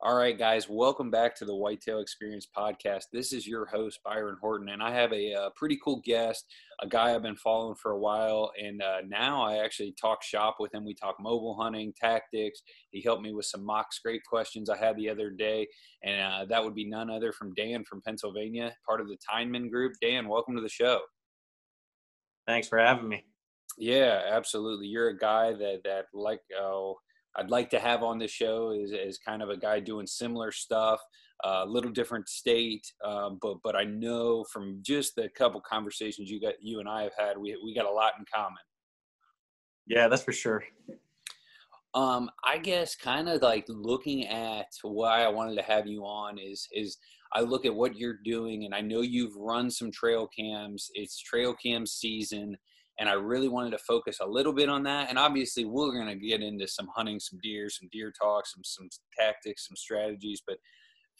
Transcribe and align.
All 0.00 0.14
right, 0.14 0.38
guys, 0.38 0.68
welcome 0.68 1.10
back 1.10 1.34
to 1.34 1.44
the 1.44 1.56
Whitetail 1.56 1.98
Experience 1.98 2.46
podcast. 2.56 3.06
This 3.12 3.32
is 3.32 3.48
your 3.48 3.66
host, 3.66 3.98
Byron 4.04 4.36
Horton, 4.40 4.68
and 4.68 4.80
I 4.80 4.92
have 4.92 5.12
a, 5.12 5.32
a 5.32 5.40
uh, 5.40 5.50
pretty 5.56 5.76
cool 5.84 6.00
guest, 6.04 6.44
a 6.80 6.86
guy 6.86 7.12
I've 7.12 7.22
been 7.24 7.34
following 7.34 7.74
for 7.74 7.90
a 7.90 7.98
while. 7.98 8.52
And 8.62 8.80
uh, 8.80 8.98
now 9.08 9.42
I 9.42 9.56
actually 9.56 9.96
talk 10.00 10.22
shop 10.22 10.58
with 10.60 10.72
him. 10.72 10.84
We 10.84 10.94
talk 10.94 11.16
mobile 11.18 11.60
hunting, 11.60 11.92
tactics. 12.00 12.62
He 12.92 13.02
helped 13.02 13.24
me 13.24 13.32
with 13.32 13.46
some 13.46 13.64
mock 13.64 13.92
scrape 13.92 14.22
questions 14.22 14.70
I 14.70 14.76
had 14.76 14.96
the 14.96 15.10
other 15.10 15.30
day. 15.30 15.66
And 16.04 16.20
uh, 16.20 16.44
that 16.48 16.62
would 16.62 16.76
be 16.76 16.88
none 16.88 17.10
other 17.10 17.32
from 17.32 17.52
Dan 17.54 17.82
from 17.82 18.00
Pennsylvania, 18.00 18.72
part 18.86 19.00
of 19.00 19.08
the 19.08 19.18
Tineman 19.28 19.68
Group. 19.68 19.94
Dan, 20.00 20.28
welcome 20.28 20.54
to 20.54 20.62
the 20.62 20.68
show. 20.68 21.00
Thanks 22.46 22.68
for 22.68 22.78
having 22.78 23.08
me. 23.08 23.24
Yeah, 23.76 24.22
absolutely. 24.30 24.86
You're 24.86 25.08
a 25.08 25.18
guy 25.18 25.54
that, 25.54 25.80
that 25.82 26.04
like, 26.14 26.40
oh, 26.56 26.98
I'd 27.36 27.50
like 27.50 27.70
to 27.70 27.78
have 27.78 28.02
on 28.02 28.18
the 28.18 28.28
show 28.28 28.72
is, 28.72 28.92
is 28.92 29.18
kind 29.18 29.42
of 29.42 29.50
a 29.50 29.56
guy 29.56 29.80
doing 29.80 30.06
similar 30.06 30.50
stuff, 30.50 31.00
a 31.44 31.48
uh, 31.48 31.64
little 31.66 31.90
different 31.90 32.28
state, 32.28 32.84
um, 33.04 33.38
but 33.40 33.58
but 33.62 33.76
I 33.76 33.84
know 33.84 34.44
from 34.52 34.80
just 34.82 35.14
the 35.14 35.28
couple 35.36 35.60
conversations 35.60 36.30
you 36.30 36.40
got 36.40 36.54
you 36.60 36.80
and 36.80 36.88
I 36.88 37.02
have 37.02 37.12
had, 37.16 37.38
we 37.38 37.56
we 37.64 37.74
got 37.74 37.86
a 37.86 37.90
lot 37.90 38.14
in 38.18 38.24
common. 38.32 38.58
Yeah, 39.86 40.08
that's 40.08 40.22
for 40.22 40.32
sure. 40.32 40.64
Um, 41.94 42.30
I 42.44 42.58
guess 42.58 42.94
kind 42.94 43.28
of 43.28 43.40
like 43.40 43.64
looking 43.68 44.26
at 44.26 44.66
why 44.82 45.22
I 45.22 45.28
wanted 45.28 45.56
to 45.56 45.62
have 45.62 45.86
you 45.86 46.02
on 46.02 46.38
is 46.38 46.68
is 46.72 46.98
I 47.32 47.40
look 47.40 47.64
at 47.66 47.74
what 47.74 47.96
you're 47.96 48.18
doing, 48.24 48.64
and 48.64 48.74
I 48.74 48.80
know 48.80 49.02
you've 49.02 49.36
run 49.36 49.70
some 49.70 49.92
trail 49.92 50.26
cams. 50.26 50.90
It's 50.94 51.20
trail 51.20 51.54
cam 51.54 51.86
season 51.86 52.56
and 52.98 53.08
I 53.08 53.12
really 53.12 53.48
wanted 53.48 53.70
to 53.70 53.78
focus 53.78 54.18
a 54.20 54.26
little 54.26 54.52
bit 54.52 54.68
on 54.68 54.82
that. 54.84 55.08
And 55.08 55.18
obviously, 55.18 55.64
we're 55.64 55.92
going 55.92 56.08
to 56.08 56.26
get 56.26 56.42
into 56.42 56.66
some 56.66 56.88
hunting, 56.94 57.20
some 57.20 57.38
deer, 57.42 57.70
some 57.70 57.88
deer 57.92 58.12
talk, 58.20 58.46
some 58.46 58.64
some 58.64 58.88
tactics, 59.18 59.66
some 59.68 59.76
strategies. 59.76 60.42
But 60.46 60.58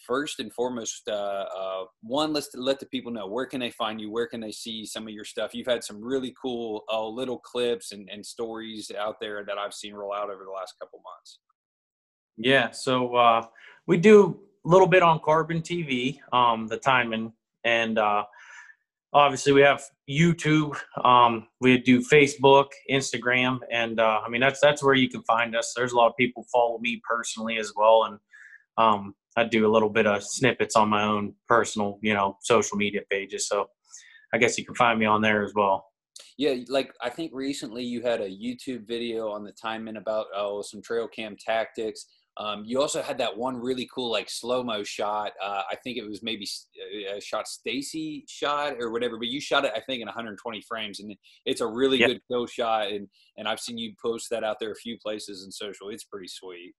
first 0.06 0.40
and 0.40 0.52
foremost, 0.52 1.08
uh, 1.08 1.46
uh, 1.56 1.84
one, 2.02 2.32
let's 2.32 2.50
let 2.54 2.80
the 2.80 2.86
people 2.86 3.12
know 3.12 3.26
where 3.26 3.46
can 3.46 3.60
they 3.60 3.70
find 3.70 4.00
you, 4.00 4.10
where 4.10 4.26
can 4.26 4.40
they 4.40 4.52
see 4.52 4.84
some 4.84 5.04
of 5.04 5.12
your 5.12 5.24
stuff. 5.24 5.54
You've 5.54 5.66
had 5.66 5.84
some 5.84 6.02
really 6.02 6.34
cool 6.40 6.84
uh, 6.92 7.06
little 7.06 7.38
clips 7.38 7.92
and, 7.92 8.08
and 8.10 8.24
stories 8.24 8.90
out 8.96 9.16
there 9.20 9.44
that 9.44 9.58
I've 9.58 9.74
seen 9.74 9.94
roll 9.94 10.14
out 10.14 10.30
over 10.30 10.44
the 10.44 10.50
last 10.50 10.74
couple 10.80 11.00
months. 11.04 11.40
Yeah, 12.36 12.70
so 12.70 13.14
uh, 13.16 13.46
we 13.86 13.96
do 13.96 14.38
a 14.64 14.68
little 14.68 14.86
bit 14.86 15.02
on 15.02 15.20
Carbon 15.24 15.60
TV, 15.60 16.18
um, 16.32 16.68
the 16.68 16.76
timing, 16.76 17.32
and 17.64 17.98
uh, 17.98 18.24
obviously 19.12 19.52
we 19.52 19.62
have 19.62 19.82
YouTube. 20.08 20.76
Um, 21.04 21.46
we 21.60 21.78
do 21.78 22.00
Facebook, 22.00 22.66
Instagram, 22.90 23.58
and 23.72 24.00
uh, 24.00 24.20
I 24.24 24.28
mean 24.28 24.40
that's 24.40 24.60
that's 24.60 24.82
where 24.82 24.94
you 24.94 25.08
can 25.08 25.22
find 25.24 25.56
us. 25.56 25.72
There's 25.76 25.92
a 25.92 25.96
lot 25.96 26.08
of 26.08 26.16
people 26.16 26.46
follow 26.52 26.78
me 26.78 27.00
personally 27.08 27.58
as 27.58 27.72
well, 27.76 28.04
and 28.04 28.18
um, 28.76 29.14
I 29.36 29.44
do 29.44 29.66
a 29.66 29.72
little 29.72 29.90
bit 29.90 30.06
of 30.06 30.22
snippets 30.22 30.76
on 30.76 30.88
my 30.88 31.02
own 31.04 31.34
personal, 31.46 31.98
you 32.02 32.14
know, 32.14 32.36
social 32.42 32.76
media 32.76 33.00
pages. 33.10 33.48
So 33.48 33.66
I 34.32 34.38
guess 34.38 34.58
you 34.58 34.64
can 34.64 34.74
find 34.74 34.98
me 34.98 35.06
on 35.06 35.22
there 35.22 35.44
as 35.44 35.52
well. 35.54 35.86
Yeah, 36.36 36.54
like 36.68 36.92
I 37.02 37.10
think 37.10 37.32
recently 37.34 37.82
you 37.82 38.02
had 38.02 38.20
a 38.20 38.28
YouTube 38.28 38.86
video 38.86 39.30
on 39.30 39.44
the 39.44 39.52
Tineman 39.52 39.98
about 39.98 40.26
oh 40.34 40.62
some 40.62 40.82
trail 40.82 41.08
cam 41.08 41.36
tactics. 41.38 42.06
Um, 42.38 42.62
you 42.64 42.80
also 42.80 43.02
had 43.02 43.18
that 43.18 43.36
one 43.36 43.56
really 43.56 43.88
cool 43.92 44.12
like 44.12 44.30
slow 44.30 44.62
mo 44.62 44.84
shot. 44.84 45.32
Uh, 45.44 45.62
I 45.70 45.74
think 45.82 45.98
it 45.98 46.08
was 46.08 46.22
maybe 46.22 46.46
a 47.04 47.16
uh, 47.16 47.20
shot 47.20 47.48
Stacy 47.48 48.24
shot 48.28 48.74
or 48.78 48.92
whatever, 48.92 49.18
but 49.18 49.26
you 49.26 49.40
shot 49.40 49.64
it 49.64 49.72
I 49.74 49.80
think 49.80 50.00
in 50.00 50.06
120 50.06 50.62
frames, 50.68 51.00
and 51.00 51.14
it's 51.44 51.60
a 51.60 51.66
really 51.66 51.98
yep. 51.98 52.08
good 52.08 52.20
kill 52.30 52.46
shot. 52.46 52.92
And 52.92 53.08
and 53.36 53.48
I've 53.48 53.60
seen 53.60 53.76
you 53.76 53.92
post 54.00 54.28
that 54.30 54.44
out 54.44 54.58
there 54.60 54.70
a 54.70 54.76
few 54.76 54.96
places 54.98 55.44
in 55.44 55.50
social. 55.50 55.88
It's 55.88 56.04
pretty 56.04 56.28
sweet. 56.28 56.74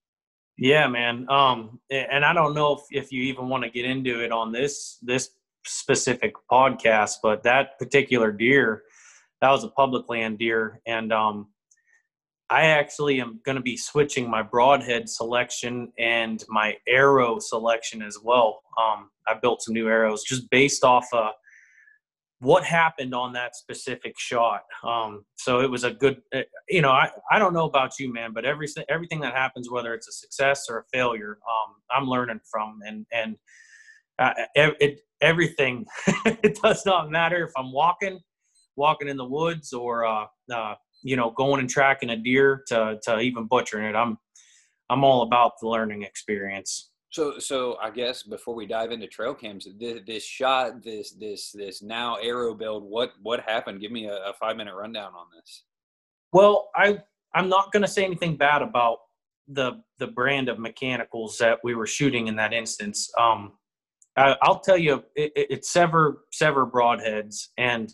Yeah, 0.56 0.88
man. 0.88 1.26
Um, 1.30 1.80
and 1.90 2.24
I 2.24 2.32
don't 2.32 2.54
know 2.54 2.74
if, 2.74 2.82
if 2.90 3.12
you 3.12 3.22
even 3.24 3.48
want 3.48 3.64
to 3.64 3.70
get 3.70 3.84
into 3.84 4.22
it 4.24 4.32
on 4.32 4.52
this 4.52 4.98
this 5.02 5.30
specific 5.66 6.34
podcast, 6.50 7.16
but 7.22 7.42
that 7.42 7.78
particular 7.78 8.32
deer, 8.32 8.82
that 9.40 9.50
was 9.50 9.64
a 9.64 9.68
public 9.68 10.08
land 10.08 10.38
deer, 10.38 10.80
and 10.86 11.12
um, 11.12 11.48
I 12.50 12.66
actually 12.66 13.20
am 13.20 13.40
going 13.46 13.56
to 13.56 13.62
be 13.62 13.76
switching 13.76 14.28
my 14.28 14.42
broadhead 14.42 15.08
selection 15.08 15.92
and 15.98 16.42
my 16.48 16.76
arrow 16.88 17.38
selection 17.38 18.02
as 18.02 18.18
well. 18.22 18.60
Um, 18.76 19.10
I 19.28 19.34
built 19.40 19.62
some 19.62 19.74
new 19.74 19.88
arrows 19.88 20.24
just 20.24 20.50
based 20.50 20.82
off 20.82 21.06
of 21.12 21.30
what 22.40 22.64
happened 22.64 23.14
on 23.14 23.32
that 23.34 23.54
specific 23.54 24.18
shot. 24.18 24.62
Um, 24.82 25.24
so 25.36 25.60
it 25.60 25.70
was 25.70 25.84
a 25.84 25.92
good, 25.92 26.22
eh, 26.32 26.42
you 26.68 26.82
know, 26.82 26.90
I, 26.90 27.10
I 27.30 27.38
don't 27.38 27.52
know 27.52 27.66
about 27.66 27.98
you, 28.00 28.12
man, 28.12 28.32
but 28.32 28.44
everything 28.44 28.84
everything 28.88 29.20
that 29.20 29.34
happens, 29.34 29.70
whether 29.70 29.94
it's 29.94 30.08
a 30.08 30.12
success 30.12 30.66
or 30.68 30.78
a 30.78 30.84
failure, 30.92 31.38
um, 31.46 31.74
I'm 31.90 32.08
learning 32.08 32.40
from, 32.50 32.80
and 32.84 33.06
and 33.12 33.36
uh, 34.18 34.32
it, 34.54 35.00
everything. 35.20 35.86
it 36.24 36.58
does 36.62 36.84
not 36.86 37.10
matter 37.10 37.44
if 37.44 37.52
I'm 37.56 37.72
walking, 37.72 38.18
walking 38.74 39.08
in 39.08 39.18
the 39.18 39.24
woods, 39.24 39.72
or 39.72 40.06
uh, 40.06 40.24
uh, 40.52 40.74
you 41.02 41.16
know, 41.16 41.30
going 41.30 41.60
and 41.60 41.68
tracking 41.68 42.10
a 42.10 42.16
deer 42.16 42.62
to, 42.68 42.98
to 43.02 43.20
even 43.20 43.46
butchering 43.46 43.86
it. 43.86 43.96
I'm, 43.96 44.18
I'm 44.88 45.04
all 45.04 45.22
about 45.22 45.52
the 45.60 45.68
learning 45.68 46.02
experience. 46.02 46.90
So, 47.10 47.38
so 47.38 47.76
I 47.82 47.90
guess 47.90 48.22
before 48.22 48.54
we 48.54 48.66
dive 48.66 48.92
into 48.92 49.08
trail 49.08 49.34
cams, 49.34 49.66
this, 49.78 50.00
this 50.06 50.24
shot, 50.24 50.82
this, 50.82 51.12
this, 51.12 51.50
this 51.50 51.82
now 51.82 52.16
arrow 52.16 52.54
build, 52.54 52.84
what, 52.84 53.12
what 53.20 53.40
happened? 53.40 53.80
Give 53.80 53.90
me 53.90 54.06
a, 54.06 54.14
a 54.14 54.32
five 54.38 54.56
minute 54.56 54.74
rundown 54.74 55.12
on 55.14 55.26
this. 55.34 55.64
Well, 56.32 56.70
I, 56.76 56.98
I'm 57.34 57.48
not 57.48 57.72
going 57.72 57.82
to 57.82 57.88
say 57.88 58.04
anything 58.04 58.36
bad 58.36 58.62
about 58.62 58.98
the, 59.48 59.82
the 59.98 60.06
brand 60.06 60.48
of 60.48 60.60
mechanicals 60.60 61.36
that 61.38 61.58
we 61.64 61.74
were 61.74 61.86
shooting 61.86 62.28
in 62.28 62.36
that 62.36 62.52
instance. 62.52 63.10
Um, 63.18 63.52
I, 64.16 64.36
will 64.46 64.60
tell 64.60 64.78
you, 64.78 65.04
it, 65.16 65.32
it, 65.34 65.46
it's 65.50 65.72
SEVR, 65.72 66.14
sever 66.32 66.66
broadheads. 66.66 67.48
And 67.58 67.92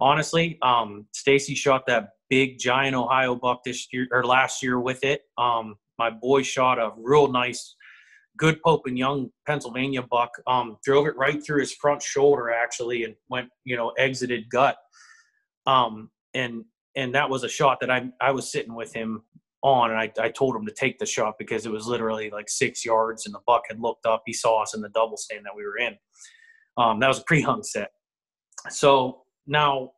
honestly, 0.00 0.58
um, 0.62 1.06
Stacy 1.12 1.54
shot 1.54 1.86
that 1.86 2.10
big 2.32 2.58
giant 2.58 2.96
Ohio 2.96 3.34
buck 3.34 3.62
this 3.62 3.88
year 3.92 4.08
or 4.10 4.24
last 4.24 4.62
year 4.62 4.80
with 4.80 5.04
it. 5.04 5.20
Um, 5.36 5.76
my 5.98 6.08
boy 6.08 6.40
shot 6.40 6.78
a 6.78 6.90
real 6.96 7.30
nice, 7.30 7.76
good 8.38 8.58
Pope 8.62 8.86
and 8.86 8.96
Young 8.96 9.28
Pennsylvania 9.46 10.00
buck. 10.00 10.30
Um, 10.46 10.78
drove 10.82 11.06
it 11.06 11.14
right 11.18 11.44
through 11.44 11.60
his 11.60 11.74
front 11.74 12.00
shoulder 12.00 12.50
actually, 12.50 13.04
and 13.04 13.14
went 13.28 13.50
you 13.64 13.76
know 13.76 13.90
exited 13.98 14.48
gut. 14.48 14.76
Um, 15.66 16.10
and 16.32 16.64
and 16.96 17.14
that 17.14 17.28
was 17.28 17.44
a 17.44 17.50
shot 17.50 17.80
that 17.80 17.90
I 17.90 18.08
I 18.18 18.30
was 18.30 18.50
sitting 18.50 18.74
with 18.74 18.94
him 18.94 19.24
on, 19.62 19.90
and 19.90 20.00
I 20.00 20.10
I 20.18 20.30
told 20.30 20.56
him 20.56 20.64
to 20.64 20.72
take 20.72 20.98
the 20.98 21.04
shot 21.04 21.34
because 21.38 21.66
it 21.66 21.70
was 21.70 21.86
literally 21.86 22.30
like 22.30 22.48
six 22.48 22.82
yards, 22.82 23.26
and 23.26 23.34
the 23.34 23.40
buck 23.46 23.64
had 23.68 23.78
looked 23.78 24.06
up. 24.06 24.22
He 24.24 24.32
saw 24.32 24.62
us 24.62 24.74
in 24.74 24.80
the 24.80 24.88
double 24.88 25.18
stand 25.18 25.44
that 25.44 25.54
we 25.54 25.66
were 25.66 25.76
in. 25.76 25.98
Um, 26.78 26.98
that 27.00 27.08
was 27.08 27.18
a 27.18 27.24
pre-hung 27.24 27.62
set. 27.62 27.90
So 28.70 29.24
now 29.46 29.90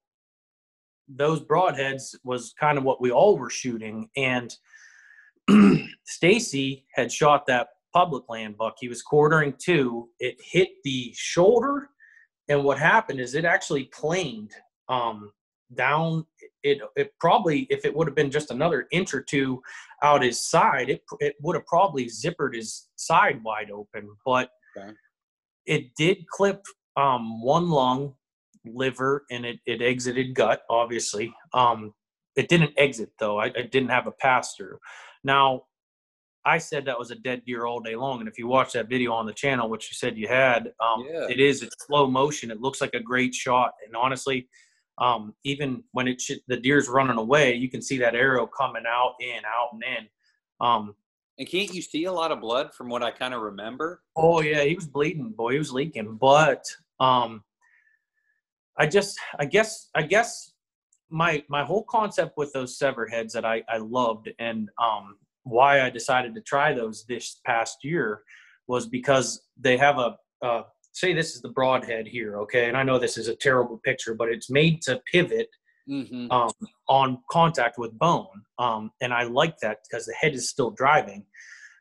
those 1.09 1.41
broadheads 1.41 2.15
was 2.25 2.55
kind 2.59 2.79
of 2.79 2.85
what 2.85 3.01
we 3.01 3.11
all 3.11 3.37
were 3.37 3.51
shooting. 3.51 4.09
And 4.17 4.55
Stacy 6.05 6.87
had 6.95 7.13
shot 7.13 7.47
that 7.47 7.69
public 7.93 8.25
land 8.29 8.57
buck. 8.57 8.75
He 8.79 8.89
was 8.89 9.03
quartering 9.03 9.55
to. 9.65 10.09
It 10.19 10.37
hit 10.43 10.69
the 10.85 11.13
shoulder, 11.15 11.91
and 12.49 12.65
what 12.65 12.79
happened 12.79 13.21
is 13.21 13.35
it 13.35 13.45
actually 13.45 13.85
planed 13.85 14.53
um, 14.89 15.33
down. 15.75 16.27
It 16.63 16.81
it 16.97 17.13
probably 17.21 17.67
if 17.71 17.85
it 17.85 17.95
would 17.95 18.07
have 18.07 18.17
been 18.17 18.31
just 18.31 18.51
another 18.51 18.87
inch 18.91 19.15
or 19.15 19.23
two 19.23 19.63
out 20.03 20.23
his 20.23 20.41
side, 20.41 20.91
it 20.91 21.03
it 21.21 21.35
would 21.43 21.57
have 21.57 21.67
probably 21.67 22.07
zippered 22.07 22.55
his 22.55 22.89
side 22.97 23.43
wide 23.45 23.71
open. 23.71 24.09
But 24.25 24.51
okay. 24.77 24.93
it 25.67 25.95
did 25.97 26.27
clip 26.29 26.63
um, 26.97 27.43
one 27.43 27.69
lung 27.71 28.15
liver 28.65 29.25
and 29.31 29.45
it, 29.45 29.61
it 29.67 29.83
exited 29.83 30.35
gut, 30.35 30.63
obviously. 30.71 31.33
Um, 31.53 31.93
it 32.37 32.49
didn't 32.49 32.73
exit 32.77 33.11
though. 33.19 33.39
I, 33.39 33.47
I 33.47 33.63
didn't 33.71 33.91
have 33.91 34.07
a 34.07 34.13
pass 34.13 34.55
through. 34.55 34.79
Now, 35.23 35.63
I 36.47 36.59
said 36.59 36.85
that 36.85 36.99
was 36.99 37.11
a 37.11 37.15
dead 37.15 37.43
deer 37.47 37.65
all 37.65 37.81
day 37.81 37.97
long. 37.97 38.21
And 38.21 38.29
if 38.29 38.38
you 38.38 38.47
watch 38.47 38.73
that 38.73 38.88
video 38.88 39.12
on 39.12 39.25
the 39.25 39.33
channel, 39.33 39.71
which 39.71 39.91
you 39.91 39.94
said 39.94 40.19
you 40.19 40.29
had, 40.29 40.73
um, 40.79 41.06
yeah. 41.09 41.27
it 41.29 41.41
is 41.41 41.62
it's 41.62 41.87
slow 41.87 42.06
motion. 42.06 42.50
It 42.50 42.61
looks 42.61 42.81
like 42.81 42.94
a 42.94 43.00
great 43.00 43.35
shot. 43.35 43.73
And 43.87 43.97
honestly, 43.97 44.49
um, 44.99 45.35
even 45.44 45.83
when 45.93 46.06
it 46.06 46.21
sh- 46.21 46.44
the 46.47 46.59
deer's 46.59 46.88
running 46.88 47.17
away, 47.17 47.55
you 47.55 47.71
can 47.71 47.81
see 47.81 47.97
that 47.99 48.15
arrow 48.15 48.47
coming 48.47 48.85
out, 48.87 49.15
in, 49.21 49.43
out, 49.44 49.71
and 49.73 49.83
in. 49.83 50.09
Um, 50.61 50.94
and 51.38 51.49
can't 51.49 51.75
you 51.75 51.83
see 51.83 52.05
a 52.05 52.12
lot 52.12 52.31
of 52.31 52.41
blood 52.41 52.73
from 52.75 52.88
what 52.88 53.03
I 53.03 53.11
kind 53.11 53.35
of 53.35 53.41
remember? 53.41 54.03
Oh 54.17 54.41
yeah, 54.41 54.62
he 54.62 54.75
was 54.75 54.87
bleeding, 54.87 55.31
boy, 55.31 55.53
he 55.53 55.59
was 55.59 55.73
leaking. 55.73 56.17
But 56.21 56.62
um, 57.00 57.43
I 58.79 58.87
just, 58.87 59.19
I 59.38 59.44
guess, 59.44 59.88
I 59.94 60.03
guess 60.03 60.53
my 61.11 61.43
my 61.49 61.65
whole 61.65 61.85
concept 61.85 62.37
with 62.37 62.53
those 62.53 62.79
SEVR 62.79 63.11
heads 63.11 63.32
that 63.35 63.44
I 63.44 63.62
I 63.69 63.76
loved 63.76 64.31
and 64.38 64.69
um 64.82 65.17
why 65.44 65.82
I 65.82 65.91
decided 65.91 66.35
to 66.35 66.41
try 66.41 66.73
those 66.73 67.05
this 67.06 67.41
past 67.47 67.79
year 67.85 68.23
was 68.67 68.88
because 68.88 69.43
they 69.61 69.76
have 69.76 69.99
a 69.99 70.17
uh, 70.43 70.62
say 70.93 71.12
this 71.12 71.35
is 71.35 71.43
the 71.43 71.49
broadhead 71.49 72.06
here, 72.06 72.38
okay, 72.41 72.69
and 72.69 72.76
I 72.76 72.82
know 72.82 72.99
this 72.99 73.19
is 73.19 73.29
a 73.29 73.37
terrible 73.37 73.81
picture, 73.85 74.15
but 74.15 74.29
it's 74.29 74.50
made 74.50 74.81
to 74.82 75.00
pivot 75.11 75.49
mm-hmm. 75.88 76.31
um, 76.31 76.50
on 76.88 77.19
contact 77.31 77.79
with 77.79 77.99
bone, 77.99 78.43
um, 78.59 78.91
and 79.00 79.12
I 79.12 79.25
like 79.25 79.59
that 79.59 79.79
because 79.88 80.06
the 80.06 80.15
head 80.15 80.35
is 80.35 80.49
still 80.49 80.71
driving. 80.71 81.25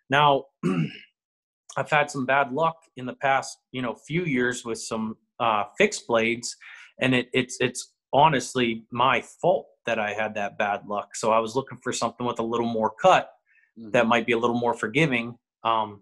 Now, 0.10 0.46
I've 1.78 1.90
had 1.90 2.12
some 2.12 2.26
bad 2.26 2.52
luck 2.52 2.78
in 2.98 3.06
the 3.06 3.16
past, 3.16 3.58
you 3.72 3.82
know, 3.82 3.96
few 3.96 4.26
years 4.26 4.64
with 4.66 4.80
some 4.80 5.18
uh, 5.40 5.66
fixed 5.78 6.08
blades, 6.08 6.56
and 7.02 7.16
it, 7.16 7.30
it's 7.34 7.58
it's 7.60 7.94
honestly 8.14 8.86
my 8.92 9.22
fault 9.42 9.68
that 9.86 10.00
I 10.00 10.14
had 10.14 10.36
that 10.36 10.58
bad 10.58 10.86
luck. 10.88 11.16
So 11.16 11.32
I 11.32 11.40
was 11.40 11.56
looking 11.56 11.80
for 11.84 11.92
something 11.92 12.26
with 12.26 12.40
a 12.40 12.44
little 12.44 12.68
more 12.68 12.94
cut 13.02 13.30
mm-hmm. 13.78 13.92
that 13.92 14.08
might 14.08 14.26
be 14.26 14.34
a 14.34 14.38
little 14.38 14.60
more 14.60 14.74
forgiving, 14.74 15.36
um, 15.64 16.02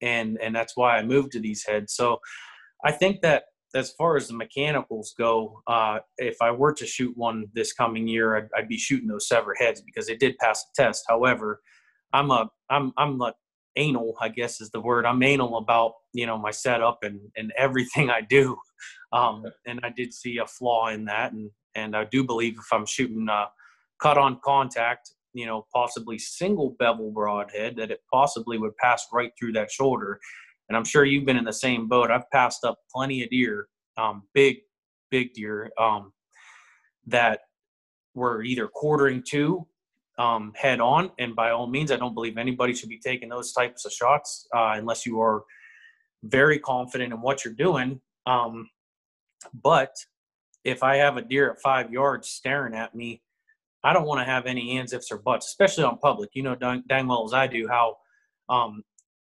and 0.00 0.38
and 0.42 0.54
that's 0.54 0.76
why 0.76 0.96
I 0.98 1.02
moved 1.02 1.32
to 1.32 1.40
these 1.40 1.64
heads. 1.66 1.94
So 1.94 2.18
I 2.84 2.92
think 2.92 3.22
that 3.22 3.44
as 3.74 3.92
far 3.92 4.16
as 4.16 4.28
the 4.28 4.34
mechanicals 4.34 5.14
go, 5.16 5.62
uh, 5.66 5.98
if 6.18 6.36
I 6.42 6.50
were 6.50 6.74
to 6.74 6.86
shoot 6.86 7.16
one 7.16 7.46
this 7.54 7.72
coming 7.72 8.06
year, 8.06 8.36
I'd, 8.36 8.48
I'd, 8.56 8.68
be 8.68 8.76
shooting 8.76 9.08
those 9.08 9.28
SEVR 9.28 9.54
heads 9.58 9.80
because 9.80 10.06
they 10.06 10.16
did 10.16 10.36
pass 10.38 10.62
the 10.62 10.82
test. 10.82 11.04
However, 11.08 11.60
I'm 12.12 12.30
a 12.30 12.50
I'm 12.70 12.92
I'm 12.96 13.20
a 13.20 13.32
anal, 13.76 14.14
I 14.20 14.28
guess 14.28 14.60
is 14.60 14.70
the 14.70 14.80
word. 14.80 15.06
I'm 15.06 15.22
anal 15.22 15.56
about 15.56 15.92
you 16.12 16.26
know 16.26 16.38
my 16.38 16.50
setup 16.50 16.98
and 17.02 17.20
and 17.36 17.52
everything 17.56 18.10
I 18.10 18.20
do, 18.20 18.56
um, 19.12 19.44
and 19.66 19.80
I 19.82 19.90
did 19.90 20.12
see 20.12 20.38
a 20.38 20.46
flaw 20.46 20.88
in 20.88 21.04
that, 21.06 21.32
and 21.32 21.50
and 21.74 21.96
I 21.96 22.04
do 22.04 22.24
believe 22.24 22.54
if 22.58 22.72
I'm 22.72 22.86
shooting 22.86 23.28
uh, 23.28 23.46
cut 24.00 24.18
on 24.18 24.38
contact, 24.44 25.10
you 25.32 25.46
know, 25.46 25.66
possibly 25.74 26.18
single 26.18 26.76
bevel 26.78 27.10
broadhead, 27.10 27.76
that 27.76 27.90
it 27.90 28.00
possibly 28.12 28.58
would 28.58 28.76
pass 28.76 29.06
right 29.12 29.32
through 29.38 29.52
that 29.52 29.70
shoulder 29.70 30.20
and 30.72 30.76
I'm 30.78 30.84
sure 30.84 31.04
you've 31.04 31.26
been 31.26 31.36
in 31.36 31.44
the 31.44 31.52
same 31.52 31.86
boat. 31.86 32.10
I've 32.10 32.30
passed 32.30 32.64
up 32.64 32.78
plenty 32.90 33.22
of 33.22 33.28
deer, 33.28 33.68
um, 33.98 34.22
big, 34.32 34.56
big 35.10 35.34
deer, 35.34 35.70
um, 35.78 36.14
that 37.06 37.40
were 38.14 38.42
either 38.42 38.68
quartering 38.68 39.22
to 39.32 39.66
um, 40.18 40.52
head 40.56 40.80
on. 40.80 41.10
And 41.18 41.36
by 41.36 41.50
all 41.50 41.66
means, 41.66 41.92
I 41.92 41.96
don't 41.96 42.14
believe 42.14 42.38
anybody 42.38 42.72
should 42.72 42.88
be 42.88 42.98
taking 42.98 43.28
those 43.28 43.52
types 43.52 43.84
of 43.84 43.92
shots 43.92 44.46
uh, 44.56 44.72
unless 44.76 45.04
you 45.04 45.20
are 45.20 45.44
very 46.24 46.58
confident 46.58 47.12
in 47.12 47.20
what 47.20 47.44
you're 47.44 47.52
doing. 47.52 48.00
Um, 48.26 48.70
but 49.54 49.94
if 50.64 50.82
I 50.82 50.96
have 50.96 51.16
a 51.16 51.22
deer 51.22 51.50
at 51.50 51.60
five 51.60 51.92
yards 51.92 52.28
staring 52.28 52.74
at 52.74 52.94
me, 52.94 53.22
I 53.84 53.92
don't 53.92 54.06
want 54.06 54.20
to 54.20 54.24
have 54.24 54.46
any 54.46 54.78
ands, 54.78 54.92
ifs, 54.92 55.10
or 55.10 55.18
buts, 55.18 55.46
especially 55.46 55.84
on 55.84 55.98
public. 55.98 56.30
You 56.34 56.44
know 56.44 56.54
dang, 56.54 56.84
dang 56.88 57.08
well 57.08 57.24
as 57.24 57.32
I 57.34 57.48
do 57.48 57.66
how 57.68 57.96
um, 58.48 58.84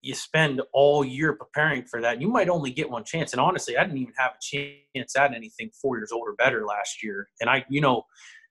you 0.01 0.13
spend 0.13 0.61
all 0.71 1.03
year 1.03 1.33
preparing 1.33 1.83
for 1.83 1.99
that. 2.01 2.21
You 2.21 2.27
might 2.27 2.47
only 2.47 2.71
get 2.71 2.89
one 2.89 3.03
chance. 3.03 3.33
And 3.33 3.41
honestly, 3.41 3.75
I 3.75 3.83
didn't 3.83 3.97
even 3.97 4.13
have 4.17 4.33
a 4.33 4.77
chance 4.95 5.15
at 5.15 5.33
anything 5.33 5.71
four 5.81 5.97
years 5.97 6.11
old 6.11 6.27
or 6.27 6.33
better 6.33 6.63
last 6.63 7.01
year. 7.01 7.27
And 7.41 7.49
I, 7.49 7.65
you 7.69 7.81
know, 7.81 8.03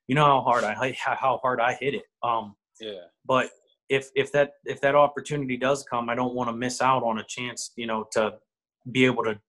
you 0.07 0.15
know 0.15 0.25
how 0.25 0.41
hard 0.41 0.63
I 0.65 0.95
how 0.99 1.39
hard 1.41 1.61
I 1.61 1.73
hit 1.73 1.93
it. 1.93 2.03
Um, 2.23 2.55
yeah. 2.81 3.05
But 3.25 3.51
if 3.87 4.09
if 4.15 4.31
that 4.33 4.53
if 4.65 4.81
that 4.81 4.95
opportunity 4.95 5.55
does 5.55 5.83
come, 5.83 6.09
I 6.09 6.15
don't 6.15 6.35
want 6.35 6.49
to 6.49 6.55
miss 6.55 6.81
out 6.81 7.03
on 7.03 7.19
a 7.19 7.23
chance. 7.23 7.71
You 7.77 7.87
know, 7.87 8.05
to 8.11 8.33
be 8.91 9.05
able 9.05 9.23
to, 9.23 9.39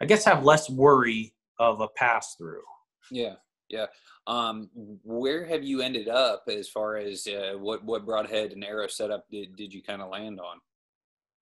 I 0.00 0.04
guess, 0.04 0.24
have 0.24 0.44
less 0.44 0.68
worry 0.68 1.34
of 1.58 1.80
a 1.80 1.88
pass 1.88 2.34
through. 2.36 2.62
Yeah. 3.10 3.34
Yeah. 3.68 3.86
Um, 4.26 4.70
where 5.02 5.44
have 5.44 5.64
you 5.64 5.80
ended 5.80 6.08
up 6.08 6.44
as 6.48 6.68
far 6.68 6.96
as 6.96 7.26
uh, 7.26 7.54
what 7.58 7.84
what 7.84 8.06
broadhead 8.06 8.52
and 8.52 8.64
arrow 8.64 8.86
setup 8.86 9.26
did, 9.30 9.56
did 9.56 9.72
you 9.72 9.82
kind 9.82 10.02
of 10.02 10.10
land 10.10 10.40
on? 10.40 10.58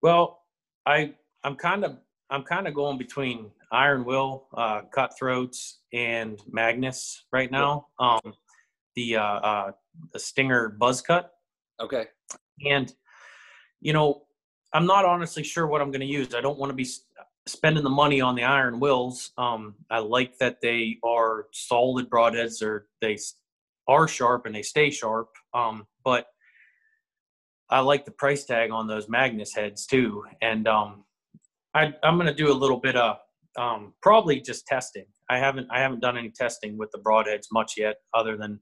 Well, 0.03 0.41
I 0.87 1.15
I'm 1.43 1.57
kind 1.57 1.85
of 1.85 1.99
I'm 2.31 2.43
kind 2.43 2.67
of 2.67 2.75
going 2.75 2.99
between 2.99 3.51
Iron 3.73 4.05
Will, 4.05 4.47
uh, 4.55 4.83
Cutthroats, 4.93 5.81
and 5.93 6.41
Magnus 6.51 7.25
right 7.33 7.51
now. 7.51 7.89
Um, 7.99 8.33
the 8.97 9.17
uh, 9.17 9.23
uh, 9.23 9.73
the 10.13 10.19
Stinger 10.19 10.71
Buzz 10.71 11.03
Cut. 11.03 11.31
Okay. 11.81 12.07
And 12.67 12.93
you 13.81 13.93
know, 13.93 14.23
I'm 14.73 14.87
not 14.87 15.05
honestly 15.05 15.43
sure 15.43 15.67
what 15.67 15.83
I'm 15.83 15.91
going 15.91 16.01
to 16.01 16.07
use. 16.07 16.35
I 16.35 16.41
don't 16.41 16.59
want 16.59 16.71
to 16.71 16.75
be 16.75 16.89
spending 17.47 17.85
the 17.85 17.91
money 17.91 18.21
on 18.21 18.35
the 18.35 18.45
Iron 18.45 18.81
Wills. 18.81 19.33
Um, 19.37 19.75
I 19.91 19.99
like 19.99 20.39
that 20.39 20.61
they 20.61 20.99
are 21.05 21.47
solid 21.53 22.09
broadheads, 22.09 22.63
or 22.63 22.89
they 23.01 23.19
are 23.89 24.09
sharp 24.09 24.47
and 24.47 24.55
they 24.55 24.63
stay 24.63 24.91
sharp. 24.91 25.29
Um, 25.53 25.87
but 26.05 26.27
I 27.71 27.81
like 27.81 28.05
the 28.05 28.13
price 28.13 28.45
tag 28.45 28.71
on 28.71 28.87
those 28.87 29.09
Magnus 29.09 29.55
heads 29.55 29.87
too, 29.87 30.25
and 30.43 30.69
um, 30.69 31.05
I, 31.75 31.95
am 32.03 32.17
going 32.17 32.27
to 32.27 32.35
do 32.35 32.53
a 32.53 32.55
little 32.55 32.79
bit 32.79 32.97
of 32.97 33.17
um, 33.59 33.95
probably 34.03 34.41
just 34.41 34.67
testing. 34.67 35.07
I 35.31 35.39
haven't 35.39 35.69
I 35.71 35.81
haven't 35.81 36.01
done 36.01 36.19
any 36.19 36.31
testing 36.31 36.77
with 36.77 36.91
the 36.93 36.99
broadheads 36.99 37.47
much 37.53 37.75
yet, 37.77 37.97
other 38.13 38.37
than 38.37 38.61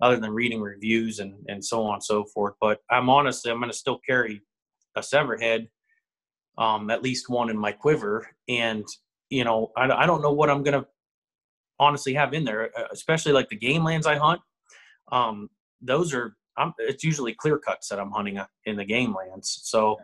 other 0.00 0.18
than 0.18 0.30
reading 0.30 0.60
reviews 0.60 1.18
and 1.18 1.34
and 1.48 1.64
so 1.64 1.82
on 1.82 1.94
and 1.94 2.04
so 2.04 2.24
forth. 2.24 2.54
But 2.60 2.80
I'm 2.90 3.10
honestly 3.10 3.50
I'm 3.50 3.58
going 3.58 3.70
to 3.70 3.76
still 3.76 4.00
carry 4.06 4.40
a 4.96 5.00
SEVR 5.00 5.40
head, 5.42 5.68
um, 6.58 6.90
at 6.90 7.02
least 7.02 7.28
one 7.28 7.50
in 7.50 7.58
my 7.58 7.72
quiver, 7.72 8.28
and 8.48 8.84
you 9.30 9.44
know 9.44 9.72
I, 9.76 9.90
I 9.90 10.06
don't 10.06 10.22
know 10.22 10.32
what 10.32 10.50
I'm 10.50 10.62
going 10.62 10.80
to 10.80 10.86
honestly 11.78 12.14
have 12.14 12.34
in 12.34 12.44
there, 12.44 12.70
uh, 12.78 12.84
especially 12.92 13.32
like 13.32 13.48
the 13.48 13.56
game 13.56 13.84
lands 13.84 14.06
I 14.06 14.16
hunt. 14.16 14.40
Um, 15.10 15.50
those 15.80 16.14
are 16.14 16.36
I'm, 16.56 16.72
it's 16.78 17.04
usually 17.04 17.34
clear 17.34 17.58
cuts 17.58 17.88
that 17.88 17.98
I'm 17.98 18.10
hunting 18.10 18.38
uh, 18.38 18.46
in 18.64 18.76
the 18.76 18.84
game 18.84 19.14
lands. 19.14 19.60
So, 19.64 19.96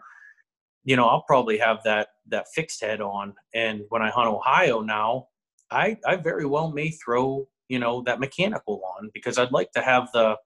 you 0.84 0.96
know, 0.96 1.06
I'll 1.06 1.22
probably 1.22 1.58
have 1.58 1.78
that 1.84 2.08
that 2.28 2.46
fixed 2.54 2.80
head 2.80 3.00
on. 3.00 3.34
And 3.54 3.82
when 3.88 4.02
I 4.02 4.10
hunt 4.10 4.28
Ohio 4.28 4.80
now, 4.80 5.28
I 5.70 5.96
I 6.06 6.16
very 6.16 6.46
well 6.46 6.70
may 6.70 6.90
throw 6.90 7.46
you 7.68 7.78
know 7.78 8.02
that 8.02 8.20
mechanical 8.20 8.82
on 8.98 9.10
because 9.14 9.38
I'd 9.38 9.52
like 9.52 9.70
to 9.72 9.82
have 9.82 10.08
the 10.12 10.36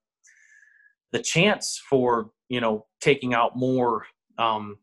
the 1.12 1.21
chance 1.21 1.81
for 1.89 2.31
you 2.49 2.61
know 2.61 2.87
taking 3.01 3.35
out 3.35 3.56
more 3.56 4.05
um, 4.39 4.77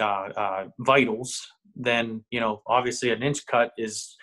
uh, 0.00 0.28
uh, 0.36 0.64
vitals 0.80 1.46
then 1.76 2.24
you 2.30 2.40
know 2.40 2.62
obviously 2.66 3.10
an 3.10 3.22
inch 3.22 3.46
cut 3.46 3.72
is 3.78 4.16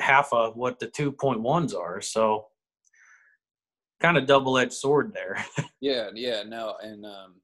half 0.00 0.32
of 0.32 0.56
what 0.56 0.78
the 0.78 0.88
2.1s 0.88 1.74
are 1.74 2.00
so 2.00 2.46
kind 4.04 4.18
of 4.18 4.26
double 4.26 4.58
edged 4.58 4.74
sword 4.74 5.12
there. 5.14 5.42
yeah, 5.80 6.10
yeah, 6.14 6.42
no, 6.46 6.74
and 6.82 7.06
um, 7.06 7.36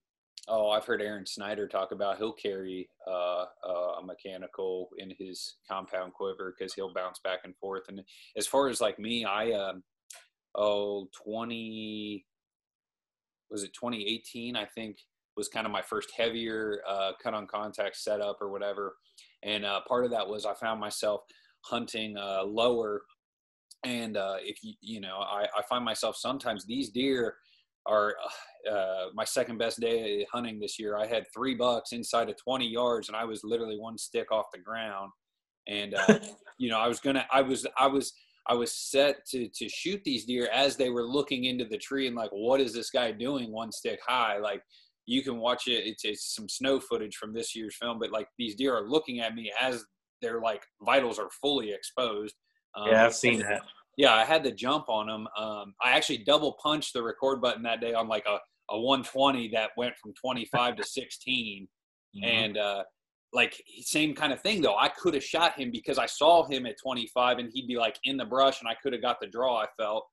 oh, 0.49 0.69
I've 0.69 0.85
heard 0.85 1.01
Aaron 1.01 1.25
Snyder 1.25 1.67
talk 1.67 1.93
about 1.93 2.19
he'll 2.19 2.33
carry 2.33 2.89
uh, 3.09 3.45
uh, 3.67 3.95
a 4.01 4.05
mechanical 4.05 4.91
in 4.99 5.15
his 5.19 5.57
compound 5.69 6.13
quiver 6.13 6.55
because 6.57 6.75
he'll 6.75 6.93
bounce 6.93 7.19
back 7.25 7.41
and 7.45 7.57
forth. 7.57 7.85
And 7.89 8.03
as 8.37 8.47
far 8.47 8.69
as 8.69 8.81
like 8.81 8.99
me, 8.99 9.25
I 9.25 9.53
um, 9.53 9.83
oh 10.55 11.09
20 11.25 12.27
was 13.51 13.65
it 13.65 13.73
2018? 13.73 14.55
I 14.55 14.65
think 14.67 14.99
was 15.41 15.49
kind 15.49 15.65
of 15.65 15.73
my 15.73 15.81
first 15.81 16.13
heavier 16.15 16.83
uh, 16.87 17.13
cut 17.23 17.33
on 17.33 17.47
contact 17.47 17.97
setup 17.97 18.37
or 18.43 18.51
whatever. 18.51 18.97
And 19.43 19.65
uh, 19.65 19.81
part 19.89 20.05
of 20.05 20.11
that 20.11 20.29
was 20.29 20.45
I 20.45 20.53
found 20.53 20.79
myself 20.79 21.23
hunting 21.63 22.15
uh, 22.19 22.45
lower. 22.45 23.01
And 23.83 24.19
uh, 24.19 24.37
if 24.43 24.63
you 24.63 24.75
you 24.83 25.01
know 25.01 25.17
I, 25.17 25.47
I 25.57 25.63
find 25.67 25.83
myself 25.83 26.15
sometimes 26.17 26.67
these 26.67 26.91
deer 26.91 27.37
are 27.87 28.15
uh, 28.71 29.07
my 29.15 29.25
second 29.25 29.57
best 29.57 29.81
day 29.81 30.27
hunting 30.31 30.61
this 30.61 30.79
year. 30.79 30.99
I 30.99 31.07
had 31.07 31.25
three 31.35 31.55
bucks 31.55 31.93
inside 31.93 32.29
of 32.29 32.37
20 32.37 32.67
yards 32.67 33.09
and 33.09 33.17
i 33.17 33.25
was 33.25 33.41
literally 33.43 33.79
one 33.79 33.97
stick 33.97 34.31
off 34.31 34.53
the 34.53 34.61
ground. 34.61 35.11
And 35.67 35.95
uh, 35.95 36.19
you 36.59 36.69
know 36.69 36.79
i 36.79 36.87
was 36.87 37.01
gonna 37.01 37.25
i 37.33 37.41
was 37.41 37.67
i 37.79 37.87
was 37.87 38.13
i 38.47 38.55
was 38.55 38.73
set 38.73 39.25
to 39.29 39.49
to 39.55 39.67
shoot 39.71 40.03
these 40.05 40.27
deer 40.27 40.51
as 40.53 40.77
they 40.77 40.91
were 40.91 41.07
looking 41.07 41.45
into 41.45 41.65
the 41.65 41.79
tree 41.79 42.07
and 42.07 42.17
like 42.17 42.31
what 42.33 42.61
is 42.61 42.75
this 42.75 42.91
guy 42.91 43.11
doing 43.13 43.51
one 43.51 43.73
stick 43.73 44.01
high? 44.07 44.37
Like 44.37 44.63
you 45.07 45.23
can 45.23 45.39
watch 45.39 45.67
it 45.67 45.87
it's, 45.87 46.05
it's 46.05 46.35
some 46.35 46.49
snow 46.49 46.79
footage 46.79 47.17
from 47.17 47.33
this 47.33 47.55
year's 47.55 47.77
film 47.77 47.99
but 47.99 48.11
like 48.11 48.29
these 48.39 48.55
deer 48.55 48.75
are 48.75 48.89
looking 48.89 49.21
at 49.21 49.35
me 49.35 49.53
as 49.61 49.85
their 50.23 50.41
like 50.41 50.63
vitals 50.85 51.19
are 51.19 51.31
fully 51.41 51.73
exposed 51.73 52.35
um, 52.75 52.89
yeah, 52.89 53.05
I've 53.05 53.15
seen 53.15 53.41
that. 53.41 53.63
Yeah, 53.97 54.15
I 54.15 54.25
had 54.25 54.45
to 54.45 54.53
jump 54.53 54.89
on 54.89 55.09
them. 55.09 55.29
Um, 55.37 55.75
I 55.83 55.93
actually 55.93 56.19
double 56.19 56.57
punched 56.63 56.93
the 56.95 57.03
record 57.03 57.41
button 57.41 57.63
that 57.65 57.81
day 57.81 57.93
on 57.93 58.09
like 58.09 58.25
a, 58.27 58.39
a 58.73 58.81
120 58.81 59.49
that 59.49 59.71
went 59.77 59.95
from 59.97 60.15
25 60.15 60.77
to 60.77 60.85
16. 60.85 61.69
Mm-hmm. 62.13 62.25
And 62.25 62.59
uh, 62.59 62.83
like 63.33 63.63
same 63.83 64.17
kind 64.17 64.33
of 64.33 64.41
thing 64.41 64.63
though. 64.63 64.77
I 64.77 64.89
could 64.89 65.15
have 65.15 65.23
shot 65.23 65.57
him 65.57 65.71
because 65.71 65.97
I 65.97 66.07
saw 66.07 66.45
him 66.49 66.67
at 66.67 66.75
25 66.83 67.39
and 67.39 67.49
he'd 67.55 67.69
be 67.69 67.77
like 67.77 67.97
in 68.03 68.17
the 68.17 68.25
brush 68.25 68.59
and 68.61 68.69
I 68.69 68.75
could 68.83 68.93
have 68.93 69.01
got 69.01 69.21
the 69.21 69.29
draw. 69.29 69.59
I 69.59 69.67
felt. 69.79 70.07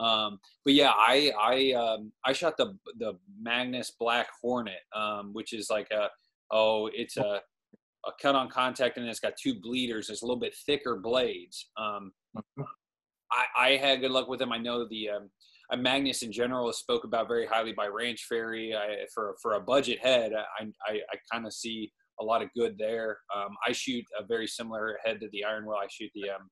Um, 0.00 0.38
but 0.64 0.74
yeah, 0.74 0.92
I 0.96 1.32
I 1.40 1.72
um, 1.72 2.12
I 2.24 2.32
shot 2.32 2.56
the 2.56 2.76
the 2.98 3.14
Magnus 3.40 3.92
Black 3.98 4.28
Hornet, 4.42 4.80
um, 4.96 5.30
which 5.32 5.52
is 5.52 5.68
like 5.70 5.88
a 5.90 6.08
oh 6.50 6.88
it's 6.92 7.16
a 7.16 7.40
a 8.06 8.10
cut 8.20 8.34
on 8.34 8.48
contact 8.48 8.96
and 8.96 9.06
it's 9.06 9.20
got 9.20 9.34
two 9.40 9.60
bleeders. 9.60 10.08
It's 10.08 10.22
a 10.22 10.24
little 10.24 10.40
bit 10.40 10.54
thicker 10.66 10.96
blades. 10.96 11.68
Um, 11.76 12.12
mm-hmm. 12.36 12.62
I, 13.30 13.44
I, 13.66 13.76
had 13.76 14.00
good 14.00 14.10
luck 14.10 14.26
with 14.26 14.38
them. 14.38 14.52
I 14.52 14.58
know 14.58 14.86
the 14.88 15.10
um, 15.10 15.82
Magnus 15.82 16.22
in 16.22 16.32
general 16.32 16.68
is 16.70 16.78
spoke 16.78 17.04
about 17.04 17.28
very 17.28 17.46
highly 17.46 17.72
by 17.72 17.86
Ranch 17.86 18.24
Fairy. 18.28 18.74
I, 18.74 19.04
for 19.14 19.36
for 19.42 19.54
a 19.54 19.60
budget 19.60 19.98
head, 20.00 20.32
I 20.32 20.64
I, 20.88 20.94
I 20.94 21.16
kind 21.32 21.46
of 21.46 21.52
see 21.52 21.92
a 22.20 22.24
lot 22.24 22.42
of 22.42 22.48
good 22.56 22.76
there. 22.78 23.18
Um, 23.34 23.50
I 23.66 23.72
shoot 23.72 24.04
a 24.18 24.24
very 24.24 24.46
similar 24.46 24.98
head 25.04 25.20
to 25.20 25.28
the 25.32 25.44
Iron 25.44 25.66
Will. 25.66 25.76
I 25.76 25.86
shoot 25.90 26.10
the 26.14 26.30
um, 26.30 26.50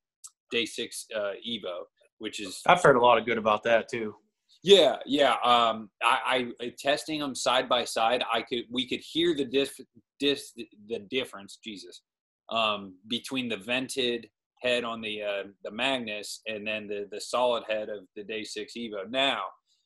Day 0.51 0.67
Six 0.67 1.07
uh, 1.15 1.33
Evo, 1.47 1.85
which 2.19 2.41
is 2.41 2.63
I've 2.67 2.83
heard 2.83 2.97
a 2.97 3.01
lot 3.01 3.19
of 3.19 3.25
good 3.25 3.39
about 3.39 3.63
that 3.65 3.89
too. 3.89 4.15
Yeah, 4.63 4.97
yeah. 5.07 5.35
Um, 5.45 5.89
I, 6.03 6.49
I 6.61 6.73
testing 6.79 7.21
them 7.21 7.35
side 7.35 7.69
by 7.69 7.85
side. 7.85 8.25
I 8.33 8.43
could 8.43 8.65
we 8.71 8.89
could 8.89 9.01
hear 9.01 9.35
the 9.35 9.45
diff, 9.45 9.79
dis, 10.19 10.53
the 10.89 10.99
difference. 11.11 11.59
Jesus, 11.63 12.03
um, 12.51 12.95
between 13.09 13.49
the 13.49 13.57
vented 13.57 14.29
head 14.61 14.85
on 14.85 15.01
the 15.01 15.23
uh, 15.23 15.43
the 15.65 15.71
Magnus 15.71 16.41
and 16.47 16.67
then 16.67 16.89
the 16.89 17.09
the 17.11 17.21
solid 17.21 17.65
head 17.69 17.89
of 17.89 18.05
the 18.17 18.25
Day 18.25 18.43
Six 18.43 18.75
Evo. 18.77 19.09
Now, 19.09 19.43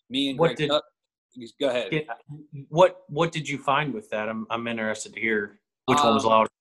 me 0.08 0.30
and 0.30 0.38
what 0.38 0.56
Greg, 0.56 0.56
did, 0.56 0.70
uh, 0.70 0.80
go 1.60 1.68
ahead. 1.68 2.06
what 2.68 3.02
what 3.08 3.30
did 3.30 3.48
you 3.48 3.58
find 3.58 3.92
with 3.92 4.08
that? 4.10 4.28
I'm 4.28 4.46
I'm 4.50 4.66
interested 4.66 5.12
to 5.14 5.20
hear 5.20 5.60
which 5.86 5.98
um, 5.98 6.06
one 6.06 6.14
was 6.14 6.24
louder 6.24 6.51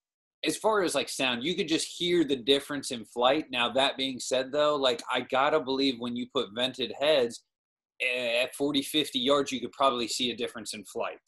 as 0.46 0.58
far 0.58 0.82
as 0.82 0.96
like 0.96 1.10
sound, 1.10 1.44
you 1.44 1.56
could 1.56 1.68
just 1.68 1.88
hear 1.88 2.24
the 2.24 2.36
difference 2.36 2.92
in 2.92 3.06
flight. 3.06 3.46
Now, 3.52 3.70
that 3.74 3.98
being 3.98 4.20
said, 4.20 4.52
though, 4.52 4.76
like 4.76 5.02
I 5.12 5.22
gotta 5.22 5.60
believe 5.60 5.96
when 6.00 6.16
you 6.16 6.28
put 6.34 6.50
vented 6.56 6.94
heads 7.00 7.44
at 8.02 8.56
40, 8.56 8.82
50 8.82 9.20
yards, 9.20 9.52
you 9.52 9.60
could 9.60 9.72
probably 9.72 10.08
see 10.08 10.32
a 10.32 10.36
difference 10.36 10.74
in 10.74 10.84
flight. 10.86 11.20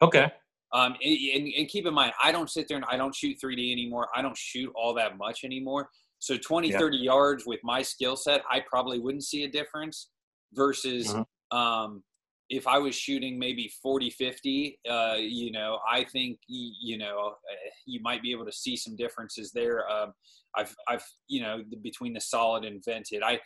Okay. 0.00 0.32
Um, 0.72 0.96
and, 1.04 1.48
and 1.56 1.68
keep 1.68 1.86
in 1.86 1.94
mind, 1.94 2.12
I 2.22 2.32
don't 2.32 2.50
sit 2.50 2.66
there 2.66 2.76
and 2.76 2.86
I 2.90 2.96
don't 2.96 3.14
shoot 3.14 3.36
3D 3.42 3.70
anymore. 3.70 4.08
I 4.14 4.22
don't 4.22 4.36
shoot 4.36 4.72
all 4.74 4.94
that 4.94 5.16
much 5.16 5.44
anymore. 5.44 5.88
So 6.18 6.36
20, 6.36 6.70
yeah. 6.70 6.78
30 6.78 6.96
yards 6.96 7.46
with 7.46 7.60
my 7.62 7.82
skill 7.82 8.16
set, 8.16 8.42
I 8.50 8.60
probably 8.68 8.98
wouldn't 8.98 9.24
see 9.24 9.44
a 9.44 9.48
difference 9.48 10.08
versus 10.54 11.12
mm-hmm. 11.12 11.56
um, 11.56 12.02
if 12.50 12.66
I 12.66 12.78
was 12.78 12.94
shooting 12.94 13.38
maybe 13.38 13.72
40, 13.82 14.10
50, 14.10 14.78
uh, 14.88 15.16
you 15.18 15.50
know, 15.50 15.78
I 15.90 16.04
think, 16.04 16.38
you 16.46 16.98
know, 16.98 17.34
eh, 17.50 17.70
you 17.86 18.00
might 18.02 18.22
be 18.22 18.32
able 18.32 18.44
to 18.44 18.52
see 18.52 18.76
some 18.76 18.96
differences 18.96 19.50
there. 19.52 19.90
Um, 19.90 20.12
I've, 20.56 20.74
I've, 20.88 21.04
you 21.28 21.40
know, 21.40 21.62
between 21.82 22.12
the 22.12 22.20
solid 22.20 22.64
and 22.64 22.82
vented, 22.84 23.22
I, 23.22 23.40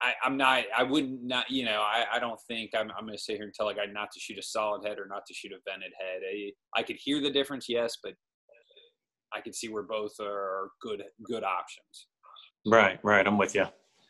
I, 0.00 0.12
am 0.24 0.36
not, 0.36 0.64
I 0.76 0.84
wouldn't 0.84 1.24
not, 1.24 1.50
you 1.50 1.64
know, 1.64 1.80
I, 1.80 2.04
I 2.14 2.18
don't 2.18 2.40
think 2.46 2.70
I'm, 2.76 2.90
I'm 2.96 3.06
going 3.06 3.16
to 3.16 3.22
sit 3.22 3.36
here 3.36 3.44
and 3.44 3.54
tell 3.54 3.68
a 3.68 3.74
guy 3.74 3.86
not 3.90 4.12
to 4.12 4.20
shoot 4.20 4.38
a 4.38 4.42
solid 4.42 4.86
head 4.86 4.98
or 4.98 5.06
not 5.08 5.22
to 5.26 5.34
shoot 5.34 5.52
a 5.52 5.58
vented 5.68 5.92
head. 5.98 6.20
I, 6.22 6.80
I 6.80 6.82
could 6.82 6.96
hear 7.02 7.20
the 7.20 7.30
difference, 7.32 7.66
yes, 7.68 7.96
but 8.02 8.12
I 9.34 9.40
could 9.40 9.54
see 9.54 9.68
where 9.68 9.82
both 9.82 10.12
are 10.20 10.70
good, 10.80 11.02
good 11.24 11.42
options. 11.42 12.06
Right, 12.64 12.98
right. 13.02 13.26
I'm 13.26 13.38
with 13.38 13.54
you. 13.54 13.66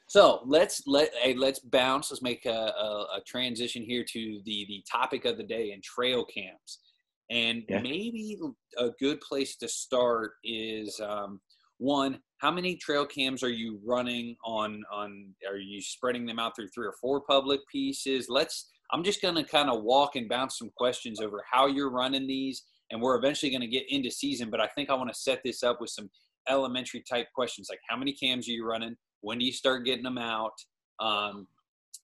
So 0.09 0.43
let's 0.47 0.83
let 0.87 1.13
hey, 1.21 1.35
let's 1.35 1.59
bounce. 1.59 2.11
Let's 2.11 2.23
make 2.23 2.47
a, 2.47 2.51
a, 2.51 3.07
a, 3.17 3.21
transition 3.27 3.83
here 3.83 4.05
to 4.05 4.41
the 4.45 4.65
the 4.69 4.85
topic 4.91 5.25
of 5.25 5.37
the 5.37 5.43
day 5.43 5.73
and 5.73 5.83
trail 5.83 6.25
cams. 6.25 6.81
And 7.29 7.65
yeah. 7.69 7.81
maybe 7.81 8.39
a 8.79 8.91
good 9.01 9.21
place 9.21 9.57
to 9.57 9.69
start 9.69 10.33
is 10.45 11.01
um, 11.01 11.41
one: 11.79 12.21
how 12.39 12.53
many 12.53 12.77
trail 12.77 13.05
cams 13.05 13.43
are 13.43 13.51
you 13.51 13.81
running 13.85 14.37
on? 14.45 14.85
On 14.93 15.35
are 15.49 15.57
you 15.57 15.83
spreading 15.83 16.25
them 16.25 16.39
out 16.39 16.55
through 16.55 16.69
three 16.69 16.87
or 16.87 16.95
four 17.01 17.23
public 17.29 17.61
pieces? 17.71 18.27
Let's. 18.29 18.71
I'm 18.93 19.03
just 19.03 19.21
going 19.21 19.35
to 19.35 19.43
kind 19.43 19.69
of 19.69 19.83
walk 19.83 20.15
and 20.15 20.29
bounce 20.29 20.61
some 20.61 20.71
questions 20.77 21.21
over 21.21 21.43
how 21.51 21.67
you're 21.67 21.91
running 21.91 22.29
these, 22.29 22.63
and 22.93 23.03
we're 23.03 23.19
eventually 23.19 23.51
going 23.51 23.63
to 23.63 23.67
get 23.67 23.83
into 23.89 24.13
season. 24.13 24.49
But 24.49 24.61
I 24.61 24.69
think 24.69 24.89
I 24.89 24.95
want 24.95 25.13
to 25.13 25.19
set 25.19 25.41
this 25.45 25.65
up 25.65 25.81
with 25.81 25.91
some 25.91 26.09
elementary 26.49 27.03
type 27.11 27.27
questions 27.35 27.67
like 27.69 27.81
how 27.89 27.97
many 27.97 28.13
cams 28.13 28.49
are 28.49 28.53
you 28.53 28.65
running 28.65 28.95
when 29.27 29.39
do 29.39 29.45
you 29.45 29.53
start 29.53 29.85
getting 29.85 30.05
them 30.05 30.19
out? 30.19 30.53
Um, 31.01 31.49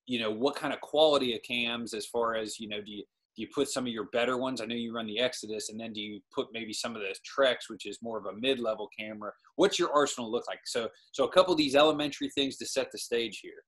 you 0.06 0.18
know, 0.18 0.32
what 0.32 0.56
kind 0.56 0.74
of 0.74 0.80
quality 0.80 1.36
of 1.36 1.42
cams 1.42 1.94
as 1.94 2.04
far 2.04 2.34
as, 2.34 2.58
you 2.58 2.68
know, 2.68 2.82
do 2.82 2.90
you, 2.90 3.04
do 3.36 3.42
you 3.42 3.48
put 3.54 3.68
some 3.68 3.86
of 3.86 3.92
your 3.92 4.08
better 4.12 4.38
ones? 4.38 4.60
I 4.60 4.66
know 4.66 4.74
you 4.74 4.92
run 4.92 5.06
the 5.06 5.20
Exodus, 5.20 5.70
and 5.70 5.78
then 5.78 5.92
do 5.92 6.00
you 6.00 6.20
put 6.34 6.48
maybe 6.52 6.72
some 6.72 6.96
of 6.96 7.00
the 7.00 7.14
Treks, 7.24 7.70
which 7.70 7.86
is 7.86 8.00
more 8.02 8.18
of 8.18 8.26
a 8.26 8.32
mid-level 8.40 8.88
camera? 8.98 9.30
What's 9.54 9.78
your 9.78 9.92
arsenal 9.92 10.32
look 10.32 10.48
like? 10.48 10.58
So, 10.64 10.88
so 11.12 11.22
a 11.22 11.30
couple 11.30 11.52
of 11.52 11.58
these 11.58 11.76
elementary 11.76 12.28
things 12.30 12.56
to 12.56 12.66
set 12.66 12.90
the 12.90 12.98
stage 12.98 13.38
here. 13.40 13.62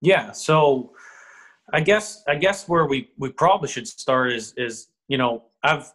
Yeah. 0.00 0.32
So, 0.32 0.92
I 1.74 1.82
guess 1.82 2.24
I 2.26 2.34
guess 2.34 2.66
where 2.66 2.86
we 2.86 3.10
we 3.18 3.30
probably 3.30 3.68
should 3.68 3.86
start 3.86 4.32
is 4.32 4.54
is 4.56 4.88
you 5.06 5.18
know 5.18 5.44
I've 5.62 5.92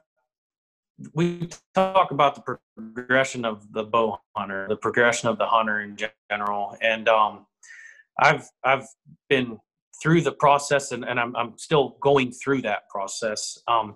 we 1.13 1.49
talk 1.73 2.11
about 2.11 2.35
the 2.35 2.57
progression 2.77 3.45
of 3.45 3.71
the 3.73 3.83
bow 3.83 4.17
hunter, 4.35 4.65
the 4.69 4.77
progression 4.77 5.27
of 5.29 5.37
the 5.37 5.45
hunter 5.45 5.81
in 5.81 5.97
general, 6.29 6.77
and 6.81 7.09
um, 7.09 7.45
I've 8.19 8.49
I've 8.63 8.87
been 9.29 9.59
through 10.01 10.21
the 10.21 10.31
process, 10.31 10.91
and, 10.91 11.03
and 11.03 11.19
I'm 11.19 11.35
I'm 11.35 11.57
still 11.57 11.97
going 12.01 12.31
through 12.31 12.61
that 12.63 12.89
process. 12.89 13.57
Um, 13.67 13.95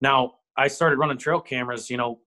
now 0.00 0.34
I 0.56 0.68
started 0.68 0.98
running 0.98 1.18
trail 1.18 1.40
cameras. 1.40 1.88
You 1.88 1.96
know, 1.96 2.20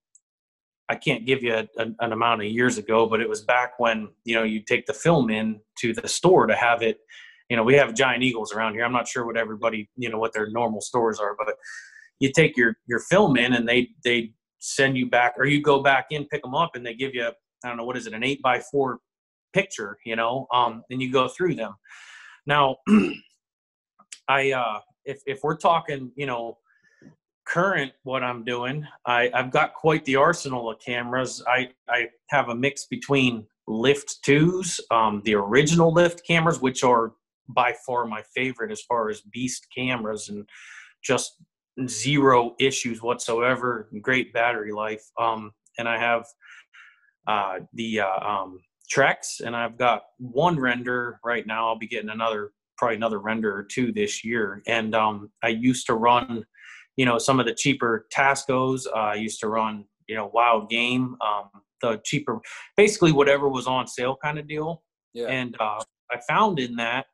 I 0.90 0.96
can't 0.96 1.26
give 1.26 1.44
you 1.44 1.54
a, 1.54 1.68
a, 1.78 1.88
an 2.00 2.12
amount 2.12 2.42
of 2.42 2.48
years 2.48 2.78
ago, 2.78 3.06
but 3.06 3.22
it 3.22 3.30
was 3.30 3.42
back 3.42 3.80
when 3.80 4.10
you 4.24 4.36
know 4.36 4.44
you 4.44 4.62
take 4.62 4.88
the 4.88 4.94
film 4.94 5.30
in 5.30 5.60
to 5.80 5.94
the 5.94 6.08
store 6.08 6.48
to 6.48 6.56
have 6.56 6.82
it. 6.82 7.00
You 7.50 7.58
know, 7.58 7.64
we 7.64 7.76
have 7.76 7.94
giant 7.96 8.24
eagles 8.24 8.54
around 8.54 8.74
here. 8.74 8.86
I'm 8.86 8.94
not 8.94 9.08
sure 9.08 9.26
what 9.26 9.38
everybody 9.38 9.88
you 9.98 10.10
know 10.10 10.18
what 10.18 10.34
their 10.34 10.50
normal 10.50 10.82
stores 10.82 11.20
are, 11.20 11.36
but 11.38 11.56
you 12.20 12.32
take 12.32 12.56
your 12.58 12.78
your 12.88 13.00
film 13.00 13.38
in 13.38 13.54
and 13.54 13.68
they 13.68 13.90
they 14.04 14.32
send 14.60 14.98
you 14.98 15.10
back 15.10 15.34
or 15.38 15.46
you 15.46 15.62
go 15.62 15.82
back 15.82 16.08
in 16.12 16.26
pick 16.26 16.42
them 16.42 16.54
up 16.54 16.72
and 16.76 16.86
they 16.86 16.94
give 16.94 17.14
you 17.14 17.26
i 17.64 17.68
don't 17.68 17.78
know 17.78 17.86
what 17.86 17.98
is 17.98 18.08
it 18.08 18.14
an 18.14 18.24
eight 18.24 18.42
by 18.42 18.60
four 18.60 19.00
picture 19.54 19.98
you 20.06 20.16
know 20.16 20.48
um 20.54 20.84
and 20.90 21.02
you 21.02 21.12
go 21.12 21.28
through 21.28 21.56
them. 21.56 21.74
Now 22.46 22.78
i 24.28 24.52
uh 24.52 24.80
if 25.06 25.22
if 25.26 25.40
we're 25.44 25.58
talking 25.58 26.12
you 26.16 26.26
know 26.26 26.58
current 27.48 27.92
what 28.04 28.24
i'm 28.24 28.44
doing 28.44 28.86
i 29.08 29.30
i've 29.34 29.52
got 29.52 29.74
quite 29.74 30.06
the 30.06 30.16
arsenal 30.16 30.70
of 30.70 30.80
cameras. 30.80 31.44
I 31.48 31.70
i 31.88 32.10
have 32.30 32.50
a 32.50 32.56
mix 32.56 32.86
between 32.86 33.48
lift 33.68 34.20
twos 34.24 34.80
um 34.92 35.22
the 35.26 35.36
original 35.36 35.92
lift 35.92 36.26
cameras 36.26 36.62
which 36.62 36.84
are 36.84 37.14
by 37.48 37.74
far 37.86 38.06
my 38.06 38.22
favorite 38.36 38.72
as 38.72 38.82
far 38.82 39.10
as 39.10 39.22
beast 39.22 39.66
cameras 39.76 40.30
and 40.30 40.48
just 41.04 41.36
zero 41.88 42.56
issues 42.60 43.02
whatsoever. 43.02 43.90
Great 44.02 44.34
battery 44.34 44.72
life. 44.72 45.04
Um, 45.18 45.52
and 45.78 45.88
I 45.88 45.98
have 46.00 46.26
uh, 47.28 47.60
the 47.74 48.02
uh, 48.02 48.20
um, 48.20 48.60
Treks, 48.90 49.42
and 49.42 49.56
I've 49.56 49.78
got 49.78 50.02
one 50.18 50.60
render 50.60 51.20
right 51.24 51.46
now. 51.46 51.68
I'll 51.68 51.78
be 51.78 51.88
getting 51.88 52.10
another, 52.10 52.52
probably 52.78 52.98
another 52.98 53.20
render 53.20 53.56
or 53.56 53.64
two 53.64 53.92
this 53.92 54.24
year. 54.24 54.62
And 54.68 54.96
um, 54.96 55.30
I 55.44 55.50
used 55.50 55.86
to 55.88 55.94
run, 55.94 56.44
you 56.98 57.06
know, 57.06 57.18
some 57.18 57.40
of 57.40 57.46
the 57.46 57.54
cheaper 57.54 58.08
Tascos. 58.14 58.88
Uh, 58.88 59.00
I 59.00 59.16
used 59.16 59.40
to 59.42 59.48
run, 59.48 59.86
you 60.08 60.16
know, 60.16 60.32
Wild 60.34 60.70
Game, 60.70 61.16
um, 61.26 61.50
the 61.82 62.02
cheaper, 62.04 62.40
basically 62.76 63.12
whatever 63.12 63.48
was 63.48 63.68
on 63.68 63.88
sale 63.88 64.18
kind 64.22 64.40
of 64.40 64.48
deal. 64.48 64.84
Yeah. 65.14 65.28
And 65.28 65.56
uh, 65.60 65.82
I 66.12 66.20
found 66.28 66.60
in 66.60 66.76
that, 66.78 67.06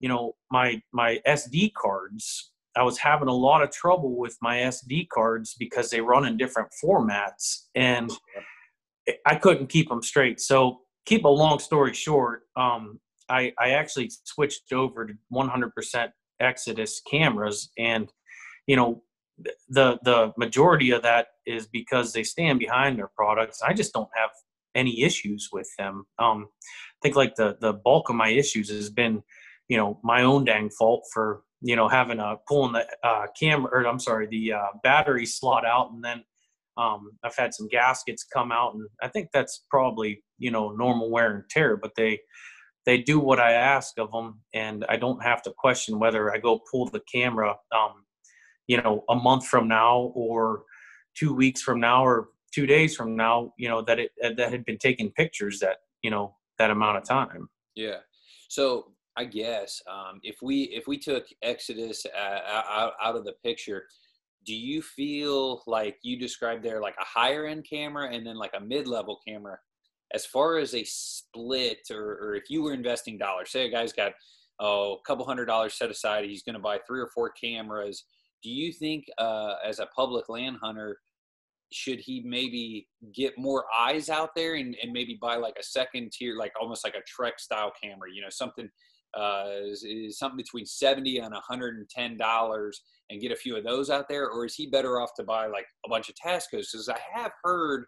you 0.00 0.08
know, 0.08 0.34
my 0.50 0.80
my 0.92 1.20
SD 1.26 1.72
cards 1.74 2.52
I 2.76 2.82
was 2.82 2.98
having 2.98 3.28
a 3.28 3.34
lot 3.34 3.62
of 3.62 3.70
trouble 3.70 4.16
with 4.16 4.36
my 4.42 4.58
SD 4.58 5.08
cards 5.08 5.56
because 5.58 5.90
they 5.90 6.00
run 6.00 6.26
in 6.26 6.36
different 6.36 6.68
formats 6.82 7.66
and 7.74 8.10
I 9.24 9.36
couldn't 9.36 9.68
keep 9.68 9.88
them 9.88 10.02
straight. 10.02 10.40
So, 10.40 10.80
keep 11.04 11.24
a 11.24 11.28
long 11.28 11.58
story 11.58 11.94
short, 11.94 12.42
um, 12.56 12.98
I, 13.28 13.52
I 13.58 13.70
actually 13.70 14.10
switched 14.24 14.72
over 14.72 15.06
to 15.06 15.14
100% 15.32 16.10
Exodus 16.40 17.00
cameras, 17.08 17.70
and 17.78 18.12
you 18.66 18.76
know, 18.76 19.02
the 19.68 19.98
the 20.02 20.32
majority 20.36 20.90
of 20.90 21.02
that 21.02 21.28
is 21.46 21.66
because 21.66 22.12
they 22.12 22.22
stand 22.22 22.58
behind 22.58 22.98
their 22.98 23.10
products. 23.16 23.62
I 23.62 23.72
just 23.72 23.92
don't 23.92 24.10
have 24.14 24.30
any 24.74 25.02
issues 25.02 25.48
with 25.52 25.68
them. 25.78 26.04
Um, 26.18 26.48
I 26.60 26.98
think 27.02 27.16
like 27.16 27.34
the 27.36 27.56
the 27.60 27.72
bulk 27.72 28.10
of 28.10 28.16
my 28.16 28.28
issues 28.28 28.68
has 28.70 28.90
been, 28.90 29.22
you 29.68 29.76
know, 29.76 29.98
my 30.02 30.22
own 30.22 30.44
dang 30.44 30.70
fault 30.70 31.04
for 31.12 31.42
you 31.66 31.74
know, 31.74 31.88
having 31.88 32.20
a 32.20 32.36
pulling 32.46 32.74
the 32.74 32.86
uh, 33.02 33.26
camera 33.38 33.68
or 33.72 33.88
I'm 33.88 33.98
sorry, 33.98 34.28
the 34.28 34.52
uh, 34.52 34.66
battery 34.84 35.26
slot 35.26 35.66
out, 35.66 35.90
and 35.90 36.02
then 36.02 36.22
um, 36.76 37.10
I've 37.24 37.34
had 37.34 37.54
some 37.54 37.66
gaskets 37.66 38.22
come 38.22 38.52
out, 38.52 38.74
and 38.74 38.88
I 39.02 39.08
think 39.08 39.30
that's 39.32 39.64
probably 39.68 40.22
you 40.38 40.52
know 40.52 40.70
normal 40.70 41.10
wear 41.10 41.34
and 41.34 41.42
tear. 41.50 41.76
But 41.76 41.96
they 41.96 42.20
they 42.84 42.98
do 42.98 43.18
what 43.18 43.40
I 43.40 43.54
ask 43.54 43.98
of 43.98 44.12
them, 44.12 44.42
and 44.54 44.84
I 44.88 44.96
don't 44.96 45.20
have 45.24 45.42
to 45.42 45.52
question 45.58 45.98
whether 45.98 46.32
I 46.32 46.38
go 46.38 46.62
pull 46.70 46.86
the 46.86 47.02
camera, 47.12 47.56
um, 47.74 48.04
you 48.68 48.80
know, 48.80 49.02
a 49.08 49.16
month 49.16 49.48
from 49.48 49.66
now 49.66 50.12
or 50.14 50.62
two 51.18 51.34
weeks 51.34 51.62
from 51.62 51.80
now 51.80 52.06
or 52.06 52.28
two 52.54 52.66
days 52.66 52.94
from 52.94 53.16
now. 53.16 53.52
You 53.58 53.70
know 53.70 53.82
that 53.82 53.98
it 53.98 54.12
that 54.22 54.52
had 54.52 54.64
been 54.64 54.78
taking 54.78 55.10
pictures 55.10 55.58
that 55.58 55.78
you 56.02 56.12
know 56.12 56.36
that 56.60 56.70
amount 56.70 56.98
of 56.98 57.02
time. 57.02 57.48
Yeah. 57.74 57.98
So 58.48 58.92
I 59.16 59.24
guess 59.24 59.80
um, 59.90 60.20
if 60.22 60.36
we 60.42 60.64
if 60.64 60.86
we 60.86 60.98
took 60.98 61.24
Exodus 61.42 62.04
uh, 62.06 62.40
out, 62.46 62.92
out 63.02 63.16
of 63.16 63.24
the 63.24 63.34
picture, 63.44 63.84
do 64.44 64.54
you 64.54 64.82
feel 64.82 65.62
like 65.66 65.96
you 66.02 66.18
described 66.18 66.62
there 66.62 66.80
like 66.80 66.96
a 67.00 67.04
higher 67.04 67.46
end 67.46 67.66
camera 67.68 68.12
and 68.12 68.26
then 68.26 68.36
like 68.36 68.52
a 68.56 68.60
mid 68.60 68.86
level 68.86 69.18
camera? 69.26 69.58
As 70.14 70.24
far 70.24 70.58
as 70.58 70.74
a 70.74 70.84
split, 70.84 71.78
or, 71.90 72.18
or 72.22 72.34
if 72.36 72.44
you 72.48 72.62
were 72.62 72.72
investing 72.72 73.18
dollars, 73.18 73.50
say 73.50 73.66
a 73.66 73.70
guy's 73.70 73.92
got 73.92 74.12
oh, 74.60 74.94
a 74.94 75.02
couple 75.06 75.24
hundred 75.24 75.46
dollars 75.46 75.74
set 75.74 75.90
aside, 75.90 76.24
he's 76.24 76.42
going 76.42 76.54
to 76.54 76.60
buy 76.60 76.78
three 76.86 77.00
or 77.00 77.08
four 77.14 77.30
cameras. 77.30 78.04
Do 78.42 78.50
you 78.50 78.72
think, 78.72 79.06
uh, 79.18 79.54
as 79.64 79.78
a 79.78 79.86
public 79.86 80.28
land 80.28 80.58
hunter, 80.62 80.98
should 81.72 81.98
he 81.98 82.22
maybe 82.24 82.86
get 83.12 83.36
more 83.36 83.64
eyes 83.76 84.08
out 84.08 84.30
there 84.36 84.54
and, 84.54 84.76
and 84.82 84.92
maybe 84.92 85.18
buy 85.20 85.36
like 85.36 85.56
a 85.58 85.64
second 85.64 86.12
tier, 86.12 86.36
like 86.36 86.52
almost 86.60 86.84
like 86.84 86.94
a 86.94 87.02
Trek 87.06 87.40
style 87.40 87.72
camera, 87.82 88.08
you 88.12 88.22
know, 88.22 88.30
something 88.30 88.68
uh, 89.16 89.46
is, 89.64 89.82
is 89.84 90.18
something 90.18 90.36
between 90.36 90.66
70 90.66 91.18
and 91.18 91.32
110 91.32 92.16
dollars 92.16 92.82
and 93.10 93.20
get 93.20 93.32
a 93.32 93.36
few 93.36 93.56
of 93.56 93.64
those 93.64 93.88
out 93.90 94.08
there? 94.08 94.28
Or 94.28 94.44
is 94.44 94.54
he 94.54 94.66
better 94.66 95.00
off 95.00 95.10
to 95.16 95.24
buy 95.24 95.46
like 95.46 95.66
a 95.84 95.88
bunch 95.88 96.08
of 96.08 96.14
tascos 96.16 96.66
because 96.72 96.88
i 96.88 96.98
have 97.14 97.32
heard 97.42 97.86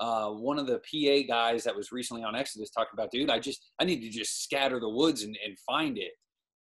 uh, 0.00 0.30
one 0.30 0.58
of 0.58 0.66
the 0.66 0.78
pa 0.80 1.26
guys 1.28 1.62
that 1.64 1.76
was 1.76 1.92
recently 1.92 2.24
on 2.24 2.34
exodus 2.34 2.70
talked 2.70 2.94
about 2.94 3.10
dude 3.10 3.28
i 3.30 3.38
just 3.38 3.60
i 3.78 3.84
need 3.84 4.00
to 4.00 4.08
just 4.08 4.42
scatter 4.42 4.80
the 4.80 4.88
woods 4.88 5.22
and, 5.22 5.36
and 5.44 5.56
find 5.66 5.98
it. 5.98 6.12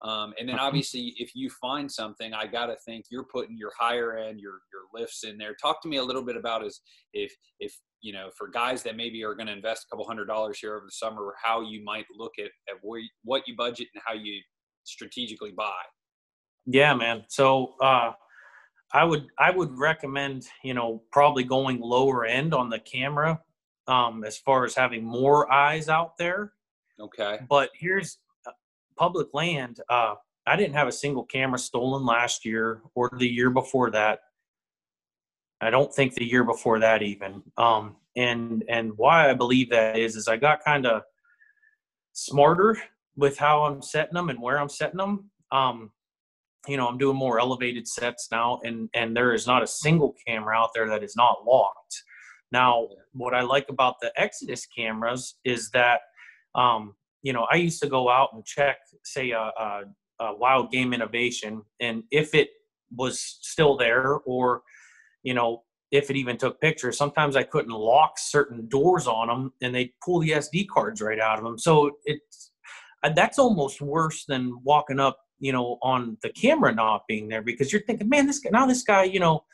Um, 0.00 0.32
and 0.38 0.48
then 0.48 0.56
Mm-hmm. 0.56 0.64
obviously 0.64 1.14
if 1.18 1.32
you 1.34 1.50
find 1.60 1.90
something 1.90 2.32
i 2.32 2.46
gotta 2.46 2.76
think 2.86 3.06
you're 3.10 3.26
putting 3.32 3.56
your 3.58 3.72
higher 3.78 4.16
end 4.16 4.40
your 4.40 4.60
your 4.72 4.82
lifts 4.94 5.24
in 5.24 5.36
there. 5.38 5.54
Talk 5.60 5.82
to 5.82 5.88
me 5.88 5.96
a 5.98 6.04
little 6.04 6.22
bit 6.22 6.36
about 6.36 6.64
is 6.64 6.80
if 7.12 7.32
if 7.60 7.76
you 8.00 8.12
know, 8.12 8.30
for 8.36 8.48
guys 8.48 8.82
that 8.84 8.96
maybe 8.96 9.24
are 9.24 9.34
going 9.34 9.46
to 9.46 9.52
invest 9.52 9.86
a 9.86 9.90
couple 9.90 10.06
hundred 10.06 10.26
dollars 10.26 10.58
here 10.58 10.76
over 10.76 10.86
the 10.86 10.92
summer, 10.92 11.34
how 11.42 11.60
you 11.60 11.82
might 11.84 12.06
look 12.16 12.32
at, 12.38 12.50
at 12.68 12.76
where, 12.82 13.02
what 13.24 13.42
you 13.46 13.56
budget 13.56 13.88
and 13.94 14.02
how 14.06 14.14
you 14.14 14.40
strategically 14.84 15.52
buy. 15.56 15.80
Yeah, 16.66 16.94
man. 16.94 17.24
So 17.28 17.74
uh, 17.80 18.12
I 18.92 19.04
would 19.04 19.26
I 19.38 19.50
would 19.50 19.76
recommend 19.78 20.46
you 20.62 20.74
know 20.74 21.02
probably 21.12 21.44
going 21.44 21.80
lower 21.80 22.24
end 22.24 22.54
on 22.54 22.68
the 22.68 22.78
camera 22.78 23.40
um, 23.86 24.24
as 24.24 24.38
far 24.38 24.64
as 24.64 24.74
having 24.74 25.04
more 25.04 25.50
eyes 25.52 25.88
out 25.88 26.16
there. 26.18 26.52
Okay. 27.00 27.38
But 27.48 27.70
here's 27.74 28.18
uh, 28.46 28.52
public 28.96 29.28
land. 29.32 29.80
Uh, 29.88 30.14
I 30.46 30.56
didn't 30.56 30.74
have 30.74 30.88
a 30.88 30.92
single 30.92 31.24
camera 31.24 31.58
stolen 31.58 32.04
last 32.04 32.44
year 32.44 32.82
or 32.94 33.10
the 33.18 33.28
year 33.28 33.50
before 33.50 33.90
that. 33.90 34.20
I 35.60 35.70
don't 35.70 35.92
think 35.92 36.14
the 36.14 36.24
year 36.24 36.44
before 36.44 36.78
that 36.80 37.02
even. 37.02 37.42
Um, 37.56 37.96
and 38.16 38.64
and 38.68 38.92
why 38.96 39.30
I 39.30 39.34
believe 39.34 39.70
that 39.70 39.98
is 39.98 40.16
is 40.16 40.28
I 40.28 40.36
got 40.36 40.64
kind 40.64 40.86
of 40.86 41.02
smarter 42.12 42.76
with 43.16 43.38
how 43.38 43.64
I'm 43.64 43.82
setting 43.82 44.14
them 44.14 44.28
and 44.28 44.40
where 44.40 44.58
I'm 44.58 44.68
setting 44.68 44.98
them. 44.98 45.30
Um, 45.50 45.90
you 46.66 46.76
know, 46.76 46.86
I'm 46.86 46.98
doing 46.98 47.16
more 47.16 47.40
elevated 47.40 47.86
sets 47.88 48.28
now, 48.30 48.60
and 48.64 48.88
and 48.94 49.16
there 49.16 49.34
is 49.34 49.46
not 49.46 49.62
a 49.62 49.66
single 49.66 50.14
camera 50.26 50.56
out 50.56 50.70
there 50.74 50.88
that 50.88 51.02
is 51.02 51.16
not 51.16 51.44
locked. 51.46 52.02
Now, 52.50 52.88
what 53.12 53.34
I 53.34 53.42
like 53.42 53.66
about 53.68 53.96
the 54.00 54.12
Exodus 54.16 54.66
cameras 54.66 55.36
is 55.44 55.70
that, 55.72 56.00
um, 56.54 56.94
you 57.22 57.32
know, 57.32 57.46
I 57.52 57.56
used 57.56 57.82
to 57.82 57.88
go 57.88 58.08
out 58.08 58.30
and 58.32 58.42
check, 58.44 58.78
say, 59.04 59.32
a, 59.32 59.38
a, 59.38 59.82
a 60.20 60.36
wild 60.36 60.70
game 60.70 60.94
innovation, 60.94 61.62
and 61.80 62.04
if 62.10 62.34
it 62.34 62.48
was 62.96 63.20
still 63.20 63.76
there, 63.76 64.14
or 64.24 64.62
you 65.22 65.34
know, 65.34 65.62
if 65.90 66.10
it 66.10 66.16
even 66.16 66.36
took 66.36 66.60
pictures, 66.60 66.98
sometimes 66.98 67.34
I 67.34 67.42
couldn't 67.42 67.72
lock 67.72 68.18
certain 68.18 68.68
doors 68.68 69.06
on 69.06 69.28
them, 69.28 69.52
and 69.62 69.74
they 69.74 69.92
pull 70.04 70.20
the 70.20 70.30
SD 70.30 70.66
cards 70.68 71.00
right 71.00 71.20
out 71.20 71.38
of 71.38 71.44
them. 71.44 71.58
So 71.58 71.92
it's 72.04 72.52
that's 73.14 73.38
almost 73.38 73.80
worse 73.80 74.24
than 74.26 74.52
walking 74.64 75.00
up 75.00 75.18
you 75.40 75.52
know, 75.52 75.78
on 75.82 76.16
the 76.22 76.30
camera 76.30 76.74
not 76.74 77.02
being 77.06 77.28
there 77.28 77.42
because 77.42 77.72
you're 77.72 77.82
thinking, 77.82 78.08
man, 78.08 78.26
this 78.26 78.40
guy 78.40 78.50
now 78.52 78.66
this 78.66 78.82
guy, 78.82 79.04
you 79.04 79.20
know, 79.20 79.44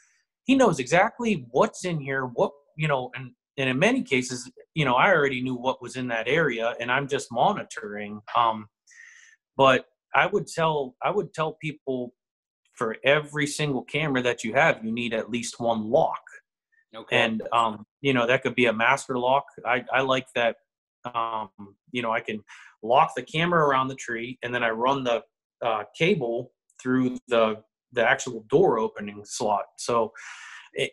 he 0.44 0.54
knows 0.54 0.78
exactly 0.78 1.46
what's 1.50 1.84
in 1.84 2.00
here, 2.00 2.26
what 2.26 2.52
you 2.76 2.88
know, 2.88 3.10
and 3.14 3.32
and 3.56 3.68
in 3.68 3.78
many 3.78 4.02
cases, 4.02 4.50
you 4.74 4.84
know, 4.84 4.94
I 4.94 5.12
already 5.12 5.40
knew 5.40 5.54
what 5.54 5.82
was 5.82 5.96
in 5.96 6.08
that 6.08 6.26
area 6.26 6.74
and 6.80 6.90
I'm 6.90 7.06
just 7.06 7.28
monitoring. 7.30 8.20
Um, 8.36 8.66
but 9.56 9.84
I 10.14 10.26
would 10.26 10.46
tell 10.46 10.96
I 11.02 11.10
would 11.10 11.32
tell 11.32 11.54
people 11.60 12.14
for 12.74 12.96
every 13.04 13.46
single 13.46 13.82
camera 13.82 14.22
that 14.22 14.44
you 14.44 14.52
have, 14.54 14.84
you 14.84 14.92
need 14.92 15.14
at 15.14 15.30
least 15.30 15.60
one 15.60 15.90
lock. 15.90 16.22
Okay. 16.94 17.16
And 17.16 17.42
um, 17.52 17.86
you 18.00 18.12
know, 18.12 18.26
that 18.26 18.42
could 18.42 18.54
be 18.54 18.66
a 18.66 18.72
master 18.72 19.18
lock. 19.18 19.44
I, 19.66 19.84
I 19.92 20.00
like 20.00 20.26
that 20.34 20.56
um, 21.12 21.50
you 21.90 22.02
know, 22.02 22.12
I 22.12 22.20
can 22.20 22.42
lock 22.82 23.12
the 23.14 23.22
camera 23.22 23.64
around 23.66 23.88
the 23.88 23.94
tree 23.94 24.38
and 24.42 24.54
then 24.54 24.62
I 24.62 24.70
run 24.70 25.04
the 25.04 25.22
uh, 25.62 25.84
cable 25.96 26.52
through 26.80 27.18
the 27.28 27.62
the 27.92 28.04
actual 28.04 28.44
door 28.50 28.78
opening 28.78 29.22
slot. 29.24 29.64
So 29.78 30.12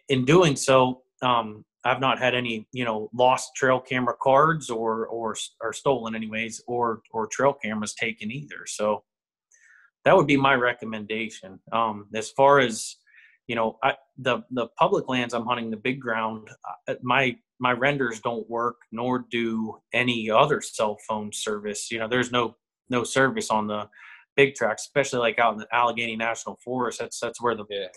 in 0.07 0.23
doing 0.23 0.55
so, 0.55 1.01
um, 1.23 1.65
I've 1.83 1.99
not 1.99 2.19
had 2.19 2.35
any 2.35 2.67
you 2.71 2.85
know 2.85 3.09
lost 3.13 3.55
trail 3.55 3.79
camera 3.79 4.15
cards 4.21 4.69
or 4.69 5.07
or 5.07 5.35
or 5.61 5.73
stolen 5.73 6.15
anyways 6.15 6.63
or 6.67 7.01
or 7.11 7.27
trail 7.27 7.53
cameras 7.53 7.93
taken 7.93 8.31
either. 8.31 8.65
So 8.67 9.03
that 10.05 10.15
would 10.15 10.27
be 10.27 10.37
my 10.37 10.55
recommendation. 10.55 11.59
Um, 11.71 12.07
as 12.13 12.31
far 12.31 12.59
as 12.59 12.95
you 13.47 13.55
know, 13.55 13.77
I, 13.83 13.95
the 14.17 14.43
the 14.51 14.67
public 14.79 15.09
lands 15.09 15.33
I'm 15.33 15.45
hunting, 15.45 15.71
the 15.71 15.77
big 15.77 15.99
ground, 15.99 16.49
uh, 16.87 16.95
my 17.01 17.35
my 17.59 17.73
renders 17.73 18.19
don't 18.21 18.49
work, 18.49 18.77
nor 18.91 19.25
do 19.29 19.77
any 19.93 20.29
other 20.29 20.61
cell 20.61 20.97
phone 21.07 21.31
service. 21.33 21.91
You 21.91 21.99
know, 21.99 22.07
there's 22.07 22.31
no 22.31 22.55
no 22.89 23.03
service 23.03 23.49
on 23.49 23.67
the 23.67 23.89
big 24.35 24.55
tracks, 24.55 24.83
especially 24.83 25.19
like 25.19 25.37
out 25.39 25.53
in 25.53 25.59
the 25.59 25.67
Allegheny 25.73 26.15
National 26.15 26.57
Forest. 26.63 26.99
That's 26.99 27.19
that's 27.19 27.41
where 27.41 27.55
the 27.55 27.65
yeah. 27.69 27.87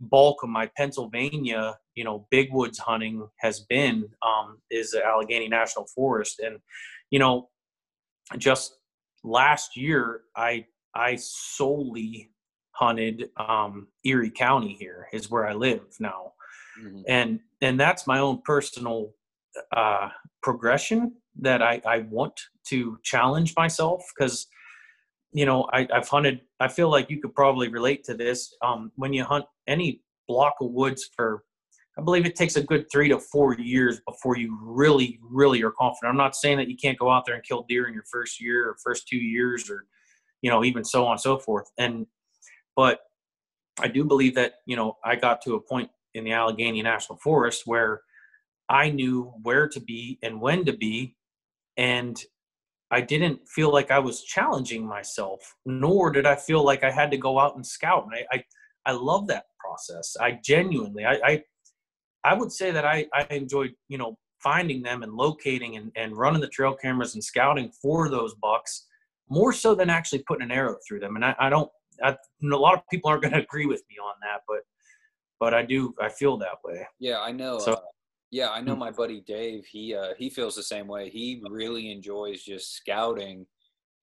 bulk 0.00 0.42
of 0.42 0.48
my 0.48 0.68
Pennsylvania, 0.76 1.76
you 1.94 2.04
know, 2.04 2.26
big 2.30 2.52
woods 2.52 2.78
hunting 2.78 3.28
has 3.38 3.60
been. 3.60 4.08
Um, 4.26 4.58
is 4.70 4.92
the 4.92 5.04
Allegheny 5.04 5.48
National 5.48 5.86
Forest, 5.94 6.40
and 6.40 6.58
you 7.10 7.18
know, 7.18 7.48
just 8.38 8.76
last 9.22 9.76
year 9.76 10.22
I 10.36 10.66
I 10.94 11.16
solely 11.16 12.30
hunted 12.72 13.30
um, 13.36 13.88
Erie 14.04 14.30
County. 14.30 14.76
Here 14.78 15.06
is 15.12 15.30
where 15.30 15.46
I 15.46 15.54
live 15.54 15.82
now, 16.00 16.32
Mhm. 16.80 17.04
and 17.08 17.40
and 17.60 17.78
that's 17.78 18.06
my 18.06 18.18
own 18.18 18.42
personal 18.42 19.12
uh, 19.72 20.08
progression 20.42 21.16
that 21.40 21.62
I, 21.62 21.80
I 21.86 21.98
want 22.10 22.40
to 22.68 22.98
challenge 23.02 23.54
myself 23.56 24.02
because 24.16 24.46
you 25.32 25.46
know 25.46 25.68
I, 25.72 25.86
i've 25.94 26.08
hunted 26.08 26.40
i 26.60 26.68
feel 26.68 26.88
like 26.90 27.10
you 27.10 27.20
could 27.20 27.34
probably 27.34 27.68
relate 27.68 28.04
to 28.04 28.14
this 28.14 28.54
um, 28.62 28.90
when 28.96 29.12
you 29.12 29.24
hunt 29.24 29.44
any 29.66 30.02
block 30.28 30.54
of 30.60 30.70
woods 30.70 31.08
for 31.16 31.44
i 31.98 32.02
believe 32.02 32.26
it 32.26 32.34
takes 32.36 32.56
a 32.56 32.62
good 32.62 32.86
three 32.92 33.08
to 33.08 33.18
four 33.18 33.54
years 33.58 34.00
before 34.08 34.36
you 34.36 34.56
really 34.62 35.18
really 35.22 35.62
are 35.62 35.70
confident 35.72 36.10
i'm 36.10 36.16
not 36.16 36.34
saying 36.36 36.56
that 36.58 36.68
you 36.68 36.76
can't 36.76 36.98
go 36.98 37.10
out 37.10 37.24
there 37.26 37.34
and 37.36 37.44
kill 37.44 37.64
deer 37.68 37.86
in 37.88 37.94
your 37.94 38.04
first 38.10 38.40
year 38.40 38.68
or 38.68 38.76
first 38.84 39.06
two 39.08 39.16
years 39.18 39.70
or 39.70 39.84
you 40.42 40.50
know 40.50 40.64
even 40.64 40.84
so 40.84 41.04
on 41.04 41.12
and 41.12 41.20
so 41.20 41.38
forth 41.38 41.70
and 41.78 42.06
but 42.76 43.00
i 43.80 43.88
do 43.88 44.04
believe 44.04 44.34
that 44.34 44.54
you 44.66 44.76
know 44.76 44.96
i 45.04 45.14
got 45.14 45.40
to 45.42 45.54
a 45.54 45.60
point 45.60 45.90
in 46.14 46.24
the 46.24 46.32
allegheny 46.32 46.82
national 46.82 47.18
forest 47.18 47.62
where 47.66 48.00
i 48.68 48.90
knew 48.90 49.32
where 49.42 49.68
to 49.68 49.80
be 49.80 50.18
and 50.22 50.40
when 50.40 50.64
to 50.64 50.72
be 50.72 51.16
and 51.76 52.24
I 52.90 53.00
didn't 53.00 53.48
feel 53.48 53.72
like 53.72 53.90
I 53.90 54.00
was 54.00 54.22
challenging 54.22 54.84
myself, 54.84 55.54
nor 55.64 56.10
did 56.10 56.26
I 56.26 56.34
feel 56.34 56.64
like 56.64 56.82
I 56.82 56.90
had 56.90 57.10
to 57.12 57.16
go 57.16 57.38
out 57.38 57.54
and 57.54 57.64
scout. 57.64 58.04
And 58.04 58.14
I, 58.14 58.36
I, 58.36 58.44
I 58.90 58.92
love 58.92 59.28
that 59.28 59.44
process. 59.58 60.16
I 60.20 60.40
genuinely, 60.44 61.04
I, 61.04 61.20
I, 61.24 61.42
I 62.24 62.34
would 62.34 62.50
say 62.50 62.72
that 62.72 62.84
I, 62.84 63.06
I 63.14 63.26
enjoyed, 63.30 63.72
you 63.88 63.96
know, 63.96 64.18
finding 64.42 64.82
them 64.82 65.02
and 65.02 65.12
locating 65.12 65.76
and, 65.76 65.92
and 65.96 66.16
running 66.16 66.40
the 66.40 66.48
trail 66.48 66.74
cameras 66.74 67.14
and 67.14 67.22
scouting 67.22 67.70
for 67.80 68.08
those 68.08 68.34
bucks 68.42 68.86
more 69.30 69.52
so 69.52 69.74
than 69.74 69.88
actually 69.88 70.22
putting 70.26 70.42
an 70.44 70.50
arrow 70.50 70.76
through 70.86 71.00
them. 71.00 71.16
And 71.16 71.24
I, 71.24 71.34
I 71.38 71.48
don't, 71.48 71.70
I, 72.02 72.10
a 72.10 72.46
lot 72.56 72.74
of 72.74 72.80
people 72.90 73.08
aren't 73.10 73.22
going 73.22 73.32
to 73.34 73.42
agree 73.42 73.66
with 73.66 73.82
me 73.88 73.96
on 74.02 74.14
that, 74.22 74.40
but, 74.48 74.60
but 75.38 75.54
I 75.54 75.62
do, 75.64 75.94
I 76.00 76.08
feel 76.08 76.36
that 76.38 76.58
way. 76.64 76.86
Yeah, 76.98 77.20
I 77.20 77.32
know. 77.32 77.58
So- 77.58 77.74
uh, 77.74 77.80
yeah, 78.32 78.50
I 78.50 78.60
know 78.60 78.74
Hmm. 78.74 78.78
my 78.80 78.90
buddy 78.92 79.22
Dave. 79.26 79.66
He 79.66 79.92
uh, 79.92 80.14
he 80.16 80.30
feels 80.30 80.54
the 80.54 80.62
same 80.62 80.86
way. 80.86 81.10
He 81.10 81.42
really 81.50 81.90
enjoys 81.90 82.44
just 82.44 82.76
scouting 82.76 83.44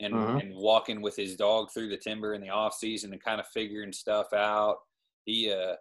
and 0.01 0.13
Mhm. 0.13 0.41
and 0.41 0.53
walking 0.57 1.01
with 1.01 1.15
his 1.15 1.37
dog 1.37 1.71
through 1.73 1.87
the 1.87 1.95
timber 1.97 2.33
in 2.33 2.41
the 2.41 2.49
off 2.49 2.73
season 2.73 3.13
and 3.13 3.23
kind 3.23 3.39
of 3.39 3.47
figuring 3.47 3.93
stuff 3.93 4.33
out. 4.33 4.79
He 5.23 5.49
uh 5.49 5.75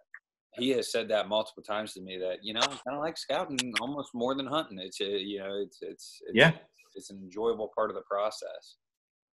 he 0.53 0.69
has 0.69 0.93
said 0.93 1.09
that 1.09 1.27
multiple 1.27 1.61
times 1.61 1.91
to 1.95 2.01
me 2.01 2.17
that 2.19 2.37
you 2.41 2.53
know 2.53 2.61
I 2.61 2.67
kind 2.67 2.79
of 2.95 2.99
like 3.01 3.17
scouting 3.17 3.73
almost 3.81 4.11
more 4.13 4.33
than 4.33 4.47
hunting. 4.47 4.79
It's 4.79 5.01
a, 5.01 5.05
you 5.21 5.39
know 5.39 5.53
it's 5.61 5.79
it's, 5.81 6.21
it's 6.27 6.33
Yeah. 6.33 6.53
it's 6.95 7.09
an 7.09 7.17
enjoyable 7.17 7.69
part 7.75 7.89
of 7.89 7.95
the 7.97 8.03
process. 8.09 8.77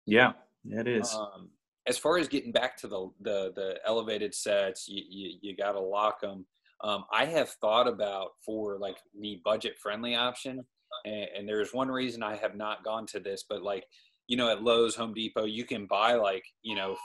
Yeah, 0.07 0.33
it 0.64 0.87
is. 0.87 1.12
Um, 1.14 1.51
as 1.87 1.99
far 1.99 2.19
as 2.19 2.29
getting 2.29 2.53
back 2.53 2.77
to 2.79 2.88
the 2.88 3.11
the, 3.21 3.53
the 3.55 3.75
elevated 3.87 4.35
sets, 4.35 4.88
you 4.88 5.03
you, 5.09 5.38
you 5.43 5.57
got 5.57 5.73
to 5.73 5.81
lock 5.81 6.21
them. 6.21 6.47
Um, 6.83 7.05
I 7.12 7.25
have 7.27 7.51
thought 7.51 7.88
about 7.88 8.33
for 8.45 8.79
like 8.79 8.99
the 9.19 9.40
budget 9.45 9.77
friendly 9.83 10.14
option, 10.14 10.64
and, 11.05 11.27
and 11.37 11.49
there's 11.49 11.73
one 11.73 11.90
reason 11.90 12.23
I 12.23 12.37
have 12.37 12.57
not 12.57 12.85
gone 12.85 13.07
to 13.09 13.21
this, 13.21 13.45
but 13.49 13.62
like 13.62 13.85
you 14.27 14.37
know 14.37 14.51
at 14.51 14.62
Lowe's, 14.62 14.95
Home 14.97 15.14
Depot, 15.14 15.45
you 15.45 15.64
can 15.64 15.87
buy 15.87 16.14
like 16.14 16.45
you 16.62 16.77
know, 16.77 16.97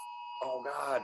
oh 0.44 0.64
God, 0.64 1.02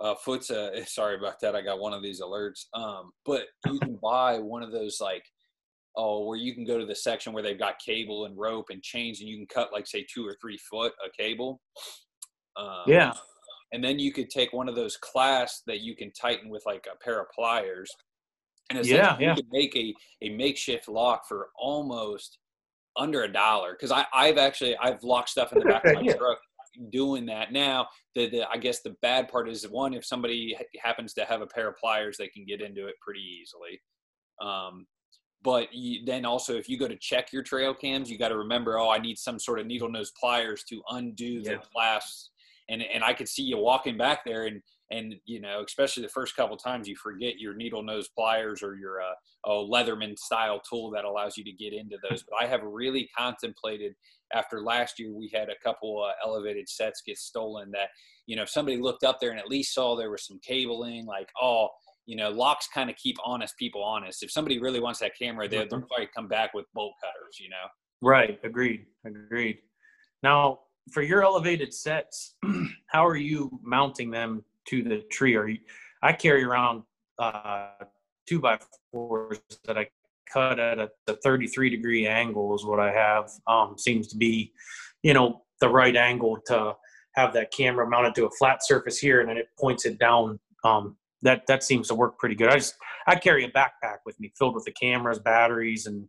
uh, 0.00 0.14
Foot's 0.14 0.50
sorry 0.86 1.16
about 1.16 1.40
that. 1.40 1.54
I 1.54 1.62
got 1.62 1.80
one 1.80 1.92
of 1.92 2.02
these 2.02 2.20
alerts. 2.20 2.66
Um, 2.74 3.12
but 3.24 3.42
you 3.66 3.78
can 3.78 3.98
buy 4.02 4.38
one 4.38 4.62
of 4.62 4.72
those 4.72 4.98
like 5.00 5.24
oh 5.98 6.24
where 6.24 6.38
you 6.38 6.54
can 6.54 6.64
go 6.64 6.78
to 6.78 6.86
the 6.86 6.94
section 6.94 7.32
where 7.34 7.42
they've 7.42 7.58
got 7.58 7.78
cable 7.84 8.24
and 8.24 8.38
rope 8.38 8.66
and 8.70 8.82
chains, 8.82 9.20
and 9.20 9.28
you 9.28 9.36
can 9.36 9.46
cut 9.46 9.72
like 9.72 9.86
say 9.86 10.06
two 10.12 10.26
or 10.26 10.34
three 10.40 10.58
foot 10.70 10.92
a 11.04 11.10
cable. 11.22 11.60
Um, 12.56 12.84
yeah. 12.86 13.12
and 13.72 13.84
then 13.84 13.98
you 13.98 14.12
could 14.12 14.30
take 14.30 14.52
one 14.52 14.68
of 14.68 14.74
those 14.74 14.96
clasps 14.96 15.62
that 15.66 15.80
you 15.80 15.94
can 15.94 16.10
tighten 16.12 16.48
with 16.48 16.62
like 16.66 16.86
a 16.92 16.96
pair 17.04 17.20
of 17.20 17.26
pliers 17.34 17.90
and 18.70 18.78
Yeah, 18.78 18.96
essentially 18.96 19.24
yeah. 19.24 19.30
you 19.30 19.36
could 19.42 19.52
make 19.52 19.76
a, 19.76 19.94
a 20.22 20.30
makeshift 20.30 20.88
lock 20.88 21.28
for 21.28 21.50
almost 21.58 22.38
under 22.96 23.22
a 23.22 23.32
dollar 23.32 23.72
because 23.74 23.92
i 23.92 24.04
i've 24.12 24.38
actually 24.38 24.76
i've 24.78 25.00
locked 25.04 25.28
stuff 25.28 25.52
in 25.52 25.60
the 25.60 25.64
back 25.66 25.84
of 25.84 25.94
my 25.94 26.00
Yeah. 26.02 26.14
truck 26.16 26.38
doing 26.90 27.26
that 27.26 27.52
now. 27.52 27.88
The, 28.14 28.28
the 28.28 28.48
I 28.48 28.56
guess 28.56 28.80
the 28.82 28.94
bad 29.02 29.28
part 29.28 29.48
is 29.48 29.68
one 29.68 29.94
if 29.94 30.04
somebody 30.04 30.56
happens 30.80 31.12
to 31.14 31.24
have 31.24 31.40
a 31.40 31.46
pair 31.46 31.68
of 31.68 31.76
pliers, 31.76 32.16
they 32.16 32.28
can 32.28 32.44
get 32.44 32.60
into 32.60 32.86
it 32.86 32.94
pretty 33.00 33.20
easily. 33.40 33.80
Um, 34.40 34.86
but 35.42 35.72
you, 35.72 36.04
then 36.04 36.24
also 36.24 36.56
if 36.56 36.68
you 36.68 36.78
go 36.78 36.88
to 36.88 36.96
check 36.96 37.32
your 37.32 37.42
trail 37.42 37.74
cams, 37.74 38.10
you 38.10 38.18
got 38.18 38.28
to 38.28 38.38
remember, 38.38 38.78
oh, 38.78 38.90
I 38.90 38.98
need 38.98 39.18
some 39.18 39.38
sort 39.38 39.60
of 39.60 39.66
needle 39.66 39.90
nose 39.90 40.12
pliers 40.18 40.64
to 40.64 40.82
undo 40.90 41.42
yeah. 41.44 41.52
the 41.52 41.58
clasps. 41.72 42.30
And 42.68 42.82
and 42.82 43.02
I 43.02 43.14
could 43.14 43.28
see 43.28 43.42
you 43.42 43.56
walking 43.58 43.96
back 43.96 44.24
there 44.24 44.46
and 44.46 44.60
and 44.90 45.16
you 45.26 45.40
know 45.40 45.62
especially 45.66 46.02
the 46.02 46.08
first 46.08 46.34
couple 46.36 46.56
times 46.56 46.88
you 46.88 46.96
forget 46.96 47.38
your 47.38 47.54
needle 47.54 47.82
nose 47.82 48.08
pliers 48.08 48.62
or 48.62 48.76
your 48.76 49.00
uh, 49.00 49.14
oh 49.44 49.68
leatherman 49.70 50.18
style 50.18 50.60
tool 50.60 50.90
that 50.90 51.04
allows 51.04 51.36
you 51.36 51.44
to 51.44 51.52
get 51.52 51.72
into 51.72 51.96
those 52.08 52.24
but 52.28 52.36
i 52.42 52.46
have 52.46 52.62
really 52.62 53.08
contemplated 53.16 53.94
after 54.34 54.62
last 54.62 54.98
year 54.98 55.12
we 55.12 55.30
had 55.32 55.48
a 55.48 55.62
couple 55.62 56.02
uh, 56.02 56.12
elevated 56.26 56.68
sets 56.68 57.02
get 57.04 57.18
stolen 57.18 57.70
that 57.70 57.88
you 58.26 58.36
know 58.36 58.42
if 58.42 58.48
somebody 58.48 58.78
looked 58.78 59.04
up 59.04 59.18
there 59.20 59.30
and 59.30 59.40
at 59.40 59.48
least 59.48 59.74
saw 59.74 59.96
there 59.96 60.10
was 60.10 60.26
some 60.26 60.40
cabling 60.46 61.06
like 61.06 61.28
oh 61.40 61.68
you 62.08 62.16
know 62.16 62.30
locks 62.30 62.68
kind 62.72 62.90
of 62.90 62.96
keep 62.96 63.16
honest 63.24 63.56
people 63.58 63.82
honest 63.82 64.22
if 64.22 64.30
somebody 64.30 64.58
really 64.58 64.80
wants 64.80 64.98
that 64.98 65.12
camera 65.16 65.48
they'll, 65.48 65.68
they'll 65.68 65.82
probably 65.82 66.08
come 66.14 66.26
back 66.26 66.54
with 66.54 66.64
bolt 66.74 66.94
cutters 67.02 67.38
you 67.38 67.48
know 67.48 67.56
right 68.02 68.40
agreed 68.44 68.86
agreed 69.04 69.58
now 70.22 70.58
for 70.90 71.02
your 71.02 71.22
elevated 71.22 71.72
sets 71.72 72.34
how 72.86 73.06
are 73.06 73.16
you 73.16 73.50
mounting 73.62 74.10
them 74.10 74.42
to 74.68 74.82
the 74.82 75.02
tree. 75.10 75.34
Are 75.36 75.48
you, 75.48 75.58
I 76.02 76.12
carry 76.12 76.44
around 76.44 76.82
uh, 77.18 77.70
two 78.28 78.40
by 78.40 78.58
fours 78.92 79.40
that 79.64 79.78
I 79.78 79.88
cut 80.32 80.60
at 80.60 80.78
a, 80.78 80.90
a 81.06 81.14
33 81.16 81.70
degree 81.70 82.06
angle 82.06 82.54
is 82.54 82.64
what 82.64 82.78
I 82.78 82.92
have. 82.92 83.30
Um, 83.46 83.76
seems 83.78 84.08
to 84.08 84.16
be, 84.16 84.52
you 85.02 85.14
know, 85.14 85.42
the 85.60 85.68
right 85.68 85.96
angle 85.96 86.38
to 86.46 86.74
have 87.14 87.32
that 87.32 87.50
camera 87.50 87.88
mounted 87.88 88.14
to 88.16 88.26
a 88.26 88.30
flat 88.38 88.58
surface 88.62 88.98
here, 88.98 89.20
and 89.20 89.28
then 89.28 89.38
it 89.38 89.48
points 89.58 89.86
it 89.86 89.98
down. 89.98 90.38
Um, 90.64 90.96
that 91.22 91.42
that 91.48 91.62
seems 91.62 91.88
to 91.88 91.94
work 91.94 92.18
pretty 92.18 92.34
good. 92.34 92.48
I 92.48 92.56
just 92.56 92.74
I 93.06 93.16
carry 93.16 93.44
a 93.44 93.50
backpack 93.50 93.98
with 94.06 94.18
me 94.20 94.32
filled 94.38 94.54
with 94.54 94.64
the 94.64 94.72
cameras, 94.72 95.18
batteries, 95.18 95.86
and 95.86 96.06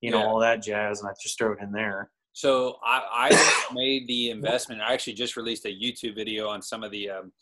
you 0.00 0.10
know 0.10 0.20
yeah. 0.20 0.26
all 0.26 0.38
that 0.40 0.62
jazz, 0.62 1.00
and 1.00 1.08
I 1.08 1.12
just 1.22 1.38
throw 1.38 1.52
it 1.52 1.58
in 1.62 1.72
there. 1.72 2.10
So 2.32 2.76
I, 2.84 3.30
I 3.30 3.70
made 3.74 4.06
the 4.06 4.30
investment. 4.30 4.80
I 4.80 4.92
actually 4.92 5.14
just 5.14 5.36
released 5.36 5.64
a 5.66 5.68
YouTube 5.68 6.14
video 6.14 6.48
on 6.48 6.62
some 6.62 6.82
of 6.82 6.90
the 6.90 7.10
um, 7.10 7.32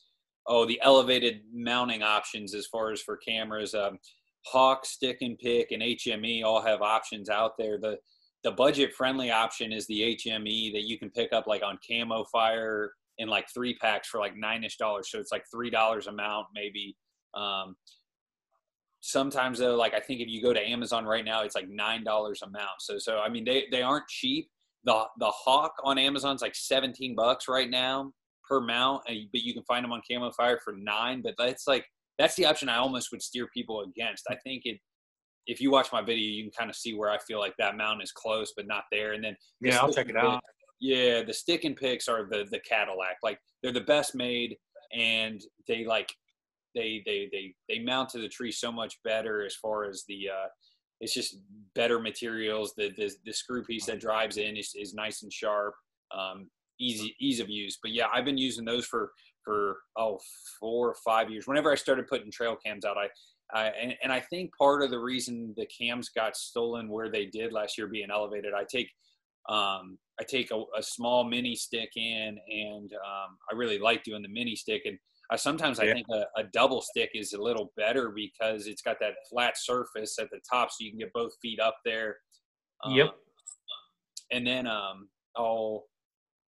oh 0.48 0.66
the 0.66 0.80
elevated 0.82 1.42
mounting 1.54 2.02
options 2.02 2.54
as 2.54 2.66
far 2.66 2.90
as 2.90 3.00
for 3.00 3.16
cameras 3.16 3.74
um, 3.74 3.98
hawk 4.46 4.84
Stic-N-Pic 4.84 5.70
and 5.70 5.82
hme 5.82 6.44
all 6.44 6.60
have 6.60 6.82
options 6.82 7.28
out 7.28 7.52
there 7.58 7.78
the 7.78 7.98
the 8.44 8.52
budget 8.52 8.92
friendly 8.94 9.30
option 9.30 9.72
is 9.72 9.86
the 9.86 10.16
hme 10.16 10.72
that 10.72 10.88
you 10.88 10.98
can 10.98 11.10
pick 11.10 11.32
up 11.32 11.46
like 11.46 11.62
on 11.62 11.78
Camofire 11.88 12.88
in 13.18 13.28
like 13.28 13.46
three 13.52 13.76
packs 13.76 14.08
for 14.08 14.18
like 14.18 14.36
nine-ish 14.36 14.76
dollars 14.76 15.10
so 15.10 15.18
it's 15.18 15.32
like 15.32 15.44
three 15.52 15.70
dollars 15.70 16.06
a 16.06 16.12
mount 16.12 16.46
maybe 16.54 16.96
um, 17.38 17.76
sometimes 19.00 19.60
though 19.60 19.76
like 19.76 19.94
i 19.94 20.00
think 20.00 20.20
if 20.20 20.28
you 20.28 20.42
go 20.42 20.52
to 20.52 20.60
amazon 20.60 21.04
right 21.04 21.24
now 21.24 21.42
it's 21.42 21.54
like 21.54 21.68
nine 21.68 22.02
dollars 22.02 22.42
a 22.42 22.50
mount 22.50 22.80
so 22.80 22.98
so 22.98 23.20
i 23.20 23.28
mean 23.28 23.44
they 23.44 23.64
they 23.70 23.80
aren't 23.80 24.06
cheap 24.08 24.50
the 24.84 25.04
the 25.20 25.30
hawk 25.30 25.72
on 25.84 25.98
amazon's 25.98 26.42
like 26.42 26.54
17 26.54 27.14
bucks 27.14 27.46
right 27.46 27.70
now 27.70 28.12
per 28.48 28.60
mount, 28.60 29.02
but 29.06 29.42
you 29.42 29.52
can 29.52 29.62
find 29.64 29.84
them 29.84 29.92
on 29.92 30.00
Camofire 30.10 30.56
for 30.64 30.74
nine. 30.76 31.20
But 31.22 31.34
that's 31.38 31.66
like 31.66 31.84
that's 32.18 32.34
the 32.34 32.46
option 32.46 32.68
I 32.68 32.78
almost 32.78 33.12
would 33.12 33.22
steer 33.22 33.48
people 33.52 33.82
against. 33.82 34.24
I 34.30 34.36
think 34.36 34.62
it. 34.64 34.78
If 35.46 35.62
you 35.62 35.70
watch 35.70 35.90
my 35.92 36.02
video, 36.02 36.30
you 36.30 36.42
can 36.42 36.52
kind 36.52 36.68
of 36.68 36.76
see 36.76 36.94
where 36.94 37.10
I 37.10 37.16
feel 37.18 37.38
like 37.38 37.54
that 37.58 37.74
mount 37.74 38.02
is 38.02 38.12
close 38.12 38.52
but 38.54 38.66
not 38.66 38.84
there. 38.92 39.14
And 39.14 39.24
then 39.24 39.34
yeah, 39.62 39.78
I'll 39.78 39.90
check 39.90 40.10
it 40.10 40.16
out. 40.16 40.42
Yeah, 40.78 41.22
the 41.22 41.32
Stic-N-Pics 41.32 42.06
are 42.06 42.28
the 42.30 42.46
the 42.50 42.60
Cadillac. 42.68 43.16
Like 43.22 43.38
they're 43.62 43.72
the 43.72 43.80
best 43.80 44.14
made, 44.14 44.56
and 44.92 45.40
they 45.66 45.84
like 45.84 46.12
they 46.78 47.02
they 47.04 47.28
they 47.32 47.54
they 47.68 47.78
mount 47.80 48.08
to 48.10 48.18
the 48.18 48.28
tree 48.28 48.52
so 48.52 48.70
much 48.70 48.98
better 49.02 49.44
as 49.44 49.54
far 49.56 49.84
as 49.84 50.04
the 50.08 50.28
uh, 50.28 50.48
it's 51.00 51.14
just 51.14 51.38
better 51.74 51.98
materials. 51.98 52.74
The, 52.76 52.90
the 52.96 53.12
the 53.24 53.32
screw 53.32 53.64
piece 53.64 53.86
that 53.86 54.00
drives 54.00 54.36
in 54.36 54.56
is, 54.56 54.72
is 54.74 54.94
nice 54.94 55.22
and 55.22 55.32
sharp. 55.32 55.74
Um, 56.16 56.48
easy 56.80 57.14
ease 57.20 57.40
of 57.40 57.50
use. 57.50 57.78
But 57.82 57.92
yeah, 57.92 58.06
I've 58.12 58.24
been 58.24 58.38
using 58.38 58.64
those 58.64 58.86
for 58.86 59.10
for 59.44 59.78
oh 59.96 60.18
four 60.60 60.88
or 60.88 60.96
five 61.04 61.30
years. 61.30 61.46
Whenever 61.46 61.72
I 61.72 61.76
started 61.76 62.06
putting 62.06 62.30
trail 62.30 62.56
cams 62.64 62.84
out, 62.84 62.96
I 62.96 63.08
and, 63.80 63.94
and, 64.02 64.12
I 64.12 64.20
think 64.20 64.50
part 64.58 64.82
of 64.82 64.90
the 64.90 64.98
reason 64.98 65.54
the 65.56 65.66
cams 65.66 66.10
got 66.10 66.36
stolen 66.36 66.90
where 66.90 67.10
they 67.10 67.24
did 67.24 67.50
last 67.50 67.78
year 67.78 67.86
being 67.86 68.10
elevated, 68.10 68.52
I 68.54 68.64
take 68.70 68.90
um, 69.48 69.98
I 70.20 70.24
take 70.28 70.50
a, 70.50 70.62
a, 70.76 70.82
small 70.82 71.24
mini 71.24 71.56
stick 71.56 71.96
in, 71.96 72.38
and 72.50 72.92
um, 72.92 73.38
I 73.50 73.54
really 73.54 73.78
like 73.78 74.02
doing 74.04 74.20
the 74.20 74.28
mini 74.28 74.54
stick. 74.54 74.82
And 74.84 74.98
I 75.30 75.36
sometimes 75.36 75.78
yeah. 75.78 75.90
I 75.90 75.92
think 75.92 76.06
a, 76.10 76.24
a, 76.40 76.44
double 76.52 76.80
stick 76.80 77.10
is 77.14 77.34
a 77.34 77.42
little 77.42 77.72
better 77.76 78.10
because 78.14 78.66
it's 78.66 78.80
got 78.80 78.96
that 79.00 79.12
flat 79.30 79.58
surface 79.58 80.18
at 80.18 80.30
the 80.30 80.40
top, 80.50 80.70
so 80.70 80.76
you 80.80 80.90
can 80.90 80.98
get 80.98 81.12
both 81.12 81.32
feet 81.42 81.60
up 81.60 81.76
there. 81.84 82.16
Um, 82.84 82.94
yep. 82.94 83.14
And 84.32 84.46
then 84.46 84.66
um, 84.66 85.08
I'll 85.36 85.84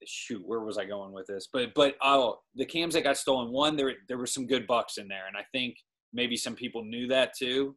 shoot, 0.07 0.43
where 0.47 0.61
was 0.61 0.79
I 0.79 0.85
going 0.85 1.13
with 1.13 1.27
this? 1.27 1.49
But 1.53 1.75
but 1.75 1.97
oh, 2.03 2.39
the 2.55 2.65
cams 2.65 2.95
that 2.95 3.05
got 3.05 3.17
stolen, 3.17 3.53
one 3.53 3.77
there 3.77 3.95
there 4.09 4.19
were 4.19 4.27
some 4.27 4.47
good 4.47 4.67
bucks 4.67 4.99
in 4.99 5.09
there, 5.09 5.27
and 5.27 5.37
I 5.37 5.45
think 5.53 5.77
maybe 6.13 6.37
some 6.37 6.55
people 6.55 6.85
knew 6.85 7.07
that 7.09 7.33
too. 7.37 7.77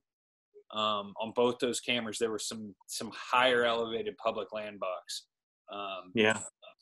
Um, 0.74 1.14
on 1.22 1.34
both 1.36 1.60
those 1.60 1.80
cameras, 1.80 2.18
there 2.20 2.32
were 2.32 2.40
some 2.40 2.74
some 2.88 3.12
higher 3.14 3.64
elevated 3.64 4.16
public 4.18 4.52
land 4.54 4.80
bucks. 4.80 5.26
Um, 5.72 6.12
yeah, 6.16 6.40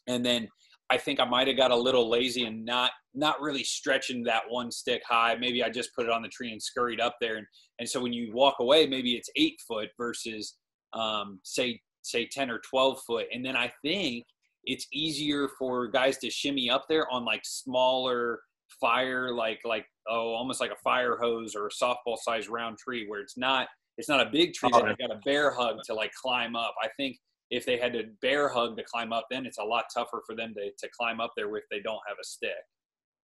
and 0.08 0.26
then 0.26 0.48
I 0.92 0.98
think 0.98 1.22
I 1.22 1.26
might 1.26 1.48
have 1.48 1.56
got 1.56 1.72
a 1.72 1.76
little 1.76 2.10
lazy 2.10 2.44
and 2.46 2.66
not 2.66 2.92
not 3.14 3.42
really 3.42 3.64
stretching 3.64 4.24
that 4.24 4.44
one 4.50 4.70
stick 4.72 5.02
high. 5.08 5.36
Maybe 5.36 5.64
I 5.64 5.70
just 5.70 5.96
put 5.96 6.06
it 6.06 6.12
on 6.12 6.22
the 6.22 6.28
tree 6.28 6.52
and 6.52 6.62
scurried 6.62 7.00
up 7.00 7.16
there, 7.22 7.38
and 7.38 7.48
and 7.80 7.88
so 7.88 8.02
when 8.02 8.12
you 8.12 8.34
walk 8.34 8.56
away, 8.60 8.86
maybe 8.86 9.14
it's 9.14 9.30
eight 9.38 9.60
foot 9.66 9.88
versus 9.98 10.58
um, 10.94 11.40
say 11.44 11.80
say 12.02 12.26
ten 12.26 12.50
or 12.50 12.60
twelve 12.70 13.00
foot, 13.08 13.28
and 13.34 13.46
then 13.46 13.56
I 13.56 13.72
think 13.82 14.26
it's 14.66 14.86
easier 14.92 15.50
for 15.58 15.88
guys 15.88 16.18
to 16.20 16.30
shimmy 16.30 16.70
up 16.70 16.86
there 16.90 17.10
on 17.10 17.24
like 17.24 17.42
smaller 17.46 18.42
fire 18.80 19.34
like 19.34 19.60
like 19.66 19.86
oh 20.10 20.34
almost 20.34 20.62
like 20.62 20.72
a 20.72 20.82
fire 20.84 21.18
hose 21.22 21.56
or 21.56 21.68
a 21.68 21.70
softball 21.70 22.18
size 22.18 22.48
round 22.48 22.78
tree 22.78 23.06
where 23.08 23.20
it's 23.22 23.38
not 23.38 23.68
it's 23.98 24.08
not 24.10 24.26
a 24.26 24.30
big 24.30 24.54
tree 24.54 24.70
that 24.72 24.84
I 24.84 24.96
got 24.96 25.12
a 25.12 25.20
bear 25.26 25.52
hug 25.52 25.78
to 25.86 25.94
like 25.94 26.12
climb 26.14 26.56
up. 26.56 26.74
I 26.82 26.88
think 26.98 27.18
if 27.52 27.66
they 27.66 27.78
had 27.78 27.94
to 27.94 28.04
bear 28.22 28.50
hug 28.50 28.76
to 28.78 28.84
climb 28.84 29.14
up 29.14 29.28
then 29.30 29.46
it's 29.46 29.60
a 29.60 29.64
lot 29.64 29.86
tougher 29.94 30.24
for 30.26 30.36
them 30.36 30.54
to, 30.56 30.72
to 30.78 30.90
climb 30.98 31.20
up 31.20 31.32
there 31.36 31.56
if 31.58 31.66
they 31.70 31.80
don't 31.80 32.02
have 32.08 32.18
a 32.20 32.26
stick 32.26 32.52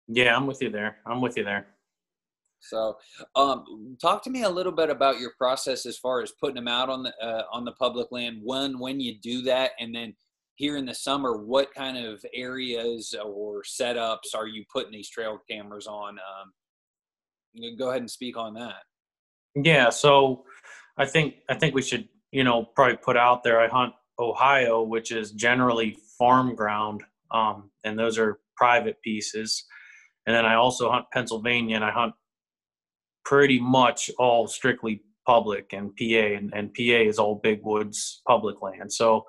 yeah 0.07 0.35
i'm 0.35 0.47
with 0.47 0.61
you 0.61 0.69
there 0.69 0.97
i'm 1.05 1.21
with 1.21 1.37
you 1.37 1.43
there 1.43 1.67
so 2.59 2.97
um, 3.35 3.95
talk 4.01 4.23
to 4.23 4.31
me 4.31 4.41
a 4.41 4.49
little 4.49 4.71
bit 4.71 4.89
about 4.89 5.19
your 5.19 5.33
process 5.37 5.85
as 5.85 5.95
far 5.95 6.23
as 6.23 6.33
putting 6.41 6.55
them 6.55 6.67
out 6.67 6.89
on 6.89 7.03
the 7.03 7.13
uh, 7.23 7.43
on 7.51 7.63
the 7.65 7.71
public 7.73 8.07
land 8.11 8.39
when 8.43 8.79
when 8.79 8.99
you 8.99 9.13
do 9.21 9.43
that 9.43 9.71
and 9.79 9.93
then 9.93 10.15
here 10.57 10.75
in 10.75 10.85
the 10.85 10.93
summer, 10.93 11.37
what 11.37 11.73
kind 11.73 11.97
of 11.97 12.25
areas 12.33 13.15
or 13.23 13.61
setups 13.63 14.35
are 14.35 14.47
you 14.47 14.65
putting 14.73 14.91
these 14.91 15.09
trail 15.09 15.39
cameras 15.49 15.85
on? 15.87 16.17
Um, 16.17 17.75
go 17.77 17.89
ahead 17.89 18.01
and 18.01 18.09
speak 18.09 18.37
on 18.37 18.55
that. 18.55 18.83
Yeah, 19.55 19.89
so 19.89 20.43
I 20.97 21.05
think 21.05 21.35
I 21.49 21.55
think 21.55 21.73
we 21.73 21.81
should 21.81 22.09
you 22.31 22.43
know 22.43 22.65
probably 22.75 22.97
put 22.97 23.17
out 23.17 23.43
there. 23.43 23.61
I 23.61 23.67
hunt 23.67 23.93
Ohio, 24.19 24.81
which 24.81 25.11
is 25.11 25.31
generally 25.31 25.97
farm 26.17 26.55
ground, 26.55 27.03
um, 27.31 27.69
and 27.83 27.97
those 27.97 28.17
are 28.17 28.39
private 28.55 29.01
pieces. 29.01 29.63
And 30.25 30.35
then 30.35 30.45
I 30.45 30.55
also 30.55 30.91
hunt 30.91 31.05
Pennsylvania, 31.13 31.75
and 31.75 31.85
I 31.85 31.91
hunt 31.91 32.13
pretty 33.23 33.59
much 33.59 34.09
all 34.17 34.47
strictly 34.47 35.01
public 35.25 35.73
and 35.73 35.95
PA, 35.95 36.35
and, 36.37 36.51
and 36.55 36.73
PA 36.73 36.81
is 36.81 37.19
all 37.19 37.39
big 37.43 37.59
woods 37.63 38.21
public 38.27 38.61
land. 38.61 38.91
So 38.91 39.25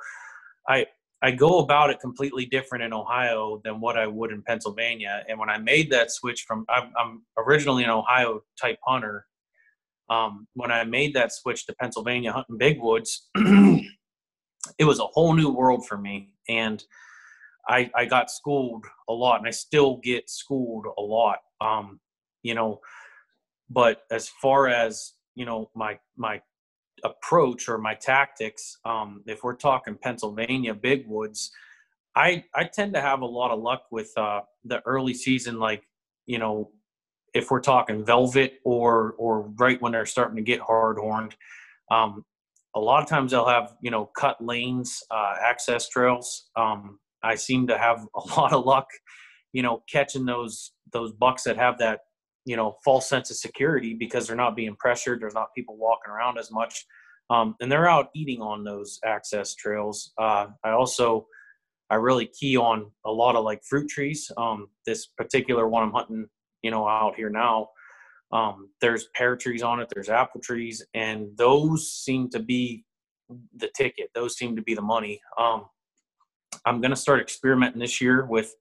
I 0.68 0.86
I 1.20 1.32
go 1.32 1.58
about 1.58 1.90
it 1.90 1.98
completely 2.00 2.46
different 2.46 2.84
in 2.84 2.92
Ohio 2.92 3.60
than 3.64 3.80
what 3.80 3.98
I 3.98 4.06
would 4.06 4.30
in 4.30 4.42
Pennsylvania. 4.42 5.24
And 5.28 5.38
when 5.38 5.50
I 5.50 5.58
made 5.58 5.90
that 5.90 6.12
switch 6.12 6.44
from, 6.46 6.64
I'm, 6.68 6.92
I'm 6.96 7.22
originally 7.36 7.82
an 7.82 7.90
Ohio 7.90 8.42
type 8.60 8.78
hunter. 8.86 9.26
Um, 10.08 10.46
when 10.54 10.70
I 10.70 10.84
made 10.84 11.14
that 11.14 11.32
switch 11.32 11.66
to 11.66 11.74
Pennsylvania 11.80 12.32
hunting 12.32 12.56
big 12.56 12.80
woods, 12.80 13.28
it 14.78 14.84
was 14.84 15.00
a 15.00 15.06
whole 15.06 15.34
new 15.34 15.50
world 15.50 15.86
for 15.86 15.98
me. 15.98 16.34
And 16.48 16.82
I, 17.68 17.90
I 17.94 18.06
got 18.06 18.30
schooled 18.30 18.84
a 19.08 19.12
lot, 19.12 19.38
and 19.38 19.46
I 19.46 19.50
still 19.50 19.98
get 20.02 20.30
schooled 20.30 20.86
a 20.96 21.02
lot. 21.02 21.38
Um, 21.60 22.00
you 22.42 22.54
know, 22.54 22.80
but 23.68 24.02
as 24.10 24.28
far 24.28 24.68
as 24.68 25.12
you 25.34 25.44
know, 25.44 25.70
my 25.74 25.98
my 26.16 26.40
approach 27.04 27.68
or 27.68 27.78
my 27.78 27.94
tactics, 27.94 28.78
um, 28.84 29.22
if 29.26 29.44
we're 29.44 29.54
talking 29.54 29.98
Pennsylvania 30.00 30.74
big 30.74 31.06
woods, 31.06 31.50
I 32.16 32.44
I 32.54 32.64
tend 32.64 32.94
to 32.94 33.00
have 33.00 33.20
a 33.20 33.26
lot 33.26 33.50
of 33.50 33.60
luck 33.60 33.82
with 33.90 34.12
uh, 34.16 34.40
the 34.64 34.80
early 34.86 35.14
season, 35.14 35.58
like 35.58 35.82
you 36.26 36.38
know, 36.38 36.70
if 37.34 37.50
we're 37.50 37.60
talking 37.60 38.04
velvet 38.04 38.60
or 38.64 39.14
or 39.18 39.42
right 39.58 39.80
when 39.82 39.92
they're 39.92 40.06
starting 40.06 40.36
to 40.36 40.42
get 40.42 40.60
hard 40.60 40.96
horned. 40.96 41.36
Um, 41.90 42.24
a 42.78 42.84
lot 42.84 43.02
of 43.02 43.08
times 43.08 43.32
they'll 43.32 43.48
have 43.48 43.74
you 43.82 43.90
know 43.90 44.06
cut 44.16 44.36
lanes, 44.40 45.02
uh, 45.10 45.34
access 45.42 45.88
trails. 45.88 46.50
Um, 46.56 46.98
I 47.22 47.34
seem 47.34 47.66
to 47.66 47.78
have 47.78 48.06
a 48.14 48.20
lot 48.40 48.52
of 48.52 48.64
luck, 48.64 48.86
you 49.52 49.62
know, 49.62 49.82
catching 49.90 50.24
those 50.24 50.72
those 50.92 51.12
bucks 51.12 51.42
that 51.44 51.56
have 51.56 51.78
that 51.78 52.00
you 52.44 52.56
know 52.56 52.76
false 52.84 53.08
sense 53.08 53.30
of 53.30 53.36
security 53.36 53.94
because 53.94 54.26
they're 54.26 54.36
not 54.36 54.56
being 54.56 54.76
pressured. 54.76 55.20
There's 55.20 55.34
not 55.34 55.54
people 55.56 55.76
walking 55.76 56.12
around 56.12 56.38
as 56.38 56.50
much, 56.50 56.84
um, 57.30 57.54
and 57.60 57.70
they're 57.70 57.88
out 57.88 58.08
eating 58.14 58.40
on 58.40 58.64
those 58.64 58.98
access 59.04 59.54
trails. 59.54 60.12
Uh, 60.18 60.46
I 60.64 60.70
also 60.70 61.26
I 61.90 61.96
really 61.96 62.26
key 62.26 62.56
on 62.56 62.90
a 63.04 63.10
lot 63.10 63.36
of 63.36 63.44
like 63.44 63.62
fruit 63.64 63.88
trees. 63.88 64.30
Um, 64.36 64.68
this 64.86 65.06
particular 65.06 65.68
one 65.68 65.82
I'm 65.82 65.92
hunting, 65.92 66.26
you 66.62 66.70
know, 66.70 66.86
out 66.86 67.16
here 67.16 67.30
now. 67.30 67.68
Um, 68.30 68.70
there's 68.80 69.08
pear 69.14 69.36
trees 69.36 69.62
on 69.62 69.80
it. 69.80 69.88
There's 69.92 70.08
apple 70.08 70.40
trees, 70.40 70.84
and 70.94 71.28
those 71.36 71.92
seem 71.92 72.28
to 72.30 72.40
be 72.40 72.84
the 73.56 73.70
ticket. 73.76 74.10
Those 74.14 74.36
seem 74.36 74.56
to 74.56 74.62
be 74.62 74.74
the 74.74 74.82
money. 74.82 75.20
Um, 75.38 75.64
I'm 76.64 76.80
going 76.80 76.90
to 76.90 76.96
start 76.96 77.20
experimenting 77.20 77.80
this 77.80 78.00
year 78.00 78.26
with, 78.26 78.54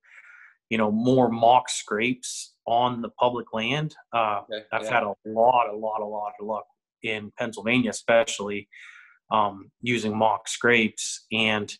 you 0.69 0.77
know, 0.77 0.91
more 0.91 1.29
mock 1.29 1.69
scrapes 1.69 2.55
on 2.65 3.01
the 3.01 3.09
public 3.09 3.53
land. 3.53 3.95
Uh, 4.13 4.41
okay, 4.51 4.65
I've 4.71 4.83
yeah. 4.83 4.93
had 4.93 5.03
a 5.03 5.13
lot, 5.25 5.69
a 5.69 5.75
lot, 5.75 6.01
a 6.01 6.05
lot 6.05 6.33
of 6.39 6.45
luck 6.45 6.65
in 7.03 7.31
Pennsylvania, 7.37 7.89
especially 7.89 8.67
um, 9.31 9.71
using 9.81 10.17
mock 10.17 10.47
scrapes. 10.47 11.25
And 11.31 11.73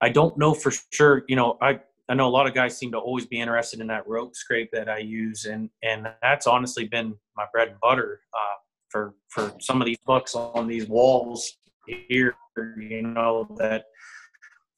I 0.00 0.08
don't 0.08 0.36
know 0.38 0.54
for 0.54 0.72
sure, 0.92 1.24
you 1.28 1.36
know, 1.36 1.58
I, 1.60 1.80
I 2.08 2.14
know 2.14 2.26
a 2.26 2.30
lot 2.30 2.46
of 2.46 2.54
guys 2.54 2.76
seem 2.76 2.90
to 2.92 2.98
always 2.98 3.26
be 3.26 3.40
interested 3.40 3.80
in 3.80 3.86
that 3.88 4.08
rope 4.08 4.34
scrape 4.34 4.70
that 4.72 4.88
I 4.88 4.98
use, 4.98 5.44
and 5.44 5.68
and 5.82 6.08
that's 6.22 6.46
honestly 6.46 6.86
been 6.86 7.14
my 7.36 7.44
bread 7.52 7.68
and 7.68 7.80
butter 7.80 8.20
uh, 8.34 8.56
for 8.88 9.14
for 9.28 9.52
some 9.60 9.82
of 9.82 9.86
these 9.86 9.98
bucks 10.06 10.34
on 10.34 10.66
these 10.66 10.88
walls 10.88 11.58
here. 12.08 12.34
You 12.56 13.02
know 13.02 13.46
that 13.58 13.84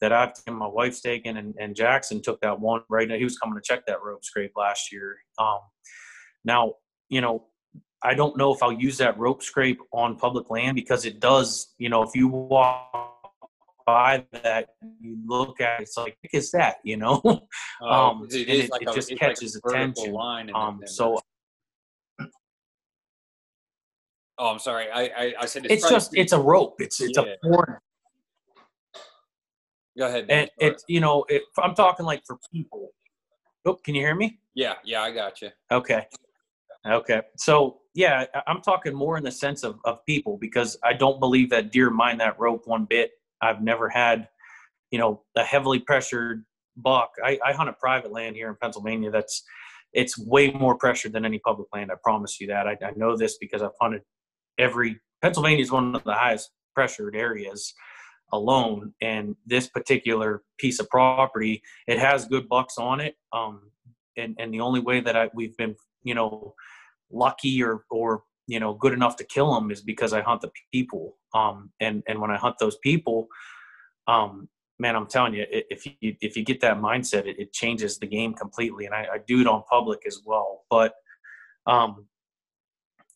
that 0.01 0.13
I've 0.13 0.35
taken, 0.35 0.55
my 0.55 0.67
wife's 0.67 1.01
taken, 1.01 1.37
and, 1.37 1.55
and 1.59 1.77
Jackson 1.77 2.23
took 2.23 2.41
that 2.41 2.59
one 2.59 2.83
right 2.89 3.07
now. 3.07 3.17
He 3.17 3.25
was 3.25 3.39
coming 3.39 3.55
to 3.55 3.63
check 3.63 3.87
that 3.87 4.03
rope 4.03 4.25
scrape 4.25 4.53
last 4.57 4.91
year. 4.91 5.17
Um, 5.39 5.59
now, 6.45 6.75
you 7.11 7.21
know, 7.21 7.47
I 8.03 8.15
don't 8.15 8.37
know 8.37 8.53
if 8.53 8.63
I'll 8.63 8.73
use 8.73 8.97
that 8.99 9.19
rope 9.19 9.43
scrape 9.43 9.81
on 9.93 10.17
public 10.17 10.49
land 10.49 10.75
because 10.75 11.05
it 11.05 11.21
does, 11.21 11.75
you 11.79 11.91
know, 11.91 12.03
if 12.03 12.15
you 12.15 12.29
walk 12.29 13.20
by 13.91 14.25
that, 14.43 14.69
you 15.01 15.19
look 15.27 15.61
at 15.61 15.81
it, 15.81 15.83
it's 15.85 15.97
like, 15.97 16.17
what 16.21 16.31
is 16.33 16.51
that, 16.53 16.77
you 16.85 16.97
know? 16.97 17.21
Oh, 17.83 17.89
um, 17.89 18.29
it, 18.31 18.49
it, 18.49 18.71
like 18.71 18.83
it 18.83 18.89
a, 18.91 18.93
just 18.93 19.17
catches 19.17 19.59
like 19.65 19.75
attention. 19.75 20.13
Line 20.13 20.51
um, 20.55 20.81
so. 20.87 21.19
Oh, 24.43 24.49
I'm 24.49 24.59
sorry. 24.59 24.87
I 24.91 25.03
I, 25.03 25.35
I 25.41 25.47
said 25.47 25.67
it's, 25.67 25.85
it's 25.85 25.91
just 25.91 26.17
it's 26.17 26.33
a 26.33 26.39
rope. 26.39 26.77
It's 26.79 26.99
it's 27.01 27.19
yeah. 27.19 27.25
a 27.25 27.37
foreign 27.43 27.77
Go 29.99 30.07
ahead. 30.07 30.27
And 30.31 30.49
it's 30.59 30.85
you 30.89 31.01
know, 31.01 31.25
it, 31.29 31.43
I'm 31.59 31.75
talking 31.75 32.07
like 32.07 32.23
for 32.27 32.39
people. 32.53 32.89
Oh, 33.67 33.75
can 33.75 33.95
you 33.95 34.01
hear 34.01 34.15
me? 34.15 34.39
Yeah, 34.55 34.75
yeah, 34.85 35.03
I 35.03 35.11
got 35.11 35.43
you. 35.43 35.51
Okay. 35.71 36.07
Okay. 36.87 37.21
So 37.37 37.81
yeah, 37.95 38.25
I'm 38.47 38.63
talking 38.63 38.95
more 38.95 39.19
in 39.19 39.25
the 39.25 39.31
sense 39.31 39.63
of, 39.63 39.79
of 39.85 40.05
people 40.07 40.39
because 40.39 40.79
I 40.83 40.93
don't 40.93 41.21
believe 41.21 41.51
that 41.51 41.73
deer 41.73 41.91
mind 41.91 42.21
that 42.21 42.39
rope 42.39 42.67
one 42.67 42.87
bit. 42.89 43.11
I've 43.43 43.63
never 43.63 43.89
had, 43.89 44.29
you 44.91 44.99
know, 44.99 45.23
a 45.37 45.45
heavily 45.45 45.79
pressured 45.79 46.45
buck. 46.77 47.11
I, 47.25 47.39
I 47.45 47.53
hunt 47.53 47.69
a 47.69 47.75
private 47.75 48.13
land 48.13 48.37
here 48.37 48.49
in 48.49 48.57
Pennsylvania 48.61 49.11
that's 49.11 49.43
it's 49.93 50.19
way 50.19 50.53
more 50.53 50.77
pressured 50.77 51.13
than 51.13 51.25
any 51.25 51.39
public 51.41 51.69
land. 51.73 51.91
I 51.91 51.97
promise 52.03 52.41
you 52.41 52.47
that. 52.49 52.67
I, 52.67 52.77
I 52.83 52.93
know 52.97 53.17
this 53.17 53.39
because 53.39 53.63
I've 53.63 53.71
hunted 53.81 54.03
every 54.59 55.01
Pennsylvania 55.23 55.63
is 55.63 55.73
one 55.73 55.95
of 55.95 56.05
the 56.05 56.15
highest 56.15 56.51
pressured 56.75 57.17
areas 57.17 57.75
alone. 58.33 58.95
And 59.03 59.35
this 59.47 59.69
particular 59.69 60.43
piece 60.59 60.79
of 60.81 60.89
property, 60.89 61.63
it 61.87 61.99
has 61.99 62.27
good 62.27 62.49
bucks 62.49 62.79
on 62.79 63.01
it. 63.01 63.17
Um, 63.33 63.71
and, 64.17 64.37
and 64.39 64.53
the 64.53 64.61
only 64.61 64.81
way 64.81 65.01
that 65.01 65.17
I, 65.17 65.31
we've 65.35 65.57
been, 65.57 65.75
you 66.03 66.15
know, 66.15 66.55
lucky 67.11 67.63
or, 67.63 67.85
or, 67.91 68.23
you 68.51 68.59
know, 68.61 68.75
good 68.75 68.93
enough 68.93 69.15
to 69.17 69.25
kill 69.25 69.55
them 69.55 69.71
is 69.71 69.81
because 69.81 70.13
I 70.13 70.21
hunt 70.23 70.41
the 70.41 70.51
people. 70.73 71.17
Um, 71.41 71.71
and, 71.81 72.03
and 72.09 72.21
when 72.21 72.31
I 72.31 72.37
hunt 72.37 72.57
those 72.59 72.77
people, 72.79 73.29
um, 74.07 74.49
man, 74.79 74.97
I'm 74.97 75.07
telling 75.07 75.35
you, 75.35 75.45
if 75.51 75.87
you, 75.87 76.17
if 76.21 76.37
you 76.37 76.43
get 76.45 76.61
that 76.61 76.79
mindset, 76.79 77.27
it, 77.27 77.37
it 77.39 77.53
changes 77.53 77.99
the 77.99 78.07
game 78.07 78.33
completely. 78.35 78.87
And 78.87 78.95
I, 78.95 79.03
I 79.15 79.19
do 79.27 79.41
it 79.41 79.47
on 79.47 79.63
public 79.71 80.01
as 80.07 80.21
well. 80.25 80.65
But, 80.69 80.95
um, 81.67 82.07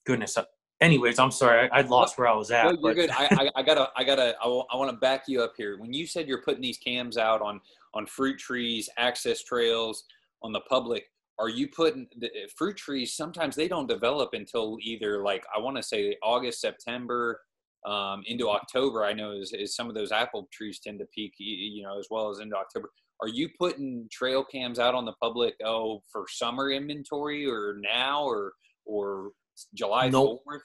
goodness, 0.07 0.38
anyways, 0.81 1.18
I'm 1.18 1.33
sorry, 1.33 1.68
I, 1.68 1.79
I 1.79 1.81
lost 1.83 2.16
where 2.16 2.29
I 2.29 2.37
was 2.37 2.51
at. 2.51 2.66
No, 2.66 2.79
you're 2.81 2.94
good. 2.94 3.11
I, 3.11 3.51
I, 3.57 3.62
gotta, 3.62 3.90
I 3.97 4.05
gotta, 4.05 4.37
I, 4.40 4.47
I 4.47 4.77
want 4.77 4.90
to 4.90 4.97
back 4.99 5.25
you 5.27 5.42
up 5.42 5.55
here. 5.57 5.79
When 5.81 5.92
you 5.92 6.07
said 6.07 6.29
you're 6.29 6.42
putting 6.42 6.62
these 6.62 6.79
cams 6.79 7.16
out 7.16 7.42
on 7.42 7.61
on 7.94 8.07
fruit 8.07 8.38
trees, 8.38 8.88
access 8.99 9.42
trails, 9.44 10.05
on 10.42 10.53
the 10.53 10.61
public, 10.68 11.05
are 11.38 11.49
you 11.49 11.68
putting 11.68 12.07
the 12.18 12.27
eh, 12.27 12.47
fruit 12.57 12.77
trees? 12.77 13.14
Sometimes 13.14 13.57
they 13.57 13.68
don't 13.68 13.88
develop 13.88 14.31
until 14.33 14.77
either 14.81 15.23
like 15.23 15.44
I 15.55 15.61
want 15.61 15.77
to 15.77 15.83
say 15.83 16.16
August, 16.23 16.61
September, 16.61 17.40
um, 17.87 18.23
into 18.27 18.49
October. 18.49 19.05
I 19.05 19.12
know 19.12 19.33
is, 19.33 19.53
is 19.53 19.75
some 19.75 19.88
of 19.88 19.94
those 19.94 20.12
apple 20.12 20.49
trees 20.53 20.81
tend 20.81 21.01
to 21.01 21.07
peak, 21.14 21.33
you 21.38 21.83
know, 21.83 21.99
as 21.99 22.07
well 22.11 22.31
as 22.31 22.38
into 22.38 22.57
October. 22.57 22.90
Are 23.20 23.29
you 23.29 23.49
putting 23.59 24.09
trail 24.11 24.44
cams 24.44 24.79
out 24.79 24.94
on 24.94 25.05
the 25.05 25.14
public? 25.20 25.55
Oh, 25.64 26.01
for 26.11 26.27
summer 26.29 26.70
inventory 26.70 27.47
or 27.47 27.77
now 27.81 28.25
or 28.25 28.53
or 28.85 29.31
July 29.75 30.09
nope. 30.09 30.42
4th? 30.49 30.61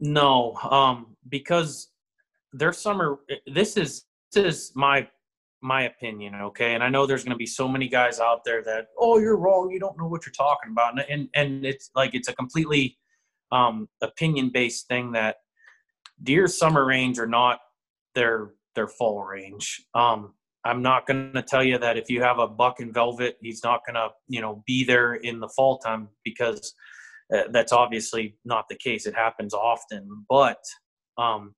No, 0.00 0.54
um, 0.70 1.16
because 1.28 1.90
their 2.52 2.72
summer. 2.72 3.18
This 3.46 3.76
is 3.76 4.04
this 4.32 4.44
is 4.44 4.72
my 4.74 5.08
my 5.60 5.82
opinion, 5.82 6.34
okay. 6.36 6.74
And 6.74 6.82
I 6.82 6.88
know 6.88 7.06
there's 7.06 7.24
going 7.24 7.34
to 7.34 7.38
be 7.38 7.46
so 7.46 7.68
many 7.68 7.88
guys 7.88 8.20
out 8.20 8.44
there 8.44 8.62
that, 8.64 8.86
oh, 8.98 9.18
you're 9.18 9.36
wrong. 9.36 9.70
You 9.70 9.80
don't 9.80 9.98
know 9.98 10.06
what 10.06 10.24
you're 10.24 10.32
talking 10.32 10.70
about, 10.70 10.92
and 10.92 11.04
and, 11.08 11.28
and 11.34 11.66
it's 11.66 11.90
like 11.94 12.14
it's 12.14 12.28
a 12.28 12.34
completely 12.34 12.96
um, 13.52 13.88
opinion 14.02 14.50
based 14.52 14.88
thing 14.88 15.12
that 15.12 15.36
deer 16.22 16.46
summer 16.46 16.84
range 16.84 17.18
are 17.18 17.26
not 17.26 17.58
their 18.14 18.52
their 18.74 18.88
fall 18.88 19.24
range. 19.24 19.84
Um, 19.94 20.34
I'm 20.64 20.82
not 20.82 21.06
going 21.06 21.32
to 21.32 21.42
tell 21.42 21.64
you 21.64 21.78
that 21.78 21.96
if 21.96 22.10
you 22.10 22.22
have 22.22 22.38
a 22.38 22.46
buck 22.46 22.80
in 22.80 22.92
velvet, 22.92 23.36
he's 23.40 23.62
not 23.64 23.80
going 23.86 23.94
to 23.94 24.08
you 24.28 24.40
know 24.40 24.62
be 24.66 24.84
there 24.84 25.14
in 25.14 25.40
the 25.40 25.48
fall 25.48 25.78
time 25.78 26.08
because 26.24 26.74
uh, 27.34 27.44
that's 27.50 27.72
obviously 27.72 28.36
not 28.44 28.66
the 28.68 28.76
case. 28.76 29.06
It 29.06 29.14
happens 29.14 29.54
often, 29.54 30.24
but 30.28 30.58
um, 31.16 31.54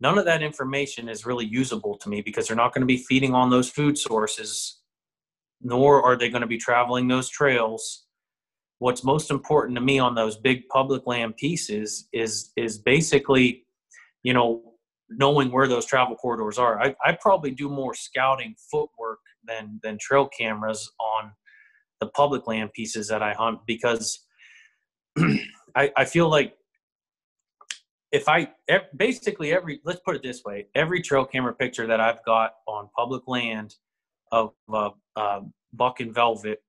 none 0.00 0.18
of 0.18 0.24
that 0.24 0.42
information 0.42 1.08
is 1.08 1.26
really 1.26 1.46
usable 1.46 1.96
to 1.98 2.08
me 2.08 2.22
because 2.22 2.46
they're 2.46 2.56
not 2.56 2.74
going 2.74 2.82
to 2.82 2.86
be 2.86 2.96
feeding 2.96 3.34
on 3.34 3.50
those 3.50 3.68
food 3.68 3.98
sources, 3.98 4.80
nor 5.60 6.02
are 6.02 6.16
they 6.16 6.30
going 6.30 6.40
to 6.40 6.46
be 6.46 6.58
traveling 6.58 7.08
those 7.08 7.28
trails. 7.28 8.06
What's 8.78 9.04
most 9.04 9.30
important 9.30 9.76
to 9.76 9.82
me 9.82 9.98
on 9.98 10.14
those 10.14 10.36
big 10.36 10.66
public 10.68 11.06
land 11.06 11.36
pieces 11.36 12.08
is 12.12 12.50
is 12.56 12.78
basically, 12.78 13.66
you 14.22 14.32
know, 14.32 14.62
knowing 15.10 15.52
where 15.52 15.68
those 15.68 15.84
travel 15.84 16.16
corridors 16.16 16.58
are. 16.58 16.80
I, 16.80 16.94
I 17.04 17.18
probably 17.20 17.50
do 17.50 17.68
more 17.68 17.94
scouting 17.94 18.54
footwork 18.70 19.18
than 19.46 19.80
than 19.82 19.98
trail 20.00 20.28
cameras 20.28 20.90
on 20.98 21.32
the 22.00 22.06
public 22.06 22.46
land 22.46 22.72
pieces 22.72 23.08
that 23.08 23.22
I 23.22 23.34
hunt 23.34 23.58
because 23.66 24.24
I, 25.76 25.92
I 25.96 26.04
feel 26.06 26.30
like 26.30 26.54
if 28.12 28.28
I 28.28 28.48
basically 28.96 29.52
every 29.52 29.80
let's 29.84 30.00
put 30.00 30.16
it 30.16 30.22
this 30.22 30.42
way, 30.44 30.66
every 30.74 31.00
trail 31.00 31.24
camera 31.24 31.54
picture 31.54 31.86
that 31.86 32.00
I've 32.00 32.24
got 32.24 32.54
on 32.66 32.88
public 32.96 33.22
land 33.26 33.74
of 34.32 34.52
uh, 34.72 34.90
uh, 35.16 35.40
buck 35.72 36.00
and 36.00 36.12
velvet, 36.12 36.62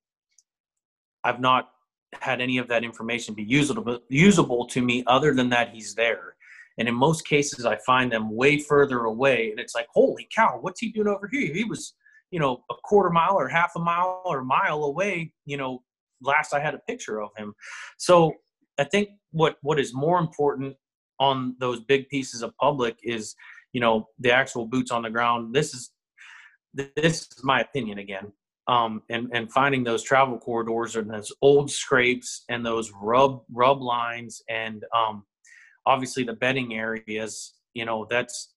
I've 1.24 1.40
not 1.40 1.70
had 2.14 2.42
any 2.42 2.58
of 2.58 2.68
that 2.68 2.84
information 2.84 3.34
be 3.34 3.44
usable 3.44 4.00
usable 4.10 4.68
to 4.68 4.82
me 4.82 5.04
other 5.08 5.34
than 5.34 5.50
that 5.50 5.70
he's 5.70 5.96
there. 5.96 6.36
And 6.78 6.88
in 6.88 6.96
most 6.96 7.28
cases, 7.28 7.66
I 7.66 7.78
find 7.86 8.12
them 8.12 8.36
way 8.36 8.58
further 8.58 9.02
away, 9.02 9.52
and 9.52 9.60
it's 9.60 9.76
like, 9.76 9.88
holy 9.94 10.28
cow, 10.34 10.58
what's 10.62 10.80
he 10.80 10.92
doing 10.92 11.08
over 11.08 11.28
here? 11.32 11.54
He 11.54 11.64
was, 11.64 11.94
you 12.32 12.40
know, 12.40 12.64
a 12.72 12.76
quarter 12.84 13.10
mile 13.10 13.36
or 13.36 13.48
half 13.48 13.74
a 13.76 13.80
mile 13.80 14.22
or 14.26 14.40
a 14.40 14.46
mile 14.46 14.84
away, 14.86 15.34
you 15.46 15.58
know, 15.58 15.84
last 16.22 16.54
I 16.54 16.60
had 16.60 16.76
a 16.76 16.80
picture 16.80 17.22
of 17.22 17.30
him. 17.36 17.54
So 17.98 18.34
I 18.78 18.84
think 18.84 19.10
what 19.32 19.58
what 19.62 19.80
is 19.80 19.94
more 19.94 20.20
important 20.20 20.76
on 21.22 21.56
those 21.60 21.80
big 21.80 22.10
pieces 22.10 22.42
of 22.42 22.58
public 22.58 22.98
is 23.04 23.36
you 23.72 23.80
know 23.80 24.08
the 24.20 24.32
actual 24.32 24.66
boots 24.66 24.92
on 24.92 25.04
the 25.04 25.10
ground. 25.10 25.56
This 25.56 25.74
is 25.74 25.92
this 26.74 27.22
is 27.22 27.44
my 27.44 27.62
opinion 27.62 28.00
again. 28.00 28.34
Um, 28.68 29.04
and 29.10 29.30
and 29.34 29.52
finding 29.52 29.84
those 29.84 30.04
travel 30.04 30.38
corridors 30.38 30.96
and 30.96 31.10
those 31.10 31.32
old 31.42 31.72
scrapes 31.72 32.44
and 32.50 32.66
those 32.66 32.92
rub 33.02 33.42
rub 33.54 33.82
lines 33.82 34.42
and 34.50 34.84
um, 34.96 35.24
obviously 35.86 36.24
the 36.24 36.34
bedding 36.34 36.74
areas. 36.74 37.54
You 37.74 37.86
know 37.86 38.08
that's 38.10 38.54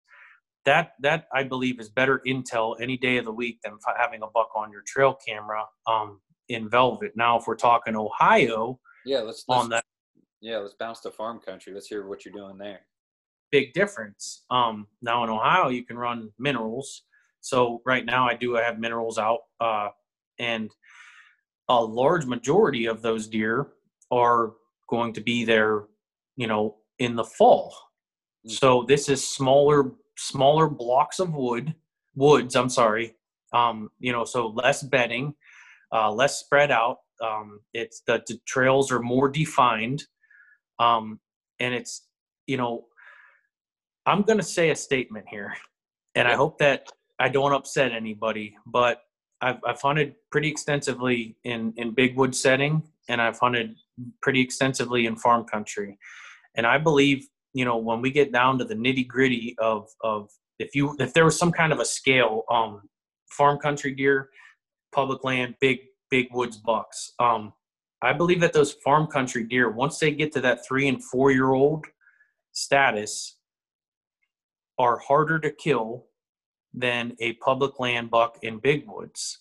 that 0.65 0.93
that 1.01 1.27
I 1.35 1.45
believe 1.45 1.79
is 1.79 1.91
better 1.91 2.23
intel 2.27 2.77
any 2.81 2.97
day 2.97 3.19
of 3.19 3.27
the 3.27 3.33
week 3.33 3.59
than 3.63 3.79
having 3.97 4.23
a 4.23 4.27
buck 4.33 4.49
on 4.57 4.73
your 4.73 4.83
trail 4.87 5.17
camera. 5.27 5.65
Um, 5.87 6.21
in 6.49 6.69
velvet. 6.69 7.13
Now, 7.17 7.39
if 7.39 7.47
we're 7.47 7.57
talking 7.57 7.97
Ohio, 7.97 8.79
yeah, 9.05 9.21
let's, 9.21 9.45
let's 9.49 9.65
on 9.65 9.71
that. 9.71 9.85
Yeah, 10.45 10.59
let's 10.59 10.75
bounce 10.75 11.01
to 11.01 11.11
farm 11.11 11.41
country. 11.41 11.73
Let's 11.73 11.87
hear 11.87 12.07
what 12.07 12.27
you're 12.27 12.35
doing 12.35 12.59
there. 12.59 12.81
Big 13.51 13.73
difference. 13.73 14.45
Um, 14.51 14.87
now 15.01 15.25
in 15.25 15.31
Ohio, 15.31 15.71
you 15.71 15.85
can 15.87 15.97
run 15.97 16.31
minerals, 16.39 17.05
So 17.45 17.83
right 17.85 18.05
now 18.05 18.27
I 18.27 18.35
do 18.35 18.55
have 18.55 18.79
minerals 18.79 19.19
out, 19.19 19.41
uh, 19.61 19.89
and 20.39 20.71
a 21.69 21.83
large 21.83 22.27
majority 22.27 22.87
of 22.87 23.01
those 23.01 23.27
deer 23.27 23.69
are 24.11 24.53
going 24.89 25.15
to 25.15 25.23
be 25.23 25.45
there, 25.45 25.85
you 26.37 26.47
know, 26.47 26.77
in 26.99 27.17
the 27.17 27.25
fall. 27.25 27.75
Mm. 28.47 28.51
So 28.51 28.85
this 28.87 29.11
is 29.11 29.27
smaller, 29.27 29.93
smaller 30.17 30.69
blocks 30.69 31.21
of 31.21 31.35
wood, 31.35 31.75
woods. 32.15 32.57
I'm 32.57 32.71
sorry. 32.71 33.15
Um, 33.55 33.91
you 33.99 34.13
know, 34.13 34.25
so 34.25 34.49
less 34.49 34.83
bedding, 34.83 35.35
uh, 35.91 36.13
less 36.13 36.41
spread 36.41 36.71
out. 36.71 36.99
Um, 37.23 37.61
it's 37.75 38.01
the, 38.07 38.23
the 38.27 38.39
trails 38.47 38.91
are 38.91 39.01
more 39.01 39.29
defined, 39.29 40.05
um, 40.79 41.21
and 41.61 41.75
it's 41.75 42.07
you 42.47 42.57
know, 42.57 42.85
I'm 44.07 44.23
going 44.23 44.39
to 44.39 44.45
say 44.45 44.71
a 44.71 44.77
statement 44.77 45.27
here, 45.29 45.55
and 46.15 46.29
I 46.29 46.35
hope 46.35 46.59
that 46.59 46.91
I 47.19 47.29
don't 47.29 47.53
upset 47.53 47.93
anybody, 47.93 48.57
but 48.67 49.03
I've, 49.41 49.59
I've 49.67 49.81
hunted 49.81 50.15
pretty 50.31 50.49
extensively 50.49 51.37
in, 51.45 51.73
in 51.77 51.93
big 51.93 52.17
wood 52.17 52.35
setting, 52.35 52.83
and 53.09 53.21
I've 53.21 53.39
hunted 53.39 53.77
pretty 54.23 54.41
extensively 54.41 55.07
in 55.07 55.17
farm 55.17 55.45
country. 55.45 55.99
And 56.57 56.67
I 56.67 56.79
believe, 56.79 57.27
you 57.53 57.65
know, 57.65 57.77
when 57.77 58.01
we 58.01 58.11
get 58.11 58.33
down 58.33 58.59
to 58.59 58.65
the 58.65 58.75
nitty 58.75 59.07
gritty 59.07 59.55
of, 59.59 59.89
of 60.03 60.31
if 60.59 60.75
you, 60.75 60.97
if 60.99 61.13
there 61.13 61.25
was 61.25 61.39
some 61.39 61.53
kind 61.53 61.73
of 61.73 61.81
a 61.81 61.85
scale, 61.85 62.43
um, 62.51 62.83
farm 63.31 63.59
country 63.59 63.95
deer, 63.95 64.29
public 64.93 65.25
land, 65.25 65.55
big, 65.61 65.79
big 66.11 66.29
woods 66.33 66.57
bucks, 66.57 67.13
um, 67.19 67.53
I 68.05 68.13
believe 68.13 68.41
that 68.41 68.53
those 68.53 68.73
farm 68.73 69.07
country 69.07 69.45
deer, 69.45 69.71
once 69.71 69.99
they 69.99 70.11
get 70.11 70.33
to 70.33 70.41
that 70.43 70.67
three 70.67 70.89
and 70.89 71.03
four 71.03 71.31
year 71.31 71.53
old 71.53 71.87
status, 72.53 73.39
are 74.79 74.99
harder 74.99 75.39
to 75.39 75.51
kill 75.51 76.07
than 76.75 77.17
a 77.21 77.35
public 77.35 77.81
land 77.81 78.11
buck 78.11 78.39
in 78.43 78.59
big 78.59 78.85
woods. 78.87 79.41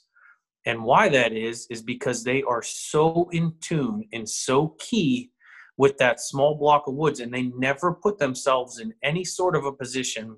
And 0.66 0.84
why 0.84 1.10
that 1.10 1.34
is, 1.34 1.68
is 1.70 1.82
because 1.82 2.24
they 2.24 2.44
are 2.44 2.62
so 2.62 3.28
in 3.32 3.56
tune 3.60 4.06
and 4.14 4.30
so 4.30 4.76
key 4.80 5.32
with 5.78 5.98
that 5.98 6.22
small 6.22 6.56
block 6.56 6.88
of 6.88 6.94
woods, 6.94 7.20
and 7.20 7.34
they 7.34 7.44
never 7.58 7.94
put 7.94 8.20
themselves 8.20 8.80
in 8.80 8.94
any 9.04 9.26
sort 9.26 9.56
of 9.56 9.66
a 9.66 9.74
position, 9.74 10.38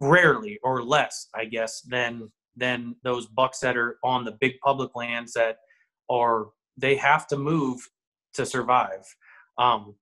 rarely 0.00 0.58
or 0.62 0.82
less, 0.82 1.28
I 1.34 1.44
guess, 1.44 1.82
than 1.82 2.30
than 2.58 2.96
those 3.02 3.26
bucks 3.26 3.58
that 3.60 3.76
are 3.76 3.98
on 4.02 4.24
the 4.24 4.36
big 4.40 4.52
public 4.64 4.94
lands 4.94 5.34
that 5.34 5.58
are 6.08 6.46
they 6.76 6.96
have 6.96 7.26
to 7.28 7.36
move 7.36 7.88
to 8.34 8.44
survive. 8.44 9.04
Um, 9.58 9.94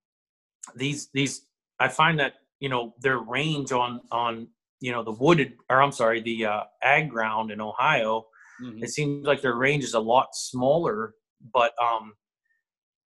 these 0.74 1.08
these 1.12 1.46
I 1.78 1.88
find 1.88 2.18
that 2.18 2.34
you 2.60 2.68
know 2.68 2.94
their 3.00 3.18
range 3.18 3.72
on 3.72 4.00
on 4.10 4.48
you 4.80 4.92
know 4.92 5.02
the 5.02 5.12
wooded 5.12 5.54
or 5.70 5.82
i'm 5.82 5.92
sorry 5.92 6.20
the 6.20 6.46
uh, 6.46 6.62
ag 6.82 7.08
ground 7.08 7.50
in 7.50 7.60
ohio 7.60 8.24
mm-hmm. 8.62 8.82
it 8.82 8.90
seems 8.90 9.26
like 9.26 9.40
their 9.40 9.54
range 9.54 9.84
is 9.84 9.94
a 9.94 10.00
lot 10.00 10.28
smaller 10.34 11.14
but 11.52 11.72
um 11.82 12.14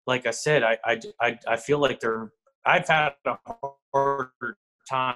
like 0.08 0.26
i 0.26 0.32
said 0.32 0.64
I, 0.64 0.78
I 0.86 1.00
i 1.22 1.40
i, 1.48 1.58
feel 1.58 1.80
like 1.80 2.00
they're 2.00 2.32
i've 2.66 2.88
had 2.88 3.14
a 3.26 3.38
harder 3.94 4.58
time 4.90 5.16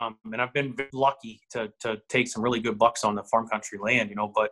um, 0.00 0.16
and 0.24 0.40
i've 0.40 0.52
been 0.52 0.76
lucky 0.92 1.40
to 1.50 1.72
to 1.80 2.00
take 2.08 2.28
some 2.28 2.42
really 2.42 2.60
good 2.60 2.78
bucks 2.78 3.04
on 3.04 3.14
the 3.14 3.22
farm 3.24 3.48
country 3.48 3.78
land 3.80 4.10
you 4.10 4.16
know 4.16 4.32
but 4.34 4.50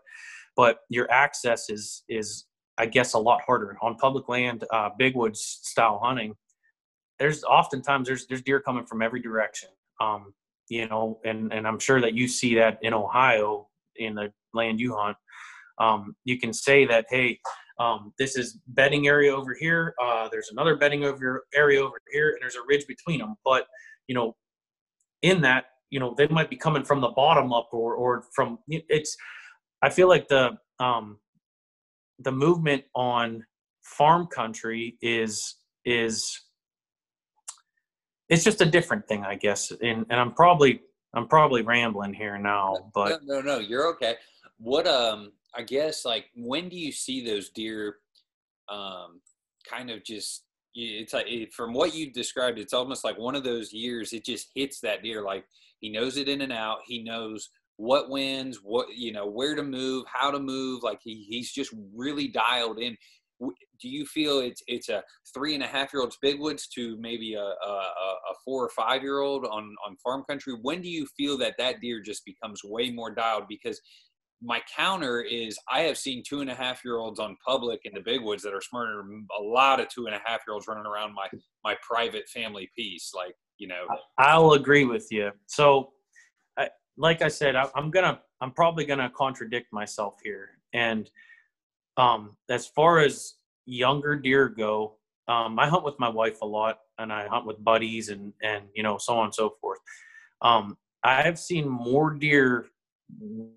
but 0.56 0.80
your 0.88 1.10
access 1.10 1.68
is 1.70 2.04
is 2.08 2.46
i 2.78 2.86
guess 2.86 3.14
a 3.14 3.18
lot 3.18 3.40
harder 3.46 3.76
on 3.82 3.94
public 3.96 4.28
land 4.28 4.64
uh, 4.72 4.90
big 4.98 5.14
woods 5.16 5.60
style 5.62 6.00
hunting 6.02 6.34
there's 7.18 7.44
oftentimes 7.44 8.08
there's 8.08 8.26
there's 8.26 8.42
deer 8.42 8.60
coming 8.60 8.86
from 8.86 9.02
every 9.02 9.20
direction 9.20 9.68
um, 10.00 10.34
you 10.68 10.88
know, 10.88 11.20
and 11.24 11.52
and 11.52 11.66
I'm 11.66 11.78
sure 11.78 12.00
that 12.00 12.14
you 12.14 12.26
see 12.26 12.54
that 12.56 12.78
in 12.82 12.94
Ohio 12.94 13.68
in 13.96 14.14
the 14.14 14.32
land 14.54 14.80
you 14.80 14.96
hunt. 14.96 15.16
Um, 15.78 16.16
you 16.24 16.38
can 16.38 16.52
say 16.52 16.86
that, 16.86 17.06
hey, 17.10 17.40
um, 17.78 18.12
this 18.18 18.36
is 18.36 18.58
bedding 18.68 19.06
area 19.06 19.34
over 19.34 19.54
here. 19.54 19.94
Uh, 20.02 20.28
there's 20.30 20.50
another 20.50 20.76
bedding 20.76 21.04
over 21.04 21.44
area 21.54 21.82
over 21.84 21.98
here, 22.10 22.30
and 22.30 22.38
there's 22.40 22.56
a 22.56 22.66
ridge 22.66 22.86
between 22.86 23.18
them. 23.18 23.36
But 23.44 23.66
you 24.06 24.14
know, 24.14 24.34
in 25.22 25.42
that, 25.42 25.66
you 25.90 26.00
know, 26.00 26.14
they 26.16 26.26
might 26.28 26.50
be 26.50 26.56
coming 26.56 26.84
from 26.84 27.00
the 27.00 27.08
bottom 27.08 27.52
up, 27.52 27.68
or 27.72 27.94
or 27.94 28.24
from 28.34 28.58
it's. 28.68 29.16
I 29.82 29.90
feel 29.90 30.08
like 30.08 30.28
the 30.28 30.52
um, 30.78 31.18
the 32.22 32.32
movement 32.32 32.84
on 32.94 33.44
farm 33.82 34.26
country 34.26 34.96
is 35.02 35.56
is 35.84 36.40
it's 38.28 38.44
just 38.44 38.60
a 38.60 38.66
different 38.66 39.06
thing, 39.08 39.24
I 39.24 39.34
guess. 39.34 39.70
And 39.70 40.06
and 40.08 40.20
I'm 40.20 40.32
probably 40.32 40.80
I'm 41.14 41.28
probably 41.28 41.62
rambling 41.62 42.14
here 42.14 42.38
now, 42.38 42.90
but 42.94 43.22
no, 43.24 43.40
no, 43.40 43.54
no, 43.54 43.58
you're 43.58 43.88
okay. 43.94 44.16
What 44.58 44.86
um, 44.86 45.32
I 45.54 45.62
guess 45.62 46.04
like 46.04 46.26
when 46.34 46.68
do 46.68 46.76
you 46.76 46.92
see 46.92 47.24
those 47.24 47.50
deer, 47.50 47.96
um, 48.68 49.20
kind 49.68 49.90
of 49.90 50.04
just 50.04 50.44
it's 50.74 51.12
like 51.12 51.52
from 51.52 51.74
what 51.74 51.94
you 51.94 52.10
described, 52.10 52.58
it's 52.58 52.72
almost 52.72 53.04
like 53.04 53.18
one 53.18 53.34
of 53.34 53.44
those 53.44 53.72
years. 53.72 54.12
It 54.12 54.24
just 54.24 54.48
hits 54.54 54.80
that 54.80 55.02
deer 55.02 55.22
like 55.22 55.44
he 55.80 55.90
knows 55.90 56.16
it 56.16 56.28
in 56.28 56.40
and 56.40 56.52
out. 56.52 56.78
He 56.86 57.02
knows 57.02 57.50
what 57.76 58.10
wins, 58.10 58.58
what 58.62 58.86
you 58.94 59.12
know, 59.12 59.26
where 59.26 59.54
to 59.54 59.62
move, 59.62 60.04
how 60.12 60.30
to 60.30 60.38
move. 60.38 60.82
Like 60.82 61.00
he 61.02 61.26
he's 61.28 61.52
just 61.52 61.74
really 61.94 62.28
dialed 62.28 62.78
in 62.78 62.96
do 63.80 63.88
you 63.88 64.06
feel 64.06 64.38
it's 64.38 64.62
it's 64.68 64.88
a 64.88 65.02
three 65.34 65.54
and 65.54 65.64
a 65.64 65.66
half 65.66 65.92
year 65.92 66.02
old's 66.02 66.18
big 66.22 66.38
woods 66.38 66.68
to 66.68 66.96
maybe 67.00 67.34
a, 67.34 67.40
a, 67.40 67.44
a 67.44 68.34
four 68.44 68.64
or 68.64 68.68
five 68.68 69.02
year 69.02 69.18
old 69.18 69.44
on 69.44 69.74
on 69.84 69.96
farm 69.96 70.22
country 70.28 70.54
when 70.62 70.80
do 70.80 70.88
you 70.88 71.06
feel 71.16 71.36
that 71.36 71.54
that 71.58 71.80
deer 71.80 72.00
just 72.00 72.24
becomes 72.24 72.62
way 72.62 72.90
more 72.90 73.12
dialed 73.12 73.44
because 73.48 73.80
my 74.44 74.60
counter 74.74 75.20
is 75.22 75.58
I 75.68 75.80
have 75.82 75.96
seen 75.96 76.22
two 76.26 76.40
and 76.40 76.50
a 76.50 76.54
half 76.54 76.84
year 76.84 76.98
olds 76.98 77.20
on 77.20 77.36
public 77.46 77.80
in 77.84 77.94
the 77.94 78.00
big 78.00 78.22
woods 78.22 78.42
that 78.42 78.52
are 78.52 78.60
smarter 78.60 79.04
a 79.38 79.42
lot 79.42 79.80
of 79.80 79.88
two 79.88 80.06
and 80.06 80.14
a 80.14 80.20
half 80.24 80.40
year 80.46 80.54
olds 80.54 80.66
running 80.66 80.86
around 80.86 81.14
my 81.14 81.28
my 81.64 81.76
private 81.86 82.28
family 82.28 82.68
piece. 82.76 83.12
Like 83.14 83.34
you 83.58 83.68
know, 83.68 83.86
I'll 84.18 84.52
agree 84.52 84.84
with 84.84 85.06
you. 85.12 85.30
So, 85.46 85.90
like 86.96 87.22
I 87.22 87.28
said, 87.28 87.56
I, 87.56 87.68
I'm 87.74 87.90
gonna 87.90 88.20
I'm 88.40 88.52
probably 88.52 88.84
gonna 88.84 89.10
contradict 89.10 89.72
myself 89.72 90.16
here, 90.22 90.50
and 90.72 91.10
um, 91.96 92.36
as 92.48 92.66
far 92.66 92.98
as 92.98 93.34
younger 93.66 94.16
deer 94.16 94.48
go, 94.48 94.96
um, 95.28 95.58
I 95.58 95.68
hunt 95.68 95.84
with 95.84 95.98
my 95.98 96.08
wife 96.08 96.42
a 96.42 96.46
lot, 96.46 96.80
and 96.98 97.12
I 97.12 97.26
hunt 97.28 97.46
with 97.46 97.62
buddies, 97.62 98.08
and 98.08 98.32
and 98.42 98.64
you 98.74 98.82
know 98.82 98.98
so 98.98 99.16
on 99.18 99.26
and 99.26 99.34
so 99.34 99.54
forth. 99.60 99.78
Um, 100.42 100.76
I've 101.04 101.38
seen 101.38 101.68
more 101.68 102.10
deer 102.10 102.66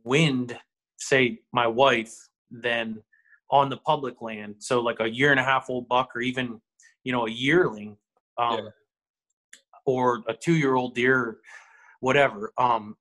wind, 0.03 0.57
say 0.97 1.39
my 1.53 1.67
wife, 1.67 2.13
than 2.51 3.01
on 3.51 3.69
the 3.69 3.77
public 3.77 4.21
land. 4.21 4.55
So 4.59 4.81
like 4.81 4.99
a 4.99 5.09
year 5.09 5.31
and 5.31 5.39
a 5.39 5.43
half 5.43 5.69
old 5.69 5.87
buck, 5.87 6.15
or 6.15 6.21
even 6.21 6.61
you 7.03 7.11
know 7.11 7.27
a 7.27 7.31
yearling, 7.31 7.97
um, 8.37 8.57
yeah. 8.57 8.69
or 9.85 10.23
a 10.27 10.33
two 10.33 10.55
year 10.55 10.75
old 10.75 10.95
deer, 10.95 11.37
whatever. 11.99 12.53
Um, 12.57 12.95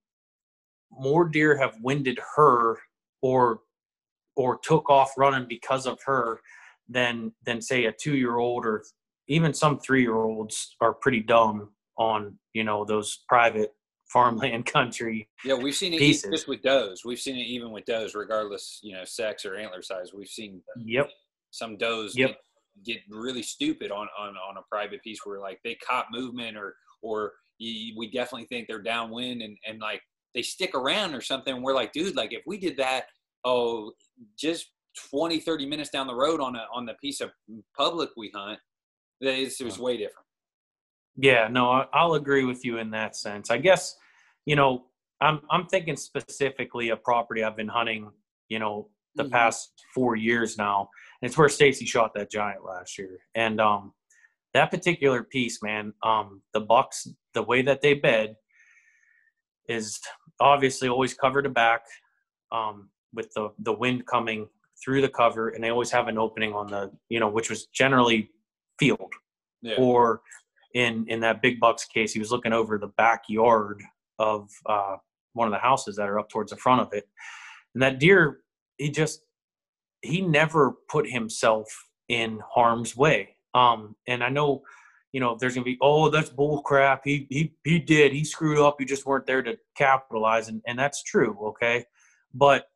more 0.99 1.29
deer 1.29 1.57
have 1.57 1.75
winded 1.83 2.19
her 2.37 2.79
or 3.23 3.61
or 4.37 4.59
took 4.63 4.91
off 4.91 5.13
running 5.17 5.47
because 5.49 5.87
of 5.87 5.99
her 6.05 6.41
than 6.89 7.33
than 7.45 7.61
say 7.61 7.87
a 7.87 7.93
two 7.93 8.17
year 8.17 8.37
old 8.39 8.67
or 8.67 8.85
even 9.29 9.55
some 9.55 9.79
three 9.79 10.03
year 10.03 10.17
olds 10.17 10.77
are 10.81 10.95
pretty 10.95 11.21
dumb 11.21 11.71
on 11.97 12.39
you 12.53 12.65
know 12.65 12.85
those 12.85 13.25
private 13.29 13.75
farmland 14.13 14.67
country. 14.67 15.29
Yeah, 15.45 15.55
we've 15.55 15.75
seen 15.75 15.95
it 15.95 15.99
pieces. 15.99 16.31
just 16.31 16.47
with 16.47 16.63
does. 16.63 17.05
We've 17.05 17.19
seen 17.19 17.37
it 17.37 17.47
even 17.47 17.73
with 17.73 17.85
does, 17.85 18.15
regardless 18.15 18.81
you 18.83 18.95
know 18.95 19.05
sex 19.05 19.45
or 19.45 19.57
antler 19.57 19.83
size. 19.83 20.13
We've 20.15 20.29
seen 20.29 20.63
yep 20.77 21.09
some 21.55 21.77
does 21.77 22.17
yep. 22.17 22.37
get, 22.85 22.97
get 22.97 23.17
really 23.17 23.43
stupid 23.43 23.91
on 23.91 24.09
on 24.19 24.35
on 24.37 24.57
a 24.59 24.63
private 24.71 25.03
piece 25.03 25.21
where 25.25 25.41
like 25.41 25.61
they 25.63 25.77
caught 25.77 26.07
movement 26.11 26.57
or 26.57 26.75
or 27.03 27.33
you, 27.59 27.95
we 27.97 28.11
definitely 28.11 28.47
think 28.47 28.67
they're 28.67 28.83
downwind 28.83 29.41
and 29.41 29.57
and 29.67 29.81
like 29.81 30.03
they 30.35 30.43
stick 30.43 30.75
around 30.75 31.15
or 31.15 31.21
something. 31.21 31.63
We're 31.63 31.75
like, 31.75 31.93
dude, 31.93 32.17
like 32.17 32.33
if 32.33 32.43
we 32.47 32.59
did 32.59 32.77
that, 32.77 33.07
oh, 33.45 33.93
just 34.39 34.71
20, 35.11 35.41
30 35.41 35.67
minutes 35.67 35.91
down 35.91 36.07
the 36.07 36.15
road 36.15 36.41
on 36.41 36.57
a 36.57 36.67
on 36.73 36.87
the 36.87 36.95
piece 36.95 37.21
of 37.21 37.31
public 37.77 38.11
we 38.17 38.31
hunt, 38.35 38.59
it 39.21 39.65
was 39.65 39.79
way 39.79 39.97
different. 39.97 40.27
Yeah, 41.17 41.49
no, 41.49 41.85
I'll 41.93 42.15
agree 42.15 42.45
with 42.45 42.65
you 42.65 42.79
in 42.79 42.91
that 42.91 43.17
sense. 43.17 43.51
I 43.51 43.59
guess, 43.59 43.97
you 44.47 44.57
know, 44.57 44.87
I'm 45.21 45.41
I'm 45.51 45.67
thinking 45.67 45.97
specifically 45.97 46.91
a 46.91 46.97
property 46.97 47.45
I've 47.45 47.57
been 47.57 47.69
hunting, 47.69 48.11
you 48.49 48.59
know, 48.59 48.89
the 49.15 49.25
mm-hmm. 49.25 49.33
past 49.33 49.73
four 49.95 50.17
years 50.17 50.59
now. 50.59 50.89
And 51.23 51.29
it's 51.29 51.39
where 51.39 51.49
Stacy 51.49 51.87
shot 51.87 52.13
that 52.15 52.31
giant 52.31 52.65
last 52.65 52.99
year. 52.99 53.19
And 53.35 53.61
um 53.61 53.93
that 54.55 54.71
particular 54.71 55.25
piece, 55.25 55.63
man, 55.63 55.93
um, 56.03 56.41
the 56.55 56.61
bucks, 56.61 57.09
the 57.35 57.43
way 57.43 57.61
that 57.63 57.83
they 57.83 57.95
bed 57.95 58.37
is 59.69 60.01
obviously 60.41 60.89
always 60.89 61.15
cover 61.15 61.43
to 61.43 61.49
back. 61.49 61.83
Um, 62.53 62.91
with 63.15 63.33
the 63.35 63.51
the 63.61 63.73
wind 63.73 64.07
coming 64.07 64.49
through 64.83 65.01
the 65.01 65.09
cover, 65.09 65.51
and 65.51 65.63
they 65.63 65.71
always 65.71 65.91
have 65.91 66.09
an 66.09 66.19
opening 66.19 66.53
on 66.53 66.67
the 66.67 66.91
you 67.09 67.21
know 67.21 67.29
which 67.29 67.49
was 67.49 67.67
generally 67.67 68.31
field, 68.79 69.13
yeah. 69.63 69.77
or 69.79 70.23
in 70.75 71.07
in 71.09 71.21
that 71.21 71.41
big 71.41 71.61
bucks 71.61 71.85
case, 71.87 72.13
he 72.13 72.19
was 72.19 72.31
looking 72.31 72.53
over 72.53 72.79
the 72.79 72.93
backyard 72.99 73.83
of 74.19 74.49
uh, 74.67 74.97
one 75.33 75.49
of 75.49 75.53
the 75.53 75.59
houses 75.59 75.97
that 75.97 76.09
are 76.09 76.19
up 76.19 76.29
towards 76.29 76.51
the 76.51 76.57
front 76.57 76.81
of 76.81 76.93
it. 76.93 77.09
And 77.75 77.83
that 77.83 77.99
deer, 77.99 78.41
he 78.77 78.91
just 78.91 79.21
he 80.03 80.21
never 80.21 80.75
put 80.89 81.09
himself 81.09 81.67
in 82.09 82.41
harm's 82.55 82.97
way. 82.97 83.37
Um, 83.55 83.97
and 84.07 84.23
I 84.23 84.29
know, 84.29 84.63
you 85.15 85.21
know, 85.21 85.37
there's 85.39 85.55
gonna 85.55 85.65
be, 85.65 85.79
oh, 85.81 86.11
that's 86.11 86.29
bull 86.29 86.61
crap. 86.63 87.03
He 87.05 87.29
he 87.31 87.55
he 87.63 87.79
did. 87.79 88.13
He 88.13 88.25
screwed 88.25 88.59
up. 88.59 88.81
You 88.81 88.87
just 88.87 89.07
weren't 89.07 89.27
there 89.27 89.43
to 89.45 89.57
capitalize, 89.77 90.49
and 90.49 90.61
and 90.67 90.77
that's 90.77 91.05
true. 91.05 91.39
Okay, 91.51 91.85
but 92.35 92.67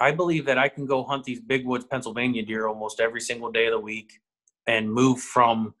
I 0.00 0.10
believe 0.10 0.44
that 0.46 0.58
I 0.58 0.68
can 0.68 0.86
go 0.86 1.04
hunt 1.04 1.22
these 1.22 1.38
big 1.38 1.64
woods 1.64 1.84
Pennsylvania 1.88 2.44
deer 2.44 2.66
almost 2.66 2.98
every 2.98 3.20
single 3.20 3.52
day 3.52 3.66
of 3.66 3.70
the 3.70 3.78
week 3.78 4.18
and 4.66 4.92
move 4.92 5.20
from 5.20 5.72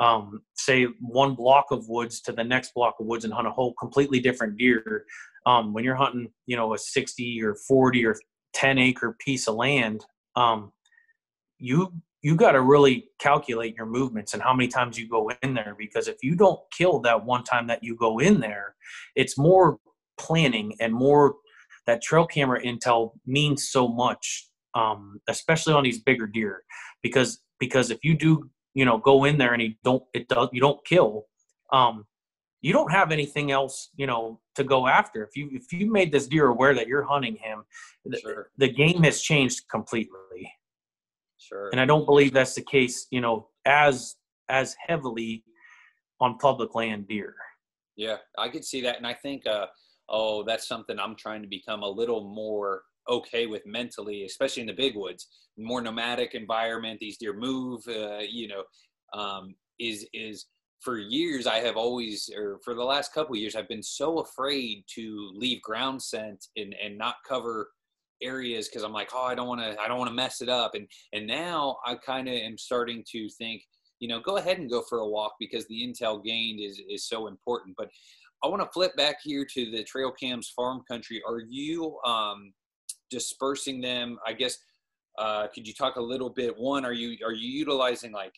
um, 0.00 0.42
say 0.54 0.86
one 0.98 1.36
block 1.36 1.66
of 1.70 1.88
woods 1.88 2.20
to 2.22 2.32
the 2.32 2.42
next 2.42 2.74
block 2.74 2.96
of 2.98 3.06
woods 3.06 3.24
and 3.24 3.32
hunt 3.32 3.46
a 3.46 3.52
whole 3.52 3.72
completely 3.74 4.18
different 4.18 4.56
deer. 4.56 5.04
Um, 5.46 5.72
when 5.72 5.84
you're 5.84 5.94
hunting, 5.94 6.32
you 6.46 6.56
know, 6.56 6.74
a 6.74 6.78
60 6.78 7.40
or 7.40 7.54
40 7.54 8.04
or 8.04 8.16
10 8.54 8.78
acre 8.78 9.16
piece 9.20 9.46
of 9.46 9.54
land, 9.54 10.04
um, 10.34 10.72
you 11.60 11.92
you 12.24 12.34
got 12.34 12.52
to 12.52 12.62
really 12.62 13.10
calculate 13.18 13.76
your 13.76 13.84
movements 13.84 14.32
and 14.32 14.42
how 14.42 14.54
many 14.54 14.66
times 14.66 14.98
you 14.98 15.06
go 15.06 15.30
in 15.42 15.52
there 15.52 15.76
because 15.78 16.08
if 16.08 16.16
you 16.22 16.34
don't 16.34 16.58
kill 16.72 16.98
that 17.00 17.22
one 17.22 17.44
time 17.44 17.66
that 17.66 17.84
you 17.84 17.94
go 17.96 18.18
in 18.18 18.40
there, 18.40 18.74
it's 19.14 19.36
more 19.36 19.76
planning 20.18 20.74
and 20.80 20.94
more 20.94 21.34
that 21.86 22.00
trail 22.00 22.26
camera 22.26 22.62
intel 22.62 23.10
means 23.26 23.68
so 23.68 23.86
much, 23.86 24.48
um, 24.74 25.20
especially 25.28 25.74
on 25.74 25.84
these 25.84 26.00
bigger 26.00 26.26
deer, 26.26 26.62
because 27.02 27.42
because 27.60 27.90
if 27.90 27.98
you 28.02 28.16
do 28.16 28.48
you 28.72 28.86
know 28.86 28.96
go 28.96 29.24
in 29.24 29.36
there 29.36 29.52
and 29.52 29.62
you 29.62 29.74
don't 29.84 30.02
it 30.14 30.26
does 30.28 30.48
you 30.50 30.62
don't 30.62 30.82
kill, 30.86 31.26
um, 31.74 32.06
you 32.62 32.72
don't 32.72 32.90
have 32.90 33.12
anything 33.12 33.50
else 33.50 33.90
you 33.96 34.06
know 34.06 34.40
to 34.54 34.64
go 34.64 34.86
after. 34.86 35.22
If 35.24 35.36
you 35.36 35.50
if 35.52 35.70
you 35.74 35.92
made 35.92 36.10
this 36.10 36.26
deer 36.26 36.46
aware 36.46 36.72
that 36.72 36.88
you're 36.88 37.04
hunting 37.04 37.36
him, 37.36 37.64
sure. 38.18 38.48
the, 38.56 38.66
the 38.66 38.72
game 38.72 39.02
has 39.02 39.20
changed 39.20 39.68
completely. 39.70 40.50
Sure. 41.46 41.68
And 41.70 41.80
I 41.80 41.84
don't 41.84 42.06
believe 42.06 42.32
that's 42.32 42.54
the 42.54 42.62
case, 42.62 43.06
you 43.10 43.20
know, 43.20 43.48
as 43.64 44.16
as 44.48 44.76
heavily 44.86 45.44
on 46.20 46.38
public 46.38 46.74
land 46.74 47.08
deer. 47.08 47.34
Yeah, 47.96 48.16
I 48.38 48.48
could 48.48 48.64
see 48.64 48.80
that, 48.82 48.96
and 48.96 49.06
I 49.06 49.14
think 49.14 49.46
uh, 49.46 49.66
oh, 50.08 50.42
that's 50.42 50.66
something 50.66 50.98
I'm 50.98 51.16
trying 51.16 51.42
to 51.42 51.48
become 51.48 51.82
a 51.82 51.88
little 51.88 52.24
more 52.34 52.82
okay 53.08 53.46
with 53.46 53.66
mentally, 53.66 54.24
especially 54.24 54.62
in 54.62 54.66
the 54.66 54.74
big 54.74 54.96
woods, 54.96 55.28
more 55.58 55.80
nomadic 55.80 56.34
environment. 56.34 56.98
These 57.00 57.18
deer 57.18 57.34
move, 57.34 57.82
uh, 57.88 58.20
you 58.28 58.48
know, 58.48 58.64
um, 59.18 59.54
is 59.78 60.06
is 60.12 60.46
for 60.80 60.98
years 60.98 61.46
I 61.46 61.56
have 61.60 61.76
always, 61.76 62.30
or 62.36 62.58
for 62.64 62.74
the 62.74 62.84
last 62.84 63.12
couple 63.12 63.36
years, 63.36 63.54
I've 63.54 63.68
been 63.68 63.82
so 63.82 64.20
afraid 64.20 64.84
to 64.94 65.30
leave 65.34 65.62
ground 65.62 66.02
scent 66.02 66.46
and 66.56 66.74
and 66.82 66.98
not 66.98 67.16
cover 67.26 67.70
areas 68.22 68.68
because 68.68 68.82
I'm 68.82 68.92
like, 68.92 69.10
oh, 69.14 69.24
I 69.24 69.34
don't 69.34 69.48
want 69.48 69.60
to, 69.60 69.80
I 69.80 69.88
don't 69.88 69.98
want 69.98 70.10
to 70.10 70.14
mess 70.14 70.40
it 70.40 70.48
up. 70.48 70.74
And 70.74 70.86
and 71.12 71.26
now 71.26 71.78
I 71.86 71.96
kind 71.96 72.28
of 72.28 72.34
am 72.34 72.58
starting 72.58 73.04
to 73.12 73.28
think, 73.38 73.62
you 74.00 74.08
know, 74.08 74.20
go 74.20 74.36
ahead 74.36 74.58
and 74.58 74.70
go 74.70 74.82
for 74.88 74.98
a 74.98 75.08
walk 75.08 75.34
because 75.38 75.66
the 75.66 75.82
intel 75.86 76.22
gained 76.24 76.60
is 76.60 76.80
is 76.88 77.08
so 77.08 77.26
important. 77.26 77.74
But 77.76 77.88
I 78.44 78.48
want 78.48 78.62
to 78.62 78.68
flip 78.72 78.94
back 78.96 79.16
here 79.22 79.46
to 79.54 79.70
the 79.70 79.84
trail 79.84 80.12
cams 80.12 80.52
farm 80.54 80.82
country. 80.88 81.22
Are 81.26 81.40
you 81.48 81.98
um, 82.04 82.52
dispersing 83.10 83.80
them? 83.80 84.18
I 84.26 84.34
guess 84.34 84.58
uh, 85.18 85.46
could 85.54 85.66
you 85.66 85.74
talk 85.74 85.96
a 85.96 86.02
little 86.02 86.30
bit? 86.30 86.54
One, 86.56 86.84
are 86.84 86.92
you 86.92 87.16
are 87.24 87.32
you 87.32 87.48
utilizing 87.48 88.12
like 88.12 88.34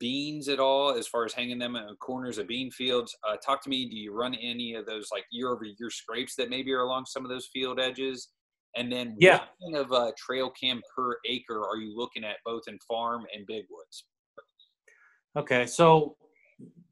beans 0.00 0.48
at 0.48 0.60
all 0.60 0.94
as 0.94 1.06
far 1.06 1.26
as 1.26 1.34
hanging 1.34 1.58
them 1.58 1.76
in 1.76 1.84
corners 1.96 2.38
of 2.38 2.46
bean 2.46 2.70
fields? 2.70 3.14
Uh, 3.28 3.36
talk 3.36 3.62
to 3.64 3.68
me. 3.68 3.88
Do 3.88 3.96
you 3.96 4.14
run 4.14 4.34
any 4.34 4.74
of 4.74 4.86
those 4.86 5.08
like 5.12 5.24
year 5.30 5.50
over 5.50 5.64
year 5.64 5.90
scrapes 5.90 6.36
that 6.36 6.50
maybe 6.50 6.72
are 6.72 6.82
along 6.82 7.06
some 7.06 7.24
of 7.24 7.30
those 7.30 7.48
field 7.52 7.80
edges? 7.80 8.28
And 8.76 8.90
then 8.90 9.16
yeah. 9.18 9.38
what 9.38 9.48
kind 9.62 9.76
of 9.76 9.92
uh, 9.92 10.12
trail 10.16 10.50
cam 10.50 10.82
per 10.94 11.18
acre 11.26 11.64
are 11.64 11.76
you 11.76 11.96
looking 11.96 12.24
at 12.24 12.36
both 12.44 12.62
in 12.66 12.78
farm 12.88 13.24
and 13.34 13.46
big 13.46 13.64
woods? 13.70 14.04
Okay, 15.36 15.66
so 15.66 16.16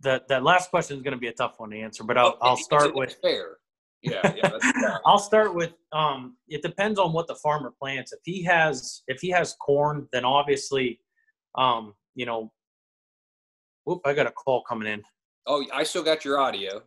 that 0.02 0.26
that 0.28 0.42
last 0.42 0.70
question 0.70 0.96
is 0.96 1.02
going 1.02 1.14
to 1.14 1.20
be 1.20 1.28
a 1.28 1.32
tough 1.32 1.54
one 1.58 1.70
to 1.70 1.78
answer, 1.78 2.04
but 2.04 2.18
I'll 2.18 2.28
okay, 2.28 2.38
I'll 2.42 2.56
start 2.56 2.94
with 2.94 3.16
fair. 3.22 3.56
Yeah, 4.02 4.34
yeah. 4.36 4.98
I'll 5.06 5.18
start 5.18 5.54
with 5.54 5.72
um. 5.92 6.36
It 6.48 6.62
depends 6.62 6.98
on 6.98 7.12
what 7.12 7.28
the 7.28 7.36
farmer 7.36 7.72
plants. 7.80 8.12
If 8.12 8.20
he 8.24 8.42
has 8.44 9.02
if 9.06 9.20
he 9.20 9.30
has 9.30 9.54
corn, 9.64 10.08
then 10.12 10.24
obviously, 10.24 11.00
um, 11.56 11.94
you 12.14 12.26
know. 12.26 12.52
Whoop! 13.84 14.00
I 14.04 14.12
got 14.12 14.26
a 14.26 14.32
call 14.32 14.62
coming 14.68 14.88
in. 14.92 15.02
Oh, 15.46 15.64
I 15.72 15.82
still 15.84 16.02
got 16.04 16.24
your 16.24 16.38
audio. 16.38 16.82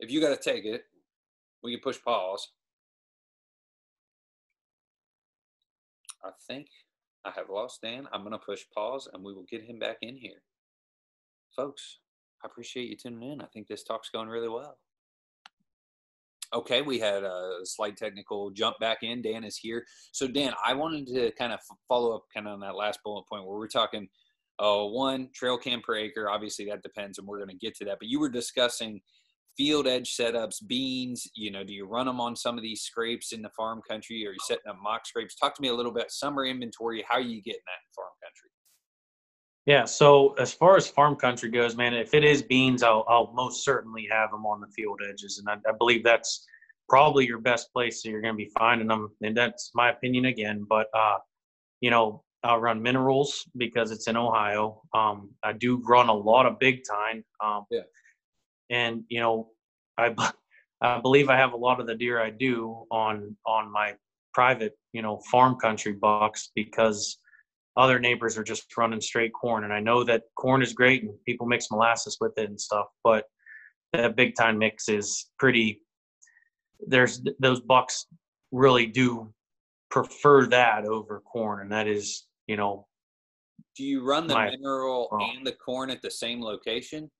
If 0.00 0.10
you 0.10 0.20
got 0.20 0.30
to 0.30 0.36
take 0.36 0.64
it, 0.64 0.82
we 1.62 1.72
can 1.72 1.80
push 1.80 1.98
pause. 2.02 2.46
I 6.24 6.30
think 6.46 6.66
I 7.24 7.32
have 7.36 7.50
lost 7.50 7.80
Dan. 7.82 8.06
I'm 8.12 8.20
going 8.20 8.32
to 8.32 8.38
push 8.38 8.64
pause 8.74 9.08
and 9.12 9.22
we 9.22 9.32
will 9.32 9.46
get 9.50 9.62
him 9.62 9.78
back 9.78 9.98
in 10.02 10.16
here 10.16 10.42
folks, 11.58 11.98
I 12.44 12.46
appreciate 12.46 12.88
you 12.88 12.96
tuning 12.96 13.32
in. 13.32 13.40
I 13.40 13.46
think 13.46 13.66
this 13.66 13.82
talk's 13.82 14.10
going 14.10 14.28
really 14.28 14.48
well. 14.48 14.78
Okay, 16.54 16.80
we 16.80 16.98
had 16.98 17.24
a 17.24 17.58
slight 17.64 17.96
technical 17.96 18.50
jump 18.50 18.78
back 18.78 18.98
in. 19.02 19.20
Dan 19.20 19.44
is 19.44 19.56
here. 19.56 19.84
So, 20.12 20.26
Dan, 20.26 20.52
I 20.64 20.72
wanted 20.74 21.06
to 21.08 21.30
kind 21.32 21.52
of 21.52 21.58
follow 21.88 22.14
up 22.14 22.22
kind 22.32 22.46
of 22.46 22.54
on 22.54 22.60
that 22.60 22.76
last 22.76 23.00
bullet 23.04 23.24
point 23.28 23.44
where 23.44 23.58
we're 23.58 23.66
talking 23.66 24.08
uh, 24.58 24.84
one 24.84 25.28
trail 25.34 25.58
cam 25.58 25.82
per 25.82 25.96
acre. 25.96 26.30
Obviously, 26.30 26.64
that 26.66 26.82
depends, 26.82 27.18
and 27.18 27.26
we're 27.26 27.38
going 27.38 27.50
to 27.50 27.56
get 27.56 27.74
to 27.76 27.84
that. 27.86 27.98
But 27.98 28.08
you 28.08 28.18
were 28.18 28.30
discussing 28.30 29.00
field 29.58 29.86
edge 29.86 30.16
setups, 30.16 30.66
beans. 30.66 31.28
You 31.34 31.50
know, 31.50 31.64
do 31.64 31.74
you 31.74 31.84
run 31.84 32.06
them 32.06 32.20
on 32.20 32.34
some 32.36 32.56
of 32.56 32.62
these 32.62 32.82
scrapes 32.82 33.32
in 33.32 33.42
the 33.42 33.50
farm 33.50 33.82
country? 33.86 34.24
Or 34.24 34.30
are 34.30 34.32
you 34.32 34.38
setting 34.46 34.70
up 34.70 34.76
mock 34.82 35.04
scrapes? 35.04 35.34
Talk 35.34 35.54
to 35.56 35.62
me 35.62 35.68
a 35.68 35.74
little 35.74 35.92
bit 35.92 36.10
summer 36.10 36.46
inventory. 36.46 37.04
How 37.06 37.16
are 37.16 37.20
you 37.20 37.42
getting 37.42 37.60
that 37.66 37.82
in 37.82 37.92
farm 37.94 38.08
country? 38.22 38.50
Yeah. 39.66 39.84
So 39.84 40.32
as 40.38 40.54
far 40.54 40.76
as 40.78 40.88
farm 40.88 41.16
country 41.16 41.50
goes, 41.50 41.76
man, 41.76 41.92
if 41.92 42.14
it 42.14 42.24
is 42.24 42.40
beans, 42.40 42.82
I'll, 42.82 43.04
I'll 43.06 43.32
most 43.34 43.64
certainly 43.64 44.08
have 44.10 44.30
them 44.30 44.46
on 44.46 44.62
the 44.62 44.68
field 44.68 45.00
edges, 45.06 45.38
and 45.38 45.48
I, 45.48 45.68
I 45.68 45.74
believe 45.76 46.02
that's 46.02 46.46
probably 46.88 47.26
your 47.26 47.38
best 47.38 47.70
place 47.74 48.02
that 48.02 48.08
you're 48.08 48.22
going 48.22 48.32
to 48.32 48.38
be 48.38 48.50
finding 48.58 48.88
them. 48.88 49.10
And 49.20 49.36
that's 49.36 49.72
my 49.74 49.90
opinion 49.90 50.24
again. 50.24 50.64
But 50.66 50.86
uh, 50.94 51.18
you 51.82 51.90
know, 51.90 52.22
I'll 52.44 52.60
run 52.60 52.80
minerals 52.80 53.44
because 53.56 53.90
it's 53.90 54.06
in 54.06 54.16
Ohio. 54.16 54.80
Um, 54.94 55.30
I 55.42 55.52
do 55.52 55.82
run 55.86 56.08
a 56.08 56.14
lot 56.14 56.46
of 56.46 56.58
big 56.58 56.80
time. 56.88 57.24
Um, 57.44 57.66
yeah. 57.70 57.80
And 58.70 59.04
you 59.08 59.20
know, 59.20 59.50
I 59.96 60.14
I 60.80 61.00
believe 61.00 61.28
I 61.28 61.36
have 61.36 61.52
a 61.52 61.56
lot 61.56 61.80
of 61.80 61.86
the 61.86 61.94
deer 61.94 62.22
I 62.22 62.30
do 62.30 62.84
on 62.90 63.36
on 63.46 63.72
my 63.72 63.94
private, 64.32 64.74
you 64.92 65.02
know, 65.02 65.20
farm 65.30 65.56
country 65.56 65.92
bucks 65.92 66.50
because 66.54 67.18
other 67.76 67.98
neighbors 67.98 68.36
are 68.36 68.44
just 68.44 68.76
running 68.76 69.00
straight 69.00 69.32
corn. 69.32 69.64
And 69.64 69.72
I 69.72 69.80
know 69.80 70.02
that 70.04 70.24
corn 70.36 70.62
is 70.62 70.72
great 70.72 71.02
and 71.02 71.12
people 71.24 71.46
mix 71.46 71.70
molasses 71.70 72.18
with 72.20 72.32
it 72.36 72.48
and 72.48 72.60
stuff, 72.60 72.86
but 73.04 73.24
that 73.92 74.16
big 74.16 74.34
time 74.36 74.58
mix 74.58 74.88
is 74.88 75.30
pretty. 75.38 75.80
There's 76.86 77.22
those 77.40 77.60
bucks 77.60 78.06
really 78.52 78.86
do 78.86 79.32
prefer 79.90 80.46
that 80.46 80.84
over 80.84 81.20
corn, 81.20 81.60
and 81.60 81.72
that 81.72 81.86
is, 81.86 82.26
you 82.46 82.56
know. 82.56 82.86
Do 83.76 83.84
you 83.84 84.04
run 84.04 84.26
the 84.26 84.38
mineral 84.38 85.08
and 85.36 85.46
the 85.46 85.52
corn 85.52 85.90
at 85.90 86.02
the 86.02 86.10
same 86.10 86.42
location? 86.42 87.10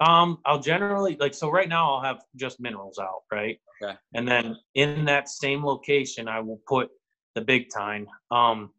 Um, 0.00 0.38
I'll 0.44 0.60
generally 0.60 1.16
like 1.18 1.34
so. 1.34 1.50
Right 1.50 1.68
now, 1.68 1.94
I'll 1.94 2.02
have 2.02 2.22
just 2.36 2.60
minerals 2.60 2.98
out, 2.98 3.22
right? 3.32 3.58
Okay. 3.82 3.94
And 4.14 4.28
then 4.28 4.56
in 4.74 5.04
that 5.06 5.28
same 5.28 5.64
location, 5.64 6.28
I 6.28 6.40
will 6.40 6.60
put 6.66 6.90
the 7.34 7.40
big 7.40 7.68
time. 7.74 8.06
Um, 8.30 8.70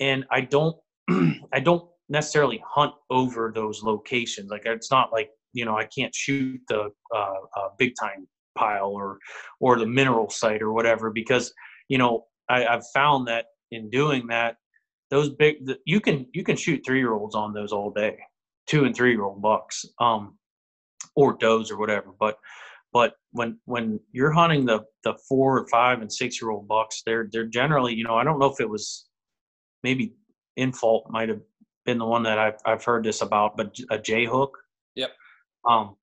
and 0.00 0.24
I 0.30 0.42
don't 0.42 0.76
I 1.52 1.60
don't 1.60 1.88
necessarily 2.08 2.62
hunt 2.66 2.94
over 3.10 3.52
those 3.54 3.82
locations. 3.82 4.50
Like 4.50 4.62
it's 4.64 4.90
not 4.90 5.12
like 5.12 5.30
you 5.52 5.64
know 5.64 5.76
I 5.76 5.84
can't 5.86 6.14
shoot 6.14 6.60
the 6.68 6.90
uh, 7.14 7.34
uh, 7.56 7.68
big 7.78 7.94
time 8.00 8.28
pile 8.56 8.90
or 8.90 9.18
or 9.60 9.78
the 9.78 9.86
mineral 9.86 10.30
site 10.30 10.62
or 10.62 10.72
whatever 10.72 11.10
because 11.10 11.52
you 11.88 11.98
know 11.98 12.26
I, 12.48 12.66
I've 12.66 12.86
found 12.94 13.28
that 13.28 13.46
in 13.70 13.90
doing 13.90 14.26
that 14.28 14.56
those 15.10 15.30
big 15.30 15.64
the, 15.66 15.78
you 15.84 16.00
can 16.00 16.26
you 16.32 16.44
can 16.44 16.56
shoot 16.56 16.82
three 16.84 16.98
year 16.98 17.12
olds 17.12 17.34
on 17.34 17.52
those 17.52 17.72
all 17.72 17.90
day 17.90 18.18
two 18.68 18.84
and 18.84 18.94
three 18.94 19.12
year 19.12 19.24
old 19.24 19.40
bucks 19.42 19.84
um 20.00 20.36
or 21.16 21.36
does 21.38 21.70
or 21.70 21.78
whatever 21.78 22.12
but 22.18 22.36
but 22.92 23.14
when 23.32 23.58
when 23.64 24.00
you're 24.12 24.30
hunting 24.32 24.64
the 24.64 24.80
the 25.04 25.16
four 25.28 25.58
or 25.58 25.66
five 25.68 26.00
and 26.00 26.12
six 26.12 26.40
year 26.40 26.50
old 26.50 26.66
bucks 26.68 27.02
they're 27.04 27.28
they're 27.32 27.46
generally 27.46 27.94
you 27.94 28.04
know 28.04 28.16
i 28.16 28.24
don't 28.24 28.38
know 28.38 28.50
if 28.50 28.60
it 28.60 28.68
was 28.68 29.08
maybe 29.82 30.14
Infalt 30.58 31.08
might 31.10 31.28
have 31.28 31.40
been 31.84 31.98
the 31.98 32.04
one 32.04 32.22
that 32.24 32.38
I've 32.38 32.58
I've 32.66 32.84
heard 32.84 33.04
this 33.04 33.22
about, 33.22 33.56
but 33.56 33.76
a 33.90 33.98
J 33.98 34.26
hook. 34.26 34.58
Yep. 34.96 35.10
Um, 35.64 35.96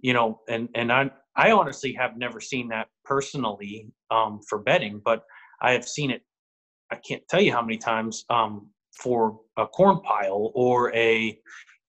you 0.00 0.12
know, 0.12 0.40
and 0.48 0.68
and 0.74 0.92
I 0.92 1.10
I 1.34 1.52
honestly 1.52 1.92
have 1.94 2.16
never 2.16 2.40
seen 2.40 2.68
that 2.68 2.88
personally 3.04 3.90
um, 4.10 4.40
for 4.48 4.58
bedding, 4.58 5.00
but 5.04 5.24
I 5.62 5.72
have 5.72 5.88
seen 5.88 6.10
it. 6.10 6.22
I 6.90 6.96
can't 6.96 7.22
tell 7.28 7.40
you 7.40 7.52
how 7.52 7.62
many 7.62 7.78
times 7.78 8.24
um, 8.30 8.68
for 9.02 9.40
a 9.56 9.66
corn 9.66 10.00
pile 10.00 10.52
or 10.54 10.94
a 10.94 11.38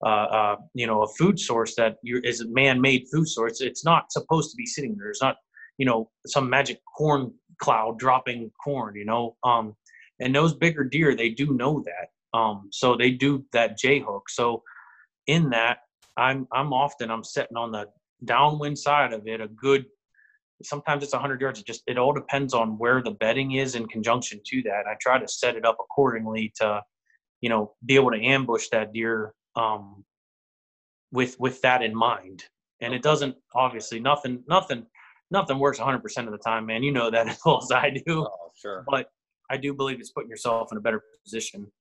uh, 0.05 0.09
uh, 0.09 0.55
you 0.73 0.87
know 0.87 1.03
a 1.03 1.07
food 1.07 1.39
source 1.39 1.75
that 1.75 1.97
is 2.03 2.41
a 2.41 2.47
man-made 2.49 3.05
food 3.11 3.27
source. 3.27 3.61
It's 3.61 3.85
not 3.85 4.11
supposed 4.11 4.51
to 4.51 4.55
be 4.55 4.65
sitting 4.65 4.95
there. 4.97 5.09
It's 5.09 5.21
not 5.21 5.35
you 5.77 5.85
know 5.85 6.09
some 6.25 6.49
magic 6.49 6.79
corn 6.97 7.33
cloud 7.59 7.99
dropping 7.99 8.51
corn. 8.63 8.95
You 8.95 9.05
know, 9.05 9.35
um, 9.43 9.75
and 10.19 10.35
those 10.35 10.53
bigger 10.53 10.83
deer 10.83 11.15
they 11.15 11.29
do 11.29 11.53
know 11.53 11.83
that. 11.83 12.37
Um, 12.37 12.69
so 12.71 12.95
they 12.95 13.11
do 13.11 13.45
that 13.53 13.77
J 13.77 13.99
hook. 13.99 14.29
So 14.29 14.63
in 15.25 15.49
that, 15.49 15.79
I'm 16.17 16.47
I'm 16.53 16.73
often 16.73 17.09
I'm 17.09 17.23
sitting 17.23 17.57
on 17.57 17.71
the 17.71 17.87
downwind 18.25 18.77
side 18.77 19.13
of 19.13 19.27
it 19.27 19.41
a 19.41 19.47
good 19.47 19.85
sometimes 20.63 21.03
it's 21.03 21.13
100 21.13 21.39
yards 21.39 21.59
it 21.59 21.67
just 21.67 21.83
it 21.87 21.97
all 21.97 22.13
depends 22.13 22.53
on 22.53 22.77
where 22.77 23.01
the 23.01 23.11
bedding 23.11 23.53
is 23.53 23.75
in 23.75 23.87
conjunction 23.87 24.39
to 24.45 24.61
that 24.63 24.85
i 24.89 24.95
try 24.99 25.19
to 25.19 25.27
set 25.27 25.55
it 25.55 25.65
up 25.65 25.77
accordingly 25.79 26.51
to 26.55 26.81
you 27.41 27.49
know 27.49 27.73
be 27.85 27.95
able 27.95 28.09
to 28.09 28.19
ambush 28.19 28.67
that 28.71 28.91
deer 28.91 29.33
um 29.58 30.05
with 31.12 31.39
with 31.39 31.62
that 31.62 31.82
in 31.82 31.95
mind. 31.95 32.43
And 32.82 32.93
it 32.93 33.01
doesn't 33.01 33.36
obviously 33.55 33.99
nothing 33.99 34.43
nothing 34.47 34.86
nothing 35.32 35.60
works 35.60 35.80
100% 35.80 36.26
of 36.26 36.32
the 36.32 36.38
time 36.38 36.66
man. 36.66 36.84
You 36.84 36.91
know 36.91 37.10
that 37.12 37.28
as 37.28 37.39
well 37.45 37.62
as 37.62 37.72
i 37.72 37.89
do. 37.89 38.26
Oh, 38.26 38.51
sure. 38.55 38.86
But 38.89 39.10
i 39.49 39.58
do 39.58 39.74
believe 39.74 39.99
it's 39.99 40.12
putting 40.12 40.30
yourself 40.30 40.70
in 40.72 40.78
a 40.78 40.82
better 40.82 41.03
position. 41.24 41.72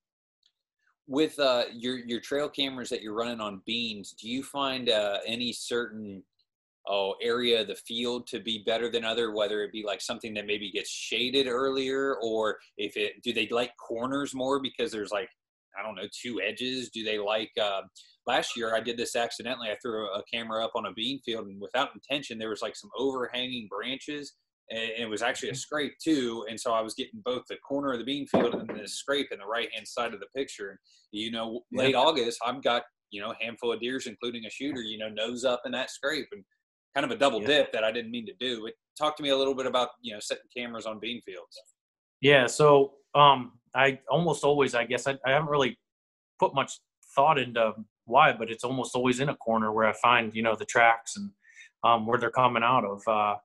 With 1.07 1.39
uh 1.39 1.65
your 1.73 1.99
your 1.99 2.21
trail 2.21 2.49
cameras 2.49 2.89
that 2.89 3.03
you're 3.03 3.15
running 3.15 3.41
on 3.41 3.63
beans 3.67 4.15
do 4.21 4.29
you 4.29 4.43
find 4.43 4.89
uh 4.91 5.19
any 5.27 5.53
certain 5.53 6.23
oh 6.89 7.15
area 7.23 7.61
of 7.61 7.69
the 7.69 7.75
field 7.77 8.27
to 8.29 8.41
be 8.41 8.63
better 8.67 8.91
than 8.91 9.05
other 9.05 9.33
whether 9.33 9.63
it 9.63 9.73
be 9.73 9.85
like 9.85 10.01
something 10.01 10.35
that 10.35 10.47
maybe 10.47 10.71
gets 10.71 10.91
shaded 10.91 11.47
earlier 11.47 12.17
or 12.23 12.59
if 12.77 12.97
it 12.97 13.23
do 13.23 13.33
they 13.33 13.47
like 13.49 13.73
corners 13.77 14.35
more 14.35 14.61
because 14.61 14.91
there's 14.91 15.13
like 15.13 15.29
i 15.79 15.83
don't 15.83 15.95
know 15.95 16.09
two 16.23 16.41
edges 16.41 16.91
do 16.91 17.05
they 17.05 17.19
like 17.19 17.51
uh, 17.61 17.83
last 18.27 18.57
year 18.57 18.75
i 18.75 18.81
did 18.81 18.97
this 18.97 19.17
accidentally 19.17 19.69
i 19.69 19.77
threw 19.83 20.07
a 20.07 20.23
camera 20.33 20.65
up 20.65 20.73
on 20.75 20.87
a 20.87 20.93
bean 20.93 21.21
field 21.25 21.47
and 21.47 21.61
without 21.61 21.91
intention 21.95 22.39
there 22.39 22.51
was 22.51 22.63
like 22.63 22.77
some 22.77 22.91
overhanging 22.99 23.69
branches 23.71 24.35
and 24.71 24.91
it 24.99 25.09
was 25.09 25.23
actually 25.23 25.49
a 25.49 25.53
mm-hmm. 25.53 25.59
scrape 25.59 25.93
too 26.03 26.45
and 26.49 26.59
so 26.59 26.73
i 26.73 26.81
was 26.81 26.95
getting 26.95 27.21
both 27.25 27.43
the 27.49 27.57
corner 27.57 27.93
of 27.93 27.99
the 27.99 28.05
bean 28.05 28.27
field 28.27 28.55
and 28.55 28.69
the 28.69 28.89
scrape 28.89 29.29
in 29.31 29.39
the 29.39 29.47
right 29.47 29.69
hand 29.75 29.87
side 29.87 30.13
of 30.13 30.21
the 30.21 30.27
picture 30.37 30.79
you 31.13 31.31
know 31.31 31.61
late 31.73 31.93
yeah. 31.93 31.99
august 31.99 32.39
i've 32.45 32.63
got 32.63 32.83
you 33.11 33.21
know 33.21 33.31
a 33.31 33.45
handful 33.45 33.73
of 33.73 33.81
deers 33.81 34.07
including 34.07 34.45
a 34.45 34.51
shooter 34.51 34.83
you 34.83 34.99
know 34.99 35.09
nose 35.09 35.45
up 35.45 35.63
in 35.65 35.73
that 35.73 35.91
scrape 35.91 36.27
and 36.33 36.45
kind 36.97 37.05
of 37.05 37.11
a 37.11 37.19
double 37.19 37.43
yeah. 37.43 37.47
dip 37.47 37.73
that 37.73 37.85
I 37.85 37.93
didn't 37.93 38.11
mean 38.11 38.27
to 38.27 38.33
do. 38.41 38.63
But 38.65 38.73
talk 38.99 39.17
to 39.19 39.23
me 39.23 39.29
a 39.29 39.37
little 39.37 39.55
bit 39.55 39.67
about 39.67 39.91
you 40.01 40.15
know 40.15 40.21
setting 40.21 40.45
cameras 40.57 40.87
on 40.87 40.99
bean 40.99 41.21
fields. 41.25 41.57
Yeah, 42.23 42.47
so 42.47 42.95
um, 43.15 43.53
I 43.77 44.01
almost 44.09 44.43
always, 44.45 44.75
I 44.75 44.85
guess, 44.85 45.07
I, 45.07 45.19
I 45.25 45.33
haven't 45.33 45.51
really 45.51 45.79
put 46.39 46.55
much 46.55 46.81
thought 47.15 47.39
into 47.39 47.75
why, 48.07 48.33
but 48.33 48.51
it's 48.51 48.65
almost 48.65 48.95
always 48.95 49.21
in 49.21 49.29
a 49.29 49.37
corner 49.37 49.73
where 49.73 49.87
I 49.87 49.93
find 49.93 50.35
you 50.35 50.43
know 50.43 50.57
the 50.57 50.65
tracks 50.65 51.17
and 51.17 51.31
um, 51.85 52.07
where 52.07 52.19
they're 52.19 52.31
coming 52.31 52.63
out 52.63 52.85
of. 52.85 53.03
Uh, 53.07 53.37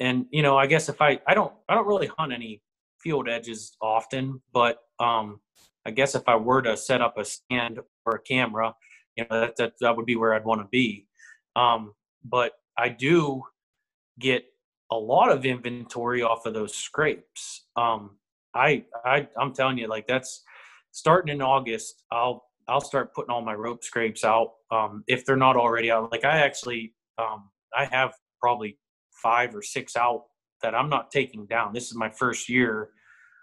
and 0.00 0.26
you 0.30 0.42
know, 0.42 0.56
I 0.56 0.66
guess 0.66 0.88
if 0.88 1.00
I 1.00 1.20
I 1.26 1.34
don't 1.34 1.52
I 1.68 1.74
don't 1.74 1.86
really 1.86 2.10
hunt 2.18 2.32
any 2.32 2.62
field 3.00 3.28
edges 3.28 3.76
often, 3.80 4.40
but 4.52 4.78
um, 4.98 5.40
I 5.84 5.90
guess 5.90 6.14
if 6.14 6.28
I 6.28 6.36
were 6.36 6.62
to 6.62 6.76
set 6.76 7.00
up 7.00 7.18
a 7.18 7.24
stand 7.24 7.80
or 8.04 8.16
a 8.16 8.22
camera, 8.22 8.74
you 9.16 9.24
know, 9.30 9.40
that 9.40 9.56
that, 9.56 9.72
that 9.80 9.96
would 9.96 10.06
be 10.06 10.16
where 10.16 10.34
I'd 10.34 10.44
want 10.44 10.60
to 10.60 10.68
be. 10.70 11.06
Um, 11.54 11.92
but 12.24 12.52
I 12.78 12.88
do 12.88 13.42
get 14.18 14.44
a 14.90 14.96
lot 14.96 15.30
of 15.30 15.44
inventory 15.44 16.22
off 16.22 16.46
of 16.46 16.54
those 16.54 16.74
scrapes. 16.74 17.66
Um, 17.76 18.18
I, 18.56 18.84
I, 19.04 19.28
I'm 19.38 19.52
telling 19.52 19.78
you, 19.78 19.88
like 19.88 20.06
that's 20.06 20.42
starting 20.92 21.34
in 21.34 21.42
August. 21.42 22.02
I'll, 22.10 22.44
I'll 22.68 22.80
start 22.80 23.14
putting 23.14 23.30
all 23.30 23.42
my 23.42 23.54
rope 23.54 23.84
scrapes 23.84 24.24
out 24.24 24.52
um, 24.70 25.04
if 25.06 25.24
they're 25.24 25.36
not 25.36 25.56
already 25.56 25.90
out. 25.90 26.10
Like 26.10 26.24
I 26.24 26.38
actually, 26.38 26.94
um, 27.18 27.50
I 27.76 27.84
have 27.86 28.12
probably 28.40 28.78
five 29.22 29.54
or 29.54 29.62
six 29.62 29.96
out 29.96 30.24
that 30.62 30.74
I'm 30.74 30.88
not 30.88 31.10
taking 31.10 31.46
down. 31.46 31.72
This 31.72 31.86
is 31.86 31.94
my 31.94 32.10
first 32.10 32.48
year. 32.48 32.90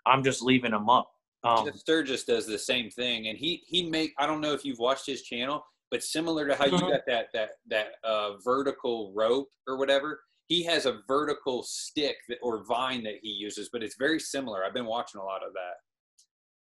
I'm 0.05 0.23
just 0.23 0.41
leaving 0.41 0.71
them 0.71 0.89
up. 0.89 1.09
Um, 1.45 1.65
Jeff 1.65 1.75
Sturgis 1.75 2.23
does 2.23 2.45
the 2.45 2.59
same 2.59 2.89
thing, 2.89 3.27
and 3.27 3.37
he 3.37 3.63
he 3.67 3.89
make. 3.89 4.13
I 4.17 4.25
don't 4.25 4.41
know 4.41 4.53
if 4.53 4.65
you've 4.65 4.79
watched 4.79 5.05
his 5.05 5.21
channel 5.23 5.63
but 5.93 6.01
similar 6.01 6.47
to 6.47 6.55
how 6.55 6.65
you 6.65 6.75
uh-huh. 6.75 6.89
got 6.89 7.01
that 7.05 7.27
that 7.35 7.49
that 7.69 7.87
uh, 8.03 8.31
vertical 8.43 9.13
rope 9.15 9.47
or 9.67 9.77
whatever, 9.77 10.21
he 10.47 10.63
has 10.63 10.85
a 10.85 10.99
vertical 11.07 11.63
stick 11.63 12.17
that, 12.29 12.37
or 12.41 12.63
vine 12.65 13.03
that 13.03 13.15
he 13.21 13.29
uses, 13.29 13.69
but 13.71 13.83
it's 13.83 13.95
very 13.97 14.19
similar. 14.19 14.63
I've 14.65 14.73
been 14.73 14.85
watching 14.85 15.21
a 15.21 15.23
lot 15.23 15.45
of 15.45 15.53
that. 15.53 15.75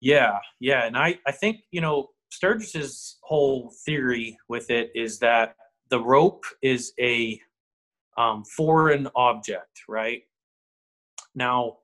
Yeah, 0.02 0.38
yeah, 0.60 0.86
and 0.86 0.98
I 0.98 1.20
I 1.26 1.32
think 1.32 1.62
you 1.72 1.82
know 1.82 2.10
Sturgis's 2.32 3.18
whole 3.22 3.74
theory 3.86 4.38
with 4.50 4.70
it 4.70 4.92
is 4.96 5.20
that 5.20 5.56
the 5.90 6.00
rope 6.00 6.44
is 6.62 6.94
a 7.00 7.40
um, 8.18 8.44
foreign 8.44 9.08
object, 9.16 9.82
right? 9.88 10.24
Now, 11.34 11.78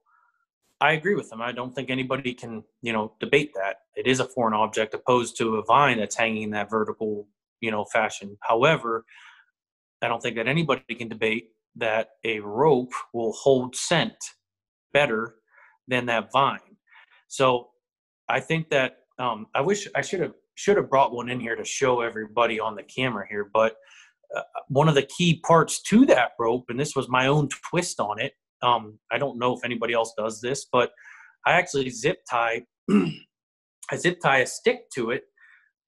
I 0.79 0.93
agree 0.93 1.15
with 1.15 1.31
him. 1.31 1.41
I 1.41 1.51
don't 1.51 1.73
think 1.75 1.89
anybody 1.89 2.33
can, 2.33 2.63
you 2.81 2.93
know, 2.93 3.13
debate 3.19 3.51
that. 3.55 3.77
It 3.95 4.07
is 4.07 4.19
a 4.19 4.25
foreign 4.25 4.53
object 4.53 4.93
opposed 4.93 5.37
to 5.37 5.57
a 5.57 5.63
vine 5.63 5.99
that's 5.99 6.15
hanging 6.15 6.43
in 6.43 6.49
that 6.51 6.69
vertical, 6.69 7.27
you 7.59 7.69
know, 7.69 7.85
fashion. 7.85 8.37
However, 8.41 9.05
I 10.01 10.07
don't 10.07 10.21
think 10.21 10.37
that 10.37 10.47
anybody 10.47 10.95
can 10.95 11.07
debate 11.07 11.49
that 11.75 12.09
a 12.25 12.39
rope 12.39 12.93
will 13.13 13.33
hold 13.33 13.75
scent 13.75 14.15
better 14.93 15.35
than 15.87 16.05
that 16.07 16.31
vine. 16.31 16.59
So 17.27 17.69
I 18.29 18.39
think 18.39 18.69
that 18.69 18.97
um, 19.19 19.47
I 19.55 19.61
wish 19.61 19.87
I 19.95 20.01
should 20.01 20.19
have 20.19 20.33
should 20.55 20.77
have 20.77 20.89
brought 20.89 21.13
one 21.13 21.29
in 21.29 21.39
here 21.39 21.55
to 21.55 21.63
show 21.63 22.01
everybody 22.01 22.59
on 22.59 22.75
the 22.75 22.83
camera 22.83 23.25
here, 23.29 23.49
but 23.53 23.77
uh, 24.35 24.41
one 24.67 24.87
of 24.87 24.95
the 24.95 25.03
key 25.17 25.41
parts 25.45 25.81
to 25.81 26.05
that 26.05 26.31
rope, 26.39 26.65
and 26.69 26.79
this 26.79 26.95
was 26.95 27.09
my 27.09 27.27
own 27.27 27.47
twist 27.69 27.99
on 27.99 28.19
it, 28.19 28.33
um, 28.61 28.99
I 29.11 29.17
don't 29.17 29.39
know 29.39 29.55
if 29.55 29.63
anybody 29.63 29.93
else 29.93 30.13
does 30.17 30.39
this, 30.41 30.67
but 30.71 30.91
I 31.45 31.53
actually 31.53 31.89
zip 31.89 32.19
tie, 32.29 32.63
I 32.91 33.95
zip 33.95 34.19
tie 34.21 34.39
a 34.39 34.45
stick 34.45 34.89
to 34.95 35.11
it 35.11 35.23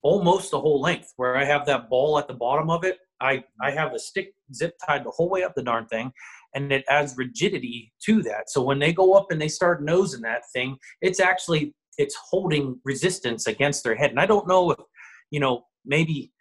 almost 0.02 0.50
the 0.50 0.60
whole 0.60 0.80
length 0.80 1.12
where 1.16 1.36
I 1.36 1.44
have 1.44 1.66
that 1.66 1.88
ball 1.88 2.18
at 2.18 2.28
the 2.28 2.34
bottom 2.34 2.70
of 2.70 2.84
it. 2.84 2.98
I, 3.20 3.44
I 3.60 3.70
have 3.70 3.92
the 3.92 3.98
stick 3.98 4.34
zip 4.52 4.74
tied 4.86 5.04
the 5.04 5.10
whole 5.10 5.30
way 5.30 5.42
up 5.44 5.54
the 5.54 5.62
darn 5.62 5.86
thing 5.86 6.12
and 6.54 6.72
it 6.72 6.84
adds 6.88 7.16
rigidity 7.16 7.92
to 8.04 8.22
that. 8.22 8.50
So 8.50 8.62
when 8.62 8.78
they 8.78 8.92
go 8.92 9.14
up 9.14 9.26
and 9.30 9.40
they 9.40 9.48
start 9.48 9.82
nosing 9.82 10.22
that 10.22 10.42
thing, 10.52 10.76
it's 11.00 11.20
actually, 11.20 11.74
it's 11.98 12.16
holding 12.30 12.80
resistance 12.84 13.46
against 13.46 13.84
their 13.84 13.94
head. 13.94 14.10
And 14.10 14.20
I 14.20 14.26
don't 14.26 14.48
know 14.48 14.72
if, 14.72 14.78
you 15.30 15.40
know, 15.40 15.64
maybe 15.84 16.32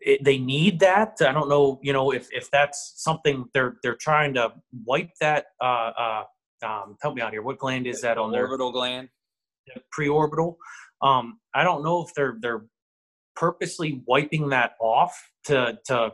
it, 0.00 0.24
they 0.24 0.38
need 0.38 0.80
that. 0.80 1.16
I 1.20 1.32
don't 1.32 1.48
know, 1.48 1.78
you 1.82 1.92
know, 1.92 2.12
if 2.12 2.28
if 2.32 2.50
that's 2.50 2.94
something 2.96 3.46
they're 3.54 3.76
they're 3.82 3.96
trying 3.96 4.34
to 4.34 4.52
wipe 4.84 5.10
that. 5.20 5.46
Uh, 5.60 5.92
uh, 5.98 6.22
um, 6.62 6.96
help 7.00 7.14
me 7.14 7.22
out 7.22 7.32
here. 7.32 7.42
What 7.42 7.58
gland 7.58 7.86
is 7.86 8.02
that 8.02 8.18
on 8.18 8.32
their 8.32 8.44
orbital 8.44 8.72
gland? 8.72 9.08
Preorbital. 9.98 10.56
Um, 11.02 11.38
I 11.54 11.64
don't 11.64 11.82
know 11.82 12.04
if 12.04 12.12
they're 12.14 12.36
they're 12.40 12.64
purposely 13.40 14.02
wiping 14.06 14.50
that 14.50 14.72
off 14.80 15.32
to 15.46 15.78
to 15.86 16.12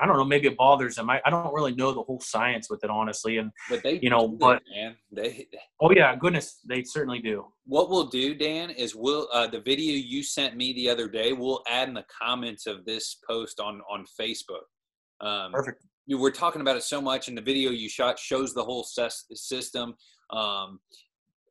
I 0.00 0.06
don't 0.06 0.16
know. 0.16 0.24
Maybe 0.24 0.48
it 0.48 0.56
bothers 0.56 0.96
them. 0.96 1.10
I, 1.10 1.20
I 1.26 1.30
don't 1.30 1.52
really 1.52 1.74
know 1.74 1.92
the 1.92 2.00
whole 2.02 2.20
science 2.20 2.70
with 2.70 2.82
it, 2.82 2.88
honestly. 2.88 3.36
And 3.36 3.50
but 3.68 3.82
they, 3.82 4.00
you 4.00 4.08
know, 4.08 4.28
but 4.28 4.62
man, 4.74 4.96
they. 5.12 5.46
Oh 5.78 5.90
yeah, 5.90 6.16
goodness, 6.16 6.60
they 6.66 6.82
certainly 6.84 7.18
do. 7.18 7.44
What 7.66 7.90
we'll 7.90 8.06
do, 8.06 8.34
Dan, 8.34 8.70
is 8.70 8.94
we'll 8.96 9.28
uh, 9.30 9.46
the 9.46 9.60
video 9.60 9.94
you 9.94 10.22
sent 10.22 10.56
me 10.56 10.72
the 10.72 10.88
other 10.88 11.06
day. 11.06 11.34
We'll 11.34 11.62
add 11.68 11.88
in 11.88 11.94
the 11.94 12.06
comments 12.22 12.66
of 12.66 12.86
this 12.86 13.18
post 13.28 13.60
on 13.60 13.82
on 13.90 14.06
Facebook. 14.18 14.64
Um, 15.20 15.52
Perfect. 15.52 15.84
You 16.06 16.16
were 16.16 16.30
talking 16.30 16.62
about 16.62 16.76
it 16.76 16.82
so 16.82 17.02
much, 17.02 17.28
and 17.28 17.36
the 17.36 17.42
video 17.42 17.70
you 17.70 17.90
shot 17.90 18.18
shows 18.18 18.54
the 18.54 18.64
whole 18.64 18.84
ses- 18.84 19.26
system. 19.34 19.94
Um, 20.30 20.80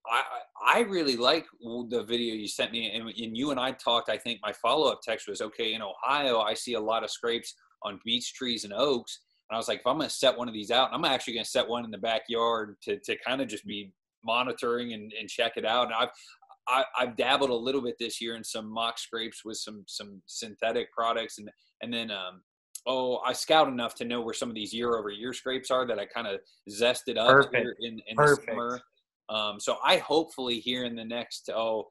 I, 0.06 0.24
I 0.66 0.80
really 0.82 1.18
like 1.18 1.46
the 1.90 2.04
video 2.04 2.34
you 2.36 2.48
sent 2.48 2.72
me, 2.72 2.92
and, 2.92 3.10
and 3.10 3.38
you 3.38 3.52
and 3.52 3.60
I 3.60 3.72
talked. 3.72 4.10
I 4.10 4.18
think 4.18 4.40
my 4.42 4.54
follow 4.54 4.92
up 4.92 5.02
text 5.04 5.28
was, 5.28 5.42
okay, 5.42 5.74
in 5.74 5.82
Ohio, 5.82 6.40
I 6.40 6.54
see 6.54 6.74
a 6.74 6.80
lot 6.80 7.04
of 7.04 7.12
scrapes 7.12 7.54
on 7.84 8.00
beech 8.06 8.34
trees 8.34 8.64
and 8.64 8.74
oaks. 8.74 9.20
And 9.50 9.56
I 9.56 9.58
was 9.58 9.68
like, 9.68 9.80
if 9.80 9.88
I'm 9.88 9.98
going 9.98 10.10
to 10.10 10.14
set 10.14 10.38
one 10.38 10.48
of 10.48 10.54
these 10.54 10.70
out, 10.70 10.90
I'm 10.94 11.06
actually 11.06 11.34
going 11.34 11.44
to 11.44 11.50
set 11.50 11.68
one 11.68 11.84
in 11.84 11.92
the 11.92 11.98
backyard 11.98 12.76
to, 12.84 13.00
to 13.00 13.18
kind 13.26 13.42
of 13.42 13.48
just 13.48 13.66
be 13.66 13.92
monitoring 14.24 14.94
and, 14.94 15.12
and 15.20 15.28
check 15.28 15.54
it 15.56 15.66
out. 15.66 15.88
And 15.88 15.96
I've, 15.96 16.10
I, 16.68 16.84
I've 17.00 17.18
dabbled 17.18 17.50
a 17.50 17.56
little 17.56 17.82
bit 17.82 17.96
this 18.00 18.22
year 18.22 18.36
in 18.36 18.44
some 18.44 18.72
mock 18.72 19.00
scrapes 19.00 19.44
with 19.44 19.58
some, 19.58 19.84
some 19.88 20.22
synthetic 20.28 20.92
products. 20.92 21.40
And, 21.40 21.50
and 21.82 21.92
then, 21.92 22.12
um, 22.12 22.42
oh, 22.86 23.18
I 23.26 23.34
scout 23.34 23.68
enough 23.68 23.96
to 23.96 24.06
know 24.06 24.22
where 24.22 24.36
some 24.36 24.50
of 24.50 24.56
these 24.56 24.74
year 24.74 24.96
over 24.96 25.10
year 25.10 25.34
scrapes 25.34 25.72
are 25.72 25.88
that 25.88 26.00
I 26.00 26.06
kind 26.06 26.28
of 26.28 26.40
zested 26.70 27.18
up 27.18 27.50
in, 27.80 28.00
in 28.08 28.16
the 28.16 28.40
summer. 28.48 28.80
Um, 29.30 29.60
so 29.60 29.78
I 29.84 29.98
hopefully 29.98 30.60
here 30.60 30.86
in 30.86 30.96
the 30.96 31.06
next, 31.06 31.50
oh, 31.54 31.90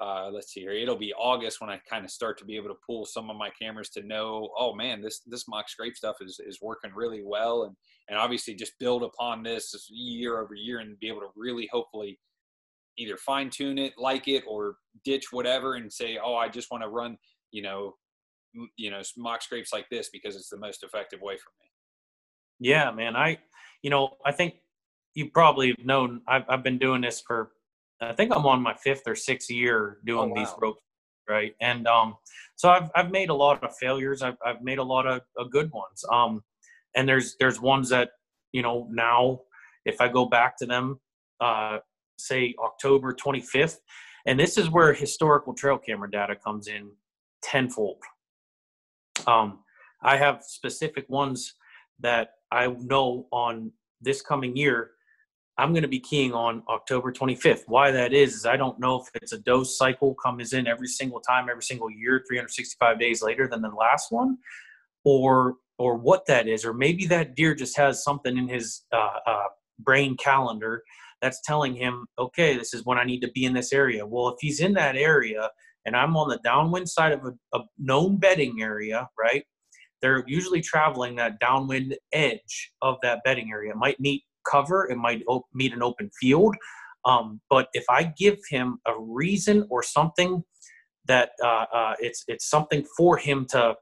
uh, 0.00 0.28
let's 0.30 0.52
see 0.52 0.60
here. 0.60 0.72
It'll 0.72 0.96
be 0.96 1.14
August 1.14 1.60
when 1.60 1.70
I 1.70 1.80
kind 1.88 2.04
of 2.04 2.10
start 2.10 2.38
to 2.38 2.44
be 2.44 2.56
able 2.56 2.68
to 2.68 2.76
pull 2.86 3.06
some 3.06 3.30
of 3.30 3.36
my 3.36 3.50
cameras 3.60 3.88
to 3.90 4.02
know, 4.02 4.50
oh 4.58 4.74
man, 4.74 5.00
this 5.00 5.22
this 5.26 5.48
mock 5.48 5.68
scrape 5.68 5.96
stuff 5.96 6.16
is 6.20 6.38
is 6.46 6.58
working 6.60 6.92
really 6.94 7.22
well, 7.24 7.64
and 7.64 7.74
and 8.08 8.18
obviously 8.18 8.54
just 8.54 8.78
build 8.78 9.02
upon 9.02 9.42
this 9.42 9.74
year 9.90 10.38
over 10.40 10.54
year 10.54 10.80
and 10.80 10.98
be 11.00 11.08
able 11.08 11.20
to 11.20 11.30
really 11.34 11.68
hopefully 11.72 12.18
either 12.98 13.16
fine 13.16 13.50
tune 13.50 13.78
it, 13.78 13.94
like 13.98 14.28
it, 14.28 14.44
or 14.46 14.76
ditch 15.04 15.32
whatever, 15.32 15.74
and 15.74 15.92
say, 15.92 16.18
oh, 16.22 16.34
I 16.34 16.48
just 16.48 16.70
want 16.70 16.82
to 16.82 16.88
run 16.88 17.16
you 17.52 17.62
know, 17.62 17.94
you 18.76 18.90
know, 18.90 19.00
mock 19.16 19.42
scrapes 19.42 19.72
like 19.72 19.88
this 19.90 20.10
because 20.12 20.36
it's 20.36 20.50
the 20.50 20.58
most 20.58 20.82
effective 20.82 21.20
way 21.20 21.36
for 21.36 21.50
me. 21.60 22.68
Yeah, 22.70 22.90
man. 22.90 23.16
I, 23.16 23.38
you 23.82 23.90
know, 23.90 24.16
I 24.24 24.32
think 24.32 24.54
you 25.16 25.30
probably 25.30 25.68
have 25.68 25.84
known 25.84 26.20
I've, 26.28 26.44
I've 26.48 26.62
been 26.62 26.78
doing 26.78 27.00
this 27.00 27.22
for, 27.26 27.50
I 28.00 28.12
think 28.12 28.36
I'm 28.36 28.46
on 28.46 28.62
my 28.62 28.74
fifth 28.74 29.02
or 29.06 29.16
sixth 29.16 29.50
year 29.50 29.98
doing 30.04 30.30
oh, 30.30 30.34
wow. 30.34 30.34
these 30.36 30.54
ropes, 30.60 30.82
right? 31.28 31.54
And 31.62 31.88
um, 31.88 32.16
so 32.54 32.68
I've 32.68 32.90
I've 32.94 33.10
made 33.10 33.30
a 33.30 33.34
lot 33.34 33.64
of 33.64 33.74
failures. 33.78 34.22
I've 34.22 34.36
I've 34.44 34.62
made 34.62 34.78
a 34.78 34.84
lot 34.84 35.06
of, 35.06 35.22
of 35.38 35.50
good 35.50 35.72
ones. 35.72 36.04
Um, 36.12 36.42
and 36.94 37.08
there's 37.08 37.34
there's 37.40 37.58
ones 37.60 37.88
that 37.88 38.10
you 38.52 38.60
know 38.60 38.86
now 38.90 39.40
if 39.86 40.02
I 40.02 40.08
go 40.08 40.26
back 40.26 40.58
to 40.58 40.66
them, 40.66 41.00
uh, 41.40 41.78
say 42.18 42.54
October 42.62 43.14
25th, 43.14 43.78
and 44.26 44.38
this 44.38 44.58
is 44.58 44.68
where 44.68 44.92
historical 44.92 45.54
trail 45.54 45.78
camera 45.78 46.10
data 46.10 46.36
comes 46.36 46.68
in 46.68 46.90
tenfold. 47.42 48.02
Um, 49.26 49.60
I 50.02 50.18
have 50.18 50.42
specific 50.42 51.08
ones 51.08 51.54
that 52.00 52.30
I 52.52 52.66
know 52.66 53.28
on 53.32 53.72
this 54.02 54.20
coming 54.20 54.56
year. 54.56 54.90
I'm 55.58 55.72
going 55.72 55.82
to 55.82 55.88
be 55.88 56.00
keying 56.00 56.34
on 56.34 56.62
October 56.68 57.12
25th. 57.12 57.62
Why 57.66 57.90
that 57.90 58.12
is, 58.12 58.34
is 58.34 58.46
I 58.46 58.56
don't 58.56 58.78
know 58.78 59.00
if 59.00 59.08
it's 59.14 59.32
a 59.32 59.38
dose 59.38 59.78
cycle 59.78 60.14
comes 60.14 60.52
in 60.52 60.66
every 60.66 60.88
single 60.88 61.20
time, 61.20 61.48
every 61.50 61.62
single 61.62 61.90
year, 61.90 62.22
365 62.28 62.98
days 62.98 63.22
later 63.22 63.48
than 63.48 63.62
the 63.62 63.68
last 63.68 64.12
one, 64.12 64.38
or 65.04 65.56
or 65.78 65.96
what 65.96 66.24
that 66.26 66.48
is, 66.48 66.64
or 66.64 66.72
maybe 66.72 67.06
that 67.06 67.36
deer 67.36 67.54
just 67.54 67.76
has 67.76 68.02
something 68.02 68.38
in 68.38 68.48
his 68.48 68.84
uh, 68.92 69.18
uh, 69.26 69.44
brain 69.78 70.16
calendar 70.16 70.82
that's 71.20 71.40
telling 71.42 71.74
him, 71.74 72.06
okay, 72.18 72.56
this 72.56 72.72
is 72.72 72.84
when 72.84 72.98
I 72.98 73.04
need 73.04 73.20
to 73.20 73.30
be 73.32 73.44
in 73.44 73.52
this 73.52 73.72
area. 73.72 74.06
Well, 74.06 74.28
if 74.28 74.36
he's 74.40 74.60
in 74.60 74.72
that 74.74 74.96
area 74.96 75.50
and 75.84 75.94
I'm 75.94 76.16
on 76.16 76.28
the 76.28 76.38
downwind 76.38 76.88
side 76.88 77.12
of 77.12 77.24
a, 77.24 77.58
a 77.58 77.60
known 77.78 78.16
bedding 78.16 78.62
area, 78.62 79.08
right? 79.18 79.44
They're 80.02 80.24
usually 80.26 80.60
traveling 80.60 81.16
that 81.16 81.40
downwind 81.40 81.96
edge 82.12 82.72
of 82.82 82.96
that 83.02 83.20
bedding 83.24 83.50
area. 83.52 83.72
It 83.72 83.76
might 83.76 84.00
meet 84.00 84.24
cover, 84.50 84.88
it 84.90 84.96
might 84.96 85.22
op- 85.28 85.46
meet 85.54 85.72
an 85.72 85.82
open 85.82 86.10
field. 86.20 86.54
Um, 87.04 87.40
but 87.48 87.68
if 87.72 87.84
I 87.88 88.12
give 88.18 88.38
him 88.50 88.78
a 88.86 88.92
reason 88.98 89.66
or 89.70 89.82
something 89.82 90.42
that 91.06 91.30
uh, 91.42 91.66
uh, 91.72 91.94
it's 92.00 92.24
it's 92.26 92.48
something 92.50 92.84
for 92.96 93.16
him 93.16 93.46
to 93.50 93.74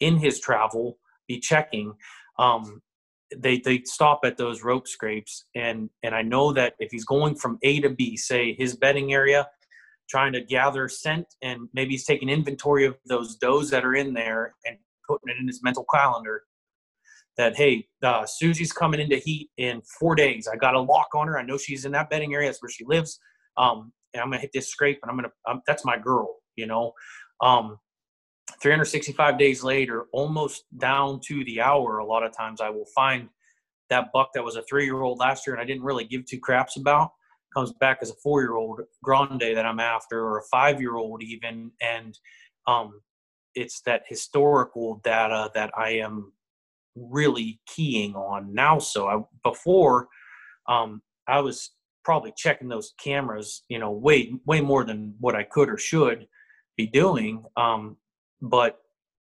in 0.00 0.16
his 0.16 0.38
travel 0.38 0.98
be 1.26 1.40
checking, 1.40 1.92
um, 2.38 2.80
they 3.36 3.58
they 3.58 3.82
stop 3.84 4.20
at 4.24 4.36
those 4.36 4.62
rope 4.62 4.86
scrapes 4.86 5.44
and 5.54 5.90
and 6.02 6.14
I 6.14 6.22
know 6.22 6.52
that 6.52 6.74
if 6.78 6.92
he's 6.92 7.04
going 7.04 7.34
from 7.34 7.58
A 7.62 7.80
to 7.80 7.90
B, 7.90 8.16
say 8.16 8.54
his 8.56 8.76
bedding 8.76 9.12
area, 9.12 9.48
trying 10.08 10.32
to 10.32 10.40
gather 10.40 10.88
scent 10.88 11.26
and 11.42 11.68
maybe 11.74 11.92
he's 11.92 12.06
taking 12.06 12.28
inventory 12.28 12.86
of 12.86 12.96
those 13.06 13.36
does 13.36 13.70
that 13.70 13.84
are 13.84 13.94
in 13.94 14.14
there 14.14 14.54
and 14.66 14.76
putting 15.06 15.28
it 15.28 15.40
in 15.40 15.46
his 15.46 15.62
mental 15.62 15.84
calendar 15.92 16.42
that 17.38 17.56
hey 17.56 17.86
uh, 18.02 18.26
Susie's 18.26 18.72
coming 18.72 19.00
into 19.00 19.16
heat 19.16 19.48
in 19.56 19.80
four 19.98 20.14
days. 20.14 20.48
I 20.52 20.56
got 20.56 20.74
a 20.74 20.80
lock 20.80 21.08
on 21.14 21.28
her. 21.28 21.38
I 21.38 21.42
know 21.42 21.56
she's 21.56 21.84
in 21.84 21.92
that 21.92 22.10
bedding 22.10 22.34
area. 22.34 22.48
That's 22.48 22.62
where 22.62 22.70
she 22.70 22.84
lives. 22.84 23.18
Um, 23.56 23.92
and 24.12 24.20
I'm 24.20 24.28
gonna 24.28 24.40
hit 24.40 24.50
this 24.52 24.68
scrape 24.68 24.98
and 25.02 25.10
I'm 25.10 25.16
gonna 25.16 25.32
um, 25.48 25.62
that's 25.66 25.84
my 25.84 25.98
girl. 25.98 26.36
You 26.56 26.66
know. 26.66 26.92
Um, 27.40 27.78
365 28.62 29.38
days 29.38 29.62
later, 29.62 30.06
almost 30.12 30.64
down 30.78 31.20
to 31.26 31.44
the 31.44 31.60
hour, 31.60 31.98
a 31.98 32.04
lot 32.04 32.24
of 32.24 32.34
times 32.36 32.60
I 32.60 32.70
will 32.70 32.86
find 32.94 33.28
that 33.90 34.10
buck 34.12 34.30
that 34.34 34.42
was 34.42 34.56
a 34.56 34.62
three 34.62 34.84
year 34.84 35.02
old 35.02 35.18
last 35.18 35.46
year 35.46 35.54
and 35.54 35.62
I 35.62 35.66
didn't 35.66 35.82
really 35.84 36.04
give 36.04 36.24
two 36.26 36.40
craps 36.40 36.76
about 36.76 37.10
comes 37.54 37.72
back 37.80 37.98
as 38.02 38.10
a 38.10 38.14
four 38.22 38.42
year 38.42 38.56
old 38.56 38.80
grande 39.02 39.40
that 39.40 39.66
I'm 39.66 39.80
after 39.80 40.24
or 40.24 40.38
a 40.38 40.42
five 40.50 40.80
year 40.80 40.96
old 40.96 41.22
even. 41.22 41.70
And 41.80 42.18
um, 42.66 43.00
it's 43.54 43.80
that 43.82 44.02
historical 44.06 45.00
data 45.04 45.50
that 45.54 45.70
I 45.76 45.90
am 45.90 46.32
really 46.94 47.60
keying 47.66 48.14
on 48.14 48.52
now. 48.52 48.78
So 48.78 49.08
I, 49.08 49.20
before 49.42 50.08
um, 50.68 51.02
I 51.26 51.40
was 51.40 51.70
probably 52.04 52.32
checking 52.36 52.68
those 52.68 52.94
cameras, 53.02 53.64
you 53.68 53.78
know, 53.78 53.90
way, 53.90 54.32
way 54.46 54.60
more 54.60 54.84
than 54.84 55.14
what 55.20 55.34
I 55.34 55.42
could 55.42 55.68
or 55.68 55.78
should 55.78 56.26
be 56.76 56.86
doing. 56.86 57.44
Um, 57.56 57.96
but 58.40 58.78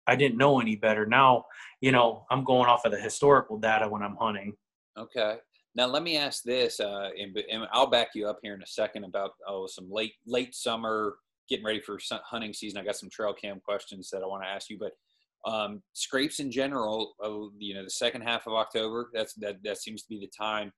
I 0.08 0.16
didn't 0.16 0.38
know 0.38 0.60
any 0.60 0.76
better. 0.76 1.06
Now, 1.06 1.46
you 1.82 1.92
know, 1.92 2.26
I'm 2.32 2.44
going 2.44 2.70
off 2.70 2.86
of 2.86 2.92
the 2.92 3.00
historical 3.00 3.58
data 3.58 3.88
when 3.88 4.02
I'm 4.02 4.18
hunting. 4.20 4.54
Okay. 4.98 5.38
Now 5.76 5.86
let 5.86 6.04
me 6.04 6.18
ask 6.18 6.44
this, 6.44 6.80
uh, 6.80 7.10
and, 7.18 7.38
and, 7.50 7.68
I'll 7.72 7.90
back 7.90 8.10
you 8.16 8.28
up 8.28 8.40
here 8.42 8.56
in 8.56 8.62
a 8.64 8.68
second 8.68 9.04
about 9.04 9.32
oh 9.48 9.68
some 9.68 9.88
late 9.90 10.14
late 10.26 10.56
summer 10.56 11.16
getting 11.48 11.66
ready 11.66 11.80
for 11.80 12.00
hunting 12.24 12.54
season. 12.54 12.80
I 12.80 12.84
got 12.84 12.96
some 12.96 13.10
trail 13.10 13.34
cam 13.34 13.60
questions 13.64 14.10
that 14.12 14.24
I 14.24 14.26
want 14.26 14.44
to 14.44 14.50
ask 14.50 14.70
you, 14.70 14.78
but 14.80 14.92
um, 15.46 15.82
scrapes 15.94 16.40
in 16.40 16.52
general, 16.52 17.14
uh, 17.24 17.30
you 17.58 17.74
know, 17.74 17.84
the 17.84 17.90
second 17.90 18.22
half 18.22 18.48
of 18.48 18.54
October, 18.54 19.10
that's 19.14 19.34
that 19.36 19.58
that 19.64 19.78
seems 19.78 20.04
to 20.04 20.10
be 20.10 20.20
the 20.20 20.32
time 20.38 20.72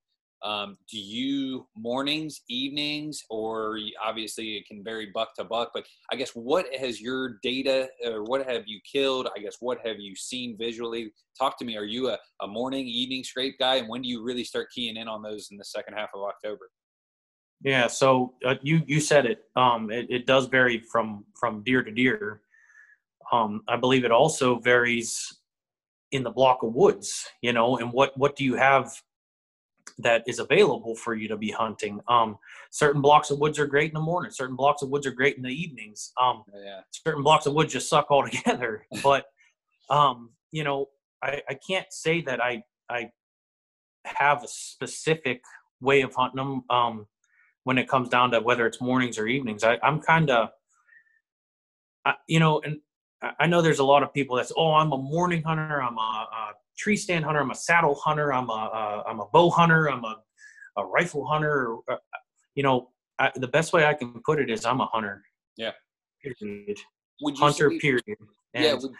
um, 0.43 0.78
do 0.89 0.97
you 0.97 1.68
mornings, 1.76 2.41
evenings, 2.49 3.24
or 3.30 3.78
obviously 4.03 4.57
it 4.57 4.68
can 4.68 4.84
vary 4.84 5.12
buck 5.14 5.36
to 5.36 5.43
buck, 5.43 5.72
but 5.74 5.86
I 6.12 6.16
guess 6.16 6.32
what 6.32 6.66
has 6.76 6.99
your 6.99 7.38
data 7.43 7.89
or 8.05 8.24
what 8.24 8.47
have 8.47 8.64
you 8.66 8.80
killed? 8.91 9.28
I 9.36 9.39
guess 9.39 9.57
what 9.59 9.78
have 9.86 9.99
you 9.99 10.16
seen 10.16 10.57
visually? 10.57 11.14
Talk 11.38 11.59
to 11.59 11.66
me. 11.66 11.78
Are 11.78 11.86
you 11.86 12.09
a, 12.09 12.18
a 12.41 12.47
morning, 12.47 12.88
evening 12.88 13.24
scrape 13.24 13.59
guy? 13.59 13.76
And 13.76 13.89
when 13.89 14.01
do 14.01 14.09
you 14.09 14.24
really 14.24 14.43
start 14.43 14.70
keying 14.74 14.97
in 14.97 15.07
on 15.07 15.22
those 15.22 15.49
in 15.51 15.57
the 15.57 15.66
second 15.66 15.93
half 15.93 16.09
of 16.16 16.22
October? 16.22 16.70
Yeah, 17.64 17.86
so 17.86 18.34
uh, 18.43 18.55
you 18.64 18.82
you 18.88 18.99
said 18.99 19.28
it. 19.28 19.43
Um, 19.55 19.91
it. 19.91 20.07
It 20.09 20.26
does 20.26 20.47
vary 20.47 20.80
from 20.91 21.26
from 21.39 21.62
deer 21.64 21.84
to 21.84 21.91
deer. 21.91 22.41
Um, 23.32 23.63
I 23.67 23.78
believe 23.78 24.05
it 24.05 24.11
also 24.11 24.59
varies 24.59 25.39
in 26.11 26.24
the 26.24 26.30
block 26.30 26.63
of 26.63 26.74
woods. 26.74 27.28
You 27.41 27.53
know, 27.53 27.78
and 27.78 27.91
what 27.91 28.17
what 28.17 28.36
do 28.36 28.43
you 28.43 28.55
have 28.55 28.93
that 29.99 30.24
is 30.28 30.39
available 30.39 30.95
for 30.95 31.13
you 31.13 31.28
to 31.28 31.38
be 31.38 31.51
hunting. 31.51 31.99
Um, 32.07 32.38
certain 32.69 33.01
blocks 33.01 33.30
of 33.30 33.39
woods 33.39 33.59
are 33.59 33.67
great 33.67 33.91
in 33.91 33.93
the 33.93 34.01
morning. 34.01 34.32
Certain 34.32 34.55
blocks 34.55 34.82
of 34.82 34.89
woods 34.89 35.05
are 35.05 35.11
great 35.11 35.38
in 35.38 35.43
the 35.43 35.49
evenings. 35.49 36.11
Um, 36.22 36.43
oh, 36.53 36.61
yeah. 36.63 36.82
Certain 36.91 37.24
blocks 37.24 37.45
of 37.45 37.53
woods 37.53 37.74
just 37.74 37.89
suck 37.89 38.07
altogether. 38.09 38.86
but 39.03 39.26
um, 39.89 40.32
you 40.51 40.63
know, 40.63 40.88
I, 41.22 41.41
I 41.49 41.53
can't 41.55 41.91
say 41.91 42.22
that 42.22 42.41
I 42.41 42.63
I 42.89 43.11
have 44.05 44.43
a 44.43 44.47
specific 44.47 45.41
way 45.80 46.01
of 46.01 46.13
hunting 46.15 46.38
them 46.38 46.63
um, 46.69 47.07
when 47.63 47.78
it 47.78 47.88
comes 47.88 48.09
down 48.09 48.32
to 48.32 48.39
whether 48.39 48.65
it's 48.65 48.82
mornings 48.82 49.17
or 49.17 49.28
evenings. 49.28 49.63
I, 49.63 49.78
I'm 49.84 49.99
kind 50.01 50.30
of, 50.30 50.49
you 52.28 52.39
know, 52.39 52.61
and 52.63 52.80
I 53.39 53.45
know 53.45 53.61
there's 53.61 53.80
a 53.80 53.84
lot 53.84 54.01
of 54.03 54.13
people 54.13 54.36
that's, 54.36 54.51
oh, 54.57 54.74
I'm 54.74 54.91
a 54.91 54.97
morning 54.97 55.43
hunter. 55.43 55.82
I'm 55.82 55.97
a, 55.97 56.01
a 56.01 56.51
tree 56.78 56.97
stand 56.97 57.24
hunter. 57.24 57.39
I'm 57.39 57.51
a 57.51 57.55
saddle 57.55 57.95
hunter. 57.95 58.34
I'm 58.34 58.49
a 58.49 59.03
am 59.07 59.19
a 59.19 59.28
bow 59.32 59.49
hunter. 59.49 59.89
I'm 59.91 60.03
a, 60.03 60.17
a 60.78 60.86
rifle 60.86 61.26
hunter. 61.26 61.78
Uh, 61.88 61.97
you 62.55 62.63
know, 62.63 62.89
I, 63.19 63.32
the 63.36 63.47
best 63.47 63.74
way 63.74 63.86
I 63.86 63.93
can 63.93 64.22
put 64.26 64.39
it 64.39 64.49
is 64.49 64.65
I'm 64.65 64.82
a 64.82 64.88
hunter. 64.88 65.24
Yeah. 65.55 65.72
Period. 66.24 66.80
Would 67.22 67.38
you 67.38 67.43
hunter. 67.43 67.69
Say, 67.69 67.80
period. 67.80 68.17
And 68.55 68.63
yeah. 68.65 68.74
Would, 68.74 68.91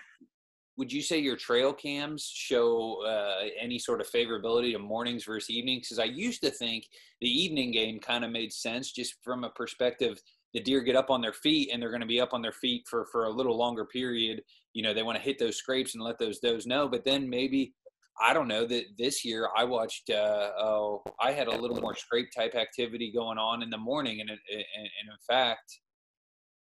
would 0.78 0.94
you 0.94 1.02
say 1.02 1.20
your 1.20 1.36
trail 1.36 1.74
cams 1.74 2.24
show 2.24 3.04
uh, 3.06 3.48
any 3.60 3.78
sort 3.78 4.02
of 4.02 4.10
favorability 4.10 4.72
to 4.74 4.80
mornings 4.80 5.26
versus 5.26 5.50
evenings? 5.50 5.88
Because 5.88 6.00
I 6.00 6.06
used 6.06 6.42
to 6.44 6.52
think 6.52 6.88
the 7.20 7.28
evening 7.28 7.72
game 7.72 8.00
kind 8.00 8.24
of 8.24 8.32
made 8.32 8.54
sense 8.54 8.92
just 8.92 9.16
from 9.24 9.44
a 9.44 9.50
perspective 9.50 10.22
the 10.54 10.60
deer 10.60 10.82
get 10.82 10.96
up 10.96 11.10
on 11.10 11.22
their 11.22 11.34
feet 11.34 11.70
and 11.72 11.82
they're 11.82 11.90
going 11.90 12.02
to 12.02 12.08
be 12.08 12.22
up 12.22 12.34
on 12.34 12.42
their 12.42 12.52
feet 12.52 12.84
for 12.90 13.06
for 13.12 13.26
a 13.26 13.30
little 13.30 13.58
longer 13.58 13.86
period 13.86 14.42
you 14.74 14.84
know 14.84 14.94
they 14.94 15.04
want 15.04 15.18
to 15.18 15.24
hit 15.24 15.40
those 15.40 15.58
scrapes 15.58 15.96
and 15.96 16.04
let 16.04 16.20
those 16.20 16.40
does 16.40 16.66
know 16.66 16.88
but 16.88 17.06
then 17.06 17.30
maybe 17.30 17.74
i 18.22 18.34
don't 18.34 18.48
know 18.48 18.66
that 18.66 18.84
this 18.98 19.24
year 19.24 19.50
i 19.58 19.64
watched 19.64 20.10
uh, 20.10 20.52
oh 20.58 21.02
i 21.20 21.32
had 21.32 21.48
a 21.48 21.58
little 21.58 21.80
more 21.82 21.96
scrape 21.96 22.30
type 22.36 22.56
activity 22.56 23.12
going 23.12 23.38
on 23.38 23.62
in 23.62 23.70
the 23.70 23.78
morning 23.78 24.22
and, 24.22 24.30
and, 24.30 24.40
and 24.54 25.10
in 25.10 25.18
fact 25.28 25.80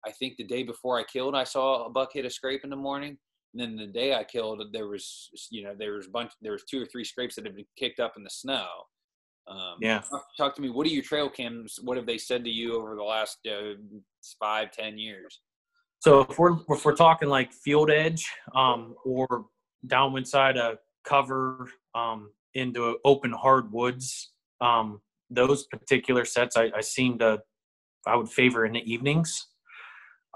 i 0.05 0.11
think 0.11 0.35
the 0.37 0.43
day 0.43 0.63
before 0.63 0.99
i 0.99 1.03
killed 1.03 1.35
i 1.35 1.43
saw 1.43 1.85
a 1.85 1.89
buck 1.89 2.09
hit 2.13 2.25
a 2.25 2.29
scrape 2.29 2.63
in 2.63 2.69
the 2.69 2.75
morning. 2.75 3.17
And 3.55 3.59
then 3.59 3.75
the 3.75 3.91
day 3.91 4.13
i 4.13 4.23
killed 4.23 4.61
there 4.73 4.87
was 4.87 5.29
you 5.49 5.63
know 5.63 5.73
there 5.77 5.93
was 5.93 6.05
a 6.05 6.11
bunch 6.11 6.31
there 6.39 6.51
was 6.51 6.63
two 6.69 6.79
or 6.79 6.85
three 6.85 7.03
scrapes 7.03 7.35
that 7.35 7.45
had 7.45 7.55
been 7.55 7.65
kicked 7.79 7.99
up 7.99 8.13
in 8.15 8.23
the 8.23 8.29
snow 8.29 8.67
um, 9.47 9.77
yeah. 9.81 10.01
Talk, 10.09 10.25
talk, 10.37 10.55
to 10.55 10.61
me. 10.61 10.69
What 10.69 10.85
are 10.85 10.91
your 10.91 11.03
trail 11.03 11.29
cams? 11.29 11.79
What 11.83 11.97
have 11.97 12.05
they 12.05 12.17
said 12.17 12.43
to 12.43 12.49
you 12.49 12.75
over 12.75 12.95
the 12.95 13.03
last 13.03 13.39
uh, 13.47 13.73
five, 14.39 14.71
ten 14.71 14.97
years? 14.97 15.39
So 15.99 16.21
if 16.21 16.37
we're 16.37 16.57
if 16.69 16.85
we're 16.85 16.95
talking 16.95 17.29
like 17.29 17.51
field 17.51 17.89
edge 17.89 18.25
um, 18.55 18.95
or 19.03 19.45
downwind 19.87 20.27
side 20.27 20.57
of 20.57 20.77
cover 21.03 21.69
um, 21.95 22.31
into 22.53 22.97
open 23.03 23.31
hardwoods, 23.31 24.31
um, 24.61 25.01
those 25.29 25.65
particular 25.65 26.25
sets 26.25 26.55
I, 26.55 26.71
I, 26.75 26.81
seem 26.81 27.19
to 27.19 27.41
I 28.07 28.15
would 28.15 28.29
favor 28.29 28.65
in 28.65 28.73
the 28.73 28.91
evenings. 28.91 29.47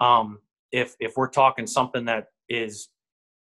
Um, 0.01 0.39
if 0.71 0.95
if 0.99 1.13
we're 1.15 1.29
talking 1.29 1.67
something 1.67 2.05
that 2.05 2.27
is 2.49 2.89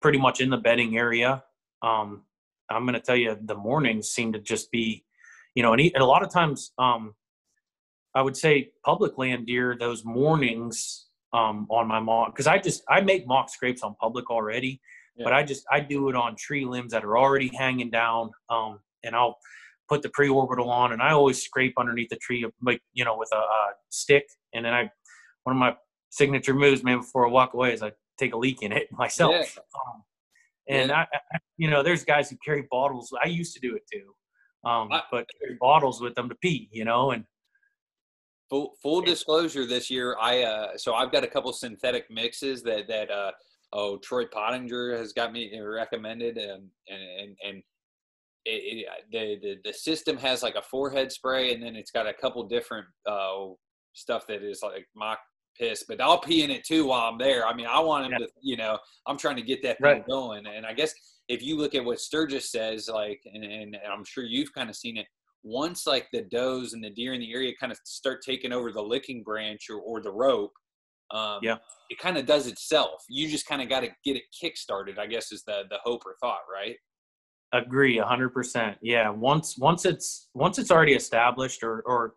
pretty 0.02 0.18
much 0.18 0.40
in 0.40 0.50
the 0.50 0.56
bedding 0.56 0.98
area, 0.98 1.42
um, 1.82 2.22
I'm 2.70 2.84
going 2.84 2.94
to 2.94 3.00
tell 3.00 3.16
you 3.16 3.36
the 3.40 3.54
mornings 3.54 4.08
seem 4.08 4.32
to 4.32 4.40
just 4.40 4.70
be 4.70 5.04
you 5.54 5.62
know, 5.62 5.72
and, 5.72 5.80
he, 5.80 5.92
and 5.94 6.02
a 6.02 6.06
lot 6.06 6.22
of 6.22 6.32
times, 6.32 6.72
um, 6.78 7.14
I 8.14 8.22
would 8.22 8.36
say 8.36 8.70
public 8.84 9.18
land 9.18 9.46
deer, 9.46 9.76
those 9.78 10.04
mornings 10.04 11.06
um, 11.32 11.66
on 11.70 11.86
my 11.86 12.00
mock 12.00 12.34
because 12.34 12.46
I 12.46 12.58
just 12.58 12.82
I 12.88 13.00
make 13.00 13.26
mock 13.26 13.50
scrapes 13.50 13.82
on 13.82 13.94
public 14.00 14.30
already, 14.30 14.80
yeah. 15.16 15.24
but 15.24 15.32
I 15.32 15.42
just 15.42 15.64
I 15.70 15.80
do 15.80 16.08
it 16.08 16.16
on 16.16 16.34
tree 16.36 16.64
limbs 16.64 16.92
that 16.92 17.04
are 17.04 17.16
already 17.16 17.50
hanging 17.56 17.90
down, 17.90 18.30
um, 18.48 18.80
and 19.04 19.14
I'll 19.14 19.38
put 19.88 20.02
the 20.02 20.08
pre-orbital 20.10 20.70
on, 20.70 20.92
and 20.92 21.02
I 21.02 21.12
always 21.12 21.42
scrape 21.42 21.74
underneath 21.78 22.08
the 22.08 22.16
tree, 22.16 22.46
like 22.62 22.80
you 22.92 23.04
know, 23.04 23.16
with 23.16 23.30
a, 23.32 23.38
a 23.38 23.68
stick, 23.90 24.26
and 24.54 24.64
then 24.64 24.74
I 24.74 24.90
one 25.44 25.56
of 25.56 25.60
my 25.60 25.76
signature 26.10 26.54
moves, 26.54 26.82
man, 26.82 26.98
before 26.98 27.26
I 27.26 27.30
walk 27.30 27.54
away 27.54 27.72
is 27.72 27.82
I 27.82 27.92
take 28.18 28.34
a 28.34 28.36
leak 28.36 28.62
in 28.62 28.72
it 28.72 28.88
myself. 28.92 29.32
Yeah. 29.32 29.62
Um, 29.74 30.02
and 30.68 30.88
yeah. 30.90 31.04
I, 31.12 31.16
I, 31.34 31.38
you 31.56 31.70
know, 31.70 31.82
there's 31.82 32.04
guys 32.04 32.30
who 32.30 32.36
carry 32.44 32.66
bottles. 32.70 33.12
I 33.22 33.28
used 33.28 33.54
to 33.54 33.60
do 33.60 33.74
it 33.74 33.82
too, 33.92 34.14
um, 34.64 34.92
I, 34.92 35.02
but 35.10 35.26
bottles 35.60 36.00
with 36.00 36.14
them 36.14 36.28
to 36.28 36.34
pee, 36.36 36.68
you 36.72 36.84
know, 36.84 37.12
and 37.12 37.24
full 38.50 38.74
full 38.82 39.00
disclosure 39.00 39.64
this 39.64 39.88
year 39.88 40.16
i 40.20 40.42
uh 40.42 40.76
so 40.76 40.94
i've 40.94 41.12
got 41.12 41.24
a 41.24 41.26
couple 41.26 41.52
synthetic 41.52 42.10
mixes 42.10 42.62
that 42.62 42.86
that 42.88 43.10
uh 43.10 43.30
oh 43.72 43.96
troy 43.98 44.26
pottinger 44.26 44.96
has 44.96 45.12
got 45.12 45.32
me 45.32 45.58
recommended 45.60 46.36
and 46.36 46.68
and 46.88 47.02
and, 47.20 47.36
and 47.46 47.62
it, 48.44 48.50
it, 48.50 48.86
the, 49.12 49.38
the 49.42 49.56
the 49.64 49.72
system 49.72 50.16
has 50.16 50.42
like 50.42 50.56
a 50.56 50.62
forehead 50.62 51.12
spray 51.12 51.54
and 51.54 51.62
then 51.62 51.76
it's 51.76 51.92
got 51.92 52.06
a 52.06 52.12
couple 52.12 52.42
different 52.46 52.86
uh 53.06 53.46
stuff 53.92 54.26
that 54.26 54.42
is 54.42 54.60
like 54.62 54.86
mock 54.96 55.18
piss 55.58 55.84
but 55.86 56.00
i'll 56.00 56.18
pee 56.18 56.42
in 56.42 56.50
it 56.50 56.64
too 56.64 56.86
while 56.86 57.08
i'm 57.08 57.18
there 57.18 57.46
i 57.46 57.54
mean 57.54 57.66
i 57.66 57.78
want 57.78 58.04
him 58.04 58.12
yeah. 58.12 58.18
to 58.18 58.28
you 58.40 58.56
know 58.56 58.78
i'm 59.06 59.18
trying 59.18 59.36
to 59.36 59.42
get 59.42 59.62
that 59.62 59.78
thing 59.78 59.84
right. 59.84 60.06
going 60.08 60.44
and 60.46 60.64
i 60.64 60.72
guess 60.72 60.92
if 61.30 61.42
you 61.42 61.56
look 61.56 61.74
at 61.74 61.84
what 61.84 62.00
sturgis 62.00 62.50
says 62.50 62.88
like 62.92 63.22
and, 63.32 63.44
and 63.44 63.76
i'm 63.90 64.04
sure 64.04 64.24
you've 64.24 64.52
kind 64.52 64.68
of 64.68 64.76
seen 64.76 64.96
it 64.96 65.06
once 65.42 65.86
like 65.86 66.06
the 66.12 66.22
does 66.30 66.74
and 66.74 66.84
the 66.84 66.90
deer 66.90 67.14
in 67.14 67.20
the 67.20 67.32
area 67.32 67.52
kind 67.58 67.72
of 67.72 67.78
start 67.84 68.20
taking 68.22 68.52
over 68.52 68.72
the 68.72 68.82
licking 68.82 69.22
branch 69.22 69.68
or, 69.70 69.78
or 69.80 70.02
the 70.02 70.10
rope 70.10 70.52
um, 71.12 71.40
yeah. 71.42 71.56
it 71.88 71.98
kind 71.98 72.16
of 72.16 72.24
does 72.26 72.46
itself. 72.46 73.02
You 73.08 73.28
just 73.28 73.46
kind 73.46 73.60
of 73.60 73.68
got 73.68 73.80
to 73.80 73.88
get 74.04 74.16
it 74.16 74.22
kick 74.38 74.56
started 74.56 74.98
i 74.98 75.06
guess 75.06 75.32
is 75.32 75.42
the 75.44 75.62
the 75.70 75.78
hope 75.84 76.02
or 76.06 76.14
thought 76.20 76.40
right? 76.52 76.76
Agree 77.52 77.98
100% 77.98 78.76
yeah 78.80 79.10
once 79.10 79.58
once 79.58 79.84
it's 79.84 80.28
once 80.34 80.58
it's 80.58 80.70
already 80.70 80.92
established 80.92 81.64
or 81.64 81.82
or 81.82 82.14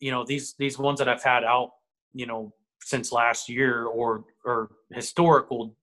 you 0.00 0.10
know 0.10 0.24
these 0.24 0.54
these 0.58 0.78
ones 0.78 0.98
that 1.00 1.08
i've 1.08 1.22
had 1.22 1.44
out 1.44 1.72
you 2.14 2.24
know 2.24 2.50
since 2.80 3.12
last 3.12 3.50
year 3.50 3.84
or 3.84 4.24
or 4.46 4.70
historical 4.94 5.76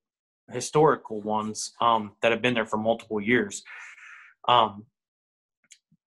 historical 0.51 1.21
ones 1.21 1.73
um 1.81 2.11
that 2.21 2.31
have 2.31 2.41
been 2.41 2.53
there 2.53 2.65
for 2.65 2.77
multiple 2.77 3.21
years 3.21 3.63
um 4.47 4.85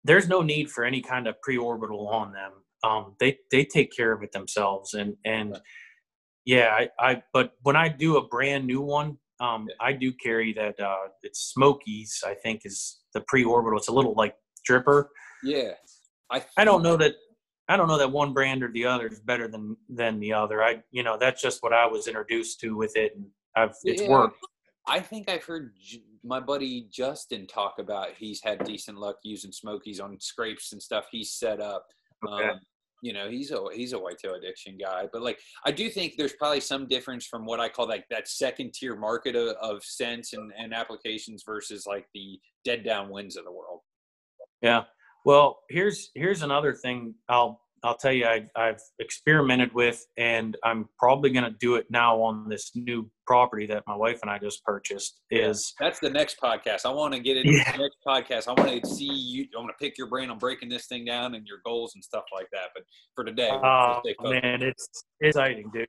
there's 0.07 0.29
no 0.29 0.41
need 0.41 0.71
for 0.71 0.85
any 0.85 1.01
kind 1.01 1.27
of 1.27 1.39
pre-orbital 1.41 2.07
on 2.07 2.31
them. 2.31 2.51
Um, 2.83 3.15
they 3.19 3.37
they 3.51 3.65
take 3.65 3.95
care 3.95 4.13
of 4.13 4.23
it 4.23 4.31
themselves, 4.31 4.93
and 4.93 5.15
and 5.25 5.59
yeah, 6.45 6.69
I, 6.71 6.89
I 6.99 7.23
but 7.33 7.51
when 7.63 7.75
I 7.75 7.89
do 7.89 8.17
a 8.17 8.27
brand 8.27 8.65
new 8.65 8.81
one, 8.81 9.17
um, 9.39 9.67
I 9.81 9.91
do 9.93 10.13
carry 10.13 10.53
that. 10.53 10.79
Uh, 10.79 11.09
it's 11.23 11.51
Smokies, 11.53 12.23
I 12.25 12.33
think, 12.35 12.61
is 12.63 12.99
the 13.13 13.21
pre-orbital. 13.21 13.77
It's 13.77 13.89
a 13.89 13.93
little 13.93 14.13
like 14.13 14.35
dripper. 14.67 15.07
Yeah, 15.43 15.73
I 16.31 16.43
I 16.55 16.63
don't 16.63 16.83
know 16.83 16.95
that 16.97 17.15
I 17.67 17.75
don't 17.75 17.89
know 17.89 17.97
that 17.97 18.11
one 18.11 18.33
brand 18.33 18.63
or 18.63 18.71
the 18.71 18.85
other 18.85 19.07
is 19.07 19.19
better 19.19 19.47
than 19.47 19.75
than 19.89 20.19
the 20.19 20.33
other. 20.33 20.63
I 20.63 20.83
you 20.91 21.03
know 21.03 21.17
that's 21.19 21.41
just 21.41 21.61
what 21.61 21.73
I 21.73 21.85
was 21.85 22.07
introduced 22.07 22.61
to 22.61 22.77
with 22.77 22.95
it, 22.95 23.13
and 23.15 23.25
I've 23.57 23.75
it's 23.83 24.01
yeah. 24.01 24.09
worked. 24.09 24.37
I 24.87 24.99
think 24.99 25.29
I've 25.29 25.43
heard 25.43 25.73
my 26.23 26.39
buddy 26.39 26.87
Justin 26.91 27.47
talk 27.47 27.75
about 27.79 28.09
he's 28.17 28.41
had 28.43 28.63
decent 28.63 28.97
luck 28.97 29.17
using 29.23 29.51
Smokies 29.51 29.99
on 29.99 30.19
scrapes 30.19 30.71
and 30.71 30.81
stuff 30.81 31.07
he's 31.11 31.31
set 31.31 31.59
up. 31.59 31.85
Okay. 32.25 32.49
Um, 32.49 32.59
you 33.03 33.13
know, 33.13 33.29
he's 33.29 33.51
a 33.51 33.63
he's 33.73 33.93
a 33.93 33.99
whitetail 33.99 34.35
addiction 34.35 34.77
guy, 34.77 35.05
but 35.11 35.21
like 35.21 35.39
I 35.65 35.71
do 35.71 35.89
think 35.89 36.13
there's 36.17 36.33
probably 36.33 36.61
some 36.61 36.87
difference 36.87 37.27
from 37.27 37.45
what 37.45 37.59
I 37.59 37.69
call 37.69 37.87
like 37.87 38.05
that 38.09 38.27
second 38.27 38.73
tier 38.73 38.95
market 38.95 39.35
of, 39.35 39.55
of 39.61 39.83
scents 39.83 40.33
and, 40.33 40.51
and 40.57 40.73
applications 40.73 41.43
versus 41.45 41.85
like 41.85 42.07
the 42.13 42.39
dead 42.65 42.83
down 42.83 43.09
winds 43.09 43.37
of 43.37 43.45
the 43.45 43.51
world. 43.51 43.81
Yeah. 44.61 44.83
Well, 45.25 45.59
here's 45.69 46.09
here's 46.15 46.41
another 46.41 46.73
thing 46.73 47.13
I'll 47.29 47.61
I'll 47.83 47.95
tell 47.95 48.11
you, 48.11 48.25
I, 48.25 48.47
have 48.55 48.81
experimented 48.99 49.73
with, 49.73 50.05
and 50.17 50.57
I'm 50.63 50.89
probably 50.97 51.29
going 51.29 51.43
to 51.43 51.55
do 51.59 51.75
it 51.75 51.85
now 51.89 52.21
on 52.21 52.49
this 52.49 52.71
new 52.75 53.09
property 53.25 53.67
that 53.67 53.83
my 53.87 53.95
wife 53.95 54.19
and 54.21 54.31
I 54.31 54.39
just 54.39 54.63
purchased. 54.63 55.19
Is 55.29 55.73
yeah, 55.79 55.87
that's 55.87 55.99
the 55.99 56.09
next 56.09 56.37
podcast? 56.41 56.85
I 56.85 56.89
want 56.89 57.13
to 57.13 57.19
get 57.19 57.37
into 57.37 57.53
yeah. 57.53 57.71
the 57.71 57.83
next 57.83 57.97
podcast. 58.05 58.47
I 58.47 58.59
want 58.61 58.83
to 58.83 58.89
see 58.89 59.05
you. 59.05 59.45
I 59.55 59.59
want 59.59 59.71
to 59.77 59.83
pick 59.83 59.97
your 59.97 60.07
brain 60.07 60.29
on 60.29 60.39
breaking 60.39 60.69
this 60.69 60.87
thing 60.87 61.05
down 61.05 61.35
and 61.35 61.45
your 61.45 61.59
goals 61.65 61.93
and 61.95 62.03
stuff 62.03 62.23
like 62.33 62.47
that. 62.51 62.69
But 62.73 62.83
for 63.15 63.23
today, 63.23 63.51
oh 63.51 64.01
man, 64.21 64.63
it's 64.63 65.03
exciting, 65.21 65.69
dude. 65.73 65.87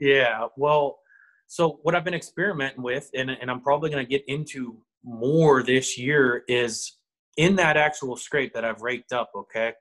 Yeah. 0.00 0.46
Well, 0.56 0.98
so 1.46 1.78
what 1.82 1.94
I've 1.94 2.04
been 2.04 2.14
experimenting 2.14 2.82
with, 2.82 3.08
and 3.14 3.30
and 3.30 3.50
I'm 3.50 3.60
probably 3.60 3.90
going 3.90 4.04
to 4.04 4.10
get 4.10 4.24
into 4.26 4.78
more 5.04 5.62
this 5.62 5.96
year, 5.96 6.42
is 6.48 6.98
in 7.36 7.56
that 7.56 7.76
actual 7.76 8.16
scrape 8.16 8.54
that 8.54 8.64
I've 8.64 8.82
raked 8.82 9.12
up. 9.12 9.30
Okay. 9.36 9.72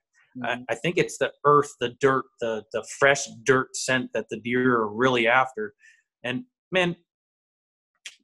I, 0.44 0.58
I, 0.70 0.76
think 0.76 0.98
it's 0.98 1.18
the 1.18 1.32
earth, 1.46 1.72
the 1.80 1.90
dirt, 2.00 2.26
the 2.42 2.64
the 2.74 2.86
fresh 3.00 3.28
dirt 3.44 3.76
scent 3.76 4.12
that 4.14 4.26
the 4.30 4.40
deer 4.40 4.76
are 4.76 4.90
really 4.90 5.28
after. 5.28 5.74
And 6.24 6.46
man, 6.72 6.96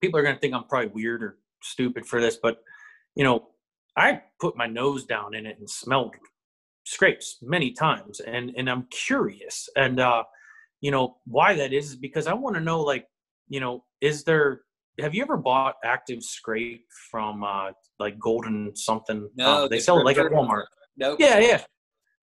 people 0.02 0.20
are 0.20 0.24
gonna 0.24 0.40
think 0.40 0.54
I'm 0.54 0.64
probably 0.66 0.90
weird 0.90 1.24
or 1.24 1.38
stupid 1.62 2.06
for 2.06 2.22
this, 2.22 2.38
but 2.42 2.58
you 3.16 3.24
know, 3.24 3.50
I 3.98 4.22
put 4.40 4.56
my 4.56 4.68
nose 4.68 5.06
down 5.06 5.36
in 5.36 5.46
it 5.46 5.58
and 5.60 5.70
smelled 5.70 6.16
scrapes 6.86 7.38
many 7.42 7.72
times, 7.72 8.20
and 8.20 8.52
and 8.58 8.70
I'm 8.70 8.88
curious, 8.90 9.70
and 9.76 10.00
uh, 10.00 10.24
you 10.82 10.92
know 10.92 11.18
why 11.26 11.56
that 11.56 11.74
is 11.74 11.92
is 11.92 11.96
because 11.96 12.28
I 12.28 12.34
want 12.34 12.56
to 12.56 12.62
know 12.62 12.82
like 12.82 13.08
you 13.48 13.60
know 13.60 13.84
is 14.02 14.24
there 14.24 14.62
have 15.00 15.16
you 15.16 15.22
ever 15.22 15.38
bought 15.38 15.76
active 15.84 16.24
scrape 16.24 16.86
from 17.12 17.44
uh 17.44 17.72
like 18.00 18.18
golden 18.20 18.76
something? 18.76 19.30
No 19.36 19.68
they 19.68 19.80
sell 19.80 20.00
it 20.00 20.06
like 20.06 20.18
at 20.18 20.32
walmart. 20.32 20.66
Nope. 20.98 21.18
yeah 21.20 21.40
yeah 21.40 21.64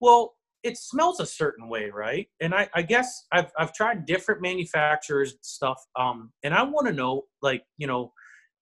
well, 0.01 0.35
it 0.63 0.77
smells 0.77 1.21
a 1.21 1.27
certain 1.27 1.69
way, 1.69 1.91
right? 1.91 2.27
And 2.41 2.55
I, 2.55 2.69
I 2.75 2.83
guess 2.83 3.27
I've 3.33 3.53
I've 3.59 3.73
tried 3.73 4.07
different 4.07 4.43
manufacturers 4.43 5.37
stuff, 5.43 5.81
um, 5.99 6.33
and 6.43 6.53
I 6.53 6.63
want 6.63 6.87
to 6.89 6.93
know, 6.93 7.23
like, 7.41 7.63
you 7.79 7.87
know, 7.87 8.13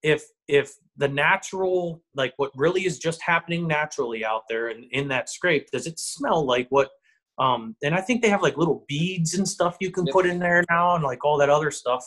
if 0.02 0.24
if 0.46 0.74
the 0.96 1.08
natural, 1.08 2.02
like, 2.14 2.34
what 2.36 2.50
really 2.56 2.84
is 2.84 2.98
just 2.98 3.22
happening 3.22 3.66
naturally 3.66 4.24
out 4.24 4.42
there 4.48 4.68
and 4.68 4.84
in 4.92 5.08
that 5.08 5.30
scrape, 5.30 5.70
does 5.70 5.86
it 5.86 5.98
smell 5.98 6.44
like 6.44 6.66
what? 6.68 6.90
Um, 7.38 7.74
and 7.82 7.94
I 7.94 8.00
think 8.00 8.22
they 8.22 8.28
have 8.28 8.42
like 8.42 8.56
little 8.56 8.84
beads 8.86 9.34
and 9.34 9.48
stuff 9.48 9.76
you 9.80 9.90
can 9.90 10.06
yep. 10.06 10.12
put 10.12 10.26
in 10.26 10.38
there 10.38 10.62
now, 10.70 10.94
and 10.94 11.02
like 11.02 11.24
all 11.24 11.38
that 11.38 11.50
other 11.50 11.70
stuff. 11.70 12.04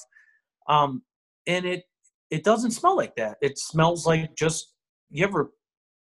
Um, 0.69 1.01
and 1.47 1.65
it 1.65 1.84
it 2.30 2.43
doesn't 2.43 2.71
smell 2.71 2.95
like 2.95 3.15
that. 3.15 3.38
It 3.41 3.57
smells 3.57 4.05
like 4.05 4.36
just 4.36 4.73
you 5.09 5.25
ever 5.25 5.51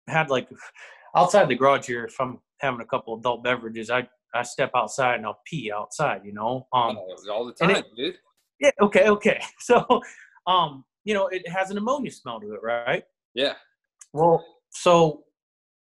had 0.09 0.29
like 0.29 0.49
outside 1.17 1.49
the 1.49 1.55
garage 1.55 1.87
here. 1.87 2.05
If 2.07 2.17
I'm 2.21 2.41
having 2.61 2.81
a 2.81 2.87
couple 2.87 3.19
adult 3.19 3.45
beverages, 3.45 3.91
I 3.91 4.09
I 4.35 4.43
step 4.43 4.71
outside 4.75 5.17
and 5.17 5.27
I'll 5.27 5.41
pee 5.47 5.73
outside. 5.73 6.23
You 6.25 6.33
know, 6.33 6.67
um, 6.73 6.99
oh, 6.99 7.33
all 7.33 7.47
the 7.47 7.53
time, 7.53 7.77
it, 7.77 7.87
dude. 7.97 8.17
Yeah. 8.61 8.71
Okay. 8.81 9.09
Okay. 9.09 9.41
So, 9.61 9.85
um, 10.47 10.85
you 11.05 11.15
know, 11.15 11.29
it 11.29 11.49
has 11.49 11.71
an 11.71 11.79
ammonia 11.79 12.11
smell 12.11 12.41
to 12.41 12.55
it, 12.55 12.61
right? 12.63 13.05
Yeah. 13.35 13.55
Well, 14.13 14.45
so 14.71 15.25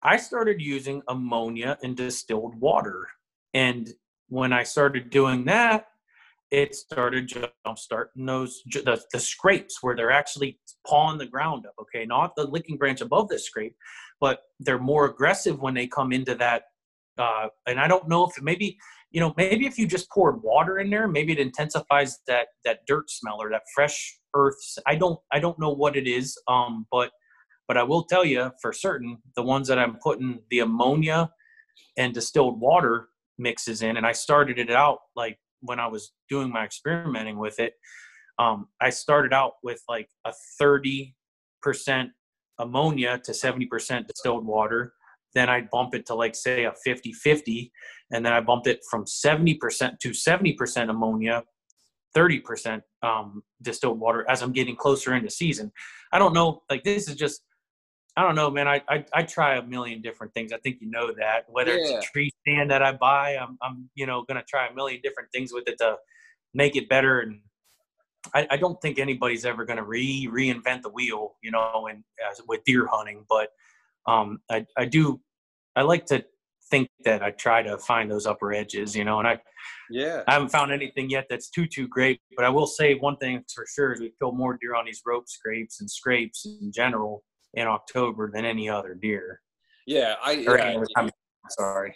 I 0.04 0.18
started 0.18 0.62
using 0.62 1.02
ammonia 1.08 1.78
in 1.84 1.96
distilled 1.96 2.60
water, 2.60 3.08
and 3.54 3.90
when 4.30 4.54
I 4.54 4.64
started 4.64 5.10
doing 5.10 5.46
that, 5.46 5.88
it 6.52 6.76
started 6.76 7.28
jump 7.28 7.52
starting 7.76 8.26
those 8.26 8.62
the, 8.72 9.02
the 9.12 9.20
scrapes 9.20 9.80
where 9.82 9.96
they're 9.96 10.12
actually 10.12 10.60
pawing 10.86 11.18
the 11.18 11.26
ground 11.26 11.66
up. 11.66 11.74
Okay, 11.82 12.06
not 12.06 12.36
the 12.36 12.46
licking 12.46 12.78
branch 12.78 13.02
above 13.02 13.28
the 13.28 13.38
scrape, 13.38 13.76
but 14.20 14.40
they're 14.60 14.80
more 14.80 15.06
aggressive 15.06 15.60
when 15.60 15.74
they 15.74 15.88
come 15.88 16.12
into 16.12 16.36
that. 16.36 16.64
Uh, 17.18 17.48
and 17.66 17.80
I 17.80 17.88
don't 17.88 18.08
know 18.08 18.26
if 18.26 18.42
maybe 18.42 18.78
you 19.12 19.20
know 19.20 19.34
maybe 19.36 19.66
if 19.66 19.78
you 19.78 19.88
just 19.88 20.10
poured 20.10 20.42
water 20.42 20.80
in 20.80 20.90
there, 20.90 21.08
maybe 21.08 21.34
it 21.34 21.40
intensifies 21.40 22.20
that 22.28 22.48
that 22.64 22.80
dirt 22.88 23.10
smell 23.10 23.42
or 23.42 23.50
that 23.50 23.64
fresh 23.76 24.18
earth. 24.34 24.56
I 24.86 24.96
don't 24.96 25.20
I 25.32 25.40
don't 25.40 25.60
know 25.60 25.72
what 25.72 25.98
it 25.98 26.08
is, 26.08 26.38
um, 26.48 26.86
but 26.92 27.12
but 27.68 27.78
I 27.78 27.84
will 27.84 28.06
tell 28.06 28.24
you 28.24 28.52
for 28.62 28.72
certain 28.72 29.18
the 29.36 29.44
ones 29.44 29.68
that 29.68 29.80
I'm 29.80 29.98
putting 30.02 30.40
the 30.50 30.60
ammonia 30.60 31.30
and 31.98 32.14
distilled 32.14 32.62
water 32.62 33.10
mixes 33.38 33.82
in, 33.82 33.98
and 33.98 34.06
I 34.06 34.14
started 34.14 34.60
it 34.60 34.72
out 34.72 35.00
like 35.16 35.38
when 35.62 35.80
I 35.80 35.88
was 35.88 36.14
doing 36.30 36.52
my 36.52 36.64
experimenting 36.64 37.38
with 37.38 37.60
it. 37.60 37.74
Um, 38.40 38.68
I 38.82 38.90
started 38.90 39.34
out 39.34 39.54
with 39.64 39.82
like 39.90 40.10
a 40.26 40.34
30% 40.62 41.14
ammonia 42.60 43.20
to 43.24 43.32
70% 43.32 44.08
distilled 44.08 44.46
water. 44.46 44.94
Then 45.34 45.50
I'd 45.50 45.70
bump 45.70 45.96
it 45.96 46.06
to 46.08 46.16
like 46.16 46.36
say 46.36 46.66
a 46.66 46.74
50 46.84 47.14
50. 47.14 47.72
And 48.12 48.26
then 48.26 48.34
I 48.34 48.42
bumped 48.42 48.68
it 48.68 48.82
from 48.90 49.06
70% 49.06 50.00
to 50.00 50.10
70% 50.10 50.90
ammonia, 50.90 51.44
30% 52.16 52.82
um, 53.04 53.44
distilled 53.62 54.00
water 54.00 54.26
as 54.30 54.42
I'm 54.42 54.54
getting 54.54 54.76
closer 54.76 55.14
into 55.16 55.30
season. 55.30 55.72
I 56.14 56.20
don't 56.20 56.34
know, 56.34 56.62
like 56.70 56.84
this 56.84 57.08
is 57.10 57.16
just, 57.16 57.42
I 58.18 58.24
don't 58.24 58.34
know, 58.34 58.50
man. 58.50 58.68
I, 58.68 58.82
I, 58.90 59.06
I 59.14 59.22
try 59.22 59.58
a 59.58 59.62
million 59.62 60.02
different 60.02 60.34
things. 60.34 60.52
I 60.52 60.58
think 60.58 60.78
you 60.82 60.90
know 60.90 61.14
that. 61.20 61.46
Whether 61.50 61.78
yeah. 61.78 61.98
it's 61.98 62.08
a 62.08 62.12
tree 62.12 62.32
stand 62.42 62.72
that 62.72 62.82
I 62.82 62.92
buy, 62.92 63.38
I'm, 63.38 63.60
I'm 63.62 63.92
you 63.94 64.08
know, 64.08 64.24
going 64.24 64.38
to 64.38 64.44
try 64.44 64.66
a 64.66 64.74
million 64.74 65.02
different 65.04 65.30
things 65.32 65.54
with 65.54 65.68
it 65.68 65.78
to 65.78 65.98
make 66.56 66.76
it 66.76 66.90
better. 66.90 67.20
And 67.20 67.42
I, 68.34 68.48
I 68.50 68.58
don't 68.58 68.82
think 68.82 68.98
anybody's 68.98 69.46
ever 69.46 69.66
going 69.66 69.78
to 69.78 69.84
re 69.84 70.28
reinvent 70.34 70.82
the 70.82 70.90
wheel, 70.90 71.36
you 71.44 71.52
know, 71.52 71.88
and 71.92 72.04
uh, 72.26 72.34
with 72.48 72.64
deer 72.64 72.88
hunting. 72.92 73.24
But 73.30 73.50
um, 74.08 74.40
I, 74.50 74.66
I 74.76 74.86
do, 74.86 75.22
I 75.76 75.84
like 75.84 76.08
to 76.08 76.26
think 76.72 76.90
that 77.06 77.22
I 77.22 77.30
try 77.30 77.62
to 77.62 77.78
find 77.78 78.10
those 78.10 78.26
upper 78.26 78.52
edges, 78.52 78.96
you 78.96 79.04
know, 79.04 79.20
and 79.20 79.28
I, 79.28 79.40
yeah, 79.92 80.24
I 80.28 80.34
haven't 80.34 80.50
found 80.50 80.72
anything 80.72 81.12
yet 81.12 81.28
that's 81.30 81.52
too, 81.52 81.68
too 81.68 81.88
great, 81.88 82.20
but 82.36 82.46
I 82.46 82.50
will 82.50 82.66
say 82.66 82.96
one 82.96 83.16
thing 83.18 83.44
for 83.54 83.66
sure 83.74 83.94
is 83.94 84.02
we 84.02 84.12
kill 84.20 84.32
more 84.32 84.58
deer 84.60 84.76
on 84.76 84.86
these 84.86 85.02
rope 85.06 85.30
scrapes 85.30 85.80
and 85.82 85.90
scrapes 85.90 86.46
in 86.46 86.72
general 86.74 87.24
in 87.58 87.68
October 87.68 88.32
than 88.32 88.46
any 88.46 88.70
other 88.70 88.94
deer. 88.94 89.42
Yeah. 89.86 90.14
I, 90.24 90.32
yeah, 90.32 90.84
I'm 90.96 91.10
sorry. 91.50 91.94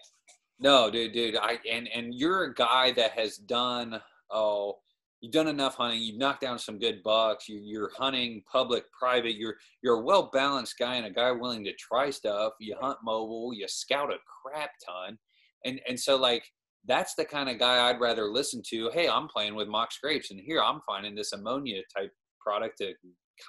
No, 0.60 0.92
dude, 0.92 1.14
dude. 1.14 1.38
I, 1.38 1.60
and, 1.70 1.88
and 1.94 2.14
you're 2.14 2.44
a 2.46 2.54
guy 2.54 2.92
that 2.94 3.12
has 3.12 3.38
done, 3.38 4.00
oh, 4.32 4.80
you've 5.22 5.32
done 5.32 5.48
enough 5.48 5.76
hunting. 5.76 6.02
You've 6.02 6.18
knocked 6.18 6.42
down 6.42 6.58
some 6.60 6.80
good 6.80 7.02
bucks. 7.04 7.48
You, 7.48 7.62
you're 7.64 7.92
hunting 7.96 8.44
public, 8.52 8.84
private. 8.92 9.36
You're 9.36 9.56
you're 9.82 10.02
a 10.02 10.04
well 10.04 10.30
balanced 10.34 10.78
guy 10.78 10.96
and 10.96 11.06
a 11.06 11.12
guy 11.12 11.32
willing 11.32 11.64
to 11.66 11.74
try 11.74 12.10
stuff. 12.10 12.54
You 12.60 12.76
hunt 12.80 12.98
mobile. 13.04 13.54
You 13.54 13.68
scout 13.68 14.12
a 14.12 14.18
crap 14.44 14.72
ton, 14.86 15.18
and 15.66 15.80
and 15.88 16.00
so 16.00 16.18
like 16.18 16.44
that's 16.88 17.14
the 17.14 17.26
kind 17.26 17.50
of 17.50 17.60
guy 17.60 17.88
I'd 17.88 18.02
rather 18.02 18.26
listen 18.26 18.62
to. 18.70 18.90
Hey, 18.94 19.08
I'm 19.08 19.28
playing 19.28 19.56
with 19.56 19.68
mock 19.68 19.92
scrapes, 19.92 20.32
and 20.32 20.40
here 20.40 20.62
I'm 20.62 20.82
finding 20.88 21.16
this 21.16 21.34
ammonia 21.34 21.82
type 21.96 22.12
product 22.40 22.80
to 22.80 22.94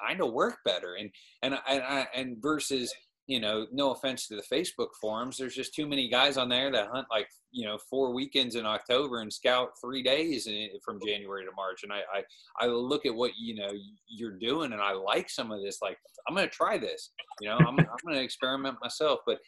kind 0.01 0.21
of 0.21 0.33
work 0.33 0.59
better, 0.65 0.95
and 0.95 1.11
and 1.43 1.59
and, 1.69 2.07
and 2.15 2.37
versus 2.43 2.93
you 3.27 3.41
know, 3.41 3.67
no 3.73 3.93
offense 3.93 4.27
to 4.27 4.37
the 4.37 4.43
Facebook 4.53 4.89
forums, 5.01 5.37
there's 5.37 5.55
just 5.55 5.75
too 5.75 5.87
many 5.87 6.09
guys 6.09 6.37
on 6.37 6.49
there 6.49 6.73
that 6.73 6.89
hunt 6.93 7.07
like, 7.11 7.29
you 7.53 7.65
know, 7.65 7.79
four 7.89 8.13
weekends 8.13 8.57
in 8.57 8.67
October 8.67 9.21
and 9.21 9.33
scout 9.33 9.71
three 9.81 10.03
days 10.03 10.49
in, 10.49 10.69
from 10.85 10.99
January 11.07 11.45
to 11.45 11.53
March. 11.55 11.85
And 11.85 11.93
I, 11.93 12.01
I, 12.13 12.65
I 12.65 12.67
look 12.67 13.07
at 13.07 13.15
what, 13.15 13.31
you 13.39 13.55
know, 13.55 13.71
you're 14.09 14.39
doing 14.39 14.73
and 14.73 14.83
I 14.83 14.93
like 14.93 15.31
some 15.31 15.53
of 15.53 15.63
this, 15.63 15.79
like, 15.81 15.99
I'm 16.29 16.35
going 16.35 16.49
to 16.49 16.55
try 16.55 16.79
this, 16.79 17.11
you 17.41 17.49
know, 17.49 17.57
I'm, 17.59 17.79
I'm 17.79 17.87
going 18.05 18.17
to 18.17 18.23
experiment 18.23 18.79
myself, 18.83 19.21
but 19.25 19.39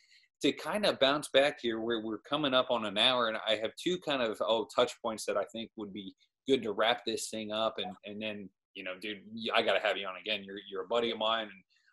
to 0.43 0.53
kind 0.53 0.87
of 0.87 1.01
bounce 1.01 1.29
back 1.35 1.59
here 1.61 1.81
where 1.81 2.01
we're 2.01 2.19
coming 2.19 2.55
up 2.55 2.71
on 2.71 2.85
an 2.85 2.97
hour 2.97 3.29
and 3.29 3.39
I 3.49 3.57
have 3.57 3.73
two 3.83 3.99
kind 3.99 4.23
of, 4.23 4.41
oh, 4.41 4.69
touch 4.75 4.93
points 5.03 5.27
that 5.27 5.37
I 5.37 5.45
think 5.53 5.71
would 5.77 5.93
be 5.93 6.15
good 6.47 6.63
to 6.63 6.73
wrap 6.73 7.01
this 7.05 7.29
thing 7.29 7.51
up. 7.51 7.75
And, 7.79 7.93
and 8.05 8.23
then, 8.23 8.49
you 8.75 8.85
know, 8.85 8.93
dude, 9.01 9.19
I 9.55 9.63
got 9.63 9.75
to 9.75 9.81
have 9.81 9.97
you 9.97 10.07
on 10.07 10.15
again. 10.21 10.45
You're, 10.45 10.59
you're 10.71 10.83
a 10.85 10.89
buddy 10.89 11.11
of 11.11 11.19
mine 11.19 11.49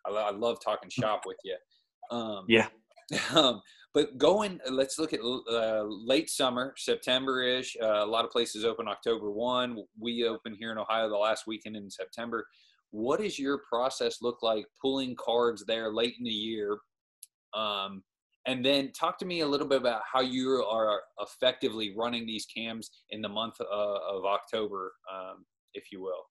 and 0.06 0.16
I, 0.16 0.20
I 0.20 0.30
love 0.30 0.58
talking 0.64 0.90
shop 0.90 1.22
with 1.26 1.38
you. 1.44 1.56
Um, 2.10 2.44
yeah. 2.48 2.68
Um, 3.34 3.60
but 3.92 4.16
going, 4.16 4.58
let's 4.70 4.98
look 4.98 5.12
at 5.12 5.20
uh, 5.20 5.82
late 5.82 6.30
summer, 6.30 6.72
September 6.78 7.42
ish. 7.42 7.76
Uh, 7.82 8.02
a 8.02 8.06
lot 8.06 8.24
of 8.24 8.30
places 8.30 8.64
open 8.64 8.88
October 8.88 9.30
1. 9.30 9.76
We 10.00 10.26
open 10.26 10.54
here 10.54 10.72
in 10.72 10.78
Ohio 10.78 11.10
the 11.10 11.16
last 11.16 11.46
weekend 11.46 11.76
in 11.76 11.90
September. 11.90 12.46
What 12.90 13.20
does 13.20 13.38
your 13.38 13.60
process 13.70 14.22
look 14.22 14.38
like 14.42 14.64
pulling 14.80 15.14
cards 15.16 15.64
there 15.66 15.92
late 15.92 16.14
in 16.18 16.24
the 16.24 16.30
year? 16.30 16.78
Um, 17.52 18.02
and 18.46 18.64
then 18.64 18.92
talk 18.92 19.18
to 19.18 19.26
me 19.26 19.40
a 19.40 19.46
little 19.46 19.66
bit 19.66 19.80
about 19.80 20.02
how 20.10 20.20
you 20.20 20.64
are 20.68 21.02
effectively 21.20 21.94
running 21.96 22.26
these 22.26 22.46
cams 22.46 22.90
in 23.10 23.20
the 23.20 23.28
month 23.28 23.60
uh, 23.60 23.98
of 24.08 24.24
October, 24.24 24.92
um, 25.12 25.44
if 25.74 25.92
you 25.92 26.00
will. 26.00 26.24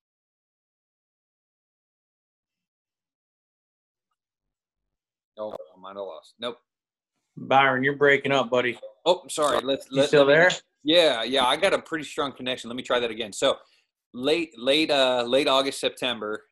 Oh, 5.42 5.52
I 5.52 5.80
might 5.82 5.96
have 5.96 6.06
lost. 6.06 6.36
Nope. 6.39 6.58
Byron, 7.36 7.84
you're 7.84 7.96
breaking 7.96 8.32
up, 8.32 8.50
buddy. 8.52 8.78
Oh, 9.06 9.24
sorry. 9.28 9.60
Let's. 9.64 9.88
You 9.89 10.02
let, 10.02 10.08
still 10.10 10.26
let 10.26 10.28
me, 10.28 10.34
there? 10.34 10.52
Yeah, 10.84 11.24
yeah. 11.24 11.46
I 11.46 11.58
got 11.58 11.74
a 11.74 11.82
pretty 11.82 12.06
strong 12.06 12.32
connection. 12.34 12.70
Let 12.70 12.76
me 12.76 12.84
try 12.84 13.00
that 13.00 13.10
again. 13.10 13.34
So, 13.34 13.58
late, 14.14 14.52
late, 14.58 14.92
uh, 14.92 15.24
late 15.24 15.48
August, 15.48 15.80
September. 15.80 16.44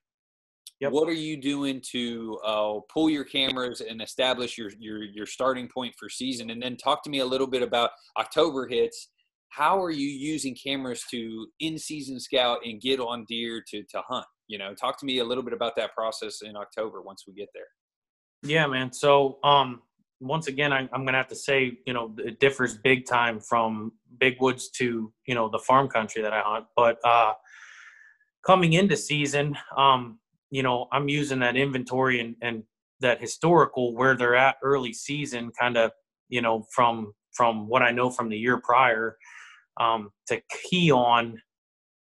Yep. 0.79 0.91
What 0.93 1.09
are 1.09 1.13
you 1.13 1.37
doing 1.37 1.81
to 1.91 2.39
uh, 2.45 2.79
pull 2.91 3.09
your 3.09 3.25
cameras 3.25 3.81
and 3.81 4.01
establish 4.01 4.57
your, 4.57 4.71
your 4.79 5.03
your 5.03 5.25
starting 5.25 5.67
point 5.67 5.93
for 5.99 6.09
season? 6.09 6.49
And 6.49 6.61
then 6.61 6.77
talk 6.77 7.03
to 7.03 7.09
me 7.09 7.19
a 7.19 7.25
little 7.25 7.47
bit 7.47 7.61
about 7.61 7.91
October 8.17 8.65
hits. 8.65 9.09
How 9.49 9.83
are 9.83 9.91
you 9.91 10.07
using 10.07 10.55
cameras 10.55 11.03
to 11.11 11.47
in 11.59 11.77
season 11.77 12.19
scout 12.19 12.59
and 12.63 12.81
get 12.81 12.99
on 12.99 13.25
deer 13.27 13.61
to 13.69 13.83
to 13.83 14.01
hunt? 14.07 14.25
You 14.47 14.57
know, 14.57 14.73
talk 14.73 14.97
to 14.99 15.05
me 15.05 15.19
a 15.19 15.23
little 15.23 15.43
bit 15.43 15.53
about 15.53 15.75
that 15.75 15.93
process 15.93 16.41
in 16.41 16.55
October 16.55 17.01
once 17.01 17.25
we 17.27 17.33
get 17.33 17.49
there. 17.53 17.67
Yeah, 18.43 18.67
man. 18.67 18.93
So, 18.93 19.39
um, 19.43 19.81
once 20.21 20.47
again, 20.47 20.73
I, 20.73 20.81
am 20.81 20.89
going 21.03 21.13
to 21.13 21.13
have 21.13 21.27
to 21.29 21.35
say, 21.35 21.77
you 21.85 21.93
know, 21.93 22.13
it 22.17 22.39
differs 22.39 22.77
big 22.77 23.05
time 23.05 23.39
from 23.39 23.93
big 24.17 24.35
woods 24.39 24.69
to, 24.71 25.11
you 25.25 25.35
know, 25.35 25.49
the 25.49 25.59
farm 25.59 25.87
country 25.87 26.21
that 26.21 26.33
I 26.33 26.41
hunt. 26.43 26.65
But 26.75 26.97
uh, 27.05 27.33
coming 28.45 28.73
into 28.73 28.97
season, 28.97 29.57
um, 29.77 30.19
you 30.51 30.63
know, 30.63 30.87
I'm 30.91 31.07
using 31.07 31.39
that 31.39 31.55
inventory 31.55 32.19
and, 32.19 32.35
and 32.41 32.63
that 32.99 33.21
historical 33.21 33.95
where 33.95 34.15
they're 34.15 34.35
at 34.35 34.57
early 34.61 34.93
season, 34.93 35.51
kind 35.57 35.77
of, 35.77 35.91
you 36.27 36.41
know, 36.41 36.65
from 36.73 37.13
from 37.33 37.67
what 37.67 37.81
I 37.81 37.91
know 37.91 38.09
from 38.09 38.27
the 38.27 38.37
year 38.37 38.59
prior, 38.59 39.15
um, 39.79 40.09
to 40.27 40.41
key 40.49 40.91
on 40.91 41.39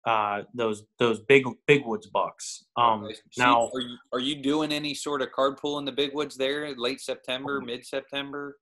uh, 0.06 0.44
those 0.54 0.84
those 1.00 1.20
big 1.22 1.46
big 1.68 1.86
woods 1.86 2.08
bucks. 2.08 2.66
Um, 2.78 3.06
okay. 3.06 3.16
now, 3.38 3.70
are 3.74 3.82
you 3.82 3.98
are 4.14 4.20
you 4.20 4.36
doing 4.36 4.72
any 4.72 4.94
sort 4.94 5.22
of 5.22 5.32
card 5.32 5.58
pull 5.58 5.80
in 5.80 5.86
the 5.86 5.92
big 5.92 6.14
woods 6.14 6.36
there, 6.36 6.76
late 6.78 7.02
September, 7.02 7.60
oh. 7.62 7.66
mid 7.66 7.86
September? 7.86 8.58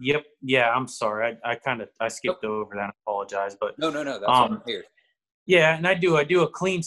Yep. 0.00 0.24
Yeah, 0.42 0.70
I'm 0.70 0.88
sorry. 0.88 1.36
I, 1.44 1.52
I 1.52 1.54
kind 1.54 1.80
of 1.80 1.88
I 2.00 2.08
skipped 2.08 2.42
nope. 2.42 2.52
over 2.52 2.74
that. 2.74 2.88
I 2.88 2.92
apologize, 3.06 3.56
but 3.58 3.78
no, 3.78 3.90
no, 3.90 4.02
no. 4.02 4.18
That's 4.18 4.30
um, 4.30 4.62
here. 4.66 4.84
Yeah, 5.46 5.76
and 5.76 5.86
I 5.86 5.94
do. 5.94 6.16
I 6.16 6.24
do 6.24 6.42
a 6.42 6.48
clean 6.48 6.82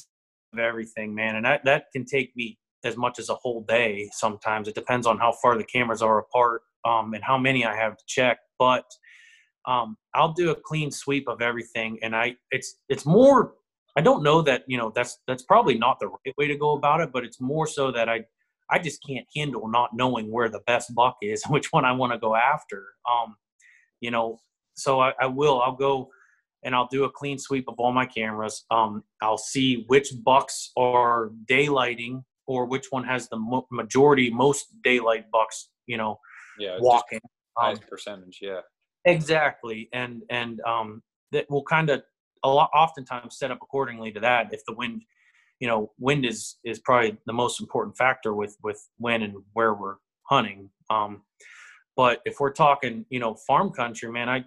of 0.53 0.59
everything, 0.59 1.15
man, 1.15 1.35
and 1.35 1.45
that 1.45 1.63
that 1.65 1.85
can 1.91 2.05
take 2.05 2.35
me 2.35 2.57
as 2.83 2.97
much 2.97 3.17
as 3.17 3.29
a 3.29 3.35
whole 3.35 3.63
day. 3.63 4.09
Sometimes 4.13 4.67
it 4.67 4.75
depends 4.75 5.07
on 5.07 5.17
how 5.17 5.33
far 5.41 5.57
the 5.57 5.63
cameras 5.63 6.01
are 6.01 6.19
apart 6.19 6.61
um, 6.85 7.13
and 7.13 7.23
how 7.23 7.37
many 7.37 7.65
I 7.65 7.75
have 7.75 7.97
to 7.97 8.03
check. 8.07 8.37
But 8.59 8.85
um, 9.67 9.97
I'll 10.13 10.33
do 10.33 10.51
a 10.51 10.55
clean 10.55 10.91
sweep 10.91 11.27
of 11.27 11.41
everything, 11.41 11.97
and 12.03 12.15
I 12.15 12.35
it's 12.51 12.75
it's 12.89 13.05
more 13.05 13.53
I 13.95 14.01
don't 14.01 14.23
know 14.23 14.41
that 14.41 14.63
you 14.67 14.77
know 14.77 14.91
that's 14.93 15.19
that's 15.27 15.43
probably 15.43 15.77
not 15.77 15.99
the 15.99 16.07
right 16.07 16.35
way 16.37 16.47
to 16.47 16.57
go 16.57 16.75
about 16.75 17.01
it, 17.01 17.11
but 17.13 17.23
it's 17.23 17.39
more 17.39 17.67
so 17.67 17.91
that 17.91 18.09
I 18.09 18.25
I 18.69 18.79
just 18.79 19.05
can't 19.05 19.25
handle 19.35 19.67
not 19.67 19.91
knowing 19.93 20.31
where 20.31 20.49
the 20.49 20.61
best 20.65 20.93
buck 20.93 21.17
is, 21.21 21.43
which 21.49 21.71
one 21.71 21.85
I 21.85 21.91
want 21.91 22.13
to 22.13 22.19
go 22.19 22.35
after. 22.35 22.83
Um, 23.09 23.35
you 24.01 24.11
know, 24.11 24.39
so 24.75 24.99
I, 24.99 25.13
I, 25.19 25.27
will. 25.27 25.61
I'll 25.61 25.75
go 25.75 26.09
and 26.63 26.75
I'll 26.75 26.87
do 26.87 27.05
a 27.05 27.09
clean 27.09 27.39
sweep 27.39 27.65
of 27.67 27.75
all 27.77 27.93
my 27.93 28.05
cameras. 28.05 28.65
Um, 28.71 29.03
I'll 29.21 29.37
see 29.37 29.85
which 29.87 30.09
bucks 30.23 30.71
are 30.75 31.31
daylighting 31.49 32.23
or 32.47 32.65
which 32.65 32.87
one 32.89 33.03
has 33.03 33.29
the 33.29 33.37
mo- 33.37 33.67
majority, 33.71 34.29
most 34.29 34.67
daylight 34.83 35.25
bucks. 35.31 35.69
You 35.87 35.97
know, 35.97 36.19
yeah, 36.59 36.77
walking 36.79 37.19
highest 37.57 37.83
um, 37.83 37.87
percentage. 37.89 38.39
Yeah, 38.41 38.61
exactly. 39.05 39.89
And 39.93 40.23
and 40.29 40.59
um, 40.61 41.03
that 41.31 41.49
will 41.49 41.63
kind 41.63 41.89
of 41.89 42.03
a 42.45 42.47
lot 42.47 42.69
oftentimes 42.73 43.37
set 43.37 43.51
up 43.51 43.59
accordingly 43.61 44.11
to 44.11 44.19
that 44.19 44.53
if 44.53 44.61
the 44.67 44.73
wind 44.73 45.01
you 45.59 45.67
know 45.67 45.91
wind 45.99 46.25
is 46.25 46.57
is 46.63 46.79
probably 46.79 47.17
the 47.25 47.33
most 47.33 47.59
important 47.59 47.97
factor 47.97 48.33
with 48.33 48.55
with 48.63 48.79
when 48.97 49.23
and 49.23 49.35
where 49.53 49.73
we're 49.73 49.95
hunting. 50.29 50.69
Um 50.89 51.21
but 51.95 52.21
if 52.25 52.39
we're 52.39 52.51
talking 52.51 53.05
you 53.09 53.19
know 53.19 53.35
farm 53.47 53.71
country 53.71 54.11
man 54.11 54.29
i 54.29 54.43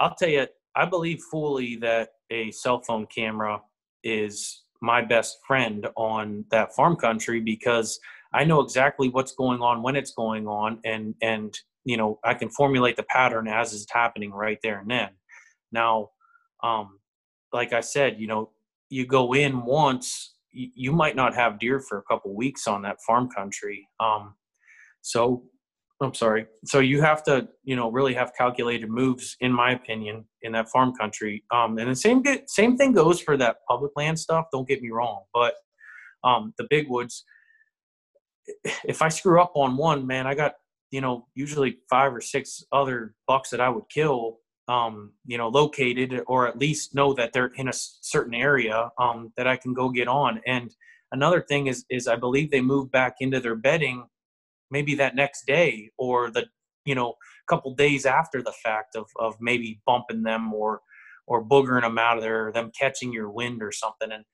i'll 0.00 0.14
tell 0.14 0.28
you 0.28 0.46
i 0.74 0.84
believe 0.84 1.20
fully 1.30 1.76
that 1.76 2.10
a 2.30 2.50
cell 2.50 2.80
phone 2.80 3.06
camera 3.06 3.60
is 4.02 4.62
my 4.80 5.00
best 5.02 5.38
friend 5.46 5.86
on 5.96 6.44
that 6.50 6.74
farm 6.74 6.96
country 6.96 7.40
because 7.40 7.98
i 8.32 8.44
know 8.44 8.60
exactly 8.60 9.08
what's 9.08 9.32
going 9.32 9.60
on 9.60 9.82
when 9.82 9.96
it's 9.96 10.12
going 10.12 10.46
on 10.46 10.78
and 10.84 11.14
and 11.22 11.58
you 11.84 11.96
know 11.96 12.18
i 12.24 12.34
can 12.34 12.48
formulate 12.48 12.96
the 12.96 13.02
pattern 13.04 13.46
as 13.48 13.74
it's 13.74 13.86
happening 13.90 14.30
right 14.32 14.58
there 14.62 14.80
and 14.80 14.90
then. 14.90 15.10
Now 15.72 16.10
um 16.62 16.98
like 17.54 17.72
I 17.72 17.80
said, 17.80 18.16
you 18.18 18.26
know, 18.26 18.50
you 18.90 19.06
go 19.06 19.32
in 19.34 19.64
once, 19.64 20.34
you, 20.50 20.68
you 20.74 20.92
might 20.92 21.16
not 21.16 21.34
have 21.34 21.58
deer 21.58 21.80
for 21.80 21.98
a 21.98 22.02
couple 22.02 22.34
weeks 22.34 22.66
on 22.66 22.82
that 22.82 22.98
farm 23.06 23.28
country. 23.34 23.88
Um, 24.00 24.34
so 25.00 25.44
I'm 26.02 26.12
sorry. 26.14 26.46
So 26.64 26.80
you 26.80 27.00
have 27.00 27.22
to, 27.24 27.48
you 27.62 27.76
know, 27.76 27.90
really 27.90 28.14
have 28.14 28.32
calculated 28.36 28.90
moves, 28.90 29.36
in 29.40 29.52
my 29.52 29.72
opinion, 29.72 30.24
in 30.42 30.52
that 30.52 30.68
farm 30.68 30.92
country. 30.94 31.44
Um, 31.52 31.78
and 31.78 31.90
the 31.90 31.96
same 31.96 32.22
same 32.46 32.76
thing 32.76 32.92
goes 32.92 33.20
for 33.20 33.36
that 33.36 33.58
public 33.68 33.92
land 33.96 34.18
stuff. 34.18 34.46
Don't 34.52 34.68
get 34.68 34.82
me 34.82 34.90
wrong, 34.90 35.22
but 35.32 35.54
um, 36.24 36.52
the 36.58 36.66
big 36.68 36.88
woods. 36.88 37.24
If 38.84 39.00
I 39.00 39.08
screw 39.08 39.40
up 39.40 39.52
on 39.54 39.76
one, 39.76 40.06
man, 40.06 40.26
I 40.26 40.34
got 40.34 40.54
you 40.90 41.00
know 41.00 41.26
usually 41.34 41.78
five 41.88 42.12
or 42.14 42.20
six 42.20 42.62
other 42.72 43.14
bucks 43.26 43.50
that 43.50 43.60
I 43.60 43.68
would 43.68 43.88
kill 43.88 44.38
um, 44.68 45.12
you 45.26 45.38
know, 45.38 45.48
located 45.48 46.22
or 46.26 46.48
at 46.48 46.58
least 46.58 46.94
know 46.94 47.12
that 47.14 47.32
they're 47.32 47.52
in 47.56 47.68
a 47.68 47.72
certain 47.72 48.34
area 48.34 48.90
um, 48.98 49.32
that 49.36 49.46
I 49.46 49.56
can 49.56 49.74
go 49.74 49.88
get 49.90 50.08
on. 50.08 50.40
And 50.46 50.74
another 51.12 51.42
thing 51.42 51.66
is, 51.66 51.84
is 51.90 52.08
I 52.08 52.16
believe 52.16 52.50
they 52.50 52.60
move 52.60 52.90
back 52.90 53.16
into 53.20 53.40
their 53.40 53.56
bedding 53.56 54.06
maybe 54.70 54.94
that 54.96 55.14
next 55.14 55.46
day 55.46 55.90
or 55.98 56.30
the, 56.30 56.46
you 56.84 56.94
know, 56.94 57.10
a 57.10 57.46
couple 57.48 57.74
days 57.74 58.06
after 58.06 58.42
the 58.42 58.52
fact 58.52 58.96
of, 58.96 59.06
of 59.18 59.34
maybe 59.40 59.80
bumping 59.86 60.22
them 60.22 60.52
or, 60.52 60.80
or 61.26 61.44
boogering 61.44 61.82
them 61.82 61.98
out 61.98 62.16
of 62.16 62.22
there, 62.22 62.50
them 62.52 62.72
catching 62.78 63.12
your 63.12 63.30
wind 63.30 63.62
or 63.62 63.72
something. 63.72 64.10
And 64.12 64.24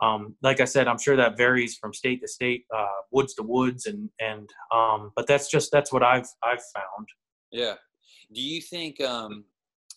um, 0.00 0.36
like 0.42 0.60
I 0.60 0.64
said, 0.64 0.88
I'm 0.88 0.98
sure 0.98 1.16
that 1.16 1.36
varies 1.36 1.76
from 1.76 1.92
state 1.92 2.20
to 2.22 2.28
state, 2.28 2.64
uh, 2.74 2.86
woods 3.10 3.34
to 3.34 3.42
woods, 3.42 3.86
and 3.86 4.08
and 4.20 4.48
um, 4.72 5.10
but 5.16 5.26
that's 5.26 5.50
just 5.50 5.72
that's 5.72 5.92
what 5.92 6.04
I've 6.04 6.28
I've 6.44 6.62
found. 6.72 7.08
Yeah. 7.50 7.74
Do 8.32 8.40
you 8.40 8.60
think 8.60 9.00
um, 9.00 9.44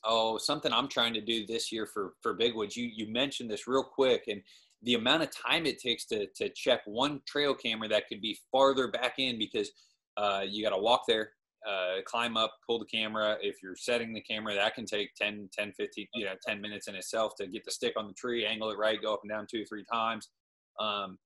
oh 0.04 0.38
something 0.38 0.72
I'm 0.72 0.88
trying 0.88 1.14
to 1.14 1.22
do 1.22 1.46
this 1.46 1.72
year 1.72 1.86
for 1.86 2.14
for 2.22 2.38
Bigwoods? 2.38 2.76
You 2.76 2.90
you 2.94 3.12
mentioned 3.12 3.50
this 3.50 3.68
real 3.68 3.84
quick, 3.84 4.24
and 4.28 4.42
the 4.84 4.96
amount 4.96 5.24
of 5.24 5.30
time 5.32 5.66
it 5.66 5.80
takes 5.80 6.06
to 6.08 6.28
to 6.36 6.50
check 6.50 6.82
one 6.86 7.22
trail 7.28 7.54
camera 7.54 7.88
that 7.90 8.08
could 8.08 8.22
be 8.22 8.38
farther 8.52 8.90
back 8.90 9.16
in 9.18 9.38
because 9.38 9.72
uh, 10.18 10.44
you 10.48 10.64
got 10.64 10.76
to 10.76 10.82
walk 10.82 11.04
there, 11.08 11.32
uh, 11.68 12.02
climb 12.06 12.38
up, 12.38 12.54
pull 12.68 12.80
the 12.80 12.86
camera. 12.86 13.38
If 13.42 13.58
you're 13.62 13.76
setting 13.76 14.14
the 14.14 14.22
camera, 14.22 14.54
that 14.56 14.76
can 14.76 14.86
take 14.86 15.14
10, 15.16 15.50
10, 15.54 15.74
15, 15.74 16.08
you 16.16 16.26
know, 16.26 16.34
10 16.46 16.60
minutes 16.62 16.88
in 16.88 16.96
itself 16.96 17.34
to 17.40 17.48
get 17.48 17.64
the 17.64 17.72
stick 17.72 17.94
on 17.98 18.08
the 18.08 18.14
tree, 18.14 18.46
angle 18.46 18.72
it 18.72 18.78
right, 18.78 19.02
go 19.02 19.14
up 19.14 19.22
and 19.24 19.32
down 19.32 19.48
two 19.50 19.62
or 19.62 19.66
three 19.66 19.86
times. 19.92 20.30
Um, 20.80 21.18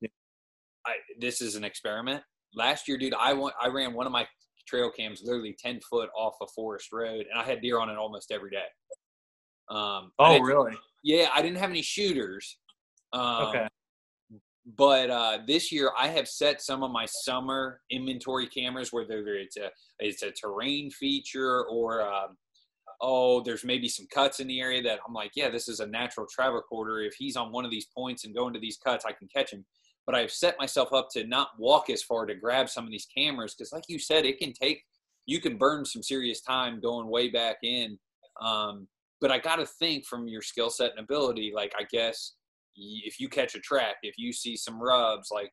I, 0.85 0.93
this 1.19 1.41
is 1.41 1.55
an 1.55 1.63
experiment. 1.63 2.23
Last 2.53 2.87
year, 2.87 2.97
dude, 2.97 3.13
I 3.13 3.33
went, 3.33 3.55
I 3.61 3.67
ran 3.67 3.93
one 3.93 4.05
of 4.05 4.11
my 4.11 4.27
trail 4.67 4.91
cams 4.91 5.21
literally 5.23 5.55
10 5.59 5.79
foot 5.89 6.09
off 6.17 6.35
a 6.41 6.47
forest 6.55 6.89
road 6.91 7.25
and 7.31 7.39
I 7.39 7.43
had 7.43 7.61
deer 7.61 7.79
on 7.79 7.89
it 7.89 7.97
almost 7.97 8.31
every 8.31 8.49
day. 8.49 8.65
Um, 9.69 10.11
oh, 10.19 10.39
really? 10.39 10.73
Yeah. 11.03 11.29
I 11.33 11.41
didn't 11.41 11.57
have 11.57 11.69
any 11.69 11.81
shooters. 11.81 12.57
Um, 13.13 13.47
okay 13.47 13.67
but 14.77 15.09
uh, 15.09 15.39
this 15.45 15.71
year 15.71 15.91
I 15.97 16.07
have 16.07 16.27
set 16.27 16.61
some 16.61 16.81
of 16.81 16.91
my 16.91 17.05
summer 17.05 17.81
inventory 17.91 18.47
cameras, 18.47 18.91
whether 18.91 19.23
it's 19.35 19.57
a 19.57 19.69
it's 19.99 20.23
a 20.23 20.31
terrain 20.31 20.89
feature 20.89 21.65
or 21.65 22.01
um, 22.01 22.35
oh, 23.01 23.41
there's 23.41 23.63
maybe 23.63 23.87
some 23.87 24.07
cuts 24.11 24.39
in 24.39 24.47
the 24.47 24.59
area 24.59 24.81
that 24.81 24.99
I'm 25.07 25.13
like, 25.13 25.31
yeah, 25.35 25.49
this 25.49 25.67
is 25.67 25.81
a 25.81 25.87
natural 25.87 26.25
travel 26.33 26.61
corridor. 26.61 27.01
If 27.01 27.13
he's 27.15 27.35
on 27.35 27.51
one 27.51 27.65
of 27.65 27.71
these 27.71 27.87
points 27.95 28.25
and 28.25 28.33
going 28.33 28.53
to 28.53 28.59
these 28.59 28.77
cuts, 28.77 29.05
I 29.05 29.11
can 29.11 29.27
catch 29.27 29.53
him. 29.53 29.65
But 30.05 30.15
I've 30.15 30.31
set 30.31 30.55
myself 30.59 30.93
up 30.93 31.09
to 31.13 31.25
not 31.25 31.49
walk 31.57 31.89
as 31.89 32.03
far 32.03 32.25
to 32.25 32.35
grab 32.35 32.69
some 32.69 32.85
of 32.85 32.91
these 32.91 33.07
cameras 33.15 33.55
because, 33.57 33.73
like 33.73 33.85
you 33.87 33.97
said, 33.97 34.25
it 34.25 34.37
can 34.37 34.53
take 34.53 34.83
you 35.25 35.41
can 35.41 35.57
burn 35.57 35.85
some 35.85 36.03
serious 36.03 36.41
time 36.41 36.79
going 36.79 37.09
way 37.09 37.29
back 37.29 37.57
in. 37.63 37.97
Um, 38.41 38.87
but 39.21 39.31
I 39.31 39.39
got 39.39 39.55
to 39.55 39.65
think 39.65 40.05
from 40.05 40.27
your 40.27 40.41
skill 40.41 40.69
set 40.69 40.91
and 40.91 40.99
ability, 40.99 41.51
like 41.55 41.73
I 41.77 41.83
guess 41.91 42.33
if 42.75 43.19
you 43.19 43.29
catch 43.29 43.55
a 43.55 43.59
track, 43.59 43.95
if 44.03 44.15
you 44.17 44.33
see 44.33 44.55
some 44.55 44.81
rubs, 44.81 45.29
like 45.31 45.51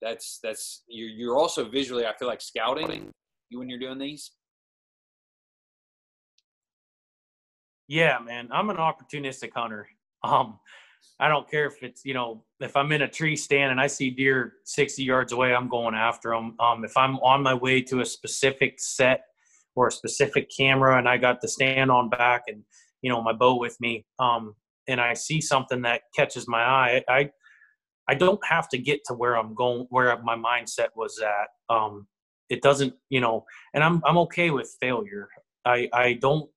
that's 0.00 0.38
that's 0.42 0.84
you're 0.88 1.08
you're 1.08 1.36
also 1.36 1.68
visually. 1.68 2.06
I 2.06 2.14
feel 2.16 2.28
like 2.28 2.40
scouting 2.40 3.12
you 3.50 3.58
when 3.58 3.68
you're 3.68 3.78
doing 3.78 3.98
these. 3.98 4.32
Yeah, 7.88 8.18
man, 8.24 8.48
I'm 8.52 8.70
an 8.70 8.76
opportunistic 8.76 9.50
hunter. 9.54 9.88
Um, 10.22 10.58
I 11.20 11.28
don't 11.28 11.48
care 11.48 11.66
if 11.66 11.82
it's 11.82 12.04
you 12.04 12.14
know 12.14 12.44
if 12.60 12.76
I'm 12.76 12.92
in 12.92 13.02
a 13.02 13.08
tree 13.08 13.36
stand 13.36 13.70
and 13.70 13.80
I 13.80 13.86
see 13.86 14.10
deer 14.10 14.54
60 14.64 15.02
yards 15.02 15.32
away, 15.32 15.54
I'm 15.54 15.68
going 15.68 15.94
after 15.94 16.30
them. 16.30 16.56
Um, 16.58 16.84
if 16.84 16.96
I'm 16.96 17.16
on 17.18 17.42
my 17.42 17.54
way 17.54 17.82
to 17.82 18.00
a 18.00 18.04
specific 18.04 18.80
set 18.80 19.24
or 19.76 19.88
a 19.88 19.92
specific 19.92 20.50
camera 20.56 20.98
and 20.98 21.08
I 21.08 21.16
got 21.16 21.40
the 21.40 21.48
stand 21.48 21.90
on 21.90 22.08
back 22.08 22.42
and 22.48 22.62
you 23.02 23.10
know 23.10 23.22
my 23.22 23.32
bow 23.32 23.58
with 23.58 23.80
me, 23.80 24.04
um, 24.18 24.54
and 24.88 25.00
I 25.00 25.14
see 25.14 25.40
something 25.40 25.82
that 25.82 26.02
catches 26.16 26.48
my 26.48 26.62
eye, 26.62 27.02
I 27.08 27.30
I 28.08 28.14
don't 28.14 28.40
have 28.46 28.68
to 28.70 28.78
get 28.78 29.00
to 29.06 29.14
where 29.14 29.36
I'm 29.36 29.54
going, 29.54 29.86
where 29.90 30.20
my 30.22 30.36
mindset 30.36 30.88
was 30.94 31.22
at. 31.22 31.74
Um, 31.74 32.06
it 32.50 32.60
doesn't, 32.60 32.92
you 33.08 33.20
know, 33.20 33.44
and 33.72 33.82
I'm 33.82 34.02
I'm 34.04 34.18
okay 34.18 34.50
with 34.50 34.76
failure. 34.80 35.28
I 35.64 35.88
I 35.92 36.14
don't 36.14 36.50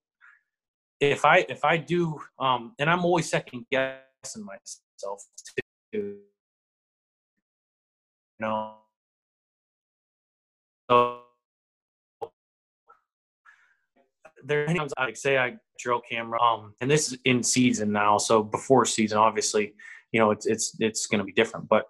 if 0.99 1.26
I 1.26 1.45
if 1.47 1.64
I 1.64 1.78
do, 1.78 2.20
um, 2.39 2.74
and 2.80 2.89
I'm 2.89 3.05
always 3.05 3.30
second 3.30 3.66
guessing 3.72 4.01
myself 4.38 5.24
too. 5.93 6.18
You 8.39 8.45
know, 8.45 8.76
so 10.89 11.22
there 14.43 14.63
are 14.63 14.74
times 14.74 14.93
I 14.97 15.13
say 15.13 15.38
I 15.38 15.55
trail 15.80 16.01
camera, 16.09 16.41
um, 16.41 16.74
and 16.82 16.89
this 16.89 17.11
is 17.11 17.18
in 17.26 17.43
season 17.43 17.91
now, 17.91 18.18
so 18.18 18.43
before 18.43 18.86
season, 18.86 19.18
obviously, 19.18 19.74
you 20.11 20.20
know, 20.20 20.32
it's 20.32 20.45
it's 20.45 20.76
it's 20.80 21.07
going 21.07 21.20
to 21.20 21.26
be 21.26 21.34
different. 21.34 21.68
But 21.68 21.86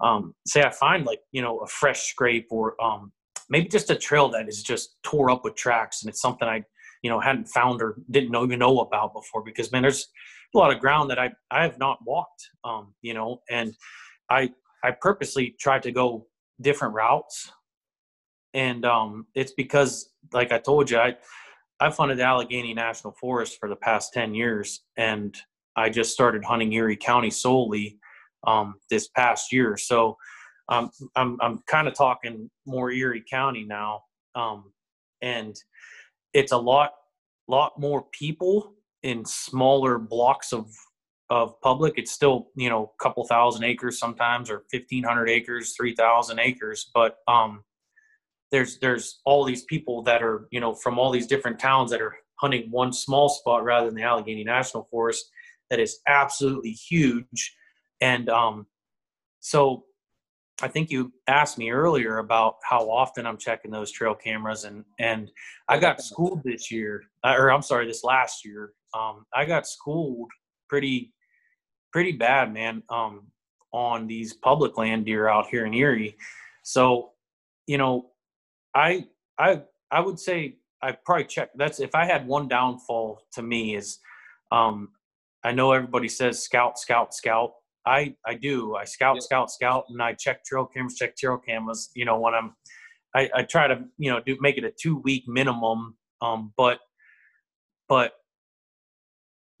um, 0.00 0.34
say 0.46 0.62
I 0.62 0.70
find 0.70 1.04
like 1.06 1.20
you 1.32 1.42
know 1.42 1.58
a 1.58 1.66
fresh 1.66 2.02
scrape 2.10 2.48
or 2.50 2.80
um, 2.82 3.12
maybe 3.48 3.68
just 3.68 3.90
a 3.90 3.96
trail 3.96 4.28
that 4.30 4.48
is 4.48 4.62
just 4.62 4.96
tore 5.02 5.30
up 5.30 5.44
with 5.44 5.54
tracks, 5.54 6.02
and 6.02 6.10
it's 6.10 6.20
something 6.20 6.46
I 6.46 6.62
you 7.06 7.12
know 7.12 7.20
hadn't 7.20 7.46
found 7.46 7.80
or 7.80 7.94
didn't 8.10 8.32
know, 8.32 8.42
even 8.42 8.58
know 8.58 8.80
about 8.80 9.14
before. 9.14 9.44
Because 9.44 9.70
man, 9.70 9.82
there's 9.82 10.08
a 10.52 10.58
lot 10.58 10.72
of 10.72 10.80
ground 10.80 11.08
that 11.10 11.20
I 11.20 11.30
I 11.52 11.62
have 11.62 11.78
not 11.78 11.98
walked, 12.04 12.42
um, 12.64 12.94
you 13.00 13.14
know, 13.14 13.42
and 13.48 13.72
I 14.28 14.50
I 14.82 14.90
purposely 14.90 15.54
tried 15.60 15.84
to 15.84 15.92
go 15.92 16.26
different 16.60 16.94
routes, 16.94 17.52
and 18.54 18.84
um, 18.84 19.26
it's 19.36 19.52
because 19.52 20.10
like 20.32 20.50
I 20.50 20.58
told 20.58 20.90
you, 20.90 20.98
I 20.98 21.14
I've 21.78 21.96
hunted 21.96 22.18
Allegheny 22.18 22.74
National 22.74 23.14
Forest 23.20 23.58
for 23.60 23.68
the 23.68 23.76
past 23.76 24.12
10 24.12 24.34
years, 24.34 24.82
and 24.96 25.32
I 25.76 25.90
just 25.90 26.12
started 26.12 26.42
hunting 26.42 26.72
Erie 26.72 26.96
County 26.96 27.30
solely 27.30 27.98
um, 28.48 28.74
this 28.90 29.08
past 29.08 29.52
year. 29.52 29.76
So 29.76 30.16
um, 30.68 30.90
I'm, 31.14 31.38
I'm 31.40 31.60
kind 31.68 31.86
of 31.86 31.94
talking 31.94 32.50
more 32.66 32.90
Erie 32.90 33.22
County 33.30 33.64
now. 33.64 34.00
Um, 34.34 34.72
and 35.22 35.54
it's 36.36 36.52
a 36.52 36.58
lot, 36.58 36.92
lot 37.48 37.78
more 37.78 38.04
people 38.12 38.74
in 39.02 39.24
smaller 39.24 39.98
blocks 39.98 40.52
of, 40.52 40.70
of 41.30 41.60
public. 41.60 41.94
It's 41.96 42.12
still, 42.12 42.48
you 42.56 42.68
know, 42.68 42.92
a 42.98 43.02
couple 43.02 43.24
thousand 43.26 43.64
acres 43.64 43.98
sometimes, 43.98 44.50
or 44.50 44.64
1500 44.70 45.28
acres, 45.28 45.74
3000 45.76 46.38
acres. 46.38 46.90
But, 46.94 47.18
um, 47.26 47.64
there's 48.52 48.78
there's 48.78 49.20
all 49.24 49.44
these 49.44 49.64
people 49.64 50.02
that 50.02 50.22
are 50.22 50.46
you 50.52 50.60
know 50.60 50.72
from 50.72 50.98
all 50.98 51.10
these 51.10 51.26
different 51.26 51.58
towns 51.58 51.90
that 51.90 52.00
are 52.00 52.14
hunting 52.36 52.70
one 52.70 52.92
small 52.92 53.28
spot 53.28 53.64
rather 53.64 53.86
than 53.86 53.96
the 53.96 54.02
Allegheny 54.02 54.44
National 54.44 54.86
Forest 54.90 55.28
that 55.68 55.80
is 55.80 55.98
absolutely 56.06 56.70
huge 56.70 57.56
and 58.00 58.28
um 58.28 58.66
so 59.40 59.84
I 60.62 60.68
think 60.68 60.90
you 60.90 61.12
asked 61.26 61.58
me 61.58 61.70
earlier 61.70 62.18
about 62.18 62.56
how 62.62 62.90
often 62.90 63.26
I'm 63.26 63.36
checking 63.36 63.70
those 63.70 63.90
trail 63.90 64.14
cameras 64.14 64.64
and 64.64 64.84
and 64.98 65.30
I 65.68 65.78
got 65.78 66.00
schooled 66.00 66.42
this 66.44 66.70
year 66.70 67.04
uh, 67.24 67.34
or 67.36 67.52
I'm 67.52 67.62
sorry 67.62 67.86
this 67.86 68.04
last 68.04 68.44
year 68.44 68.72
um 68.94 69.26
I 69.34 69.44
got 69.44 69.66
schooled 69.66 70.30
pretty 70.68 71.12
pretty 71.92 72.12
bad 72.12 72.52
man 72.52 72.82
um 72.88 73.26
on 73.72 74.06
these 74.06 74.32
public 74.32 74.78
land 74.78 75.04
deer 75.04 75.28
out 75.28 75.48
here 75.48 75.66
in 75.66 75.74
Erie 75.74 76.16
so 76.62 77.10
you 77.66 77.76
know 77.76 78.10
I 78.74 79.06
I 79.38 79.62
I 79.90 80.00
would 80.00 80.18
say 80.18 80.56
I 80.82 80.92
probably 80.92 81.24
check. 81.24 81.50
That's 81.56 81.80
if 81.80 81.94
I 81.94 82.04
had 82.04 82.26
one 82.26 82.48
downfall 82.48 83.22
to 83.32 83.42
me 83.42 83.74
is, 83.76 83.98
um, 84.52 84.90
I 85.42 85.52
know 85.52 85.72
everybody 85.72 86.08
says 86.08 86.42
scout, 86.42 86.78
scout, 86.78 87.14
scout. 87.14 87.52
I 87.86 88.14
I 88.26 88.34
do. 88.34 88.74
I 88.76 88.84
scout, 88.84 89.16
yeah. 89.16 89.20
scout, 89.20 89.50
scout, 89.50 89.84
and 89.88 90.02
I 90.02 90.12
check 90.14 90.44
trail 90.44 90.66
cameras, 90.66 90.96
check 90.96 91.16
trail 91.16 91.38
cameras. 91.38 91.90
You 91.94 92.04
know 92.04 92.18
when 92.18 92.34
I'm, 92.34 92.54
I, 93.14 93.30
I 93.34 93.42
try 93.42 93.68
to 93.68 93.84
you 93.98 94.10
know 94.10 94.20
do 94.20 94.36
make 94.40 94.58
it 94.58 94.64
a 94.64 94.70
two 94.70 94.98
week 94.98 95.24
minimum. 95.26 95.96
Um, 96.20 96.52
but 96.56 96.80
but 97.88 98.12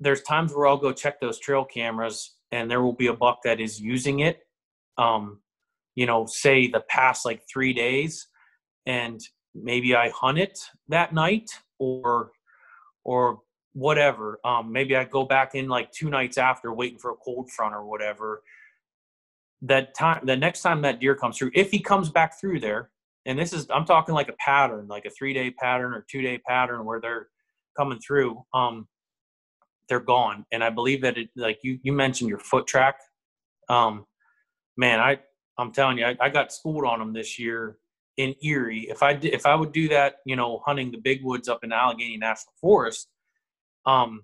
there's 0.00 0.22
times 0.22 0.52
where 0.52 0.66
I'll 0.66 0.76
go 0.76 0.92
check 0.92 1.20
those 1.20 1.38
trail 1.38 1.64
cameras, 1.64 2.36
and 2.52 2.70
there 2.70 2.82
will 2.82 2.92
be 2.92 3.06
a 3.06 3.14
buck 3.14 3.40
that 3.44 3.60
is 3.60 3.80
using 3.80 4.20
it. 4.20 4.40
Um, 4.98 5.40
you 5.94 6.06
know, 6.06 6.26
say 6.26 6.68
the 6.68 6.80
past 6.88 7.24
like 7.24 7.42
three 7.48 7.72
days 7.72 8.26
and 8.86 9.20
maybe 9.54 9.94
I 9.94 10.10
hunt 10.10 10.38
it 10.38 10.58
that 10.88 11.12
night 11.12 11.50
or 11.78 12.30
or 13.04 13.40
whatever. 13.76 14.40
Um, 14.42 14.72
maybe 14.72 14.96
I 14.96 15.04
go 15.04 15.24
back 15.24 15.54
in 15.54 15.68
like 15.68 15.92
two 15.92 16.08
nights 16.08 16.38
after 16.38 16.72
waiting 16.72 16.98
for 16.98 17.10
a 17.10 17.16
cold 17.16 17.50
front 17.50 17.74
or 17.74 17.84
whatever. 17.84 18.42
That 19.60 19.94
time, 19.94 20.24
the 20.24 20.36
next 20.36 20.62
time 20.62 20.80
that 20.82 20.98
deer 20.98 21.14
comes 21.14 21.36
through, 21.36 21.50
if 21.54 21.70
he 21.70 21.80
comes 21.80 22.08
back 22.08 22.40
through 22.40 22.60
there, 22.60 22.90
and 23.26 23.38
this 23.38 23.52
is 23.52 23.66
I'm 23.70 23.84
talking 23.84 24.14
like 24.14 24.28
a 24.28 24.36
pattern, 24.38 24.86
like 24.88 25.04
a 25.04 25.10
three 25.10 25.34
day 25.34 25.50
pattern 25.50 25.92
or 25.92 26.06
two 26.10 26.22
day 26.22 26.38
pattern 26.38 26.86
where 26.86 27.00
they're 27.00 27.28
coming 27.76 27.98
through, 27.98 28.42
um, 28.54 28.88
they're 29.88 30.00
gone. 30.00 30.46
And 30.52 30.64
I 30.64 30.70
believe 30.70 31.02
that 31.02 31.18
it 31.18 31.28
like 31.36 31.58
you 31.62 31.78
you 31.82 31.92
mentioned 31.92 32.30
your 32.30 32.38
foot 32.38 32.66
track. 32.66 32.98
Um, 33.68 34.06
man, 34.76 35.00
I 35.00 35.18
I'm 35.58 35.72
telling 35.72 35.98
you, 35.98 36.06
I, 36.06 36.16
I 36.20 36.28
got 36.30 36.52
schooled 36.52 36.86
on 36.86 36.98
them 36.98 37.12
this 37.12 37.38
year 37.38 37.76
in 38.16 38.34
Erie, 38.42 38.86
if 38.88 39.02
I 39.02 39.12
did, 39.14 39.34
if 39.34 39.44
I 39.44 39.54
would 39.54 39.72
do 39.72 39.88
that, 39.88 40.16
you 40.24 40.36
know, 40.36 40.62
hunting 40.64 40.90
the 40.90 40.98
big 40.98 41.22
woods 41.22 41.48
up 41.48 41.62
in 41.62 41.72
Allegheny 41.72 42.16
National 42.16 42.54
Forest, 42.60 43.08
um, 43.86 44.22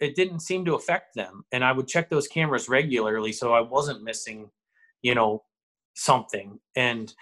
it 0.00 0.14
didn't 0.14 0.40
seem 0.40 0.64
to 0.64 0.74
affect 0.74 1.14
them. 1.14 1.44
And 1.52 1.64
I 1.64 1.72
would 1.72 1.88
check 1.88 2.10
those 2.10 2.28
cameras 2.28 2.68
regularly, 2.68 3.32
so 3.32 3.54
I 3.54 3.60
wasn't 3.60 4.02
missing, 4.02 4.50
you 5.02 5.14
know, 5.14 5.42
something. 5.94 6.58
And 6.76 7.12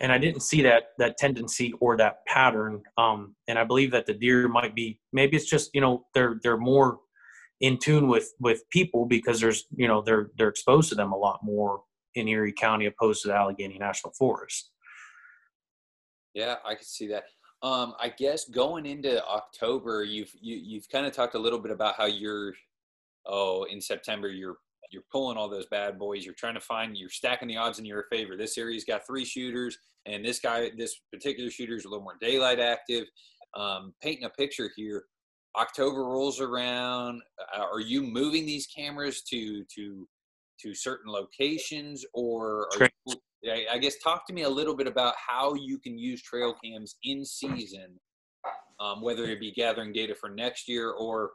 and 0.00 0.12
I 0.12 0.18
didn't 0.18 0.42
see 0.42 0.62
that 0.62 0.90
that 0.98 1.18
tendency 1.18 1.72
or 1.80 1.96
that 1.96 2.24
pattern. 2.26 2.82
Um, 2.96 3.34
and 3.48 3.58
I 3.58 3.64
believe 3.64 3.90
that 3.92 4.06
the 4.06 4.14
deer 4.14 4.48
might 4.48 4.74
be 4.74 5.00
maybe 5.12 5.36
it's 5.36 5.50
just 5.50 5.70
you 5.74 5.80
know 5.80 6.04
they're 6.14 6.38
they're 6.42 6.58
more 6.58 6.98
in 7.60 7.78
tune 7.78 8.06
with 8.06 8.32
with 8.38 8.62
people 8.70 9.06
because 9.06 9.40
there's 9.40 9.64
you 9.74 9.88
know 9.88 10.02
they're 10.02 10.30
they're 10.36 10.48
exposed 10.48 10.88
to 10.90 10.94
them 10.94 11.12
a 11.12 11.16
lot 11.16 11.40
more 11.42 11.82
in 12.14 12.28
Erie 12.28 12.52
County 12.52 12.86
opposed 12.86 13.22
to 13.22 13.28
the 13.28 13.34
Allegheny 13.34 13.78
National 13.78 14.12
Forest. 14.12 14.70
Yeah, 16.34 16.56
I 16.64 16.74
could 16.74 16.86
see 16.86 17.08
that. 17.08 17.24
Um, 17.62 17.94
I 18.00 18.10
guess 18.16 18.48
going 18.48 18.86
into 18.86 19.24
October, 19.26 20.04
you've 20.04 20.32
you, 20.40 20.56
have 20.56 20.64
you 20.64 20.78
have 20.78 20.88
kind 20.88 21.06
of 21.06 21.12
talked 21.12 21.34
a 21.34 21.38
little 21.38 21.58
bit 21.58 21.72
about 21.72 21.96
how 21.96 22.06
you're 22.06 22.54
oh 23.26 23.64
in 23.64 23.80
September 23.80 24.28
you're 24.28 24.56
you're 24.90 25.04
pulling 25.10 25.36
all 25.36 25.48
those 25.48 25.66
bad 25.66 25.98
boys. 25.98 26.24
You're 26.24 26.34
trying 26.34 26.54
to 26.54 26.60
find, 26.60 26.96
you're 26.96 27.10
stacking 27.10 27.48
the 27.48 27.56
odds 27.56 27.78
in 27.78 27.84
your 27.84 28.06
favor. 28.10 28.36
This 28.36 28.56
area's 28.56 28.84
got 28.84 29.06
three 29.06 29.24
shooters, 29.24 29.76
and 30.06 30.24
this 30.24 30.40
guy, 30.40 30.70
this 30.76 31.00
particular 31.12 31.50
shooter 31.50 31.76
is 31.76 31.84
a 31.84 31.88
little 31.88 32.04
more 32.04 32.16
daylight 32.20 32.60
active. 32.60 33.06
Um, 33.54 33.94
painting 34.02 34.24
a 34.24 34.30
picture 34.30 34.70
here. 34.76 35.04
October 35.56 36.04
rolls 36.04 36.40
around. 36.40 37.22
Uh, 37.56 37.62
are 37.62 37.80
you 37.80 38.02
moving 38.02 38.46
these 38.46 38.66
cameras 38.66 39.22
to 39.22 39.64
to 39.74 40.06
to 40.60 40.74
certain 40.74 41.10
locations, 41.10 42.04
or 42.12 42.68
you, 43.06 43.14
I 43.46 43.78
guess 43.78 43.98
talk 44.02 44.26
to 44.26 44.32
me 44.32 44.42
a 44.42 44.48
little 44.48 44.74
bit 44.74 44.86
about 44.86 45.14
how 45.16 45.54
you 45.54 45.78
can 45.78 45.98
use 45.98 46.22
trail 46.22 46.54
cams 46.62 46.96
in 47.04 47.24
season, 47.24 47.98
um, 48.80 49.00
whether 49.00 49.24
it 49.24 49.40
be 49.40 49.52
gathering 49.52 49.92
data 49.92 50.14
for 50.14 50.28
next 50.28 50.68
year 50.68 50.90
or 50.90 51.30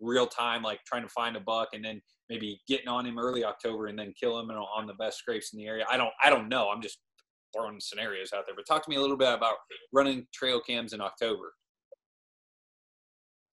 real 0.00 0.26
time, 0.26 0.62
like 0.62 0.80
trying 0.84 1.02
to 1.02 1.08
find 1.08 1.36
a 1.36 1.40
buck 1.40 1.68
and 1.72 1.84
then 1.84 2.00
maybe 2.28 2.60
getting 2.68 2.88
on 2.88 3.06
him 3.06 3.18
early 3.18 3.44
October 3.44 3.86
and 3.86 3.98
then 3.98 4.12
kill 4.18 4.38
him 4.38 4.50
on 4.50 4.86
the 4.86 4.94
best 4.94 5.18
scrapes 5.18 5.52
in 5.52 5.58
the 5.58 5.66
area. 5.66 5.84
I 5.90 5.96
don't 5.96 6.12
I 6.22 6.30
don't 6.30 6.48
know. 6.48 6.68
I'm 6.68 6.82
just 6.82 6.98
throwing 7.56 7.78
scenarios 7.80 8.32
out 8.34 8.44
there. 8.46 8.54
But 8.54 8.66
talk 8.66 8.84
to 8.84 8.90
me 8.90 8.96
a 8.96 9.00
little 9.00 9.16
bit 9.16 9.32
about 9.32 9.54
running 9.92 10.26
trail 10.34 10.60
cams 10.60 10.92
in 10.92 11.00
October. 11.00 11.52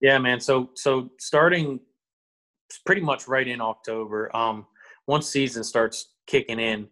Yeah, 0.02 0.18
man. 0.18 0.40
So 0.40 0.72
so 0.76 1.10
starting 1.20 1.80
pretty 2.86 3.02
much 3.02 3.28
right 3.28 3.48
in 3.48 3.62
October. 3.62 4.36
Um, 4.36 4.66
once 5.08 5.28
season 5.28 5.64
starts 5.64 6.14
kicking 6.28 6.60
in, 6.60 6.88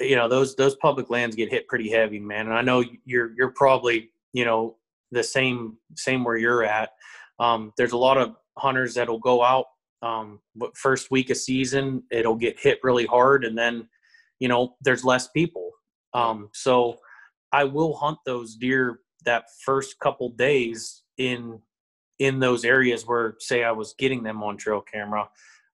you 0.00 0.16
know 0.16 0.28
those 0.28 0.56
those 0.56 0.76
public 0.76 1.10
lands 1.10 1.36
get 1.36 1.50
hit 1.50 1.68
pretty 1.68 1.90
heavy, 1.90 2.20
man. 2.20 2.46
And 2.46 2.54
I 2.54 2.62
know 2.62 2.84
you're 3.04 3.32
you're 3.36 3.52
probably 3.52 4.10
you 4.32 4.44
know 4.44 4.76
the 5.10 5.22
same 5.22 5.76
same 5.96 6.24
where 6.24 6.36
you're 6.36 6.64
at. 6.64 6.90
Um, 7.38 7.72
there's 7.76 7.92
a 7.92 7.98
lot 7.98 8.18
of 8.18 8.34
hunters 8.56 8.94
that'll 8.94 9.18
go 9.18 9.42
out 9.44 9.66
um, 10.02 10.40
but 10.54 10.76
first 10.76 11.10
week 11.10 11.30
of 11.30 11.36
season 11.36 12.02
it'll 12.10 12.36
get 12.36 12.58
hit 12.58 12.78
really 12.82 13.06
hard 13.06 13.44
and 13.44 13.56
then 13.56 13.88
you 14.38 14.48
know 14.48 14.74
there's 14.82 15.04
less 15.04 15.28
people 15.28 15.70
um, 16.14 16.48
so 16.52 16.96
i 17.52 17.64
will 17.64 17.94
hunt 17.94 18.18
those 18.26 18.56
deer 18.56 19.00
that 19.24 19.44
first 19.64 19.98
couple 19.98 20.28
days 20.30 21.02
in 21.18 21.58
in 22.18 22.38
those 22.38 22.64
areas 22.64 23.06
where 23.06 23.34
say 23.40 23.64
i 23.64 23.72
was 23.72 23.94
getting 23.98 24.22
them 24.22 24.42
on 24.42 24.56
trail 24.56 24.80
camera 24.80 25.28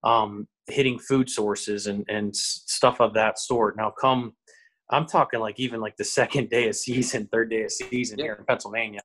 um, 0.05 0.49
hitting 0.69 0.99
food 0.99 1.29
sources 1.29 1.87
and 1.87 2.05
and 2.09 2.35
stuff 2.35 3.01
of 3.01 3.15
that 3.15 3.39
sort 3.39 3.77
now 3.77 3.93
come 4.01 4.33
i'm 4.91 5.07
talking 5.07 5.41
like 5.41 5.59
even 5.59 5.81
like 5.81 5.97
the 5.97 6.05
second 6.21 6.49
day 6.51 6.69
of 6.69 6.77
season 6.77 7.29
third 7.33 7.51
day 7.51 7.63
of 7.63 7.73
season 7.73 8.19
yeah. 8.19 8.27
here 8.27 8.37
in 8.39 8.45
pennsylvania 8.45 9.01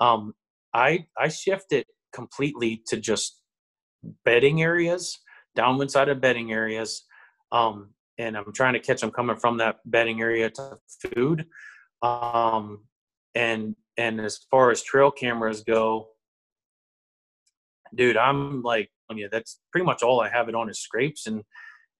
um, 0.00 0.32
i 0.74 1.04
i 1.18 1.28
shifted 1.28 1.84
completely 2.12 2.82
to 2.86 2.96
just 2.96 3.42
bedding 4.24 4.62
areas, 4.62 5.18
downwind 5.56 5.90
side 5.90 6.08
of 6.08 6.20
bedding 6.20 6.52
areas. 6.52 7.04
Um, 7.50 7.90
and 8.18 8.36
I'm 8.36 8.52
trying 8.52 8.74
to 8.74 8.80
catch 8.80 9.00
them 9.00 9.10
coming 9.10 9.36
from 9.36 9.58
that 9.58 9.76
bedding 9.84 10.20
area 10.20 10.50
to 10.50 10.78
food. 11.14 11.46
Um, 12.02 12.84
and 13.34 13.74
and 13.96 14.20
as 14.20 14.38
far 14.50 14.70
as 14.70 14.82
trail 14.82 15.10
cameras 15.10 15.62
go, 15.64 16.08
dude, 17.94 18.16
I'm 18.16 18.62
like, 18.62 18.90
yeah, 19.14 19.26
that's 19.30 19.60
pretty 19.70 19.84
much 19.84 20.02
all 20.02 20.20
I 20.20 20.28
have 20.28 20.48
it 20.48 20.54
on 20.54 20.70
is 20.70 20.80
scrapes. 20.80 21.26
And 21.26 21.42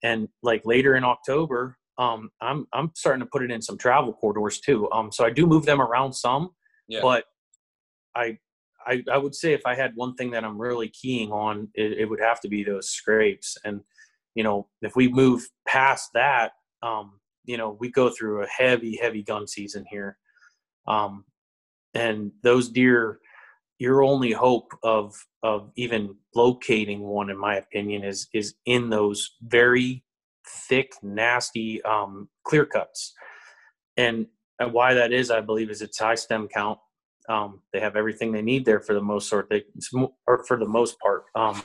and 0.03 0.28
like 0.42 0.62
later 0.64 0.96
in 0.96 1.05
October, 1.05 1.76
um, 1.98 2.30
I'm 2.40 2.66
I'm 2.72 2.90
starting 2.94 3.20
to 3.20 3.28
put 3.30 3.42
it 3.42 3.50
in 3.50 3.62
some 3.62 3.78
travel 3.78 4.12
corridors 4.12 4.61
too. 4.61 4.90
Um, 4.92 5.12
so 5.12 5.24
I 5.24 5.30
do 5.30 5.46
move 5.46 5.66
them 5.66 5.80
around 5.80 6.12
some, 6.12 6.50
yeah. 6.88 7.00
but 7.03 7.24
I 8.14 8.38
I, 8.86 9.03
I 9.12 9.18
would 9.18 9.34
say 9.34 9.53
if 9.53 9.62
I 9.66 9.74
had 9.74 9.92
one 9.94 10.14
thing 10.14 10.30
that 10.32 10.44
I'm 10.44 10.61
really 10.61 10.88
keying 10.88 11.30
on, 11.30 11.68
it, 11.74 11.98
it, 11.98 12.11
would 12.11 12.20
have 12.20 12.40
to 12.40 12.48
be 12.48 12.64
those 12.64 12.90
scrapes. 12.90 13.57
And, 13.64 13.80
you 14.34 14.42
know, 14.42 14.68
if 14.80 14.96
we 14.96 15.09
move 15.09 15.46
past 15.66 16.11
that, 16.14 16.53
um, 16.82 17.20
you 17.44 17.57
know, 17.57 17.76
we 17.80 17.90
go 17.90 18.11
through 18.11 18.42
a 18.42 18.48
heavy, 18.48 18.98
heavy 19.00 19.22
gun 19.22 19.46
season 19.46 19.84
here. 19.90 20.18
Um, 20.86 21.24
and 21.94 22.32
those 22.42 22.68
deer, 22.68 23.20
your 23.83 24.03
only 24.03 24.33
hope 24.33 24.70
of, 24.83 25.14
of 25.43 25.70
even 25.76 26.14
locating 26.35 27.01
one, 27.01 27.30
in 27.30 27.39
my 27.39 27.57
opinion, 27.57 28.05
is, 28.05 28.28
is 28.33 28.55
in 28.64 28.91
those 28.91 29.37
very 29.43 30.05
thick, 30.68 30.93
nasty, 31.03 31.83
um, 31.83 32.28
clear 32.45 32.64
cuts. 32.64 33.12
And, 33.97 34.26
why 34.70 34.95
that 34.95 35.12
is, 35.12 35.33
I 35.33 35.41
believe, 35.41 35.70
is 35.70 35.83
its 35.83 35.99
high 35.99 36.14
stem 36.14 36.47
count 36.47 36.78
um, 37.28 37.61
they 37.72 37.80
have 37.80 37.97
everything 37.97 38.33
they 38.33 38.43
need 38.43 38.64
there 38.64 38.80
for 38.80 38.95
the 38.95 39.01
most 39.01 39.28
sort. 39.28 39.49
They 39.49 39.64
or 40.26 40.45
for 40.45 40.59
the 40.59 40.68
most 40.68 40.99
part. 40.99 41.24
Um, 41.35 41.61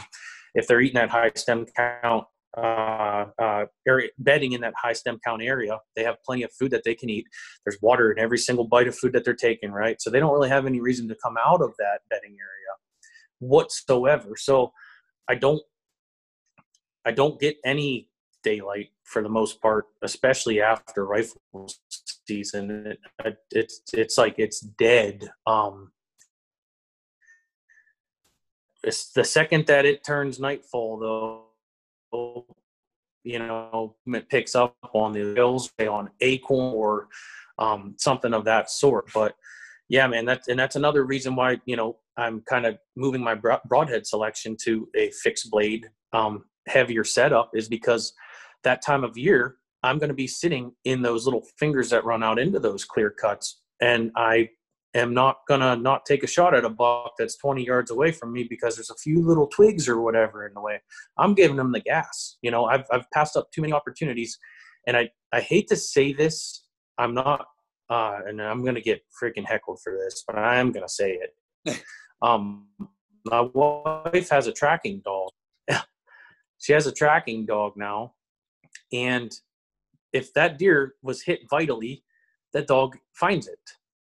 if 0.54 0.68
they're 0.68 0.82
eating 0.82 0.96
that 0.96 1.10
high 1.10 1.32
stem 1.36 1.66
count 1.76 2.26
uh, 2.58 3.26
uh, 3.40 3.66
area, 3.88 4.10
bedding 4.18 4.54
in 4.54 4.62
that 4.62 4.74
high 4.76 4.94
stem 4.94 5.20
count 5.26 5.42
area, 5.44 5.78
they 5.96 6.04
have 6.04 6.18
plenty 6.26 6.44
of 6.44 6.52
food 6.60 6.72
that 6.72 6.84
they 6.84 6.96
can 6.96 7.10
eat. 7.10 7.26
There's 7.66 7.78
water 7.82 8.12
in 8.12 8.20
every 8.20 8.40
single 8.40 8.68
bite 8.68 8.88
of 8.88 8.98
food 8.98 9.14
that 9.14 9.24
they're 9.24 9.34
taking, 9.36 9.72
right? 9.72 10.02
So 10.02 10.10
they 10.10 10.20
don't 10.20 10.34
really 10.34 10.50
have 10.50 10.66
any 10.66 10.82
reason 10.82 11.08
to 11.10 11.16
come 11.24 11.36
out 11.46 11.62
of 11.62 11.74
that 11.78 12.00
bedding 12.10 12.32
area 12.32 12.74
whatsoever. 13.40 14.36
So 14.36 14.72
I 15.30 15.36
don't, 15.36 15.62
I 17.06 17.12
don't 17.12 17.40
get 17.40 17.58
any 17.64 18.10
daylight 18.44 18.90
for 19.04 19.22
the 19.22 19.30
most 19.30 19.62
part, 19.62 19.86
especially 20.02 20.62
after 20.62 21.06
rifle 21.06 21.70
season. 22.28 22.96
It, 23.24 23.38
it's 23.52 23.82
it's 23.94 24.18
like 24.18 24.36
it's 24.38 24.60
dead. 24.62 25.30
Um, 25.46 25.92
it's 28.84 29.12
the 29.12 29.24
second 29.24 29.68
that 29.68 29.86
it 29.86 30.04
turns 30.06 30.40
nightfall, 30.40 31.00
though. 31.00 31.47
You 33.24 33.40
know, 33.40 33.96
picks 34.30 34.56
up 34.56 34.76
on 34.94 35.12
the 35.12 35.34
hills, 35.36 35.70
say 35.80 35.88
on 35.88 36.10
acorn 36.22 36.74
or 36.74 37.08
um, 37.60 37.96
something 37.98 38.34
of 38.34 38.46
that 38.46 38.70
sort. 38.70 39.12
But 39.14 39.36
yeah, 39.90 40.08
man, 40.08 40.26
that's 40.26 40.48
and 40.48 40.60
that's 40.60 40.76
another 40.76 41.04
reason 41.04 41.36
why 41.36 41.60
you 41.66 41.76
know 41.76 41.98
I'm 42.18 42.42
kind 42.42 42.66
of 42.66 42.78
moving 42.96 43.22
my 43.22 43.36
broadhead 43.36 44.08
selection 44.08 44.56
to 44.64 44.90
a 44.96 45.12
fixed 45.12 45.50
blade, 45.52 45.88
um, 46.14 46.46
heavier 46.68 47.04
setup, 47.04 47.52
is 47.54 47.70
because 47.70 48.14
that 48.64 48.82
time 48.82 49.04
of 49.04 49.18
year, 49.18 49.58
I'm 49.84 50.00
going 50.00 50.10
to 50.10 50.16
be 50.16 50.28
sitting 50.28 50.72
in 50.84 51.02
those 51.02 51.26
little 51.26 51.44
fingers 51.60 51.90
that 51.92 52.06
run 52.06 52.24
out 52.24 52.40
into 52.40 52.60
those 52.60 52.84
clear 52.84 53.10
cuts. 53.10 53.62
And 53.82 54.12
I 54.16 54.50
am 54.94 55.14
not 55.14 55.38
to 55.50 55.76
not 55.76 56.06
take 56.06 56.24
a 56.24 56.28
shot 56.28 56.54
at 56.54 56.66
a 56.66 56.70
buck 56.70 57.14
that's 57.18 57.38
20 57.38 57.66
yards 57.66 57.92
away 57.92 58.12
from 58.12 58.34
me 58.34 58.44
because 58.44 58.76
there's 58.76 58.90
a 58.90 58.96
few 58.96 59.22
little 59.22 59.48
twigs 59.48 59.88
or 59.88 60.02
whatever 60.02 60.48
in 60.48 60.54
the 60.54 60.62
way. 60.62 60.82
I'm 61.18 61.34
giving 61.34 61.58
them 61.58 61.72
the 61.72 61.82
gas. 61.82 62.38
You 62.42 62.52
know, 62.52 62.66
I've, 62.66 62.86
I've 62.92 63.10
passed 63.12 63.36
up 63.36 63.52
too 63.52 63.62
many 63.62 63.74
opportunities. 63.74 64.38
And 64.86 64.96
I, 64.96 65.10
I 65.34 65.42
hate 65.42 65.68
to 65.70 65.76
say 65.76 66.14
this. 66.14 66.66
I'm 66.98 67.14
not, 67.14 67.46
uh, 67.90 68.20
and 68.26 68.42
I'm 68.42 68.64
to 68.76 68.82
get 68.82 69.02
freaking 69.22 69.46
heckled 69.46 69.80
for 69.84 69.94
this, 69.94 70.24
but 70.26 70.38
I 70.38 70.58
am 70.58 70.72
to 70.88 70.94
say 70.94 71.20
it. 71.66 71.84
um, 72.22 72.68
my 73.26 73.42
wife 73.42 74.30
has 74.30 74.48
a 74.48 74.54
tracking 74.54 75.02
dog. 75.04 75.30
she 76.58 76.74
has 76.74 76.88
a 76.88 76.92
tracking 76.92 77.46
dog 77.46 77.74
now 77.76 78.14
and 78.92 79.32
if 80.14 80.34
that 80.34 80.58
deer 80.58 80.96
was 81.02 81.24
hit 81.24 81.42
vitally, 81.50 82.04
that 82.54 82.68
dog 82.68 82.98
finds 83.14 83.48
it. 83.48 83.60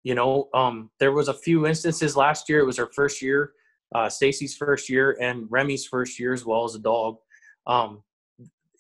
You 0.06 0.14
know, 0.14 0.50
um, 0.54 0.92
there 1.00 1.12
was 1.12 1.30
a 1.30 1.34
few 1.34 1.66
instances 1.66 2.16
last 2.16 2.48
year. 2.48 2.60
It 2.60 2.66
was 2.66 2.78
her 2.78 2.92
first 2.94 3.24
year, 3.24 3.54
uh, 3.96 4.08
Stacy's 4.08 4.56
first 4.56 4.88
year, 4.88 5.18
and 5.20 5.48
Remy's 5.50 5.88
first 5.88 6.20
year 6.20 6.32
as 6.32 6.46
well 6.46 6.64
as 6.64 6.76
a 6.76 6.80
dog. 6.80 7.18
Um, 7.66 8.04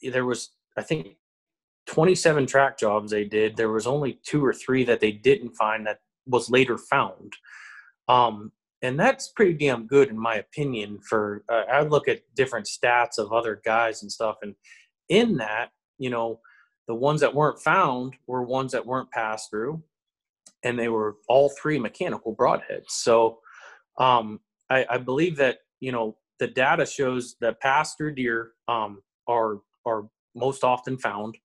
there 0.04 0.26
was, 0.26 0.52
I 0.78 0.84
think, 0.84 1.18
27 1.88 2.46
track 2.46 2.78
jobs 2.78 3.10
they 3.10 3.24
did. 3.24 3.58
There 3.58 3.72
was 3.72 3.88
only 3.88 4.20
two 4.24 4.46
or 4.46 4.54
three 4.54 4.84
that 4.84 5.00
they 5.00 5.12
didn't 5.12 5.56
find 5.56 5.88
that 5.88 5.98
was 6.28 6.52
later 6.52 6.78
found. 6.78 7.34
Um, 8.08 8.52
and 8.84 9.00
that's 9.00 9.30
pretty 9.30 9.54
damn 9.54 9.88
good 9.88 10.10
in 10.10 10.20
my 10.20 10.36
opinion. 10.36 11.00
For 11.10 11.44
uh, 11.50 11.64
I 11.72 11.82
look 11.82 12.08
at 12.08 12.22
different 12.36 12.68
stats 12.68 13.18
of 13.18 13.34
other 13.34 13.64
guys 13.66 14.04
and 14.04 14.12
stuff, 14.12 14.38
and 14.44 14.54
in 15.10 15.38
that, 15.38 15.72
you 15.98 16.12
know, 16.12 16.40
the 16.88 16.94
ones 16.94 17.22
that 17.22 17.34
weren't 17.34 17.60
found 17.60 18.14
were 18.28 18.44
ones 18.44 18.74
that 18.74 18.86
weren't 18.86 19.10
passed 19.10 19.50
through, 19.50 19.82
and 20.66 20.78
they 20.78 20.90
were 20.90 21.16
all 21.30 21.50
three 21.50 21.80
mechanical 21.80 22.36
broadheads. 22.36 22.90
So 22.90 23.38
um, 23.98 24.42
I, 24.70 24.86
I, 24.90 24.98
believe 24.98 25.38
that 25.38 25.60
you 25.80 25.94
know 25.94 26.18
the 26.40 26.48
data 26.48 26.86
shows 26.86 27.36
that 27.40 27.62
pass 27.62 27.96
through 27.96 28.16
deer 28.16 28.52
um, 28.68 29.02
are 29.28 29.60
are 29.86 30.10
most 30.36 30.66
often 30.66 30.98
found, 30.98 31.38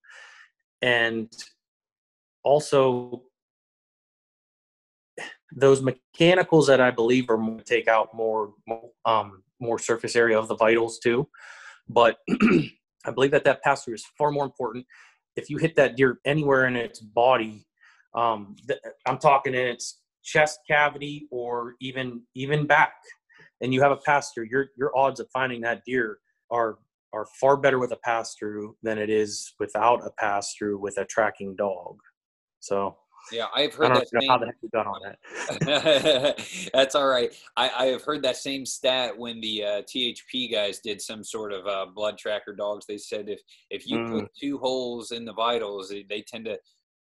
and 0.83 1.31
also 2.43 3.23
those 5.55 5.83
mechanicals 5.83 6.67
that 6.67 6.81
I 6.81 6.91
believe 6.91 7.29
are 7.29 7.59
take 7.65 7.87
out 7.87 8.15
more 8.15 8.55
um, 9.05 9.45
more 9.61 9.79
surface 9.79 10.17
area 10.17 10.39
of 10.39 10.49
the 10.49 10.57
vitals 10.57 10.99
too. 10.99 11.29
But 11.89 12.19
I 13.05 13.11
believe 13.15 13.33
that 13.33 13.45
that 13.45 13.63
through 13.63 13.95
is 13.95 14.07
far 14.17 14.33
more 14.33 14.45
important. 14.45 14.87
If 15.37 15.51
you 15.51 15.59
hit 15.59 15.77
that 15.77 15.97
deer 15.97 16.19
anywhere 16.25 16.67
in 16.67 16.75
its 16.75 17.01
body, 17.01 17.67
um, 18.15 18.57
th- 18.67 18.81
I'm 19.07 19.19
talking 19.19 19.55
in 19.55 19.67
its 19.67 20.01
chest 20.23 20.61
cavity 20.69 21.29
or 21.31 21.75
even 21.81 22.23
even 22.35 22.67
back, 22.67 22.95
and 23.61 23.73
you 23.73 23.81
have 23.83 23.93
a 23.93 23.97
pass 23.97 24.33
through, 24.33 24.49
your 24.51 24.69
your 24.77 24.97
odds 24.97 25.21
of 25.21 25.29
finding 25.33 25.61
that 25.63 25.83
deer 25.85 26.19
are 26.51 26.79
are 27.13 27.27
far 27.41 27.57
better 27.57 27.79
with 27.79 27.93
a 27.93 27.99
pass 28.05 28.35
through 28.39 28.77
than 28.83 28.99
it 28.99 29.11
is 29.11 29.55
without 29.59 30.07
a 30.07 30.11
pass 30.19 30.55
through 30.55 30.79
with 30.79 30.97
a 30.99 31.05
tracking 31.05 31.57
dog. 31.57 31.97
So 32.61 32.97
yeah, 33.33 33.47
I've 33.55 33.75
heard 33.75 33.95
that. 33.95 34.09
Same, 34.09 34.29
how 34.29 34.39
the 34.39 34.47
heck 34.47 34.57
you 34.63 34.71
got 34.71 34.87
on 34.87 35.01
that? 35.03 36.71
That's 36.73 36.95
all 36.95 37.07
right. 37.07 37.33
I, 37.57 37.71
I 37.71 37.87
have 37.87 38.03
heard 38.03 38.23
that 38.23 38.37
same 38.37 38.67
stat 38.67 39.17
when 39.17 39.41
the 39.41 39.65
uh, 39.65 39.83
THP 39.83 40.51
guys 40.51 40.81
did 40.81 41.01
some 41.01 41.23
sort 41.23 41.53
of 41.53 41.67
uh, 41.67 41.87
blood 41.95 42.19
tracker 42.19 42.55
dogs. 42.55 42.87
They 42.87 42.99
said 42.99 43.29
if 43.29 43.41
if 43.71 43.87
you 43.87 43.99
mm. 43.99 44.21
put 44.21 44.31
two 44.41 44.59
holes 44.59 45.13
in 45.13 45.25
the 45.25 45.33
vitals, 45.33 45.91
they, 45.91 46.05
they 46.09 46.23
tend 46.23 46.47
to 46.47 46.59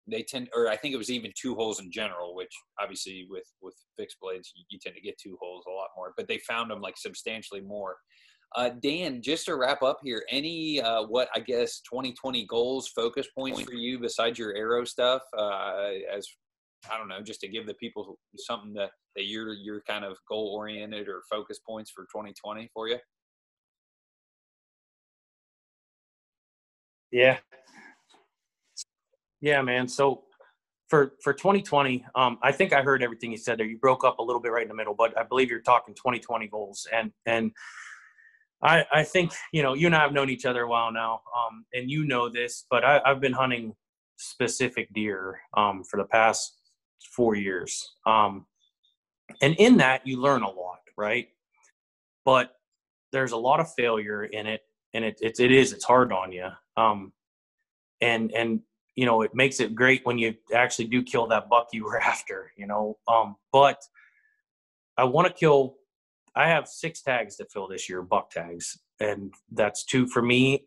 they 0.07 0.23
tend, 0.23 0.49
or 0.55 0.69
I 0.69 0.77
think 0.77 0.95
it 0.95 0.99
was 0.99 1.11
even 1.11 1.33
two 1.41 1.55
holes 1.55 1.81
in 1.81 1.91
general, 1.91 2.35
which 2.35 2.53
obviously 2.81 3.27
with 3.29 3.47
with 3.63 3.75
fixed 3.97 4.19
blades 4.21 4.53
you, 4.55 4.65
you 4.69 4.79
tend 4.83 4.95
to 4.97 5.01
get 5.01 5.19
two 5.19 5.39
holes 5.41 5.65
a 5.67 5.71
lot 5.71 5.89
more. 5.97 6.13
But 6.17 6.29
they 6.29 6.39
found 6.39 6.71
them 6.71 6.81
like 6.81 6.97
substantially 6.97 7.61
more. 7.61 7.97
Uh, 8.57 8.71
Dan, 8.83 9.21
just 9.21 9.47
to 9.47 9.57
wrap 9.57 9.83
up 9.83 9.99
here, 10.05 10.25
any 10.31 10.81
uh, 10.81 11.05
what 11.05 11.29
I 11.35 11.41
guess 11.41 11.81
2020 11.91 12.47
goals, 12.47 12.89
focus 12.89 13.27
points 13.37 13.61
for 13.63 13.73
you 13.73 13.99
besides 13.99 14.39
your 14.39 14.55
arrow 14.55 14.85
stuff? 14.85 15.23
Uh, 15.37 15.91
as 16.15 16.29
I 16.91 16.99
don't 16.99 17.09
know, 17.09 17.23
just 17.23 17.41
to 17.41 17.49
give 17.49 17.67
the 17.67 17.75
people 17.75 18.19
something 18.37 18.73
that 18.75 18.91
that 19.17 19.25
you're 19.25 19.55
you're 19.55 19.83
kind 19.89 20.05
of 20.05 20.19
goal 20.29 20.55
oriented 20.55 21.09
or 21.09 21.23
focus 21.31 21.59
points 21.67 21.91
for 21.91 22.05
2020 22.05 22.69
for 22.73 22.89
you. 22.89 22.99
Yeah, 27.11 27.39
yeah, 29.45 29.61
man. 29.61 29.87
So 29.87 30.23
for 30.89 31.13
for 31.23 31.35
2020, 31.35 32.05
um, 32.15 32.39
I 32.43 32.51
think 32.51 32.73
I 32.73 32.81
heard 32.81 33.03
everything 33.03 33.31
you 33.31 33.37
said 33.37 33.59
there. 33.59 33.67
You 33.67 33.77
broke 33.77 34.03
up 34.03 34.19
a 34.19 34.23
little 34.23 34.41
bit 34.41 34.51
right 34.53 34.63
in 34.63 34.69
the 34.69 34.75
middle, 34.75 34.95
but 34.95 35.17
I 35.19 35.23
believe 35.23 35.51
you're 35.51 35.61
talking 35.61 35.95
2020 35.95 36.49
goals, 36.49 36.89
and 36.91 37.13
and 37.27 37.53
I, 38.63 38.87
I 38.91 39.03
think 39.03 39.33
you 39.53 39.63
know 39.63 39.75
you 39.75 39.87
and 39.87 39.95
I 39.95 40.01
have 40.01 40.15
known 40.15 40.31
each 40.31 40.47
other 40.47 40.63
a 40.63 40.69
while 40.69 40.91
now, 40.91 41.21
um, 41.37 41.67
and 41.75 41.91
you 41.91 42.07
know 42.07 42.31
this, 42.31 42.65
but 42.71 42.85
I, 42.85 43.03
have 43.05 43.21
been 43.21 43.35
hunting 43.35 43.75
specific 44.17 44.93
deer 44.95 45.39
um, 45.55 45.85
for 45.85 45.99
the 45.99 46.05
past 46.05 46.59
four 47.15 47.35
years, 47.35 47.97
um, 48.07 48.47
and 49.43 49.55
in 49.57 49.77
that 49.77 50.07
you 50.07 50.23
learn 50.23 50.43
a 50.43 50.49
lot, 50.49 50.81
right? 50.97 51.29
But 52.25 52.55
there's 53.13 53.33
a 53.33 53.37
lot 53.37 53.61
of 53.61 53.71
failure 53.75 54.25
in 54.25 54.47
it, 54.47 54.63
and 54.95 55.05
it 55.05 55.19
it, 55.21 55.39
it 55.39 55.53
is 55.53 55.75
it's 55.75 55.85
hard 55.85 56.15
on 56.15 56.33
you, 56.33 56.49
um, 56.79 57.13
and 58.01 58.33
and 58.33 58.61
you 58.97 59.07
know 59.07 59.23
it 59.23 59.35
makes 59.35 59.61
it 59.61 59.75
great 59.75 60.05
when 60.05 60.19
you 60.19 60.35
actually 60.55 60.87
do 60.87 61.03
kill 61.03 61.27
that 61.29 61.49
buck 61.49 61.69
you 61.73 61.85
were 61.85 62.01
after, 62.13 62.53
you 62.57 62.67
know. 62.67 62.99
Um, 63.09 63.37
but 63.53 63.83
I 64.97 65.05
want 65.05 65.29
to 65.29 65.33
kill 65.33 65.77
I 66.35 66.49
have 66.49 66.67
six 66.67 67.01
tags 67.01 67.37
to 67.37 67.45
fill 67.47 67.69
this 67.69 67.89
year, 67.89 68.03
buck 68.03 68.31
tags, 68.31 68.79
and 69.01 69.33
that's 69.53 69.85
two 69.85 70.07
for 70.07 70.23
me. 70.23 70.67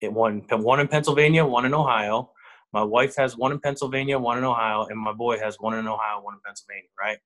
One, 0.00 0.44
one 0.48 0.78
in 0.78 0.86
Pennsylvania, 0.86 1.44
one 1.44 1.64
in 1.64 1.74
Ohio. 1.74 2.30
My 2.72 2.84
wife 2.84 3.16
has 3.16 3.36
one 3.36 3.50
in 3.50 3.58
Pennsylvania, 3.58 4.18
one 4.18 4.38
in 4.38 4.44
Ohio, 4.44 4.86
and 4.88 4.98
my 4.98 5.12
boy 5.12 5.40
has 5.40 5.56
one 5.58 5.76
in 5.76 5.88
Ohio, 5.88 6.20
one 6.22 6.34
in 6.34 6.40
Pennsylvania. 6.44 6.88
Right. 7.00 7.18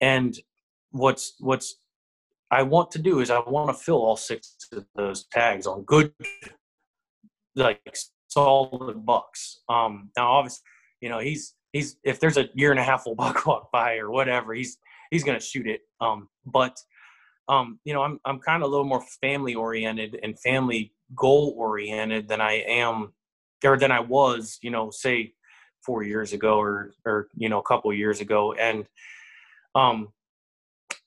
And 0.00 0.38
what's 0.90 1.34
what's 1.38 1.76
I 2.50 2.62
want 2.62 2.90
to 2.92 2.98
do 2.98 3.20
is 3.20 3.30
I 3.30 3.40
want 3.40 3.68
to 3.68 3.74
fill 3.74 3.96
all 3.96 4.16
six 4.16 4.56
of 4.72 4.86
those 4.94 5.26
tags 5.26 5.66
on 5.66 5.82
good, 5.82 6.14
like 7.54 7.80
solid 8.28 9.04
bucks. 9.04 9.60
Um, 9.68 10.10
now, 10.16 10.30
obviously, 10.30 10.62
you 11.00 11.08
know 11.08 11.18
he's 11.18 11.54
he's 11.72 11.96
if 12.04 12.20
there's 12.20 12.36
a 12.36 12.48
year 12.54 12.70
and 12.70 12.80
a 12.80 12.84
half 12.84 13.06
old 13.06 13.16
buck 13.16 13.44
walk 13.46 13.70
by 13.72 13.96
or 13.96 14.10
whatever, 14.10 14.54
he's 14.54 14.78
he's 15.10 15.24
gonna 15.24 15.40
shoot 15.40 15.66
it. 15.66 15.80
Um, 16.00 16.28
but 16.46 16.78
um, 17.48 17.80
you 17.84 17.94
know, 17.94 18.02
I'm 18.02 18.20
I'm 18.24 18.38
kind 18.38 18.62
of 18.62 18.68
a 18.68 18.70
little 18.70 18.86
more 18.86 19.04
family 19.20 19.54
oriented 19.54 20.18
and 20.22 20.38
family 20.38 20.92
goal 21.14 21.54
oriented 21.56 22.28
than 22.28 22.40
I 22.40 22.64
am 22.66 23.12
or 23.64 23.78
than 23.78 23.90
I 23.90 24.00
was, 24.00 24.58
you 24.62 24.70
know, 24.70 24.90
say 24.90 25.32
four 25.84 26.02
years 26.02 26.32
ago 26.32 26.60
or 26.60 26.92
or 27.04 27.28
you 27.34 27.48
know 27.48 27.58
a 27.58 27.62
couple 27.62 27.92
years 27.92 28.20
ago. 28.20 28.52
And 28.54 28.86
um, 29.74 30.08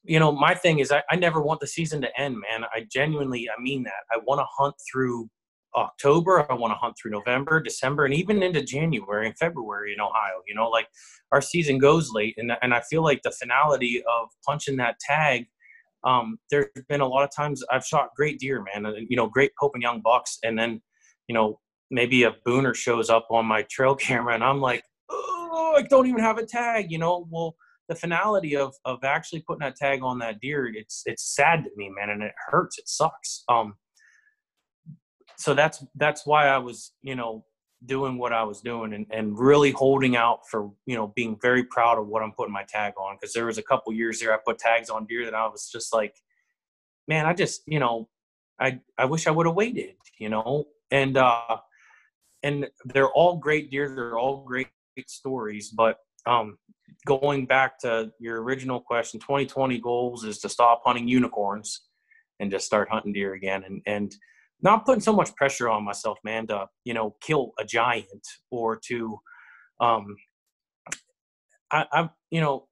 you 0.03 0.19
know, 0.19 0.31
my 0.31 0.55
thing 0.55 0.79
is 0.79 0.91
I, 0.91 1.03
I 1.11 1.15
never 1.15 1.41
want 1.41 1.59
the 1.59 1.67
season 1.67 2.01
to 2.01 2.19
end, 2.19 2.35
man. 2.35 2.65
I 2.73 2.87
genuinely 2.91 3.47
I 3.49 3.61
mean 3.61 3.83
that. 3.83 4.03
I 4.11 4.17
want 4.25 4.39
to 4.39 4.45
hunt 4.49 4.75
through 4.91 5.29
October, 5.75 6.45
I 6.51 6.55
want 6.55 6.71
to 6.71 6.75
hunt 6.75 6.95
through 7.01 7.11
November, 7.11 7.61
December, 7.61 8.05
and 8.05 8.13
even 8.13 8.43
into 8.43 8.61
January 8.61 9.27
and 9.27 9.37
February 9.37 9.93
in 9.93 10.01
Ohio. 10.01 10.41
You 10.47 10.55
know, 10.55 10.69
like 10.69 10.87
our 11.31 11.41
season 11.41 11.77
goes 11.77 12.11
late, 12.11 12.35
and 12.37 12.51
and 12.61 12.73
I 12.73 12.81
feel 12.81 13.03
like 13.03 13.21
the 13.23 13.31
finality 13.31 14.03
of 14.07 14.29
punching 14.45 14.77
that 14.77 14.99
tag 14.99 15.47
um, 16.03 16.39
there's 16.49 16.67
been 16.89 17.01
a 17.01 17.07
lot 17.07 17.23
of 17.23 17.29
times 17.35 17.63
I've 17.71 17.85
shot 17.85 18.09
great 18.15 18.39
deer, 18.39 18.63
man, 18.73 18.85
you 19.07 19.15
know, 19.15 19.27
great 19.27 19.51
Pope 19.59 19.71
and 19.75 19.83
Young 19.83 20.01
bucks, 20.01 20.39
and 20.43 20.57
then, 20.57 20.81
you 21.27 21.35
know, 21.35 21.59
maybe 21.91 22.23
a 22.23 22.35
booner 22.47 22.73
shows 22.73 23.09
up 23.09 23.27
on 23.29 23.45
my 23.45 23.63
trail 23.69 23.95
camera, 24.07 24.33
and 24.33 24.43
I'm 24.43 24.61
like, 24.61 24.83
oh, 25.09 25.75
I 25.77 25.83
don't 25.83 26.07
even 26.07 26.21
have 26.21 26.37
a 26.37 26.45
tag, 26.45 26.91
you 26.91 26.97
know. 26.97 27.27
Well, 27.29 27.55
the 27.89 27.95
finality 27.95 28.55
of 28.55 28.73
of 28.85 29.03
actually 29.03 29.41
putting 29.41 29.59
that 29.59 29.75
tag 29.75 30.01
on 30.01 30.19
that 30.19 30.39
deer, 30.39 30.71
it's 30.73 31.03
it's 31.05 31.35
sad 31.35 31.63
to 31.63 31.69
me, 31.75 31.89
man, 31.89 32.09
and 32.09 32.23
it 32.23 32.33
hurts. 32.49 32.79
It 32.79 32.87
sucks. 32.87 33.43
Um, 33.49 33.75
so 35.41 35.55
that's 35.55 35.83
that's 35.95 36.25
why 36.25 36.47
I 36.47 36.59
was, 36.59 36.91
you 37.01 37.15
know, 37.15 37.43
doing 37.85 38.17
what 38.19 38.31
I 38.31 38.43
was 38.43 38.61
doing 38.61 38.93
and, 38.93 39.07
and 39.09 39.37
really 39.37 39.71
holding 39.71 40.15
out 40.15 40.41
for, 40.47 40.71
you 40.85 40.95
know, 40.95 41.11
being 41.15 41.35
very 41.41 41.63
proud 41.63 41.97
of 41.97 42.07
what 42.07 42.21
I'm 42.21 42.31
putting 42.31 42.53
my 42.53 42.63
tag 42.69 42.93
on. 42.97 43.17
Cause 43.17 43.33
there 43.33 43.47
was 43.47 43.57
a 43.57 43.63
couple 43.63 43.91
years 43.91 44.19
there 44.19 44.33
I 44.33 44.37
put 44.45 44.59
tags 44.59 44.91
on 44.91 45.07
deer 45.07 45.25
that 45.25 45.33
I 45.33 45.47
was 45.47 45.67
just 45.71 45.93
like, 45.93 46.15
man, 47.07 47.25
I 47.25 47.33
just, 47.33 47.63
you 47.65 47.79
know, 47.79 48.07
I, 48.59 48.79
I 48.99 49.05
wish 49.05 49.25
I 49.25 49.31
would 49.31 49.47
have 49.47 49.55
waited, 49.55 49.95
you 50.19 50.29
know, 50.29 50.65
and, 50.91 51.17
uh, 51.17 51.57
and 52.43 52.67
they're 52.85 53.09
all 53.09 53.37
great 53.37 53.71
deer. 53.71 53.91
They're 53.95 54.19
all 54.19 54.43
great, 54.43 54.67
great 54.95 55.09
stories, 55.09 55.69
but, 55.69 55.97
um, 56.27 56.59
going 57.07 57.47
back 57.47 57.79
to 57.79 58.11
your 58.19 58.43
original 58.43 58.79
question, 58.79 59.19
2020 59.19 59.79
goals 59.79 60.23
is 60.23 60.37
to 60.39 60.49
stop 60.49 60.81
hunting 60.85 61.07
unicorns 61.07 61.87
and 62.39 62.51
just 62.51 62.67
start 62.67 62.89
hunting 62.91 63.13
deer 63.13 63.33
again. 63.33 63.63
And, 63.63 63.81
and, 63.87 64.15
not 64.61 64.85
putting 64.85 65.01
so 65.01 65.13
much 65.13 65.35
pressure 65.35 65.69
on 65.69 65.83
myself, 65.83 66.19
man, 66.23 66.47
to 66.47 66.67
you 66.83 66.93
know 66.93 67.15
kill 67.21 67.51
a 67.59 67.65
giant 67.65 68.27
or 68.49 68.79
to, 68.87 69.17
um, 69.79 70.15
I, 71.71 71.85
I'm 71.91 72.09
you 72.29 72.41
know, 72.41 72.67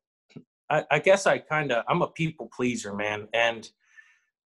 I, 0.70 0.86
I 0.91 0.99
guess 0.99 1.26
I 1.26 1.40
kind 1.40 1.72
of 1.72 1.84
I'm 1.88 2.02
a 2.02 2.07
people 2.07 2.49
pleaser, 2.56 2.94
man, 2.94 3.28
and 3.34 3.70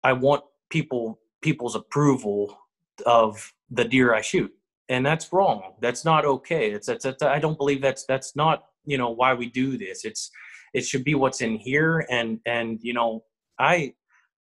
I 0.04 0.12
want 0.12 0.42
people 0.70 1.20
people's 1.40 1.76
approval 1.76 2.58
of 3.06 3.52
the 3.70 3.84
deer 3.84 4.14
I 4.14 4.20
shoot, 4.20 4.52
and 4.88 5.04
that's 5.04 5.32
wrong. 5.32 5.74
That's 5.80 6.04
not 6.04 6.24
okay. 6.24 6.70
It's 6.70 6.86
that's, 6.86 7.04
that's 7.04 7.22
I 7.22 7.38
don't 7.38 7.58
believe 7.58 7.80
that's 7.80 8.04
that's 8.06 8.34
not 8.36 8.64
you 8.84 8.98
know 8.98 9.10
why 9.10 9.34
we 9.34 9.48
do 9.48 9.78
this. 9.78 10.04
It's 10.04 10.30
it 10.74 10.84
should 10.84 11.04
be 11.04 11.14
what's 11.14 11.40
in 11.40 11.56
here, 11.56 12.06
and 12.10 12.40
and 12.46 12.78
you 12.82 12.94
know 12.94 13.24
I 13.58 13.94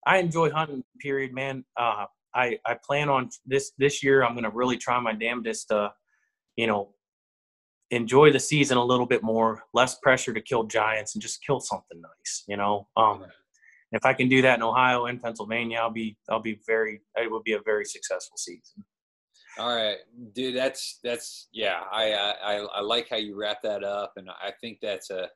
I 0.07 0.19
enjoy 0.19 0.51
hunting. 0.51 0.85
Period, 1.01 1.35
man. 1.35 1.65
Uh, 1.77 2.07
I, 2.37 2.59
I 2.67 2.77
plan 2.85 3.09
on 3.09 3.31
this 3.47 3.73
this 3.79 4.03
year. 4.03 4.23
I'm 4.23 4.35
going 4.35 4.45
to 4.45 4.51
really 4.51 4.77
try 4.77 5.01
my 5.01 5.13
damnedest 5.13 5.69
to, 5.69 5.93
you 6.57 6.67
know, 6.67 6.91
enjoy 7.91 8.31
the 8.33 8.41
season 8.41 8.77
a 8.77 8.85
little 8.85 9.07
bit 9.07 9.23
more, 9.23 9.63
less 9.73 9.99
pressure 10.01 10.35
to 10.35 10.41
kill 10.41 10.65
giants, 10.65 11.15
and 11.15 11.23
just 11.23 11.43
kill 11.45 11.61
something 11.61 12.01
nice. 12.01 12.45
You 12.47 12.57
know, 12.57 12.89
um, 12.97 13.25
if 13.93 14.05
I 14.05 14.13
can 14.13 14.29
do 14.29 14.43
that 14.43 14.59
in 14.59 14.63
Ohio 14.63 15.07
and 15.07 15.23
Pennsylvania, 15.23 15.79
I'll 15.79 15.91
be 15.91 16.17
I'll 16.29 16.41
be 16.41 16.61
very 16.67 17.01
it 17.17 17.31
would 17.31 17.45
be 17.45 17.55
a 17.55 17.61
very 17.65 17.85
successful 17.85 18.37
season. 18.37 18.85
All 19.59 19.75
right, 19.75 19.97
dude. 20.35 20.57
That's 20.57 20.99
that's 21.03 21.49
yeah. 21.53 21.81
I 21.91 22.13
I 22.13 22.55
I 22.57 22.81
like 22.81 23.09
how 23.09 23.17
you 23.17 23.37
wrap 23.37 23.63
that 23.63 23.83
up, 23.85 24.13
and 24.17 24.29
I 24.29 24.53
think 24.61 24.79
that's 24.83 25.11
a 25.11 25.29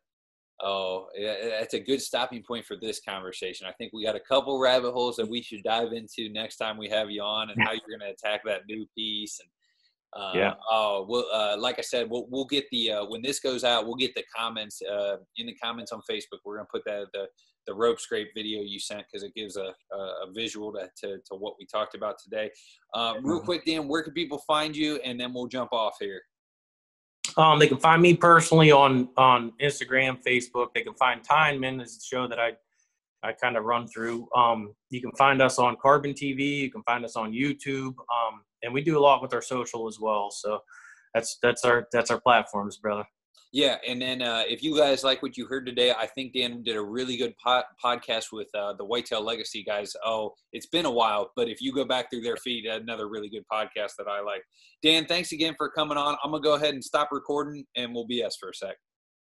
Oh, 0.62 1.06
that's 1.18 1.74
a 1.74 1.80
good 1.80 2.02
stopping 2.02 2.42
point 2.42 2.66
for 2.66 2.76
this 2.76 3.00
conversation. 3.00 3.66
I 3.66 3.72
think 3.72 3.92
we 3.92 4.04
got 4.04 4.16
a 4.16 4.20
couple 4.20 4.58
rabbit 4.58 4.92
holes 4.92 5.16
that 5.16 5.28
we 5.28 5.42
should 5.42 5.62
dive 5.62 5.92
into 5.92 6.28
next 6.32 6.56
time 6.56 6.76
we 6.76 6.88
have 6.88 7.10
you 7.10 7.22
on, 7.22 7.50
and 7.50 7.62
how 7.62 7.72
you're 7.72 7.98
going 7.98 8.00
to 8.00 8.10
attack 8.10 8.42
that 8.44 8.62
new 8.68 8.86
piece. 8.96 9.40
And 9.40 9.48
uh, 10.12 10.32
yeah. 10.34 10.54
Oh, 10.70 11.06
well, 11.08 11.26
uh, 11.32 11.56
like 11.58 11.78
I 11.78 11.82
said, 11.82 12.10
we'll 12.10 12.26
we'll 12.30 12.46
get 12.46 12.64
the 12.72 12.92
uh, 12.92 13.04
when 13.06 13.22
this 13.22 13.40
goes 13.40 13.64
out, 13.64 13.86
we'll 13.86 13.94
get 13.94 14.14
the 14.14 14.24
comments 14.36 14.82
uh, 14.82 15.16
in 15.36 15.46
the 15.46 15.54
comments 15.54 15.92
on 15.92 16.00
Facebook. 16.10 16.40
We're 16.44 16.56
going 16.56 16.66
to 16.66 16.70
put 16.72 16.84
that 16.86 17.06
the 17.12 17.26
the 17.66 17.74
rope 17.74 18.00
scrape 18.00 18.28
video 18.34 18.62
you 18.62 18.78
sent 18.80 19.04
because 19.10 19.22
it 19.22 19.34
gives 19.34 19.56
a, 19.56 19.72
a 19.94 20.32
visual 20.34 20.72
to, 20.72 20.88
to, 20.96 21.18
to 21.18 21.34
what 21.36 21.54
we 21.58 21.66
talked 21.66 21.94
about 21.94 22.16
today. 22.18 22.50
Uh, 22.94 23.14
real 23.22 23.40
quick, 23.40 23.64
Dan, 23.64 23.86
where 23.86 24.02
can 24.02 24.12
people 24.12 24.38
find 24.46 24.74
you? 24.74 24.96
And 25.04 25.20
then 25.20 25.32
we'll 25.32 25.46
jump 25.46 25.72
off 25.72 25.94
here. 26.00 26.22
Um, 27.36 27.58
they 27.58 27.66
can 27.66 27.78
find 27.78 28.00
me 28.02 28.14
personally 28.14 28.70
on 28.70 29.08
on 29.16 29.52
Instagram, 29.60 30.22
Facebook. 30.22 30.68
They 30.74 30.82
can 30.82 30.94
find 30.94 31.22
Tineman 31.22 31.82
is 31.82 31.98
the 31.98 32.04
show 32.04 32.26
that 32.28 32.38
I 32.38 32.52
I 33.22 33.32
kind 33.32 33.56
of 33.56 33.64
run 33.64 33.86
through. 33.86 34.28
Um, 34.34 34.74
you 34.90 35.00
can 35.00 35.12
find 35.12 35.42
us 35.42 35.58
on 35.58 35.76
Carbon 35.80 36.12
TV. 36.12 36.58
You 36.58 36.70
can 36.70 36.82
find 36.84 37.04
us 37.04 37.16
on 37.16 37.32
YouTube, 37.32 37.94
um, 37.98 38.42
and 38.62 38.72
we 38.72 38.82
do 38.82 38.98
a 38.98 39.00
lot 39.00 39.20
with 39.22 39.34
our 39.34 39.42
social 39.42 39.88
as 39.88 39.98
well. 40.00 40.30
So 40.30 40.60
that's 41.14 41.38
that's 41.42 41.64
our 41.64 41.86
that's 41.92 42.10
our 42.10 42.20
platforms, 42.20 42.78
brother. 42.78 43.04
Yeah, 43.52 43.78
and 43.86 44.00
then 44.00 44.22
uh, 44.22 44.44
if 44.48 44.62
you 44.62 44.76
guys 44.76 45.02
like 45.02 45.22
what 45.22 45.36
you 45.36 45.44
heard 45.46 45.66
today, 45.66 45.90
I 45.90 46.06
think 46.06 46.34
Dan 46.34 46.62
did 46.62 46.76
a 46.76 46.82
really 46.82 47.16
good 47.16 47.34
po- 47.44 47.64
podcast 47.84 48.26
with 48.30 48.46
uh, 48.54 48.74
the 48.74 48.84
Whitetail 48.84 49.22
Legacy 49.22 49.64
guys. 49.64 49.92
Oh, 50.04 50.34
it's 50.52 50.66
been 50.66 50.86
a 50.86 50.90
while, 50.90 51.32
but 51.34 51.48
if 51.48 51.60
you 51.60 51.72
go 51.72 51.84
back 51.84 52.10
through 52.10 52.20
their 52.20 52.36
feed, 52.36 52.66
another 52.66 53.08
really 53.08 53.28
good 53.28 53.44
podcast 53.52 53.96
that 53.98 54.06
I 54.08 54.20
like. 54.20 54.42
Dan, 54.84 55.04
thanks 55.06 55.32
again 55.32 55.54
for 55.58 55.68
coming 55.68 55.98
on. 55.98 56.16
I'm 56.22 56.30
gonna 56.30 56.44
go 56.44 56.54
ahead 56.54 56.74
and 56.74 56.84
stop 56.84 57.08
recording, 57.10 57.64
and 57.76 57.92
we'll 57.92 58.06
BS 58.06 58.34
for 58.38 58.50
a 58.50 58.54
sec. 58.54 58.76